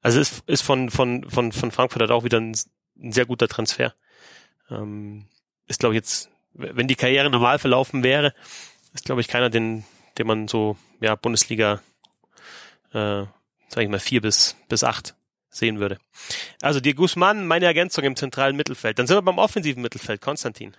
Also 0.00 0.20
ist, 0.20 0.44
ist 0.46 0.62
von, 0.62 0.90
von, 0.90 1.28
von, 1.28 1.50
von 1.50 1.72
Frankfurt 1.72 2.02
halt 2.02 2.12
auch 2.12 2.22
wieder 2.22 2.38
ein, 2.38 2.56
ein 3.02 3.12
sehr 3.12 3.26
guter 3.26 3.48
Transfer. 3.48 3.92
Ähm, 4.70 5.26
ist, 5.66 5.80
glaube 5.80 5.94
ich, 5.94 5.98
jetzt, 5.98 6.30
wenn 6.52 6.86
die 6.86 6.94
Karriere 6.94 7.30
normal 7.30 7.58
verlaufen 7.58 8.04
wäre, 8.04 8.32
ist, 8.92 9.06
glaube 9.06 9.20
ich, 9.20 9.28
keiner, 9.28 9.50
den, 9.50 9.84
den 10.18 10.28
man 10.28 10.46
so, 10.46 10.76
ja, 11.00 11.16
Bundesliga, 11.16 11.80
äh, 12.92 13.24
sag 13.68 13.82
ich 13.82 13.88
mal, 13.88 13.98
vier 13.98 14.20
bis, 14.20 14.56
bis 14.68 14.84
acht 14.84 15.16
sehen 15.54 15.78
würde. 15.80 15.98
Also 16.62 16.80
die 16.80 16.94
Guzman, 16.94 17.46
meine 17.46 17.66
Ergänzung 17.66 18.04
im 18.04 18.16
zentralen 18.16 18.56
Mittelfeld. 18.56 18.98
Dann 18.98 19.06
sind 19.06 19.16
wir 19.16 19.22
beim 19.22 19.38
offensiven 19.38 19.82
Mittelfeld, 19.82 20.20
Konstantin. 20.20 20.74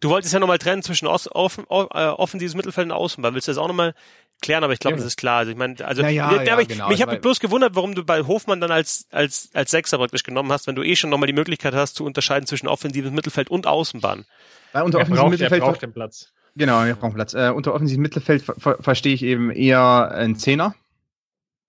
Du 0.00 0.10
wolltest 0.10 0.34
ja 0.34 0.40
nochmal 0.40 0.58
trennen 0.58 0.82
zwischen 0.82 1.06
offen, 1.06 1.64
o- 1.68 1.88
äh, 1.94 2.08
offensives 2.08 2.54
Mittelfeld 2.54 2.86
und 2.86 2.92
Außenbahn. 2.92 3.32
Willst 3.34 3.48
du 3.48 3.52
das 3.52 3.58
auch 3.58 3.68
nochmal 3.68 3.94
klären? 4.42 4.62
Aber 4.62 4.72
ich 4.74 4.78
glaube, 4.80 4.96
Ja. 4.96 4.98
das 4.98 5.06
ist 5.06 5.16
klar. 5.16 5.38
Also 5.38 5.52
ich 5.52 5.56
meine, 5.56 5.76
also 5.84 6.02
Ja, 6.02 6.08
ja, 6.08 6.28
der, 6.28 6.38
der, 6.38 6.46
ja, 6.46 6.52
aber 6.54 6.62
ich, 6.62 6.68
genau. 6.68 6.88
mich 6.88 7.00
habe 7.00 7.16
bloß 7.18 7.40
gewundert, 7.40 7.74
warum 7.74 7.94
du 7.94 8.04
bei 8.04 8.22
Hofmann 8.22 8.60
dann 8.60 8.70
als 8.70 9.06
als 9.10 9.48
als 9.54 9.70
Sechser 9.70 9.96
praktisch 9.96 10.22
genommen 10.24 10.52
hast, 10.52 10.66
wenn 10.66 10.74
du 10.74 10.82
eh 10.82 10.96
schon 10.96 11.08
nochmal 11.08 11.28
die 11.28 11.32
Möglichkeit 11.32 11.72
hast 11.74 11.94
zu 11.94 12.04
unterscheiden 12.04 12.46
zwischen 12.46 12.66
offensives 12.68 13.12
Mittelfeld 13.12 13.48
und 13.48 13.66
Außenbahn. 13.66 14.26
Weil 14.72 14.82
unter 14.82 14.98
Er 14.98 15.02
offensivem 15.02 15.16
braucht, 15.16 15.24
er 15.26 15.30
Mittelfeld 15.30 15.62
braucht 15.62 15.82
den 15.82 15.92
Platz. 15.94 16.32
Genau, 16.56 16.84
wir 16.84 16.94
brauchen 16.96 17.14
Platz. 17.14 17.32
Äh, 17.34 17.50
unter 17.54 17.72
offensivem 17.74 18.02
Mittelfeld 18.02 18.42
ver 18.42 18.54
ver 18.58 18.76
verstehe 18.80 19.14
ich 19.14 19.22
eben 19.22 19.50
eher 19.50 20.10
einen 20.12 20.36
Zehner 20.36 20.74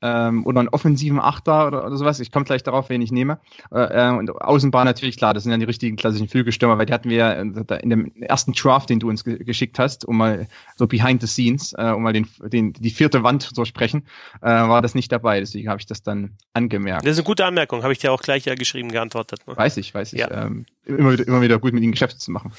ähm, 0.06 0.46
oder 0.46 0.60
einen 0.60 0.70
offensiven 0.70 1.20
Achter 1.20 1.68
oder, 1.68 1.86
oder 1.86 1.98
sowas. 1.98 2.20
Ich 2.20 2.32
komme 2.32 2.46
gleich 2.46 2.64
darauf, 2.64 2.90
wen 2.90 3.02
ich 3.02 3.12
nehme. 3.12 3.40
Äh, 3.72 4.10
äh, 4.10 4.10
und 4.12 4.30
Außenbahn 4.30 4.86
natürlich, 4.86 5.18
klar, 5.18 5.34
das 5.34 5.44
sind 5.44 5.52
ja 5.52 5.58
die 5.58 5.66
richtigen 5.66 5.96
klassischen 5.96 6.28
Flügelstürmer, 6.28 6.78
weil 6.78 6.86
die 6.86 6.94
hatten 6.94 7.10
wir 7.10 7.18
ja 7.18 7.32
in 7.32 7.90
dem 7.90 8.12
ersten 8.22 8.54
Draft, 8.54 8.90
den 8.90 9.00
du 9.00 9.10
uns 9.10 9.24
ge 9.24 9.44
geschickt 9.44 9.80
hast, 9.80 10.06
um 10.06 10.18
mal 10.18 10.48
so 10.76 10.88
behind 10.88 11.22
the 11.22 11.28
scenes, 11.28 11.74
äh, 11.78 11.92
um 11.92 12.04
mal 12.04 12.14
den, 12.14 12.28
den, 12.44 12.74
die 12.74 12.90
vierte 12.90 13.24
Wand 13.24 13.44
zu 13.44 13.54
durchbrechen, 13.54 14.06
äh, 14.42 14.48
war 14.48 14.82
das 14.82 14.96
nicht 14.96 15.12
dabei. 15.12 15.40
Deswegen 15.40 15.70
habe 15.70 15.80
ich 15.80 15.88
das 15.88 16.04
dann 16.04 16.38
angemerkt. 16.54 17.06
Das 17.06 17.14
ist 17.14 17.20
eine 17.20 17.26
gute 17.26 17.46
Anmerkung, 17.46 17.84
habe 17.84 17.94
ich 17.94 18.00
dir 18.00 18.12
auch 18.12 18.22
gleich 18.22 18.46
ja 18.46 18.56
geschrieben 18.56 18.92
geantwortet. 18.92 19.42
Ne? 19.48 19.58
Weiß 19.58 19.78
ich, 19.78 19.94
weiß 19.94 20.14
ich. 20.14 20.20
Ja. 20.20 20.46
Ähm, 20.46 20.66
immer, 20.86 21.14
wieder, 21.14 21.28
immer 21.28 21.42
wieder 21.42 21.60
gut 21.60 21.74
mit 21.74 21.84
ihnen 21.84 21.92
Geschäfte 21.92 22.18
zu 22.18 22.32
machen. 22.32 22.52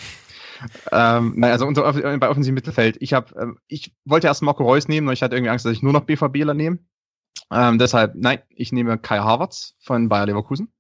ähm, 0.93 1.35
nein, 1.37 1.53
also 1.53 1.67
unter, 1.67 1.95
äh, 1.95 2.17
bei 2.19 2.29
offensivem 2.29 2.55
Mittelfeld. 2.55 2.97
Ich 3.01 3.13
habe, 3.13 3.35
ähm, 3.41 3.59
ich 3.69 3.93
wollte 4.05 4.27
erst 4.27 4.43
Marco 4.43 4.65
Reus 4.65 4.89
nehmen, 4.89 5.05
nur 5.05 5.13
ich 5.13 5.23
hatte 5.23 5.37
irgendwie 5.37 5.51
Angst, 5.51 5.65
dass 5.65 5.73
ich 5.73 5.83
nur 5.83 5.93
noch 5.93 6.05
BVBler 6.05 6.55
nehme. 6.55 6.79
Ähm, 7.51 7.79
deshalb, 7.79 8.15
nein, 8.15 8.41
ich 8.51 8.73
nehme 8.73 8.99
Kai 8.99 9.19
Havertz 9.19 9.75
von 9.81 10.09
Bayer 10.09 10.27
Leverkusen. 10.27 10.73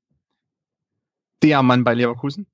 Der 1.42 1.62
Mann 1.62 1.84
bei 1.84 1.94
Leverkusen. 1.94 2.46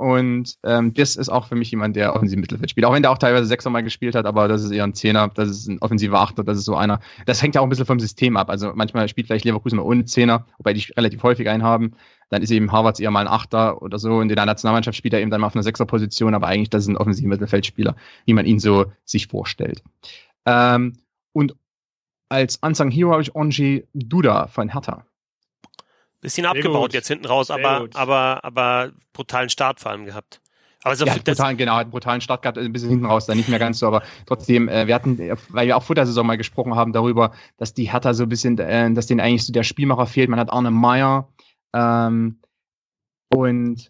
Und 0.00 0.56
ähm, 0.64 0.94
das 0.94 1.14
ist 1.14 1.28
auch 1.28 1.46
für 1.46 1.56
mich 1.56 1.70
jemand, 1.70 1.94
der 1.94 2.16
offensiv 2.16 2.38
Mittelfeld 2.38 2.70
spielt. 2.70 2.86
Auch 2.86 2.94
wenn 2.94 3.02
der 3.02 3.10
auch 3.10 3.18
teilweise 3.18 3.44
Sechser 3.44 3.68
mal 3.68 3.82
gespielt 3.82 4.14
hat, 4.14 4.24
aber 4.24 4.48
das 4.48 4.64
ist 4.64 4.70
eher 4.70 4.84
ein 4.84 4.94
Zehner, 4.94 5.28
das 5.28 5.50
ist 5.50 5.68
ein 5.68 5.78
offensiver 5.80 6.18
Achter, 6.18 6.42
das 6.42 6.56
ist 6.56 6.64
so 6.64 6.74
einer. 6.74 7.00
Das 7.26 7.42
hängt 7.42 7.54
ja 7.54 7.60
auch 7.60 7.66
ein 7.66 7.68
bisschen 7.68 7.84
vom 7.84 8.00
System 8.00 8.38
ab. 8.38 8.48
Also 8.48 8.72
manchmal 8.74 9.08
spielt 9.08 9.26
vielleicht 9.26 9.44
Leverkusen 9.44 9.76
mal 9.76 9.82
ohne 9.82 10.06
Zehner, 10.06 10.46
wobei 10.56 10.72
die 10.72 10.90
relativ 10.96 11.22
häufig 11.22 11.50
einen 11.50 11.62
haben. 11.62 11.92
Dann 12.30 12.40
ist 12.40 12.50
eben 12.50 12.72
Harvards 12.72 12.98
eher 12.98 13.10
mal 13.10 13.20
ein 13.20 13.28
Achter 13.28 13.82
oder 13.82 13.98
so. 13.98 14.14
Und 14.14 14.30
in 14.30 14.36
der 14.36 14.46
Nationalmannschaft 14.46 14.96
spielt 14.96 15.12
er 15.12 15.20
eben 15.20 15.30
dann 15.30 15.42
mal 15.42 15.48
auf 15.48 15.54
einer 15.54 15.64
Sechserposition, 15.64 16.34
aber 16.34 16.46
eigentlich 16.46 16.70
das 16.70 16.84
ist 16.84 16.88
ein 16.88 16.96
offensiver 16.96 17.28
Mittelfeldspieler, 17.28 17.94
wie 18.24 18.32
man 18.32 18.46
ihn 18.46 18.58
so 18.58 18.86
sich 19.04 19.26
vorstellt. 19.26 19.82
Ähm, 20.46 20.94
als 22.30 22.56
Unsung 22.56 22.90
Hero 22.90 23.12
habe 23.12 23.22
ich 23.22 23.34
Onji 23.34 23.86
Duda 23.92 24.46
von 24.46 24.70
Hertha. 24.72 25.04
Bisschen 26.22 26.44
Sehr 26.44 26.50
abgebaut 26.50 26.90
gut. 26.90 26.94
jetzt 26.94 27.08
hinten 27.08 27.26
raus, 27.26 27.50
aber, 27.50 27.88
aber, 27.94 28.44
aber 28.44 28.92
brutalen 29.12 29.48
Start 29.48 29.80
vor 29.80 29.90
allem 29.90 30.04
gehabt. 30.04 30.40
Aber 30.82 30.96
so 30.96 31.04
ja, 31.04 31.14
brutalen, 31.14 31.58
genau, 31.58 31.74
hat 31.74 31.82
einen 31.82 31.90
brutalen 31.90 32.20
Start 32.20 32.42
gehabt, 32.42 32.56
ein 32.56 32.72
bisschen 32.72 32.88
hinten 32.88 33.04
raus, 33.04 33.26
dann 33.26 33.36
nicht 33.36 33.48
mehr 33.48 33.58
ganz 33.58 33.78
so, 33.78 33.86
aber 33.86 34.02
trotzdem, 34.24 34.68
äh, 34.68 34.86
wir 34.86 34.94
hatten, 34.94 35.18
weil 35.50 35.66
wir 35.66 35.76
auch 35.76 35.82
vor 35.82 35.94
der 35.94 36.06
Saison 36.06 36.26
mal 36.26 36.38
gesprochen 36.38 36.74
haben 36.74 36.92
darüber, 36.92 37.32
dass 37.58 37.74
die 37.74 37.90
Hertha 37.90 38.14
so 38.14 38.22
ein 38.22 38.28
bisschen, 38.30 38.58
äh, 38.58 38.90
dass 38.92 39.06
denen 39.06 39.20
eigentlich 39.20 39.44
so 39.44 39.52
der 39.52 39.62
Spielmacher 39.62 40.06
fehlt. 40.06 40.30
Man 40.30 40.40
hat 40.40 40.50
Arne 40.50 40.70
Meyer 40.70 41.28
ähm, 41.74 42.40
und 43.28 43.88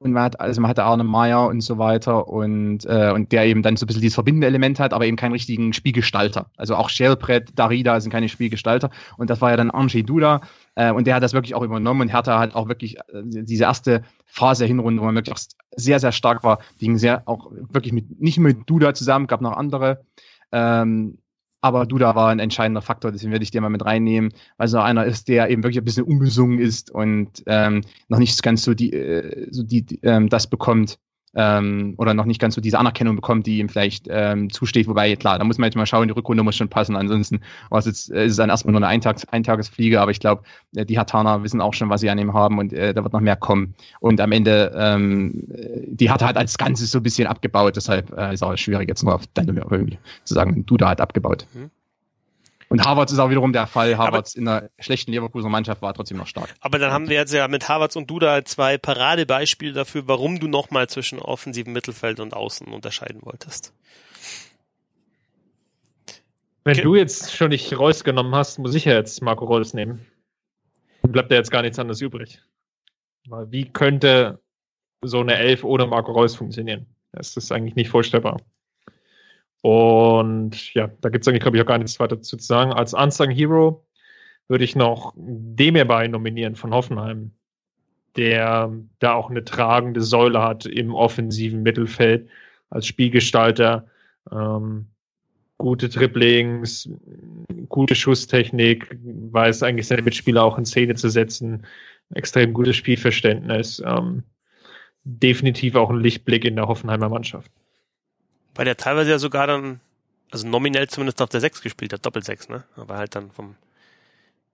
und 0.00 0.12
man 0.12 0.22
hat, 0.22 0.40
also 0.40 0.60
man 0.60 0.68
hatte 0.70 0.84
Arne 0.84 1.02
Meyer 1.02 1.48
und 1.48 1.60
so 1.60 1.78
weiter 1.78 2.28
und, 2.28 2.84
äh, 2.86 3.10
und 3.10 3.32
der 3.32 3.46
eben 3.46 3.62
dann 3.62 3.76
so 3.76 3.84
ein 3.84 3.88
bisschen 3.88 4.02
dieses 4.02 4.14
verbindende 4.14 4.46
Element 4.46 4.78
hat, 4.78 4.92
aber 4.92 5.06
eben 5.06 5.16
keinen 5.16 5.32
richtigen 5.32 5.72
Spielgestalter. 5.72 6.50
Also 6.56 6.76
auch 6.76 6.88
Shellbrett, 6.88 7.58
Darida 7.58 7.98
sind 8.00 8.12
keine 8.12 8.28
Spielgestalter. 8.28 8.90
Und 9.16 9.28
das 9.28 9.40
war 9.40 9.50
ja 9.50 9.56
dann 9.56 9.72
Angie 9.72 10.04
Duda. 10.04 10.40
Äh, 10.76 10.92
und 10.92 11.08
der 11.08 11.16
hat 11.16 11.22
das 11.24 11.32
wirklich 11.32 11.56
auch 11.56 11.62
übernommen 11.62 12.02
und 12.02 12.08
Hertha 12.08 12.38
hat 12.38 12.54
auch 12.54 12.68
wirklich 12.68 12.96
äh, 12.98 13.22
diese 13.24 13.64
erste 13.64 14.02
Phase 14.24 14.66
Hinrunde, 14.66 15.02
wo 15.02 15.06
man 15.06 15.16
wirklich 15.16 15.34
auch 15.34 15.42
sehr, 15.74 15.98
sehr 15.98 16.12
stark 16.12 16.44
war, 16.44 16.60
ging 16.78 16.96
sehr 16.96 17.22
auch 17.26 17.50
wirklich 17.50 17.92
mit, 17.92 18.20
nicht 18.20 18.38
mit 18.38 18.70
Duda 18.70 18.94
zusammen, 18.94 19.26
gab 19.26 19.40
noch 19.40 19.56
andere. 19.56 20.04
Ähm, 20.52 21.18
aber 21.60 21.86
Duda 21.86 22.14
war 22.14 22.30
ein 22.30 22.38
entscheidender 22.38 22.82
Faktor, 22.82 23.12
deswegen 23.12 23.32
werde 23.32 23.42
ich 23.42 23.50
den 23.50 23.62
mal 23.62 23.68
mit 23.68 23.84
reinnehmen, 23.84 24.32
weil 24.56 24.68
so 24.68 24.78
einer 24.78 25.04
ist, 25.04 25.28
der 25.28 25.50
eben 25.50 25.62
wirklich 25.62 25.78
ein 25.78 25.84
bisschen 25.84 26.04
unbesungen 26.04 26.58
ist 26.58 26.90
und 26.90 27.42
ähm, 27.46 27.82
noch 28.08 28.18
nicht 28.18 28.42
ganz 28.42 28.62
so 28.62 28.74
die, 28.74 28.92
äh, 28.92 29.48
so 29.50 29.62
die, 29.62 29.82
die 29.82 30.00
ähm, 30.02 30.28
das 30.28 30.48
bekommt, 30.48 30.98
ähm, 31.34 31.94
oder 31.98 32.14
noch 32.14 32.24
nicht 32.24 32.40
ganz 32.40 32.54
so 32.54 32.60
diese 32.60 32.78
Anerkennung 32.78 33.16
bekommt, 33.16 33.46
die 33.46 33.58
ihm 33.58 33.68
vielleicht 33.68 34.06
ähm, 34.10 34.50
zusteht. 34.50 34.88
Wobei, 34.88 35.14
klar, 35.16 35.38
da 35.38 35.44
muss 35.44 35.58
man 35.58 35.66
jetzt 35.66 35.76
mal 35.76 35.86
schauen, 35.86 36.08
die 36.08 36.14
Rückrunde 36.14 36.42
muss 36.42 36.56
schon 36.56 36.68
passen. 36.68 36.96
Ansonsten 36.96 37.40
jetzt, 37.86 38.10
ist 38.10 38.30
es 38.32 38.36
dann 38.36 38.50
erstmal 38.50 38.72
nur 38.72 38.80
eine 38.80 38.88
Eintags 38.88 39.24
Eintagesfliege, 39.26 40.00
aber 40.00 40.10
ich 40.10 40.20
glaube, 40.20 40.42
äh, 40.74 40.84
die 40.84 40.98
Hatana 40.98 41.42
wissen 41.42 41.60
auch 41.60 41.74
schon, 41.74 41.90
was 41.90 42.00
sie 42.00 42.10
an 42.10 42.18
ihm 42.18 42.32
haben 42.32 42.58
und 42.58 42.72
äh, 42.72 42.94
da 42.94 43.02
wird 43.02 43.12
noch 43.12 43.20
mehr 43.20 43.36
kommen. 43.36 43.74
Und 44.00 44.20
am 44.20 44.32
Ende, 44.32 44.72
ähm, 44.76 45.44
die 45.86 46.10
hat 46.10 46.22
halt 46.22 46.36
als 46.36 46.58
Ganzes 46.58 46.90
so 46.90 46.98
ein 46.98 47.02
bisschen 47.02 47.26
abgebaut, 47.26 47.76
deshalb 47.76 48.16
äh, 48.16 48.32
ist 48.32 48.42
auch 48.42 48.56
schwierig 48.56 48.88
jetzt 48.88 49.02
nur 49.02 49.14
auf 49.14 49.26
deine 49.34 49.52
irgendwie 49.70 49.98
zu 50.24 50.34
sagen, 50.34 50.64
du 50.66 50.76
da 50.76 50.90
hat 50.90 51.00
abgebaut. 51.00 51.46
Mhm. 51.54 51.70
Und 52.68 52.84
Harvards 52.84 53.12
ist 53.12 53.18
auch 53.18 53.30
wiederum 53.30 53.52
der 53.52 53.66
Fall. 53.66 53.96
Harvards 53.96 54.34
aber, 54.34 54.42
in 54.42 54.48
einer 54.48 54.70
schlechten 54.78 55.10
Leverkusener 55.10 55.50
Mannschaft 55.50 55.80
war 55.80 55.94
trotzdem 55.94 56.18
noch 56.18 56.26
stark. 56.26 56.54
Aber 56.60 56.78
dann 56.78 56.92
haben 56.92 57.08
wir 57.08 57.16
jetzt 57.16 57.32
ja 57.32 57.48
mit 57.48 57.68
Harvards 57.68 57.96
und 57.96 58.10
Duda 58.10 58.44
zwei 58.44 58.76
Paradebeispiele 58.76 59.72
dafür, 59.72 60.06
warum 60.06 60.38
du 60.38 60.48
nochmal 60.48 60.88
zwischen 60.88 61.18
offensiven 61.18 61.72
Mittelfeld 61.72 62.20
und 62.20 62.34
Außen 62.34 62.66
unterscheiden 62.66 63.22
wolltest. 63.22 63.72
Wenn 66.64 66.74
okay. 66.74 66.82
du 66.82 66.94
jetzt 66.96 67.34
schon 67.34 67.48
nicht 67.48 67.72
Reus 67.78 68.04
genommen 68.04 68.34
hast, 68.34 68.58
muss 68.58 68.74
ich 68.74 68.84
ja 68.84 68.92
jetzt 68.92 69.22
Marco 69.22 69.46
Reus 69.46 69.72
nehmen. 69.72 70.06
Dann 71.00 71.12
bleibt 71.12 71.30
ja 71.30 71.38
jetzt 71.38 71.50
gar 71.50 71.62
nichts 71.62 71.78
anderes 71.78 72.02
übrig. 72.02 72.42
Weil 73.26 73.50
wie 73.50 73.64
könnte 73.64 74.42
so 75.00 75.20
eine 75.20 75.36
Elf 75.36 75.64
ohne 75.64 75.86
Marco 75.86 76.12
Reus 76.12 76.36
funktionieren? 76.36 76.86
Das 77.12 77.34
ist 77.38 77.50
eigentlich 77.52 77.76
nicht 77.76 77.88
vorstellbar. 77.88 78.36
Und 79.62 80.72
ja, 80.74 80.88
da 81.00 81.08
gibt 81.08 81.22
es 81.22 81.28
eigentlich, 81.28 81.42
glaube 81.42 81.56
ich, 81.56 81.62
auch 81.62 81.66
gar 81.66 81.78
nichts 81.78 81.98
weiter 81.98 82.20
zu 82.22 82.38
sagen. 82.38 82.72
Als 82.72 82.94
Unsung 82.94 83.30
Hero 83.30 83.84
würde 84.46 84.64
ich 84.64 84.76
noch 84.76 85.12
Demirbay 85.16 86.08
nominieren 86.08 86.54
von 86.54 86.72
Hoffenheim, 86.72 87.32
der 88.16 88.72
da 89.00 89.14
auch 89.14 89.30
eine 89.30 89.44
tragende 89.44 90.00
Säule 90.00 90.42
hat 90.42 90.66
im 90.66 90.94
offensiven 90.94 91.62
Mittelfeld 91.62 92.28
als 92.70 92.86
Spielgestalter. 92.86 93.86
Ähm, 94.30 94.86
gute 95.58 95.88
Triplings, 95.88 96.88
gute 97.68 97.94
Schusstechnik, 97.94 98.96
weiß 99.02 99.62
eigentlich 99.64 99.88
seine 99.88 100.02
Mitspieler 100.02 100.44
auch 100.44 100.56
in 100.56 100.64
Szene 100.64 100.94
zu 100.94 101.08
setzen, 101.08 101.66
extrem 102.14 102.54
gutes 102.54 102.76
Spielverständnis. 102.76 103.82
Ähm, 103.84 104.22
definitiv 105.02 105.74
auch 105.74 105.90
ein 105.90 106.00
Lichtblick 106.00 106.44
in 106.44 106.56
der 106.56 106.68
Hoffenheimer 106.68 107.08
Mannschaft 107.08 107.50
weil 108.58 108.64
der 108.64 108.76
teilweise 108.76 109.10
ja 109.10 109.20
sogar 109.20 109.46
dann, 109.46 109.78
also 110.32 110.48
nominell 110.48 110.88
zumindest 110.88 111.22
auf 111.22 111.28
der 111.28 111.40
6 111.40 111.62
gespielt 111.62 111.92
hat, 111.92 112.04
Doppel-6, 112.04 112.50
ne? 112.50 112.64
Aber 112.74 112.96
halt 112.96 113.14
dann 113.14 113.30
vom, 113.30 113.54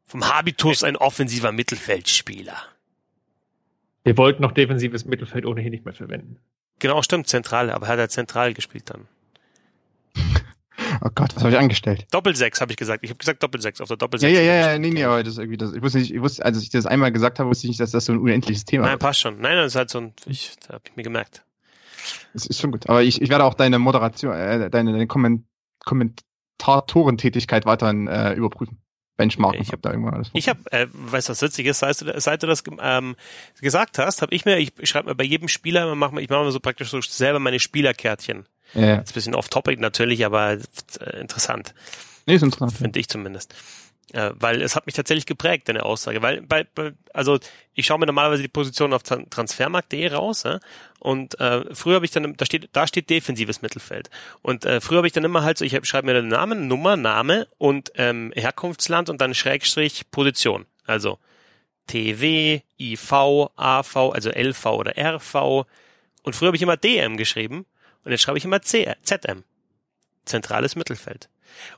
vom 0.05 0.28
Habitus 0.28 0.84
ein 0.84 0.96
offensiver 0.96 1.52
Mittelfeldspieler. 1.52 2.55
Wir 4.02 4.18
wollten 4.18 4.42
noch 4.42 4.52
defensives 4.52 5.07
Mittelfeld 5.07 5.46
ohnehin 5.46 5.70
nicht 5.70 5.86
mehr 5.86 5.94
verwenden. 5.94 6.36
Genau, 6.80 7.00
stimmt, 7.00 7.28
zentral, 7.28 7.70
aber 7.70 7.88
hat 7.88 7.98
er 7.98 8.11
zentral 8.11 8.52
gespielt 8.52 8.90
dann. 8.90 9.09
Oh 11.00 11.09
Gott, 11.14 11.34
was 11.34 11.42
habe 11.42 11.52
ich 11.52 11.59
angestellt? 11.59 12.07
Doppel-6 12.11 12.61
habe 12.61 12.72
ich 12.72 12.76
gesagt. 12.76 13.05
Ich 13.05 13.11
habe 13.11 13.18
gesagt 13.18 13.42
Doppel-6 13.42 13.80
auf 13.80 13.88
der 13.88 13.96
Doppel-6. 13.96 14.26
Ja, 14.26 14.28
ja, 14.28 14.40
ja, 14.40 14.72
ja, 14.72 14.78
nee, 14.78 14.90
nee, 14.90 15.05
aber 15.05 15.22
das 15.22 15.34
ist 15.34 15.38
irgendwie 15.38 15.57
das. 15.57 15.72
Ich 15.72 15.82
wusste 15.82 15.98
nicht, 15.98 16.12
ich 16.12 16.20
wusste, 16.20 16.44
als 16.44 16.61
ich 16.61 16.68
das 16.68 16.86
einmal 16.86 17.12
gesagt 17.12 17.38
habe, 17.38 17.48
wusste 17.48 17.66
ich 17.66 17.70
nicht, 17.70 17.80
dass 17.80 17.92
das 17.92 18.05
so 18.05 18.12
ein 18.12 18.18
unendliches 18.18 18.64
Thema 18.64 18.84
ist. 18.84 18.90
Nein, 18.90 18.98
passt 18.98 19.20
schon. 19.20 19.40
Nein, 19.40 19.57
das 19.57 19.72
ist 19.72 19.76
halt 19.76 19.90
so 19.90 19.98
ein, 19.98 20.12
ich, 20.26 20.57
da 20.66 20.74
habe 20.74 20.84
ich 20.86 20.96
mir 20.96 21.02
gemerkt. 21.05 21.44
Das 22.32 22.46
ist 22.46 22.61
schon 22.61 22.72
gut. 22.72 22.88
Aber 22.88 23.02
ich, 23.02 23.20
ich 23.20 23.28
werde 23.28 23.44
auch 23.44 23.55
deine 23.55 23.78
Moderation, 23.78 24.34
äh, 24.34 24.70
deine, 24.70 24.92
deine 24.92 25.07
Komment 25.07 25.44
Kommentatorentätigkeit 25.84 27.66
weiterhin 27.66 28.07
äh, 28.07 28.32
überprüfen. 28.32 28.78
Benchmarken. 29.16 29.62
Ich 29.62 29.68
habe 29.68 29.80
da 29.80 29.90
irgendwann 29.90 30.14
alles. 30.14 30.30
Ich 30.32 30.48
habe, 30.48 30.61
äh, 30.72 30.88
weißt 30.90 31.28
du, 31.28 31.32
was 31.32 31.42
witzig 31.42 31.66
ist, 31.66 31.78
seit 31.78 32.00
du, 32.00 32.20
seit 32.20 32.42
du 32.42 32.48
das 32.48 32.64
ähm, 32.80 33.14
gesagt 33.61 33.98
hast, 33.98 34.22
habe 34.22 34.34
ich 34.34 34.44
mir, 34.44 34.59
ich 34.59 34.72
schreibe 34.82 35.11
mir 35.11 35.14
bei 35.14 35.22
jedem 35.22 35.46
Spieler, 35.46 35.94
mach, 35.94 36.12
ich 36.14 36.28
mache 36.28 36.44
mir 36.44 36.50
so 36.50 36.59
praktisch 36.59 36.90
so 36.90 37.00
selber 37.00 37.38
meine 37.38 37.61
Spielerkärtchen. 37.61 38.46
Ja. 38.74 38.96
Jetzt 38.96 39.12
ein 39.12 39.14
bisschen 39.14 39.34
off-topic 39.36 39.80
natürlich, 39.80 40.26
aber 40.26 40.55
äh, 40.55 41.20
interessant. 41.20 41.74
Nee, 42.26 42.34
ist 42.34 42.42
interessant. 42.42 42.72
Finde 42.72 42.98
ich 42.98 43.09
zumindest. 43.09 43.55
Äh, 44.14 44.30
weil 44.36 44.62
es 44.62 44.76
hat 44.76 44.86
mich 44.86 44.94
tatsächlich 44.94 45.26
geprägt, 45.26 45.68
deine 45.68 45.82
Aussage. 45.82 46.22
Weil, 46.22 46.40
bei, 46.42 46.66
also 47.12 47.40
ich 47.74 47.86
schaue 47.86 47.98
mir 47.98 48.06
normalerweise 48.06 48.42
die 48.42 48.48
Position 48.48 48.92
auf 48.92 49.02
Transfermarkt.de 49.02 50.06
raus, 50.06 50.44
ja? 50.44 50.60
und 51.00 51.40
äh, 51.40 51.74
früher 51.74 51.96
habe 51.96 52.04
ich 52.04 52.12
dann, 52.12 52.36
da 52.36 52.46
steht, 52.46 52.68
da 52.72 52.86
steht 52.86 53.10
defensives 53.10 53.60
Mittelfeld. 53.60 54.10
Und 54.40 54.66
äh, 54.66 54.80
früher 54.80 54.98
habe 54.98 55.08
ich 55.08 55.12
dann 55.12 55.24
immer 55.24 55.42
halt 55.42 55.58
so, 55.58 55.64
ich 55.64 55.76
schreibe 55.84 56.06
mir 56.06 56.14
den 56.14 56.28
Namen, 56.28 56.68
Nummer, 56.68 56.96
Name 56.96 57.48
und 57.58 57.90
ähm, 57.96 58.32
Herkunftsland 58.36 59.10
und 59.10 59.20
dann 59.20 59.34
Schrägstrich 59.34 60.08
Position. 60.12 60.64
Also 60.86 61.18
TW, 61.88 62.60
IV, 62.78 63.12
AV, 63.56 63.96
also 64.12 64.30
LV 64.30 64.66
oder 64.66 64.94
RV. 64.96 65.66
Und 66.22 66.36
früher 66.36 66.48
habe 66.48 66.56
ich 66.56 66.62
immer 66.62 66.76
DM 66.76 67.16
geschrieben 67.16 67.66
und 68.04 68.12
jetzt 68.12 68.20
schreibe 68.20 68.38
ich 68.38 68.44
immer 68.44 68.62
C, 68.62 68.94
ZM. 69.02 69.42
Zentrales 70.24 70.76
Mittelfeld. 70.76 71.28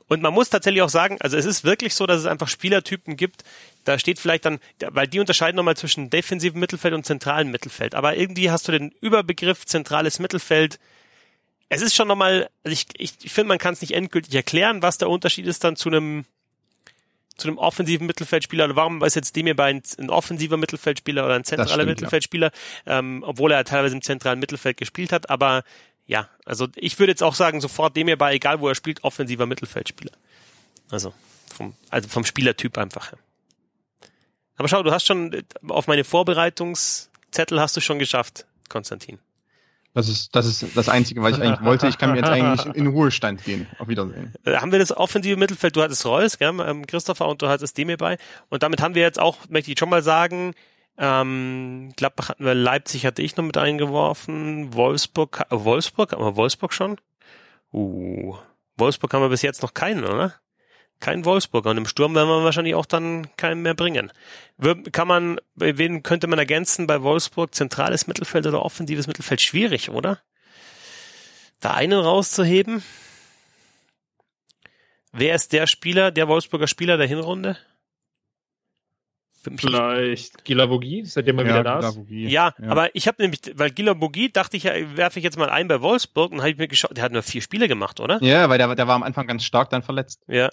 Und 0.07 0.21
man 0.21 0.33
muss 0.33 0.49
tatsächlich 0.49 0.81
auch 0.81 0.89
sagen, 0.89 1.17
also 1.19 1.37
es 1.37 1.45
ist 1.45 1.63
wirklich 1.63 1.95
so, 1.95 2.05
dass 2.05 2.19
es 2.19 2.25
einfach 2.25 2.47
Spielertypen 2.47 3.17
gibt, 3.17 3.43
da 3.83 3.97
steht 3.97 4.19
vielleicht 4.19 4.45
dann, 4.45 4.59
weil 4.79 5.07
die 5.07 5.19
unterscheiden 5.19 5.55
nochmal 5.55 5.77
zwischen 5.77 6.09
defensivem 6.09 6.59
Mittelfeld 6.59 6.93
und 6.93 7.05
zentralem 7.05 7.51
Mittelfeld. 7.51 7.95
Aber 7.95 8.17
irgendwie 8.17 8.51
hast 8.51 8.67
du 8.67 8.71
den 8.71 8.91
Überbegriff 9.01 9.65
zentrales 9.65 10.19
Mittelfeld. 10.19 10.79
Es 11.69 11.81
ist 11.81 11.95
schon 11.95 12.07
nochmal, 12.07 12.49
also 12.63 12.73
ich, 12.73 12.85
ich, 12.97 13.13
ich 13.23 13.33
finde, 13.33 13.49
man 13.49 13.59
kann 13.59 13.73
es 13.73 13.81
nicht 13.81 13.93
endgültig 13.93 14.33
erklären, 14.35 14.81
was 14.81 14.97
der 14.97 15.09
Unterschied 15.09 15.47
ist 15.47 15.63
dann 15.63 15.75
zu 15.75 15.89
einem 15.89 16.25
zu 17.37 17.47
einem 17.47 17.57
offensiven 17.57 18.07
Mittelfeldspieler 18.07 18.65
oder 18.65 18.75
warum 18.75 19.03
ist 19.03 19.15
jetzt 19.15 19.35
dem 19.35 19.47
ein, 19.59 19.81
ein 19.99 20.09
offensiver 20.09 20.57
Mittelfeldspieler 20.57 21.23
oder 21.25 21.35
ein 21.35 21.43
zentraler 21.43 21.83
stimmt, 21.83 21.89
Mittelfeldspieler, 21.89 22.51
ja. 22.85 22.99
ähm, 22.99 23.23
obwohl 23.25 23.51
er 23.51 23.63
teilweise 23.63 23.95
im 23.95 24.01
zentralen 24.01 24.39
Mittelfeld 24.39 24.77
gespielt 24.77 25.11
hat, 25.11 25.29
aber 25.29 25.63
ja, 26.07 26.29
also 26.45 26.67
ich 26.75 26.97
würde 26.97 27.11
jetzt 27.11 27.21
auch 27.21 27.35
sagen, 27.35 27.61
sofort 27.61 27.95
dem 27.95 28.07
hierbei, 28.07 28.33
egal 28.33 28.59
wo 28.61 28.67
er 28.69 28.75
spielt, 28.75 29.03
offensiver 29.03 29.45
Mittelfeldspieler. 29.45 30.13
Also 30.89 31.13
vom, 31.53 31.75
also 31.89 32.07
vom 32.07 32.25
Spielertyp 32.25 32.77
einfach. 32.77 33.13
Aber 34.55 34.67
schau, 34.67 34.81
du 34.83 34.91
hast 34.91 35.05
schon 35.05 35.43
auf 35.67 35.87
meine 35.87 36.03
Vorbereitungszettel 36.03 37.59
hast 37.59 37.75
du 37.75 37.81
schon 37.81 37.99
geschafft, 37.99 38.45
Konstantin. 38.69 39.19
Das 39.93 40.07
ist, 40.09 40.35
das 40.35 40.45
ist 40.45 40.77
das 40.77 40.89
Einzige, 40.89 41.23
was 41.23 41.37
ich 41.37 41.43
eigentlich 41.43 41.65
wollte. 41.65 41.87
Ich 41.87 41.97
kann 41.97 42.11
mir 42.11 42.17
jetzt 42.17 42.29
eigentlich 42.29 42.65
in, 42.67 42.73
in 42.73 42.87
Ruhestand 42.87 43.43
gehen. 43.43 43.67
Auf 43.79 43.87
Wiedersehen. 43.87 44.31
Äh, 44.45 44.57
haben 44.57 44.71
wir 44.71 44.77
das 44.77 44.95
offensive 44.95 45.37
Mittelfeld? 45.37 45.75
Du 45.75 45.81
hattest 45.81 46.05
Reus, 46.05 46.37
gell, 46.37 46.53
ähm, 46.59 46.85
Christopher, 46.85 47.27
und 47.27 47.41
du 47.41 47.47
hattest 47.47 47.77
Demir 47.77 47.97
bei. 47.97 48.19
Und 48.49 48.61
damit 48.61 48.79
haben 48.79 48.93
wir 48.93 49.01
jetzt 49.01 49.19
auch, 49.19 49.37
möchte 49.49 49.71
ich 49.71 49.79
schon 49.79 49.89
mal 49.89 50.03
sagen, 50.03 50.53
ähm, 50.97 51.93
Gladbach 51.95 52.29
hatten 52.29 52.45
wir, 52.45 52.53
Leipzig 52.53 53.05
hatte 53.05 53.21
ich 53.21 53.35
noch 53.37 53.45
mit 53.45 53.57
eingeworfen, 53.57 54.73
Wolfsburg, 54.73 55.45
äh, 55.49 55.55
Wolfsburg, 55.63 56.11
haben 56.11 56.23
wir 56.23 56.35
Wolfsburg 56.35 56.73
schon? 56.73 56.97
Uh, 57.73 58.35
Wolfsburg 58.77 59.13
haben 59.13 59.21
wir 59.21 59.29
bis 59.29 59.41
jetzt 59.41 59.61
noch 59.61 59.73
keinen, 59.73 60.03
oder? 60.03 60.35
kein 60.99 61.25
Wolfsburger. 61.25 61.71
Und 61.71 61.77
im 61.77 61.85
Sturm 61.85 62.15
werden 62.15 62.29
wir 62.29 62.43
wahrscheinlich 62.43 62.75
auch 62.75 62.85
dann 62.85 63.27
keinen 63.37 63.61
mehr 63.61 63.73
bringen. 63.73 64.11
Kann 64.91 65.07
man, 65.07 65.39
wen 65.55 66.03
könnte 66.03 66.27
man 66.27 66.39
ergänzen 66.39 66.87
bei 66.87 67.01
Wolfsburg? 67.01 67.53
Zentrales 67.53 68.07
Mittelfeld 68.07 68.47
oder 68.47 68.63
offensives 68.63 69.07
Mittelfeld? 69.07 69.41
Schwierig, 69.41 69.89
oder? 69.89 70.19
Da 71.59 71.73
einen 71.73 71.99
rauszuheben? 71.99 72.83
Wer 75.11 75.35
ist 75.35 75.53
der 75.53 75.67
Spieler, 75.67 76.11
der 76.11 76.27
Wolfsburger 76.27 76.67
Spieler 76.67 76.97
der 76.97 77.07
Hinrunde? 77.07 77.57
Vielleicht 79.55 80.43
Gilavogi, 80.43 81.03
seitdem 81.05 81.39
er 81.39 81.45
ja, 81.45 81.51
wieder 81.51 81.63
da 81.63 81.79
ist. 81.79 81.99
Ja, 82.09 82.53
ja, 82.59 82.69
aber 82.69 82.93
ich 82.95 83.07
habe 83.07 83.21
nämlich, 83.21 83.41
weil 83.55 83.71
Gilavogi 83.71 84.31
dachte 84.31 84.57
ich, 84.57 84.63
ja, 84.63 84.73
werfe 84.95 85.19
ich 85.19 85.23
jetzt 85.23 85.37
mal 85.37 85.49
ein 85.49 85.67
bei 85.67 85.81
Wolfsburg 85.81 86.31
und 86.31 86.39
habe 86.39 86.49
ich 86.49 86.57
mir 86.57 86.67
geschaut, 86.67 86.97
der 86.97 87.03
hat 87.03 87.11
nur 87.11 87.23
vier 87.23 87.41
Spiele 87.41 87.67
gemacht, 87.67 87.99
oder? 87.99 88.21
Ja, 88.21 88.49
weil 88.49 88.57
der, 88.57 88.75
der 88.75 88.87
war 88.87 88.95
am 88.95 89.03
Anfang 89.03 89.27
ganz 89.27 89.43
stark 89.43 89.69
dann 89.69 89.83
verletzt. 89.83 90.23
Ja. 90.27 90.49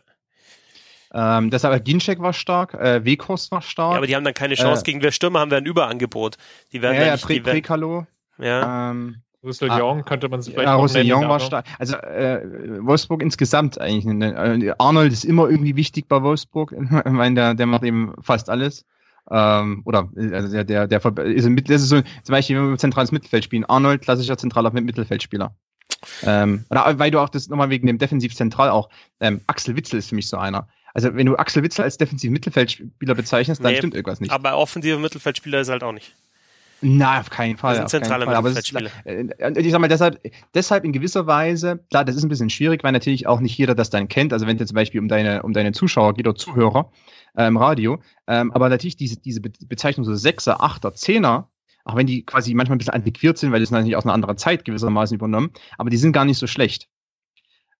Ähm, 1.12 1.50
deshalb 1.50 1.84
Ginczek 1.84 2.20
war 2.20 2.32
stark, 2.32 2.74
äh, 2.74 3.04
Weghorst 3.04 3.52
war 3.52 3.62
stark. 3.62 3.92
Ja, 3.92 3.96
aber 3.98 4.06
die 4.06 4.16
haben 4.16 4.24
dann 4.24 4.34
keine 4.34 4.54
Chance. 4.54 4.82
Äh, 4.82 4.84
Gegen 4.84 5.02
wir 5.02 5.12
Stürmer 5.12 5.40
haben 5.40 5.50
wir 5.50 5.58
ein 5.58 5.66
Überangebot. 5.66 6.36
Die 6.72 6.82
werden 6.82 6.96
ja, 6.96 7.06
ja, 7.06 7.12
nicht, 7.12 7.24
Pre 7.24 7.40
Prekalo. 7.40 8.06
Ja. 8.38 8.90
Ähm, 8.90 9.22
Russell 9.44 9.70
ah, 9.70 9.80
Young 9.80 10.04
könnte 10.04 10.28
man 10.28 10.42
sich 10.42 10.54
vielleicht 10.54 10.66
Ja, 10.66 10.74
Russell 10.74 11.10
Young 11.10 11.28
war 11.28 11.40
stark. 11.40 11.66
Also 11.78 11.96
äh, 11.96 12.40
Wolfsburg 12.80 13.22
insgesamt 13.22 13.80
eigentlich. 13.80 14.04
Ne, 14.04 14.74
Arnold 14.78 15.12
ist 15.12 15.24
immer 15.24 15.48
irgendwie 15.48 15.76
wichtig 15.76 16.08
bei 16.08 16.22
Wolfsburg. 16.22 16.74
Ich 17.04 17.12
meine, 17.12 17.34
der, 17.34 17.54
der 17.54 17.66
macht 17.66 17.82
eben 17.82 18.14
fast 18.22 18.48
alles. 18.48 18.84
Ähm, 19.30 19.82
oder 19.84 20.08
also 20.16 20.52
der, 20.52 20.64
der, 20.64 20.86
der 20.86 21.04
ist, 21.18 21.46
im, 21.46 21.56
das 21.56 21.82
ist 21.82 21.88
so, 21.88 22.00
zum 22.00 22.32
Beispiel, 22.32 22.56
wenn 22.56 22.70
wir 22.70 22.78
zentrales 22.78 23.12
Mittelfeld 23.12 23.44
spielen, 23.44 23.64
Arnold, 23.64 24.02
klassischer 24.02 24.36
zentraler 24.36 24.70
Mittelfeldspieler. 24.70 25.54
Ähm, 26.22 26.64
oder 26.70 26.98
weil 26.98 27.10
du 27.10 27.20
auch 27.20 27.28
das 27.28 27.48
nochmal 27.48 27.70
wegen 27.70 27.86
dem 27.86 27.98
Defensiv-Zentral 27.98 28.70
auch, 28.70 28.88
ähm, 29.20 29.40
Axel 29.46 29.76
Witzel 29.76 29.98
ist 29.98 30.10
für 30.10 30.14
mich 30.14 30.28
so 30.28 30.36
einer. 30.36 30.68
Also 30.92 31.14
wenn 31.14 31.26
du 31.26 31.36
Axel 31.36 31.62
Witzel 31.62 31.82
als 31.84 31.96
defensiven 31.96 32.32
Mittelfeldspieler 32.32 33.14
bezeichnest, 33.14 33.64
dann 33.64 33.72
nee, 33.72 33.78
stimmt 33.78 33.94
irgendwas 33.94 34.20
nicht. 34.20 34.30
Aber 34.30 34.56
offensiver 34.56 34.98
Mittelfeldspieler 34.98 35.60
ist 35.60 35.68
halt 35.68 35.82
auch 35.82 35.92
nicht. 35.92 36.14
Na, 36.80 37.20
auf 37.20 37.30
keinen 37.30 37.56
Fall. 37.56 37.76
Das 37.76 37.86
ist 37.86 37.94
ein 37.94 38.02
zentraler 38.02 38.26
Mittelfeldspieler. 38.26 38.90
Äh, 39.04 39.60
ich 39.60 39.72
sag 39.72 39.80
mal, 39.80 39.88
deshalb, 39.88 40.20
deshalb 40.54 40.84
in 40.84 40.92
gewisser 40.92 41.26
Weise, 41.26 41.80
klar, 41.90 42.04
das 42.04 42.16
ist 42.16 42.24
ein 42.24 42.28
bisschen 42.28 42.50
schwierig, 42.50 42.84
weil 42.84 42.92
natürlich 42.92 43.26
auch 43.26 43.40
nicht 43.40 43.56
jeder 43.56 43.74
das 43.74 43.90
dann 43.90 44.08
kennt. 44.08 44.32
Also 44.32 44.46
wenn 44.46 44.58
es 44.58 44.66
zum 44.66 44.74
Beispiel 44.74 45.00
um 45.00 45.08
deine, 45.08 45.42
um 45.42 45.52
deine 45.52 45.72
Zuschauer 45.72 46.14
geht 46.14 46.26
oder 46.26 46.36
Zuhörer 46.36 46.90
äh, 47.36 47.46
im 47.46 47.56
Radio, 47.56 48.00
ähm, 48.26 48.52
aber 48.52 48.68
natürlich 48.68 48.96
diese, 48.96 49.16
diese 49.16 49.40
Bezeichnung 49.40 50.04
so 50.04 50.14
Sechser, 50.14 50.62
Achter, 50.62 50.94
Zehner, 50.94 51.48
auch 51.84 51.96
wenn 51.96 52.06
die 52.06 52.24
quasi 52.24 52.54
manchmal 52.54 52.76
ein 52.76 52.78
bisschen 52.78 52.94
antiquiert 52.94 53.38
sind, 53.38 53.52
weil 53.52 53.60
die 53.60 53.66
sind 53.66 53.74
natürlich 53.74 53.96
aus 53.96 54.04
einer 54.04 54.14
anderen 54.14 54.36
Zeit 54.36 54.64
gewissermaßen 54.64 55.14
übernommen, 55.14 55.50
aber 55.78 55.90
die 55.90 55.96
sind 55.96 56.12
gar 56.12 56.24
nicht 56.24 56.38
so 56.38 56.46
schlecht. 56.46 56.88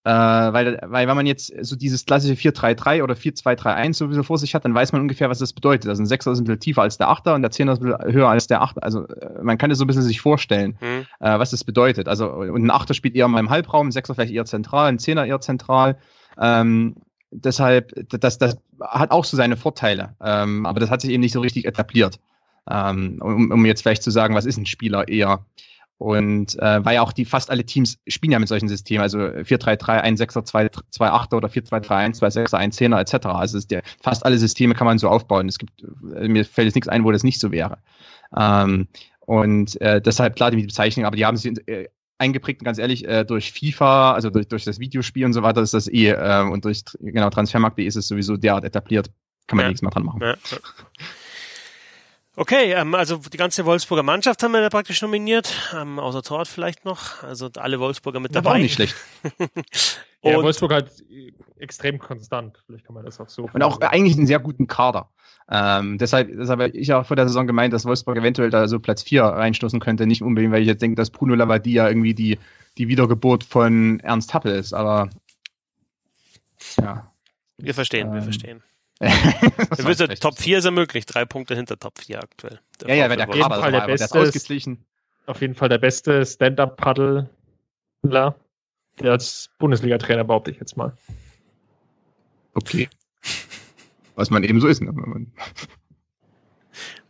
Äh, 0.05 0.09
weil, 0.11 0.79
weil 0.83 1.07
wenn 1.07 1.15
man 1.15 1.25
jetzt 1.25 1.51
so 1.61 1.75
dieses 1.75 2.05
klassische 2.05 2.35
4-3-3 2.35 3.01
oder 3.01 3.15
4-2-3-1 3.15 3.95
sowieso 3.95 4.21
vor 4.21 4.37
sich 4.37 4.53
hat, 4.53 4.63
dann 4.63 4.75
weiß 4.75 4.91
man 4.91 5.01
ungefähr, 5.01 5.31
was 5.31 5.39
das 5.39 5.51
bedeutet. 5.51 5.89
Also 5.89 6.03
ein 6.03 6.05
Sechser 6.05 6.31
ist 6.31 6.39
ein 6.39 6.43
bisschen 6.43 6.59
tiefer 6.59 6.83
als 6.83 6.99
der 6.99 7.09
Achter 7.09 7.33
und 7.33 7.41
der 7.41 7.49
Zehner 7.49 7.73
ist 7.73 7.81
ein 7.81 7.91
bisschen 7.91 8.13
höher 8.13 8.29
als 8.29 8.45
der 8.45 8.61
Achter. 8.61 8.83
Also 8.83 9.07
äh, 9.07 9.41
man 9.41 9.57
kann 9.57 9.71
das 9.71 9.79
so 9.79 9.83
ein 9.83 9.87
bisschen 9.87 10.03
sich 10.03 10.21
vorstellen, 10.21 10.77
mhm. 10.79 11.07
äh, 11.19 11.39
was 11.39 11.49
das 11.49 11.63
bedeutet. 11.63 12.07
Also 12.07 12.29
und 12.29 12.63
ein 12.63 12.69
Achter 12.69 12.93
spielt 12.93 13.15
eher 13.15 13.27
mal 13.27 13.39
im 13.39 13.49
Halbraum, 13.49 13.87
ein 13.87 13.91
Sechser 13.91 14.13
vielleicht 14.13 14.31
eher 14.31 14.45
zentral, 14.45 14.89
ein 14.89 14.99
Zehner 14.99 15.25
eher 15.25 15.41
zentral. 15.41 15.97
Ähm, 16.39 16.97
deshalb, 17.31 17.91
das, 18.09 18.37
das 18.37 18.57
hat 18.81 19.09
auch 19.09 19.25
so 19.25 19.35
seine 19.35 19.57
Vorteile. 19.57 20.13
Ähm, 20.21 20.67
aber 20.67 20.79
das 20.79 20.91
hat 20.91 21.01
sich 21.01 21.09
eben 21.09 21.21
nicht 21.21 21.33
so 21.33 21.41
richtig 21.41 21.65
etabliert. 21.65 22.19
Ähm, 22.69 23.17
um, 23.23 23.49
um 23.49 23.65
jetzt 23.65 23.81
vielleicht 23.81 24.03
zu 24.03 24.11
sagen, 24.11 24.35
was 24.35 24.45
ist 24.45 24.57
ein 24.57 24.67
Spieler 24.67 25.07
eher. 25.07 25.43
Und 25.97 26.59
äh, 26.59 26.83
weil 26.83 26.95
ja 26.95 27.01
auch 27.01 27.13
die 27.13 27.23
fast 27.23 27.49
alle 27.49 27.65
Teams 27.65 27.97
spielen 28.07 28.33
ja 28.33 28.39
mit 28.39 28.49
solchen 28.49 28.67
Systemen, 28.67 29.01
also 29.01 29.17
4-3-3, 29.17 30.03
1-6er, 30.03 30.45
2-8er 30.91 31.35
oder 31.35 31.47
4-2-3-1, 31.47 32.19
2-6er, 32.19 32.59
1-10er 32.59 32.99
etc. 32.99 33.27
Also 33.27 33.57
ist 33.57 33.71
der, 33.71 33.81
fast 34.01 34.25
alle 34.25 34.37
Systeme 34.37 34.75
kann 34.75 34.85
man 34.85 34.97
so 34.97 35.07
aufbauen. 35.07 35.47
Es 35.47 35.57
gibt, 35.57 35.83
äh, 36.15 36.27
mir 36.27 36.43
fällt 36.43 36.65
jetzt 36.65 36.75
nichts 36.75 36.89
ein, 36.89 37.05
wo 37.05 37.11
das 37.11 37.23
nicht 37.23 37.39
so 37.39 37.51
wäre. 37.51 37.77
Ähm, 38.37 38.87
und 39.21 39.79
äh, 39.79 40.01
deshalb 40.01 40.35
klar 40.35 40.51
die 40.51 40.61
Bezeichnung, 40.61 41.05
aber 41.05 41.15
die 41.15 41.25
haben 41.25 41.37
sich 41.37 41.67
äh, 41.67 41.87
eingeprägt, 42.17 42.63
ganz 42.63 42.77
ehrlich, 42.77 43.07
äh, 43.07 43.23
durch 43.23 43.53
FIFA, 43.53 44.13
also 44.13 44.29
durch, 44.29 44.47
durch 44.49 44.65
das 44.65 44.79
Videospiel 44.79 45.25
und 45.25 45.33
so 45.33 45.43
weiter 45.43 45.61
ist 45.61 45.73
das 45.73 45.87
eh, 45.87 46.09
äh, 46.09 46.41
und 46.41 46.65
durch 46.65 46.83
genau 46.99 47.29
Transfermarkt.de 47.29 47.85
ist 47.85 47.95
es 47.95 48.07
sowieso 48.07 48.35
derart 48.37 48.65
etabliert. 48.65 49.09
Kann 49.47 49.57
man 49.57 49.65
ja. 49.65 49.69
nichts 49.69 49.81
mehr 49.81 49.91
dran 49.91 50.03
machen. 50.03 50.21
Ja. 50.21 50.35
Okay, 52.37 52.73
ähm, 52.73 52.95
also 52.95 53.17
die 53.17 53.37
ganze 53.37 53.65
Wolfsburger 53.65 54.03
Mannschaft 54.03 54.43
haben 54.43 54.51
wir 54.51 54.61
da 54.61 54.69
praktisch 54.69 55.01
nominiert, 55.01 55.53
ähm, 55.73 55.99
außer 55.99 56.21
Tort 56.21 56.47
vielleicht 56.47 56.83
noch. 56.83 57.23
Also 57.23 57.49
alle 57.55 57.79
Wolfsburger 57.79 58.19
mit 58.19 58.35
dabei. 58.35 58.49
War 58.49 58.55
auch 58.55 58.59
nicht 58.59 58.73
schlecht. 58.73 58.95
ja, 60.21 60.41
Wolfsburg 60.43 60.73
halt 60.73 60.91
extrem 61.57 61.97
konstant, 61.99 62.61
vielleicht 62.65 62.85
kann 62.85 62.93
man 62.93 63.05
das 63.05 63.19
auch 63.21 63.29
so. 63.29 63.49
Und 63.51 63.63
auch 63.63 63.79
eigentlich 63.81 64.17
einen 64.17 64.27
sehr 64.27 64.39
guten 64.39 64.67
Kader. 64.67 65.09
Ähm, 65.49 65.97
deshalb, 65.97 66.29
deshalb 66.29 66.59
habe 66.59 66.71
ich 66.71 66.91
auch 66.91 67.05
vor 67.05 67.15
der 67.15 67.27
Saison 67.27 67.47
gemeint, 67.47 67.73
dass 67.73 67.85
Wolfsburg 67.85 68.17
eventuell 68.17 68.49
da 68.49 68.67
so 68.67 68.79
Platz 68.79 69.03
4 69.03 69.23
reinstoßen 69.23 69.79
könnte. 69.79 70.05
Nicht 70.05 70.21
unbedingt, 70.21 70.51
weil 70.51 70.61
ich 70.61 70.67
jetzt 70.67 70.81
denke, 70.81 70.95
dass 70.95 71.11
Bruno 71.11 71.35
Lavadia 71.35 71.87
irgendwie 71.87 72.13
die, 72.13 72.39
die 72.77 72.87
Wiedergeburt 72.87 73.43
von 73.43 73.99
Ernst 74.01 74.33
Happel 74.33 74.53
ist, 74.53 74.73
aber 74.73 75.09
ja. 76.81 77.11
Wir 77.57 77.73
verstehen, 77.73 78.07
ähm, 78.07 78.13
wir 78.15 78.21
verstehen. 78.23 78.63
Wir 78.99 79.85
wissen, 79.85 80.07
Top 80.19 80.37
4 80.37 80.59
ist 80.59 80.65
ja 80.65 80.71
möglich, 80.71 81.05
drei 81.05 81.25
Punkte 81.25 81.55
hinter 81.55 81.77
Top 81.77 81.99
4 81.99 82.19
aktuell. 82.19 82.59
Der 82.81 82.89
ja, 82.89 82.95
ja, 82.95 83.09
wenn 83.09 83.17
der 83.17 83.27
Kader 83.27 83.59
Fall 83.59 83.71
der 83.71 83.87
beste 83.87 84.19
ist 84.19 84.69
Auf 85.25 85.41
jeden 85.41 85.55
Fall 85.55 85.69
der 85.69 85.79
beste 85.79 86.25
Stand-Up-Paddler, 86.25 87.29
der 88.03 89.11
als 89.11 89.49
Bundesliga-Trainer 89.59 90.23
behaupte 90.23 90.51
ich 90.51 90.59
jetzt 90.59 90.77
mal. 90.77 90.95
Okay. 92.53 92.89
Was 94.15 94.29
man 94.29 94.43
eben 94.43 94.61
so 94.61 94.67
ist. 94.67 94.81
Ne? 94.81 94.93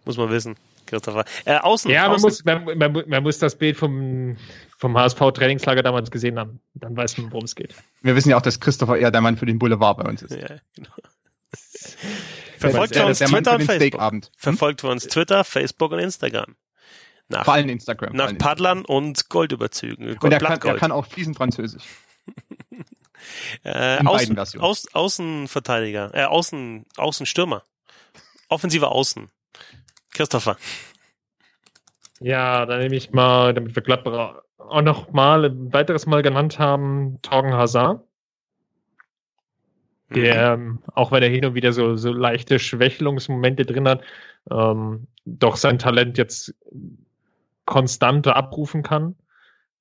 muss 0.05 0.17
man 0.17 0.29
wissen. 0.31 0.55
Christopher. 0.87 1.25
Äh, 1.45 1.57
außen, 1.57 1.89
ja, 1.91 2.03
man, 2.03 2.15
außen. 2.15 2.27
Muss, 2.27 2.45
man, 2.45 2.77
man, 2.77 3.03
man, 3.07 3.23
muss 3.23 3.39
das 3.39 3.55
Bild 3.55 3.77
vom, 3.77 4.37
vom 4.77 4.97
HSV-Trainingslager 4.97 5.83
damals 5.83 6.11
gesehen 6.11 6.39
haben. 6.39 6.59
Dann 6.75 6.95
weiß 6.95 7.17
man, 7.17 7.31
worum 7.31 7.45
es 7.45 7.55
geht. 7.55 7.75
Wir 8.01 8.15
wissen 8.15 8.29
ja 8.29 8.37
auch, 8.37 8.41
dass 8.41 8.59
Christopher 8.59 8.97
eher 8.97 9.11
der 9.11 9.21
Mann 9.21 9.37
für 9.37 9.45
den 9.45 9.59
Boulevard 9.59 9.97
bei 9.97 10.09
uns 10.09 10.21
ist. 10.21 10.35
Ja, 10.35 10.57
genau. 10.75 10.89
Verfolgt 12.57 12.97
uns 12.97 13.19
Twitter 13.19 13.55
und 13.55 13.63
Facebook. 13.63 14.01
Hm? 14.01 14.21
Verfolgt 14.37 14.83
uns 14.83 15.07
Twitter, 15.07 15.43
Facebook 15.43 15.91
und 15.91 15.99
Instagram. 15.99 16.55
Nach, 17.27 17.45
Vor 17.45 17.55
allem 17.55 17.69
Instagram. 17.69 18.13
Nach 18.13 18.37
Paddlern 18.37 18.85
und 18.85 19.29
Goldüberzügen. 19.29 20.05
Gold, 20.05 20.23
und 20.23 20.31
er 20.31 20.39
kann, 20.39 20.61
er 20.61 20.75
kann 20.75 20.91
auch 20.91 21.05
fließend 21.07 21.35
Französisch. 21.35 21.83
äh, 23.63 24.03
Außen, 24.05 24.37
Aus, 24.59 24.93
Außenverteidiger, 24.93 26.11
äh, 26.13 26.25
Außen, 26.25 26.85
Außenstürmer. 26.97 27.63
Offensive 28.47 28.89
Außen. 28.89 29.29
Christopher. 30.13 30.57
Ja, 32.19 32.65
dann 32.65 32.79
nehme 32.79 32.95
ich 32.95 33.11
mal, 33.11 33.53
damit 33.53 33.75
wir 33.75 33.83
Gladbach 33.83 34.41
auch 34.57 34.81
noch 34.81 35.11
mal 35.11 35.45
ein 35.45 35.73
weiteres 35.73 36.05
Mal 36.05 36.21
genannt 36.21 36.59
haben, 36.59 37.19
Torgen 37.21 37.53
Hazard 37.53 38.01
der, 40.15 40.57
mhm. 40.57 40.79
auch 40.93 41.11
wenn 41.11 41.23
er 41.23 41.29
hin 41.29 41.45
und 41.45 41.55
wieder 41.55 41.73
so, 41.73 41.95
so 41.95 42.11
leichte 42.11 42.59
Schwächelungsmomente 42.59 43.65
drin 43.65 43.87
hat, 43.87 44.01
ähm, 44.49 45.07
doch 45.25 45.55
sein 45.55 45.79
Talent 45.79 46.17
jetzt 46.17 46.53
konstanter 47.65 48.35
abrufen 48.35 48.83
kann. 48.83 49.15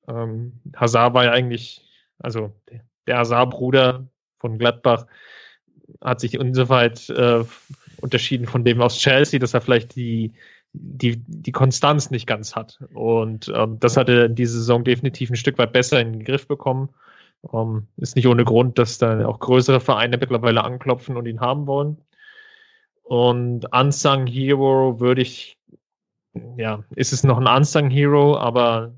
Ähm, 0.09 0.61
Hazard 0.77 1.15
war 1.15 1.25
ja 1.25 1.33
eigentlich, 1.33 1.87
also 2.19 2.53
der 3.07 3.19
Hazard-Bruder 3.19 4.07
von 4.39 4.59
Gladbach 4.59 5.07
hat 6.03 6.21
sich 6.21 6.35
insoweit 6.35 7.09
äh, 7.11 7.45
unterschieden 8.01 8.47
von 8.47 8.65
dem 8.65 8.81
aus 8.81 8.99
Chelsea, 8.99 9.39
dass 9.39 9.55
er 9.55 9.61
vielleicht 9.61 9.97
die, 9.97 10.33
die, 10.73 11.23
die 11.27 11.53
Konstanz 11.53 12.11
nicht 12.11 12.27
ganz 12.27 12.57
hat. 12.57 12.79
Und 12.95 13.53
ähm, 13.55 13.79
das 13.81 13.97
hat 13.97 14.09
er 14.09 14.27
in 14.27 14.35
dieser 14.35 14.55
Saison 14.55 14.85
definitiv 14.85 15.31
ein 15.31 15.37
Stück 15.37 15.59
weit 15.59 15.73
besser 15.73 16.01
in 16.01 16.13
den 16.13 16.25
Griff 16.25 16.47
bekommen. 16.47 16.91
Um, 17.51 17.77
ähm, 17.77 17.87
ist 17.97 18.17
nicht 18.17 18.27
ohne 18.27 18.45
Grund, 18.45 18.79
dass 18.79 18.99
da 18.99 19.27
auch 19.27 19.39
größere 19.39 19.81
Vereine 19.81 20.17
mittlerweile 20.17 20.65
anklopfen 20.65 21.17
und 21.17 21.27
ihn 21.27 21.41
haben 21.41 21.67
wollen. 21.67 21.99
Und 23.03 23.67
Unsung 23.73 24.27
Hero 24.27 24.99
würde 24.99 25.23
ich, 25.23 25.59
ja, 26.57 26.83
ist 26.97 27.13
es 27.13 27.23
noch 27.23 27.39
ein 27.39 27.47
Unsung 27.47 27.91
Hero, 27.91 28.39
aber 28.39 28.95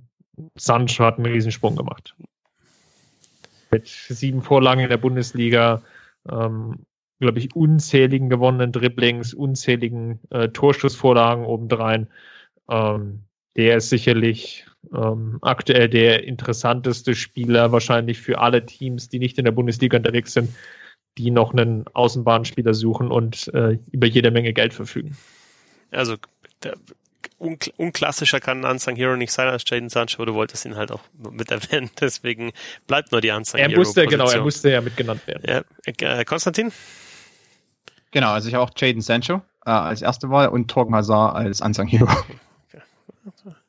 Sancho 0.55 1.05
hat 1.05 1.16
einen 1.16 1.26
Riesensprung 1.26 1.76
gemacht. 1.76 2.14
Mit 3.70 3.88
sieben 3.88 4.42
Vorlagen 4.42 4.80
in 4.80 4.90
der 4.90 4.97
Bundesliga, 4.97 5.82
ähm, 6.30 6.86
glaube 7.18 7.40
ich, 7.40 7.57
unzähligen 7.57 8.30
gewonnenen 8.30 8.70
Dribblings, 8.70 9.34
unzähligen 9.34 10.20
äh, 10.30 10.49
Torschussvorlagen 10.49 11.44
obendrein. 11.44 12.07
Ähm, 12.68 13.24
der 13.57 13.78
ist 13.78 13.88
sicherlich 13.88 14.66
ähm, 14.94 15.38
aktuell 15.42 15.88
der 15.88 16.24
interessanteste 16.24 17.14
Spieler 17.14 17.72
wahrscheinlich 17.72 18.18
für 18.18 18.38
alle 18.38 18.64
Teams, 18.64 19.09
die 19.09 19.18
nicht 19.18 19.38
in 19.38 19.44
der 19.44 19.52
Bundesliga 19.52 19.96
unterwegs 19.96 20.32
sind, 20.32 20.54
die 21.18 21.30
noch 21.30 21.52
einen 21.52 21.86
Außenbahnspieler 21.94 22.74
suchen 22.74 23.11
und 23.11 23.52
äh, 23.54 23.78
über 23.90 24.07
jede 24.07 24.30
Menge 24.30 24.52
Geld 24.52 24.74
verfügen. 24.74 25.16
Also 25.90 26.16
der, 26.62 26.76
unkl 27.38 27.72
unklassischer 27.76 28.40
kann 28.40 28.64
ein 28.64 28.72
Unsung 28.72 28.96
Hero 28.96 29.16
nicht 29.16 29.32
sein 29.32 29.48
als 29.48 29.64
Jaden 29.66 29.88
Sancho, 29.88 30.24
du 30.24 30.34
wolltest 30.34 30.64
ihn 30.66 30.76
halt 30.76 30.92
auch 30.92 31.02
mit 31.18 31.50
erwähnen, 31.50 31.90
deswegen 32.00 32.52
bleibt 32.86 33.12
nur 33.12 33.20
die 33.20 33.30
Unsung 33.30 33.59
er 33.59 33.68
Hero. 33.68 33.80
Musste, 33.80 34.07
genau, 34.07 34.28
er 34.28 34.42
musste 34.42 34.70
ja 34.70 34.80
mitgenannt 34.80 35.26
werden. 35.26 35.42
Ja, 35.46 36.18
äh, 36.18 36.24
Konstantin? 36.24 36.72
Genau, 38.11 38.32
also 38.32 38.48
ich 38.48 38.54
habe 38.54 38.64
auch 38.64 38.70
Jaden 38.76 39.00
Sancho 39.00 39.42
äh, 39.64 39.70
als 39.70 40.02
erste 40.02 40.30
Wahl 40.30 40.48
und 40.48 40.68
Torgen 40.68 40.94
Hazard 40.94 41.36
als 41.36 41.61
Unsung 41.61 41.86
Hero. 41.86 42.09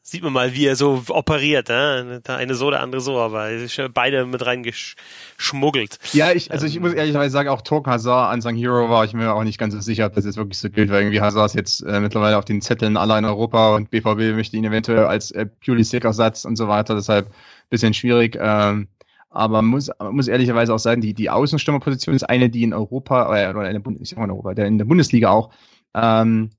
Sieht 0.01 0.23
man 0.23 0.33
mal, 0.33 0.53
wie 0.53 0.65
er 0.65 0.75
so 0.75 1.03
operiert, 1.09 1.69
äh? 1.69 2.19
der 2.21 2.37
eine 2.37 2.55
so, 2.55 2.69
der 2.69 2.81
andere 2.81 3.01
so, 3.01 3.19
aber 3.19 3.49
beide 3.93 4.25
mit 4.25 4.45
reingeschmuggelt. 4.45 5.99
Ja, 6.13 6.31
ich, 6.31 6.51
also 6.51 6.65
ich 6.65 6.79
muss 6.79 6.93
ehrlicherweise 6.93 7.31
sagen, 7.31 7.49
auch 7.49 7.61
Torgen 7.61 7.91
Hazard 7.91 8.33
Unsung 8.33 8.55
Hero 8.55 8.89
war 8.89 9.05
ich 9.05 9.13
mir 9.13 9.33
auch 9.33 9.43
nicht 9.43 9.57
ganz 9.57 9.73
so 9.73 9.81
sicher, 9.81 10.05
ob 10.05 10.13
das 10.13 10.25
jetzt 10.25 10.37
wirklich 10.37 10.57
so 10.57 10.69
gilt, 10.69 10.89
weil 10.91 11.01
irgendwie 11.01 11.21
Hazard 11.21 11.47
ist 11.47 11.55
jetzt 11.55 11.81
äh, 11.81 11.99
mittlerweile 11.99 12.37
auf 12.37 12.45
den 12.45 12.61
Zetteln 12.61 12.97
aller 12.97 13.17
in 13.17 13.25
Europa 13.25 13.75
und 13.75 13.89
BVB 13.89 14.35
möchte 14.35 14.57
ihn 14.57 14.65
eventuell 14.65 15.05
als 15.05 15.31
äh, 15.31 15.45
Pulisic-Ersatz 15.45 16.45
und 16.45 16.55
so 16.55 16.67
weiter, 16.67 16.95
deshalb 16.95 17.29
bisschen 17.69 17.93
schwierig. 17.93 18.37
Ähm, 18.39 18.87
aber 19.29 19.61
muss, 19.61 19.89
muss 20.11 20.27
ehrlicherweise 20.27 20.73
auch 20.73 20.79
sagen, 20.79 21.01
die, 21.01 21.13
die 21.13 21.29
Außenstürmerposition 21.29 22.15
ist 22.15 22.23
eine, 22.23 22.49
die 22.49 22.63
in 22.63 22.73
Europa, 22.73 23.35
äh, 23.37 23.49
oder 23.49 23.67
in 23.67 23.73
der, 23.73 23.81
Bund, 23.81 24.11
in 24.11 24.17
Europa, 24.31 24.53
der 24.53 24.67
in 24.67 24.77
der 24.77 24.85
Bundesliga 24.85 25.29
auch, 25.29 25.51
ähm, 25.93 26.51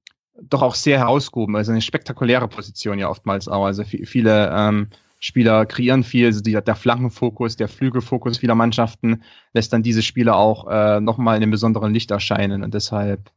doch 0.43 0.63
auch 0.63 0.75
sehr 0.75 0.99
herausgehoben. 0.99 1.57
Also 1.57 1.73
eine 1.73 1.81
spektakuläre 1.81 2.49
Position 2.49 2.99
ja 2.99 3.09
oftmals 3.09 3.49
auch. 3.49 3.65
Also 3.65 3.85
viele 3.85 4.51
ähm, 4.53 4.89
Spieler 5.21 5.67
kreieren 5.67 6.05
viel, 6.05 6.27
also 6.27 6.41
der 6.43 6.75
Flankenfokus, 6.77 7.57
der 7.57 7.69
Flügelfokus 7.69 8.39
vieler 8.39 8.55
Mannschaften 8.55 9.23
lässt 9.53 9.73
dann 9.73 9.83
diese 9.83 10.03
Spieler 10.03 10.37
auch 10.37 10.69
äh, 10.69 11.01
nochmal 11.01 11.37
in 11.37 11.43
einem 11.43 11.51
besonderen 11.51 11.93
Licht 11.93 12.11
erscheinen 12.11 12.63
und 12.63 12.73
deshalb 12.73 13.31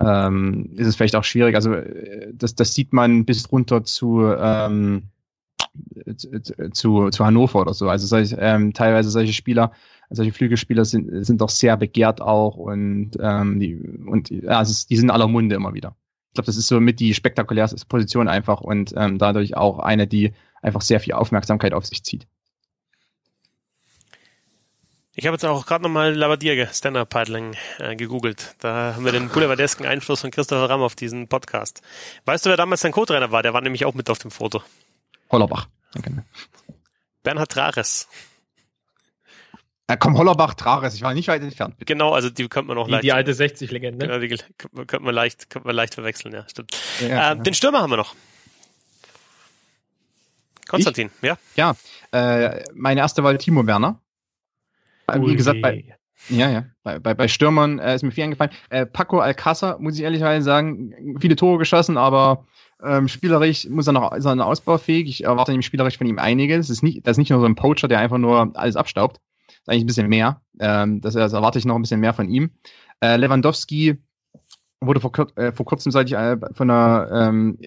ähm, 0.00 0.70
ist 0.76 0.86
es 0.86 0.96
vielleicht 0.96 1.16
auch 1.16 1.24
schwierig. 1.24 1.56
Also 1.56 1.72
äh, 1.72 2.32
das, 2.32 2.54
das 2.54 2.74
sieht 2.74 2.92
man 2.92 3.24
bis 3.24 3.50
runter 3.50 3.82
zu 3.82 4.22
ähm, 4.38 5.08
zu, 6.72 7.10
zu 7.10 7.24
Hannover 7.24 7.60
oder 7.60 7.74
so. 7.74 7.88
Also 7.88 8.06
solche, 8.06 8.36
ähm, 8.36 8.72
teilweise 8.72 9.10
solche 9.10 9.32
Spieler, 9.32 9.72
solche 10.10 10.32
Flügelspieler 10.32 10.84
sind, 10.84 11.24
sind 11.24 11.40
doch 11.40 11.48
sehr 11.48 11.76
begehrt 11.76 12.20
auch 12.20 12.56
und, 12.56 13.12
ähm, 13.20 13.58
die, 13.58 13.76
und 13.76 14.30
ist, 14.30 14.90
die 14.90 14.96
sind 14.96 15.10
aller 15.10 15.28
Munde 15.28 15.56
immer 15.56 15.74
wieder. 15.74 15.96
Ich 16.34 16.36
glaube, 16.36 16.46
das 16.46 16.56
ist 16.56 16.66
so 16.66 16.80
mit 16.80 16.98
die 16.98 17.14
spektakulärste 17.14 17.76
Position 17.86 18.26
einfach 18.26 18.60
und 18.60 18.92
ähm, 18.96 19.18
dadurch 19.18 19.56
auch 19.56 19.78
eine, 19.78 20.08
die 20.08 20.34
einfach 20.62 20.80
sehr 20.80 20.98
viel 20.98 21.12
Aufmerksamkeit 21.12 21.72
auf 21.72 21.86
sich 21.86 22.02
zieht. 22.02 22.26
Ich 25.14 25.26
habe 25.26 25.36
jetzt 25.36 25.44
auch 25.44 25.64
gerade 25.64 25.84
nochmal 25.84 26.12
Labadia 26.12 26.66
Stand-Up-Paddling 26.66 27.54
äh, 27.78 27.94
gegoogelt. 27.94 28.56
Da 28.58 28.94
haben 28.96 29.04
wir 29.04 29.12
den 29.12 29.28
boulevardesken 29.28 29.86
Einfluss 29.86 30.22
von 30.22 30.32
Christopher 30.32 30.68
Ramm 30.68 30.82
auf 30.82 30.96
diesen 30.96 31.28
Podcast. 31.28 31.82
Weißt 32.24 32.44
du, 32.44 32.50
wer 32.50 32.56
damals 32.56 32.80
sein 32.80 32.90
Co-Trainer 32.90 33.30
war? 33.30 33.44
Der 33.44 33.54
war 33.54 33.60
nämlich 33.60 33.84
auch 33.84 33.94
mit 33.94 34.10
auf 34.10 34.18
dem 34.18 34.32
Foto. 34.32 34.60
Hollerbach. 35.30 35.68
Bernhard 37.22 37.52
Trares. 37.52 38.08
Ja, 39.88 39.96
komm, 39.96 40.16
Hollerbach, 40.16 40.54
Trares, 40.54 40.94
ich 40.94 41.02
war 41.02 41.12
nicht 41.12 41.28
weit 41.28 41.42
entfernt. 41.42 41.76
Bitte. 41.78 41.92
Genau, 41.92 42.12
also 42.12 42.30
die 42.30 42.48
könnte 42.48 42.68
man 42.68 42.76
noch 42.76 42.86
die, 42.86 42.92
leicht. 42.92 43.04
Die 43.04 43.12
alte 43.12 43.32
60-Legende. 43.32 44.06
Genau, 44.06 44.18
die 44.18 44.28
könnte 44.86 45.00
man 45.00 45.14
leicht, 45.14 45.50
könnte 45.50 45.68
man 45.68 45.76
leicht 45.76 45.94
verwechseln, 45.94 46.32
ja, 46.32 46.48
stimmt. 46.48 46.70
Ja, 47.00 47.32
äh, 47.32 47.36
den 47.36 47.52
Stürmer 47.52 47.82
haben 47.82 47.90
wir 47.90 47.98
noch. 47.98 48.14
Konstantin, 50.66 51.10
ich? 51.20 51.28
ja? 51.28 51.36
Ja, 51.56 51.76
äh, 52.12 52.64
meine 52.72 53.00
erste 53.00 53.22
Wahl 53.22 53.36
Timo 53.36 53.66
Werner. 53.66 54.00
Ui. 55.12 55.32
Wie 55.32 55.36
gesagt, 55.36 55.60
bei, 55.60 55.84
ja, 56.30 56.50
ja. 56.50 56.64
Bei, 56.82 56.98
bei, 56.98 57.12
bei 57.12 57.28
Stürmern 57.28 57.78
äh, 57.78 57.94
ist 57.94 58.02
mir 58.02 58.10
viel 58.10 58.24
eingefallen. 58.24 58.52
Äh, 58.70 58.86
Paco 58.86 59.20
Alcázar, 59.20 59.78
muss 59.78 59.96
ich 59.96 60.02
ehrlicherweise 60.02 60.44
sagen, 60.44 61.18
viele 61.20 61.36
Tore 61.36 61.58
geschossen, 61.58 61.98
aber 61.98 62.46
ähm, 62.82 63.08
spielerisch 63.08 63.68
muss 63.68 63.86
er 63.86 63.92
noch, 63.92 64.12
ist 64.12 64.24
er 64.24 64.34
noch 64.34 64.46
ausbaufähig. 64.46 65.08
Ich 65.08 65.24
erwarte 65.24 65.52
nämlich 65.52 65.66
spielerisch 65.66 65.98
von 65.98 66.06
ihm 66.06 66.18
einiges. 66.18 66.68
Das 66.68 66.76
ist 66.78 66.82
nicht, 66.82 67.06
das 67.06 67.12
ist 67.12 67.18
nicht 67.18 67.30
nur 67.30 67.40
so 67.40 67.46
ein 67.46 67.54
Poacher, 67.54 67.88
der 67.88 67.98
einfach 67.98 68.18
nur 68.18 68.52
alles 68.54 68.76
abstaubt. 68.76 69.20
Eigentlich 69.66 69.84
ein 69.84 69.86
bisschen 69.86 70.08
mehr. 70.08 70.40
Ähm, 70.60 71.00
das, 71.00 71.14
das 71.14 71.32
erwarte 71.32 71.58
ich 71.58 71.64
noch 71.64 71.76
ein 71.76 71.82
bisschen 71.82 72.00
mehr 72.00 72.14
von 72.14 72.28
ihm. 72.28 72.50
Äh, 73.00 73.16
Lewandowski 73.16 73.98
wurde 74.80 75.00
vor, 75.00 75.12
äh, 75.36 75.52
vor 75.52 75.66
kurzem 75.66 75.92
seit 75.92 76.08
ich 76.08 76.14
äh, 76.14 76.36
von 76.52 76.70
einer 76.70 77.08
ähm, 77.12 77.58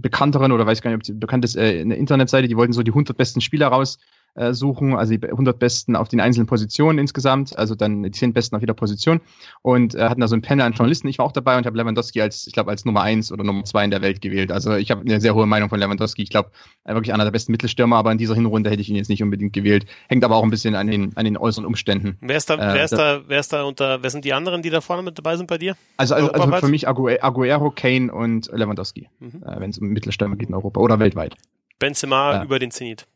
bekannteren 0.00 0.52
oder 0.52 0.66
weiß 0.66 0.80
gar 0.80 0.90
nicht, 0.90 0.98
ob 0.98 1.06
sie 1.06 1.14
bekannt 1.14 1.44
ist, 1.44 1.56
äh, 1.56 1.80
eine 1.80 1.96
Internetseite, 1.96 2.48
die 2.48 2.56
wollten 2.56 2.72
so 2.72 2.82
die 2.82 2.90
100 2.90 3.16
besten 3.16 3.40
Spieler 3.40 3.68
raus 3.68 3.98
äh, 4.34 4.52
suchen, 4.52 4.94
also 4.94 5.16
die 5.16 5.24
100 5.24 5.58
Besten 5.58 5.96
auf 5.96 6.08
den 6.08 6.20
einzelnen 6.20 6.46
Positionen 6.46 6.98
insgesamt, 6.98 7.56
also 7.58 7.74
dann 7.74 8.02
die 8.02 8.10
10 8.10 8.32
Besten 8.32 8.56
auf 8.56 8.62
jeder 8.62 8.74
Position 8.74 9.20
und 9.62 9.94
äh, 9.94 10.08
hatten 10.08 10.20
da 10.20 10.28
so 10.28 10.36
ein 10.36 10.42
Panel 10.42 10.64
an 10.66 10.72
Journalisten. 10.72 11.08
Ich 11.08 11.18
war 11.18 11.26
auch 11.26 11.32
dabei 11.32 11.56
und 11.56 11.66
habe 11.66 11.76
Lewandowski 11.76 12.20
als, 12.20 12.46
ich 12.46 12.52
glaube, 12.52 12.70
als 12.70 12.84
Nummer 12.84 13.02
1 13.02 13.32
oder 13.32 13.44
Nummer 13.44 13.64
2 13.64 13.84
in 13.84 13.90
der 13.90 14.02
Welt 14.02 14.20
gewählt. 14.20 14.50
Also 14.50 14.74
ich 14.74 14.90
habe 14.90 15.02
eine 15.02 15.20
sehr 15.20 15.34
hohe 15.34 15.46
Meinung 15.46 15.68
von 15.68 15.78
Lewandowski. 15.78 16.22
Ich 16.22 16.30
glaube, 16.30 16.50
wirklich 16.84 17.14
einer 17.14 17.24
der 17.24 17.30
besten 17.30 17.52
Mittelstürmer, 17.52 17.96
aber 17.96 18.12
in 18.12 18.18
dieser 18.18 18.34
Hinrunde 18.34 18.70
hätte 18.70 18.82
ich 18.82 18.88
ihn 18.88 18.96
jetzt 18.96 19.08
nicht 19.08 19.22
unbedingt 19.22 19.52
gewählt. 19.52 19.86
Hängt 20.08 20.24
aber 20.24 20.36
auch 20.36 20.44
ein 20.44 20.50
bisschen 20.50 20.74
an 20.74 20.86
den, 20.86 21.16
an 21.16 21.24
den 21.24 21.36
äußeren 21.36 21.64
Umständen. 21.64 22.18
Wer 22.20 22.36
ist 22.36 22.50
da, 22.50 22.54
äh, 22.54 22.74
wer 22.74 22.84
ist 22.84 22.92
da, 22.92 23.20
wer 23.26 23.40
ist 23.40 23.52
da 23.52 23.62
unter, 23.64 24.02
wer 24.02 24.10
sind 24.10 24.24
die 24.24 24.32
anderen, 24.32 24.62
die 24.62 24.70
da 24.70 24.80
vorne 24.80 25.02
mit 25.02 25.18
dabei 25.18 25.36
sind 25.36 25.46
bei 25.46 25.58
dir? 25.58 25.76
Also, 25.96 26.14
also, 26.14 26.30
also 26.32 26.56
für 26.56 26.68
mich 26.68 26.88
Aguero, 26.88 27.70
Kane 27.70 28.12
und 28.12 28.50
Lewandowski, 28.52 29.08
mhm. 29.20 29.42
äh, 29.46 29.60
wenn 29.60 29.70
es 29.70 29.78
um 29.78 29.88
Mittelstürmer 29.88 30.36
geht 30.36 30.48
in 30.48 30.54
Europa 30.54 30.80
oder 30.80 30.98
weltweit. 30.98 31.36
Benzema 31.78 32.42
über 32.42 32.58
den 32.58 32.70
Zenit. 32.70 33.06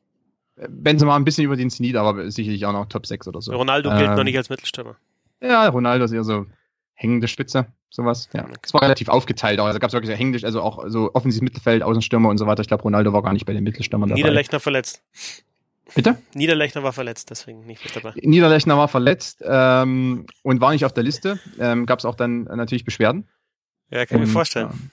Benzema 0.69 1.17
ein 1.17 1.25
bisschen 1.25 1.45
über 1.45 1.57
den 1.57 1.71
Zenit, 1.71 1.97
aber 1.97 2.31
sicherlich 2.31 2.65
auch 2.67 2.73
noch 2.73 2.87
Top 2.87 3.07
6 3.07 3.29
oder 3.29 3.41
so. 3.41 3.55
Ronaldo 3.55 3.91
gilt 3.91 4.11
ähm, 4.11 4.15
noch 4.17 4.25
nicht 4.25 4.37
als 4.37 4.51
Mittelstürmer. 4.51 4.97
Ja, 5.41 5.69
Ronaldo 5.69 6.05
ist 6.05 6.13
eher 6.13 6.25
so 6.25 6.47
hängende 6.95 7.29
Spitze, 7.29 7.67
sowas. 7.91 8.29
Ja. 8.33 8.47
Es 8.63 8.75
war 8.75 8.83
relativ 8.83 9.09
aufgeteilt, 9.09 9.61
also 9.61 9.79
gab 9.79 9.89
es 9.89 9.95
wirklich 9.95 10.19
hängende, 10.19 10.45
also 10.45 10.63
auch 10.63 10.85
so 10.89 11.11
offensives 11.15 11.43
Mittelfeld, 11.43 11.83
Außenstürmer 11.83 12.29
und 12.29 12.39
so 12.39 12.47
weiter. 12.47 12.61
Ich 12.61 12.69
glaube, 12.69 12.83
Ronaldo 12.83 13.13
war 13.13 13.23
gar 13.23 13.33
nicht 13.33 13.47
bei 13.47 13.53
den 13.53 13.63
Mittelstürmern 13.63 14.09
dabei. 14.09 14.21
Niederlechner 14.21 14.59
verletzt. 14.59 15.03
Bitte? 15.95 16.19
Niederlechner 16.35 16.83
war 16.83 16.93
verletzt, 16.93 17.31
deswegen 17.31 17.65
nicht 17.65 17.83
mit 17.85 17.97
dabei. 17.97 18.13
Niederlechner 18.21 18.77
war 18.77 18.89
verletzt 18.89 19.43
ähm, 19.47 20.27
und 20.43 20.61
war 20.61 20.73
nicht 20.73 20.85
auf 20.85 20.93
der 20.93 21.05
Liste. 21.05 21.39
Ähm, 21.59 21.87
gab 21.87 22.01
es 22.01 22.05
auch 22.05 22.15
dann 22.15 22.43
natürlich 22.45 22.85
Beschwerden. 22.85 23.29
Ja, 23.91 24.05
kann 24.05 24.21
ich 24.21 24.27
mir 24.27 24.33
vorstellen. 24.33 24.69
Ähm, 24.71 24.91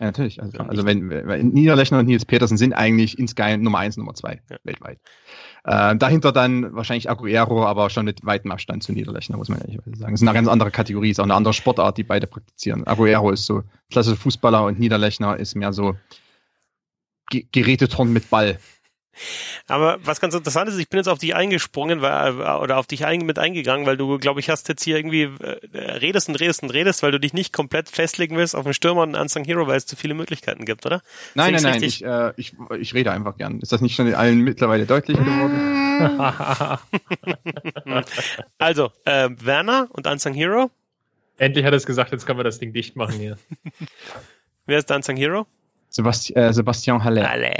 ja, 0.00 0.06
natürlich. 0.06 0.42
Also, 0.42 0.58
also 0.58 0.86
wenn, 0.86 1.10
wenn 1.10 1.48
Niederlechner 1.48 1.98
und 1.98 2.06
Nils 2.06 2.24
Petersen 2.24 2.56
sind 2.56 2.72
eigentlich 2.72 3.18
insgeheim 3.18 3.60
Nummer 3.60 3.78
eins, 3.78 3.98
Nummer 3.98 4.14
zwei 4.14 4.40
ja. 4.50 4.56
weltweit. 4.64 4.98
Äh, 5.64 5.94
dahinter 5.96 6.32
dann 6.32 6.74
wahrscheinlich 6.74 7.10
Aguero, 7.10 7.66
aber 7.66 7.90
schon 7.90 8.06
mit 8.06 8.24
weitem 8.24 8.50
Abstand 8.50 8.82
zu 8.82 8.92
Niederlechner, 8.92 9.36
muss 9.36 9.50
man 9.50 9.60
ehrlich 9.60 9.76
sagen. 9.76 10.12
Das 10.12 10.22
ist 10.22 10.26
eine 10.26 10.34
ganz 10.34 10.48
andere 10.48 10.70
Kategorie, 10.70 11.10
ist 11.10 11.20
auch 11.20 11.24
eine 11.24 11.34
andere 11.34 11.52
Sportart, 11.52 11.98
die 11.98 12.02
beide 12.02 12.26
praktizieren. 12.26 12.86
Aguero 12.86 13.30
ist 13.30 13.44
so 13.44 13.62
klassischer 13.90 14.16
Fußballer 14.16 14.64
und 14.64 14.80
Niederlechner 14.80 15.36
ist 15.36 15.54
mehr 15.54 15.74
so 15.74 15.96
Geräteturn 17.30 18.12
mit 18.12 18.30
Ball. 18.30 18.58
Aber 19.66 19.98
was 20.04 20.20
ganz 20.20 20.34
interessant 20.34 20.68
ist, 20.68 20.78
ich 20.78 20.88
bin 20.88 20.98
jetzt 20.98 21.08
auf 21.08 21.18
dich 21.18 21.34
eingesprungen 21.34 22.02
weil, 22.02 22.40
oder 22.40 22.78
auf 22.78 22.86
dich 22.86 23.04
ein, 23.04 23.20
mit 23.26 23.38
eingegangen, 23.38 23.86
weil 23.86 23.96
du, 23.96 24.18
glaube 24.18 24.40
ich, 24.40 24.50
hast 24.50 24.68
jetzt 24.68 24.82
hier 24.84 24.96
irgendwie 24.96 25.22
äh, 25.22 25.78
redest 25.78 26.28
und 26.28 26.36
redest 26.36 26.62
und 26.62 26.70
redest, 26.70 27.02
weil 27.02 27.12
du 27.12 27.20
dich 27.20 27.32
nicht 27.32 27.52
komplett 27.52 27.88
festlegen 27.88 28.36
willst 28.36 28.56
auf 28.56 28.64
einen 28.64 28.74
Stürmer 28.74 29.02
und 29.02 29.14
einen 29.14 29.22
Unsung 29.22 29.44
Hero, 29.44 29.66
weil 29.66 29.76
es 29.76 29.86
zu 29.86 29.96
viele 29.96 30.14
Möglichkeiten 30.14 30.64
gibt, 30.64 30.86
oder? 30.86 31.02
Nein, 31.34 31.54
nein, 31.54 31.62
nein, 31.62 31.82
ich, 31.82 32.04
äh, 32.04 32.32
ich, 32.36 32.54
ich 32.78 32.94
rede 32.94 33.12
einfach 33.12 33.36
gern. 33.36 33.60
Ist 33.60 33.72
das 33.72 33.80
nicht 33.80 33.94
schon 33.94 34.06
in 34.06 34.14
allen 34.14 34.40
mittlerweile 34.40 34.86
deutlich 34.86 35.16
geworden? 35.16 35.80
also, 38.58 38.90
äh, 39.04 39.28
Werner 39.38 39.88
und 39.90 40.06
Unsung 40.06 40.34
Hero? 40.34 40.70
Endlich 41.36 41.64
hat 41.64 41.72
er 41.72 41.76
es 41.76 41.86
gesagt, 41.86 42.12
jetzt 42.12 42.26
können 42.26 42.38
wir 42.38 42.44
das 42.44 42.58
Ding 42.58 42.72
dicht 42.72 42.96
machen 42.96 43.18
hier. 43.18 43.38
Wer 44.66 44.78
ist 44.78 44.90
der 44.90 44.96
Unsung 44.96 45.16
Hero? 45.16 45.46
Sebasti 45.88 46.34
äh, 46.34 46.52
Sebastian 46.52 47.02
Haller. 47.02 47.28
Haller. 47.28 47.50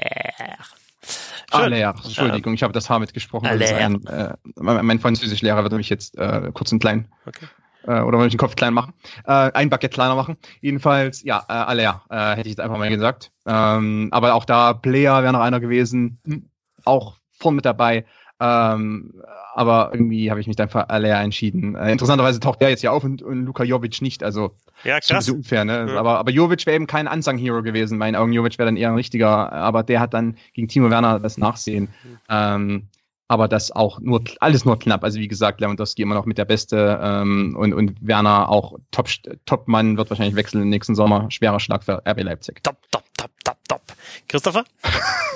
Aller, 1.51 1.95
Entschuldigung, 2.05 2.55
ich 2.55 2.63
habe 2.63 2.73
das 2.73 2.89
H 2.89 2.99
mitgesprochen. 2.99 3.47
Ein, 3.47 4.05
äh, 4.07 4.35
mein, 4.57 4.99
Französischlehrer 4.99 5.63
würde 5.63 5.77
mich 5.77 5.89
jetzt 5.89 6.17
äh, 6.19 6.51
kurz 6.53 6.73
und 6.73 6.81
klein 6.81 7.09
okay. 7.27 7.47
äh, 7.87 8.01
oder 8.01 8.27
den 8.29 8.39
Kopf 8.39 8.57
klein 8.57 8.75
machen, 8.75 8.95
äh, 9.27 9.33
ein 9.53 9.71
Baguette 9.71 9.95
kleiner 9.95 10.15
machen. 10.15 10.37
Jedenfalls, 10.61 11.23
ja, 11.23 11.45
äh, 11.49 11.53
Aller 11.53 12.03
äh, 12.11 12.31
hätte 12.31 12.43
ich 12.43 12.53
jetzt 12.53 12.61
einfach 12.61 12.79
mal 12.79 12.89
gesagt. 12.89 13.33
Ähm, 13.47 14.09
aber 14.13 14.35
auch 14.35 14.45
da 14.45 14.73
Player 14.73 15.23
wäre 15.23 15.33
noch 15.33 15.41
einer 15.41 15.61
gewesen, 15.61 16.21
hm, 16.25 16.51
auch 16.85 17.17
vorn 17.33 17.57
mit 17.57 17.65
dabei. 17.65 18.05
Ähm, 18.41 19.13
aber 19.55 19.91
irgendwie 19.93 20.31
habe 20.31 20.41
ich 20.41 20.47
mich 20.47 20.57
dann 20.57 20.69
für 20.69 20.89
Aller 20.91 21.21
entschieden. 21.21 21.75
Äh, 21.75 21.93
interessanterweise 21.93 22.41
taucht 22.41 22.61
der 22.61 22.71
jetzt 22.71 22.83
ja 22.83 22.91
auf 22.93 23.05
und, 23.05 23.23
und 23.23 23.45
Luka 23.45 23.65
Jovic 23.65 24.01
nicht. 24.01 24.23
Also 24.23 24.55
ja, 24.85 24.99
krass. 25.01 25.27
So 25.27 25.35
unfair, 25.35 25.65
ne? 25.65 25.87
Ja. 25.89 25.99
Aber, 25.99 26.19
aber 26.19 26.31
Jovic 26.31 26.65
wäre 26.67 26.77
eben 26.77 26.87
kein 26.87 27.07
Unsung-Hero 27.07 27.63
gewesen. 27.63 27.95
In 27.95 27.99
meinen 27.99 28.17
Augen 28.17 28.33
Jovic 28.33 28.59
wäre 28.59 28.67
dann 28.67 28.77
eher 28.77 28.89
ein 28.89 28.95
richtiger, 28.95 29.53
aber 29.53 29.83
der 29.83 30.01
hat 30.01 30.15
dann 30.15 30.37
gegen 30.55 30.69
Timo 30.69 30.91
Werner 30.91 31.21
das 31.21 31.37
Nachsehen. 31.37 31.89
Mhm. 32.03 32.19
Ähm, 32.31 32.89
aber 33.29 33.47
das 33.47 33.71
auch 33.71 34.01
nur 34.01 34.25
alles 34.41 34.65
nur 34.65 34.79
knapp. 34.79 35.05
Also 35.05 35.21
wie 35.21 35.29
gesagt, 35.29 35.61
Lewandowski 35.61 36.03
immer 36.03 36.17
noch 36.17 36.27
mit 36.27 36.37
der 36.37 36.47
Beste 36.47 36.99
ähm, 37.01 37.55
und, 37.57 37.73
und 37.73 37.95
Werner 38.01 38.49
auch 38.49 38.79
Top, 38.91 39.09
Top-Mann 39.47 39.97
wird 39.97 40.11
wahrscheinlich 40.11 40.35
wechseln 40.35 40.63
im 40.63 40.69
nächsten 40.69 40.97
Sommer. 40.97 41.31
Schwerer 41.31 41.61
Schlag 41.61 41.85
für 41.85 42.03
RB 42.05 42.23
Leipzig. 42.23 42.61
Top, 42.65 42.77
top, 42.91 43.05
top, 43.17 43.31
top, 43.45 43.57
top. 43.69 43.83
Christopher? 44.27 44.65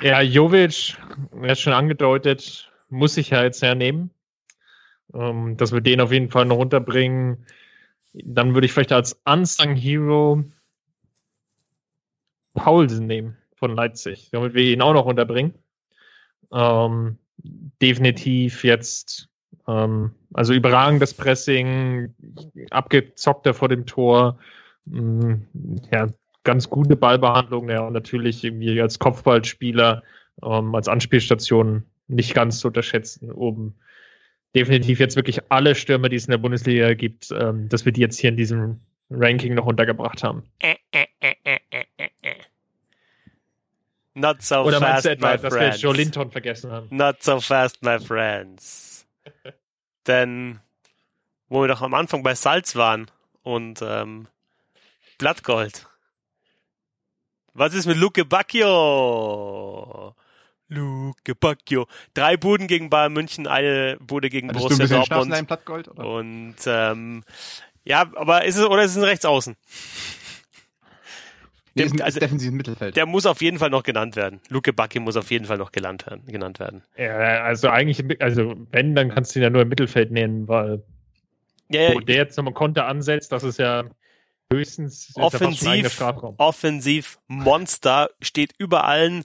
Ja, 0.00 0.20
Jovic, 0.20 0.96
er 1.42 1.50
hat 1.50 1.58
schon 1.58 1.72
angedeutet, 1.72 2.70
muss 2.88 3.16
ich 3.16 3.30
ja 3.30 3.42
jetzt 3.42 3.62
hernehmen. 3.62 4.10
Ähm, 5.14 5.56
dass 5.56 5.72
wir 5.72 5.80
den 5.80 6.00
auf 6.00 6.12
jeden 6.12 6.30
Fall 6.30 6.44
noch 6.44 6.56
runterbringen. 6.56 7.46
Dann 8.12 8.54
würde 8.54 8.66
ich 8.66 8.72
vielleicht 8.72 8.92
als 8.92 9.18
Unsung 9.24 9.74
Hero 9.74 10.44
Paulsen 12.54 13.06
nehmen 13.06 13.36
von 13.54 13.74
Leipzig, 13.74 14.28
damit 14.32 14.54
wir 14.54 14.64
ihn 14.64 14.82
auch 14.82 14.92
noch 14.92 15.06
unterbringen. 15.06 15.54
Ähm, 16.52 17.18
definitiv 17.80 18.64
jetzt, 18.64 19.28
ähm, 19.66 20.14
also 20.34 20.52
überragendes 20.52 21.14
Pressing, 21.14 22.14
abgezockter 22.70 23.54
vor 23.54 23.68
dem 23.68 23.86
Tor, 23.86 24.38
mm, 24.86 25.34
ja, 25.90 26.08
ganz 26.44 26.70
gute 26.70 26.96
Ballbehandlung, 26.96 27.68
ja, 27.68 27.80
und 27.82 27.92
natürlich 27.92 28.44
irgendwie 28.44 28.80
als 28.80 28.98
Kopfballspieler, 28.98 30.02
ähm, 30.42 30.74
als 30.74 30.88
Anspielstation 30.88 31.84
nicht 32.06 32.34
ganz 32.34 32.60
zu 32.60 32.68
unterschätzen, 32.68 33.30
oben 33.30 33.74
definitiv 34.54 34.98
jetzt 34.98 35.16
wirklich 35.16 35.40
alle 35.50 35.74
Stürmer, 35.74 36.08
die 36.08 36.16
es 36.16 36.26
in 36.26 36.30
der 36.30 36.38
Bundesliga 36.38 36.94
gibt, 36.94 37.30
ähm, 37.30 37.68
dass 37.68 37.84
wir 37.84 37.92
die 37.92 38.00
jetzt 38.00 38.18
hier 38.18 38.30
in 38.30 38.36
diesem 38.36 38.80
Ranking 39.10 39.54
noch 39.54 39.66
untergebracht 39.66 40.22
haben. 40.22 40.44
Not 44.14 44.42
so 44.42 44.62
Oder 44.62 44.80
fast, 44.80 45.04
du 45.04 45.10
etwa, 45.10 45.28
my 45.28 45.32
dass 45.34 45.42
wir 45.42 45.50
friends. 45.50 45.82
Joe 45.82 45.94
Linton 45.94 46.30
vergessen 46.30 46.72
haben? 46.72 46.88
Not 46.90 47.22
so 47.22 47.40
fast, 47.40 47.82
my 47.82 48.00
friends. 48.00 49.06
Denn 50.06 50.60
wo 51.48 51.62
wir 51.62 51.68
doch 51.68 51.82
am 51.82 51.94
Anfang 51.94 52.22
bei 52.22 52.34
Salz 52.34 52.76
waren 52.76 53.10
und 53.42 53.80
ähm, 53.82 54.28
Blattgold. 55.18 55.87
Was 57.58 57.74
ist 57.74 57.86
mit 57.86 57.96
Luke 57.96 58.24
Bacchio? 58.24 60.14
Luke 60.68 61.34
Bacchio. 61.34 61.86
Drei 62.14 62.36
Buden 62.36 62.66
gegen 62.68 62.88
Bayern 62.90 63.12
München, 63.12 63.46
eine 63.46 63.96
Bude 64.00 64.28
gegen 64.28 64.48
Hattest 64.48 64.64
du 64.64 64.66
ein 64.68 64.78
Borussia 64.78 64.84
bisschen 64.84 65.04
Spaß 65.06 65.24
in 65.24 65.30
Dortmund. 65.30 65.34
deinem 65.36 65.46
Plattgold? 65.46 65.88
Oder? 65.88 66.06
Und 66.06 66.54
ähm, 66.66 67.24
ja, 67.84 68.02
aber 68.14 68.44
ist 68.44 68.56
es 68.56 68.64
oder 68.64 68.82
ist 68.82 68.92
es 68.92 68.96
ein 68.98 69.04
Rechtsaußen? 69.04 69.56
Nee, 71.74 71.84
dem- 71.84 71.86
ist 71.94 72.00
ein, 72.00 72.04
also- 72.06 72.18
defensives 72.20 72.52
Mittelfeld. 72.54 72.96
Der 72.96 73.06
muss 73.06 73.24
auf 73.24 73.40
jeden 73.40 73.58
Fall 73.58 73.70
noch 73.70 73.84
genannt 73.84 74.16
werden. 74.16 74.40
Luke 74.48 74.72
Bacchio 74.72 75.00
muss 75.00 75.16
auf 75.16 75.30
jeden 75.30 75.44
Fall 75.44 75.58
noch 75.58 75.70
genannt 75.70 76.06
werden. 76.06 76.24
Genannt 76.26 76.58
werden. 76.58 76.82
Ja, 76.96 77.44
also 77.44 77.68
eigentlich, 77.68 78.20
also 78.20 78.56
wenn, 78.72 78.96
dann 78.96 79.10
kannst 79.10 79.34
du 79.34 79.38
ihn 79.38 79.44
ja 79.44 79.50
nur 79.50 79.62
im 79.62 79.68
Mittelfeld 79.68 80.10
nennen, 80.10 80.48
weil 80.48 80.82
Ja, 81.70 81.94
wo 81.94 82.00
der 82.00 82.16
jetzt 82.16 82.36
nochmal 82.36 82.54
Konter 82.54 82.86
ansetzt, 82.86 83.30
das 83.30 83.44
ist 83.44 83.58
ja 83.60 83.84
höchstens 84.52 85.12
offensiv, 85.14 86.00
offensiv 86.38 87.18
Monster 87.26 88.10
steht 88.20 88.54
über 88.58 88.84
allen 88.84 89.24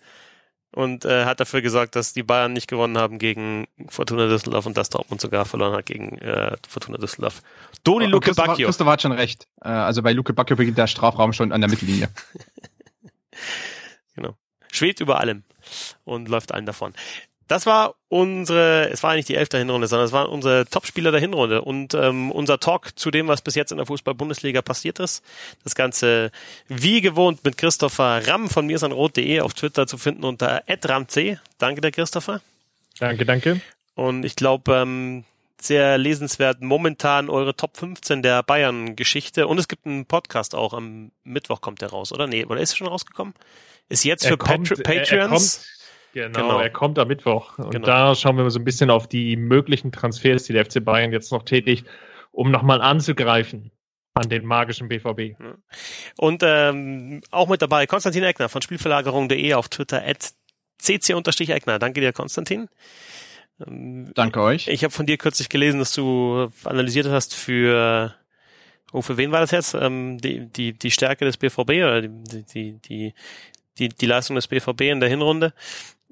und 0.76 1.06
äh, 1.06 1.26
hat 1.26 1.40
dafür 1.40 1.62
gesorgt, 1.62 1.96
dass 1.96 2.14
die 2.14 2.24
Bayern 2.24 2.54
nicht 2.54 2.68
gewonnen 2.68 2.98
haben 2.98 3.20
gegen 3.20 3.68
Fortuna 3.90 4.28
Düsseldorf 4.28 4.66
und 4.66 4.76
dass 4.76 4.90
Dortmund 4.90 5.22
sogar 5.22 5.46
verloren 5.46 5.74
hat 5.74 5.86
gegen 5.86 6.18
äh, 6.18 6.56
Fortuna 6.68 6.98
Düsseldorf. 6.98 7.42
Doni 7.84 8.06
Und 8.06 8.12
Luke 8.12 8.26
Christoph, 8.26 8.48
Bacchio. 8.48 8.68
Christoph 8.68 8.88
hat 8.88 9.02
schon 9.02 9.12
recht. 9.12 9.48
Äh, 9.62 9.70
Also 9.70 10.02
bei 10.02 10.14
Luke 10.14 10.34
Bacchio 10.34 10.56
beginnt 10.56 10.78
der 10.78 10.88
Strafraum 10.88 11.32
schon 11.34 11.52
an 11.52 11.62
der 11.62 11.70
Mittellinie. 11.70 12.10
schwebt 14.74 15.00
über 15.00 15.20
allem 15.20 15.44
und 16.04 16.28
läuft 16.28 16.52
allen 16.52 16.66
davon. 16.66 16.94
Das 17.48 17.66
war 17.66 17.96
unsere, 18.10 18.90
es 18.90 19.04
war 19.04 19.12
eigentlich 19.12 19.26
die 19.26 19.36
elfte 19.36 19.58
Hinrunde, 19.58 19.88
sondern 19.88 20.06
es 20.06 20.12
waren 20.14 20.28
unsere 20.28 20.66
Topspieler 20.66 21.12
der 21.12 21.20
Hinrunde 21.20 21.62
und 21.62 21.94
ähm, 21.94 22.32
unser 22.32 22.60
Talk 22.60 22.98
zu 22.98 23.12
dem, 23.12 23.28
was 23.28 23.42
bis 23.42 23.56
jetzt 23.56 23.72
in 23.72 23.78
der 23.78 23.86
Fußball-Bundesliga 23.86 24.62
passiert 24.62 25.00
ist. 25.00 25.24
Das 25.64 25.76
Ganze 25.76 26.32
wie 26.68 27.02
gewohnt 27.02 27.44
mit 27.44 27.58
Christopher 27.58 28.26
Ramm 28.28 28.50
von 28.50 28.66
mir 28.66 28.82
rot.de 28.82 29.42
auf 29.42 29.54
Twitter 29.54 29.88
zu 29.88 29.98
finden 29.98 30.24
unter 30.24 30.64
@ramc. 30.68 31.40
Danke 31.58 31.82
der 31.82 31.92
Christopher. 31.92 32.42
Danke, 33.00 33.26
danke. 33.26 33.60
Und 33.96 34.24
ich 34.24 34.36
glaube, 34.36 34.74
ähm, 34.76 35.24
sehr 35.60 35.98
lesenswert 35.98 36.62
momentan 36.62 37.30
eure 37.30 37.56
Top 37.56 37.78
15 37.78 38.22
der 38.22 38.44
Bayern-Geschichte. 38.44 39.48
Und 39.48 39.58
es 39.60 39.68
gibt 39.68 39.86
einen 39.86 40.06
Podcast 40.06 40.56
auch. 40.56 40.74
Am 40.74 41.12
Mittwoch 41.24 41.62
kommt 41.62 41.82
der 41.82 41.90
raus, 41.90 42.12
oder? 42.12 42.28
Nee, 42.28 42.46
oder 42.46 42.60
ist 42.62 42.74
er 42.74 42.78
schon 42.78 42.88
rausgekommen? 42.88 43.34
Ist 43.90 44.04
jetzt 44.06 44.26
für 44.28 44.38
kommt- 44.38 44.70
Patr 44.70 44.82
er- 44.82 44.96
er 44.96 45.00
Patreons. 45.28 45.68
Genau, 46.14 46.40
Genau. 46.40 46.60
er 46.60 46.70
kommt 46.70 46.98
am 47.00 47.08
Mittwoch. 47.08 47.58
Und 47.58 47.72
Genau. 47.72 47.86
da 47.86 48.16
schauen 48.16 48.38
wir 48.38 48.44
mal 48.44 48.50
so 48.52 48.60
ein 48.60 48.64
bisschen 48.64 48.90
auf 48.90 49.08
die 49.08 49.36
möglichen 49.36 49.92
Transfers, 49.92 50.44
die 50.44 50.54
der 50.54 50.66
FC 50.66 50.80
Bayern 50.84 51.12
jetzt 51.12 51.32
noch 51.32 51.44
tätigt, 51.44 51.86
um 52.32 52.52
nochmal 52.52 52.82
anzugreifen 52.82 53.72
an 54.14 54.30
den 54.30 54.46
magischen 54.46 54.88
BVB. 54.88 55.36
Und 56.18 56.44
ähm, 56.46 57.22
auch 57.32 57.50
mit 57.50 57.62
dabei 57.62 57.88
Konstantin 57.88 58.24
Eckner 58.24 58.48
von 58.48 58.62
Spielverlagerung.de 58.62 59.54
auf 59.56 59.70
Twitter 59.70 60.04
at 60.06 60.34
cc-eckner. 60.80 61.80
Danke 61.80 62.00
dir, 62.00 62.14
Konstantin. 62.14 62.70
Ähm, 63.66 64.12
Danke 64.14 64.42
euch. 64.42 64.68
Ich 64.68 64.84
habe 64.84 64.94
von 64.94 65.08
dir 65.08 65.18
kürzlich 65.18 65.50
gelesen, 65.50 65.80
dass 65.80 65.94
du 65.94 66.52
analysiert 66.64 67.08
hast 67.08 67.34
für 67.34 68.14
oh, 68.94 69.02
für 69.02 69.18
wen 69.18 69.32
war 69.32 69.42
das 69.42 69.52
jetzt? 69.52 69.74
Ähm, 69.74 70.20
die, 70.20 70.46
die, 70.48 70.74
die 70.74 70.92
Stärke 70.92 71.26
des 71.26 71.38
BVB 71.38 71.70
oder 71.70 72.02
die, 72.02 72.44
die, 72.46 72.74
die, 72.74 73.14
die, 73.80 73.90
die 73.90 74.06
Leistung 74.06 74.36
des 74.36 74.48
BVB 74.48 74.82
in 74.82 75.00
der 75.00 75.10
Hinrunde. 75.10 75.54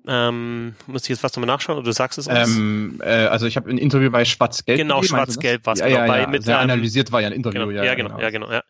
Ähm, 0.07 0.75
muss 0.87 1.03
ich 1.03 1.09
jetzt 1.09 1.19
fast 1.21 1.35
nochmal 1.37 1.47
nachschauen 1.55 1.77
oder 1.77 1.85
du 1.85 1.91
sagst 1.91 2.17
es 2.17 2.27
uns? 2.27 2.57
Ähm, 2.57 2.99
äh, 3.03 3.25
also 3.27 3.45
ich 3.45 3.55
habe 3.55 3.69
ein 3.69 3.77
Interview 3.77 4.09
bei 4.09 4.25
Schwarz-Gelb. 4.25 4.77
Genau, 4.79 4.99
das? 5.01 5.09
Schwarz-Gelb 5.09 5.65
war's, 5.65 5.79
ja, 5.79 5.87
genau, 5.87 5.99
Ja, 5.99 6.07
bei- 6.07 6.21
ja, 6.21 6.27
mit, 6.27 6.43
sehr 6.43 6.55
ähm, 6.55 6.61
analysiert 6.63 7.11
war 7.11 7.21
ja 7.21 7.27
ein 7.27 7.33
Interview. 7.33 7.59
genau, 7.67 7.71
ja, 7.71 7.83
ja, 7.83 7.93
genau, 7.95 8.19
ja, 8.19 8.29
genau, 8.31 8.51
ja. 8.51 8.63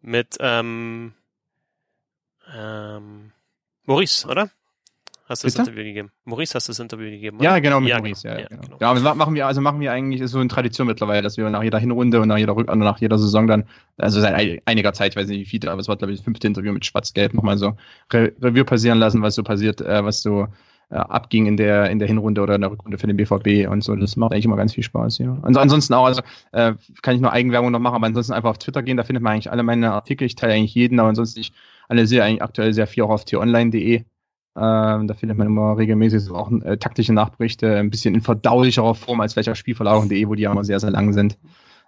Mit 0.00 0.36
ähm, 0.40 1.12
ähm, 2.54 3.32
Maurice, 3.84 4.26
oder? 4.28 4.50
Hast 5.28 5.44
du 5.44 5.46
das 5.48 5.54
Bitte? 5.54 5.68
Interview 5.70 5.84
gegeben? 5.84 6.10
Maurice 6.24 6.54
hast 6.54 6.68
du 6.68 6.70
das 6.70 6.78
Interview 6.78 7.10
gegeben, 7.10 7.36
oder? 7.38 7.44
Ja, 7.50 7.58
genau, 7.58 7.80
mit 7.80 7.90
Ja, 7.90 7.98
Maurice. 7.98 8.22
genau, 8.22 8.34
Ja, 8.36 8.40
ja, 8.40 8.48
genau. 8.48 8.62
genau. 8.62 8.76
Ja, 8.80 8.90
aber 8.90 9.14
machen 9.14 9.34
wir, 9.34 9.46
also 9.46 9.60
machen 9.60 9.78
wir 9.80 9.92
eigentlich 9.92 10.22
ist 10.22 10.30
so 10.30 10.38
eine 10.38 10.48
Tradition 10.48 10.86
mittlerweile, 10.86 11.20
dass 11.20 11.36
wir 11.36 11.50
nach 11.50 11.62
jeder 11.62 11.78
Hinrunde 11.78 12.20
und 12.22 12.28
nach 12.28 12.38
jeder 12.38 12.56
Rück 12.56 12.70
also 12.70 12.80
nach 12.82 12.98
jeder 12.98 13.18
Saison 13.18 13.46
dann, 13.46 13.68
also 13.98 14.22
seit 14.22 14.34
ei- 14.34 14.62
einiger 14.64 14.94
Zeit, 14.94 15.12
ich 15.12 15.16
weiß 15.16 15.28
nicht 15.28 15.40
wie 15.40 15.44
viele, 15.44 15.70
aber 15.70 15.82
es 15.82 15.88
war 15.88 15.96
glaube 15.96 16.12
ich 16.14 16.18
das 16.20 16.24
fünfte 16.24 16.46
Interview 16.46 16.72
mit 16.72 16.86
Schwarz-Gelb 16.86 17.34
nochmal 17.34 17.58
so 17.58 17.76
Re 18.10 18.32
Revue 18.40 18.64
passieren 18.64 18.98
lassen, 18.98 19.20
was 19.20 19.34
so 19.34 19.42
passiert, 19.42 19.82
äh, 19.82 20.02
was 20.02 20.22
so 20.22 20.48
äh, 20.90 20.96
abging 20.96 21.46
in 21.46 21.56
der 21.56 21.90
in 21.90 21.98
der 21.98 22.08
Hinrunde 22.08 22.40
oder 22.40 22.54
in 22.54 22.60
der 22.62 22.70
Rückrunde 22.70 22.98
für 22.98 23.06
den 23.06 23.16
BVB 23.16 23.68
und 23.70 23.82
so. 23.84 23.94
Das 23.94 24.16
macht 24.16 24.32
eigentlich 24.32 24.44
immer 24.46 24.56
ganz 24.56 24.74
viel 24.74 24.84
Spaß. 24.84 25.18
Ja. 25.18 25.32
Und 25.42 25.56
ansonsten 25.56 25.94
auch, 25.94 26.06
also 26.06 26.22
äh, 26.52 26.74
kann 27.02 27.14
ich 27.14 27.20
nur 27.20 27.32
Eigenwerbung 27.32 27.70
noch 27.70 27.78
machen, 27.78 27.96
aber 27.96 28.06
ansonsten 28.06 28.32
einfach 28.32 28.50
auf 28.50 28.58
Twitter 28.58 28.82
gehen, 28.82 28.96
da 28.96 29.04
findet 29.04 29.22
man 29.22 29.34
eigentlich 29.34 29.50
alle 29.50 29.62
meine 29.62 29.92
Artikel. 29.92 30.24
Ich 30.24 30.34
teile 30.34 30.54
eigentlich 30.54 30.74
jeden, 30.74 30.98
aber 31.00 31.08
ansonsten 31.10 31.40
ich 31.40 31.52
analysiere 31.88 32.24
eigentlich 32.24 32.42
aktuell 32.42 32.72
sehr 32.72 32.86
viel 32.86 33.02
auch 33.02 33.10
auf 33.10 33.24
t-online.de. 33.24 34.04
Ähm, 34.56 35.06
da 35.06 35.14
findet 35.14 35.38
man 35.38 35.46
immer 35.46 35.78
regelmäßig 35.78 36.20
so 36.22 36.34
auch 36.34 36.50
äh, 36.50 36.78
taktische 36.78 37.12
Nachberichte, 37.12 37.76
ein 37.76 37.90
bisschen 37.90 38.14
in 38.14 38.22
verdaulicherer 38.22 38.94
Form 38.94 39.20
als 39.20 39.34
vielleicht 39.34 39.50
auf 39.50 39.56
Spielverlagerung.de, 39.56 40.26
wo 40.26 40.34
die 40.34 40.42
ja 40.42 40.50
immer 40.50 40.64
sehr, 40.64 40.80
sehr 40.80 40.90
lang 40.90 41.12
sind. 41.12 41.38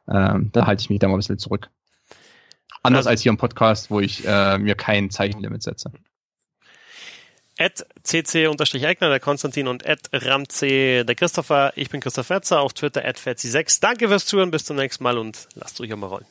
Ähm, 0.08 0.50
da 0.52 0.66
halte 0.66 0.82
ich 0.82 0.90
mich 0.90 0.98
da 1.00 1.08
mal 1.08 1.14
ein 1.14 1.18
bisschen 1.18 1.38
zurück. 1.38 1.68
Anders 2.82 3.00
Also- 3.00 3.10
als 3.10 3.22
hier 3.22 3.30
im 3.30 3.38
Podcast, 3.38 3.90
wo 3.90 4.00
ich 4.00 4.26
äh, 4.26 4.58
mir 4.58 4.74
kein 4.74 5.10
Zeichenlimit 5.10 5.62
setze. 5.62 5.90
At 7.60 7.86
cc-eckner, 8.04 9.10
der 9.10 9.20
Konstantin 9.20 9.68
und 9.68 9.86
at 9.86 10.08
ramc, 10.12 10.48
der 10.60 11.14
Christopher. 11.14 11.72
Ich 11.76 11.90
bin 11.90 12.00
Christoph 12.00 12.26
Fetzer, 12.26 12.60
auf 12.60 12.72
Twitter 12.72 13.04
at 13.04 13.18
fetzi6. 13.18 13.80
Danke 13.80 14.08
fürs 14.08 14.26
Zuhören, 14.26 14.50
bis 14.50 14.64
zum 14.64 14.76
nächsten 14.76 15.04
Mal 15.04 15.18
und 15.18 15.46
lasst 15.54 15.80
euch 15.80 15.92
auch 15.92 15.98
mal 15.98 16.06
rollen. 16.06 16.26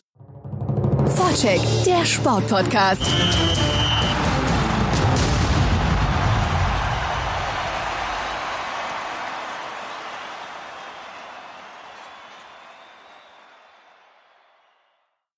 Vorcheck, 1.15 1.61
der 1.85 2.03
Sportpodcast. 2.05 3.03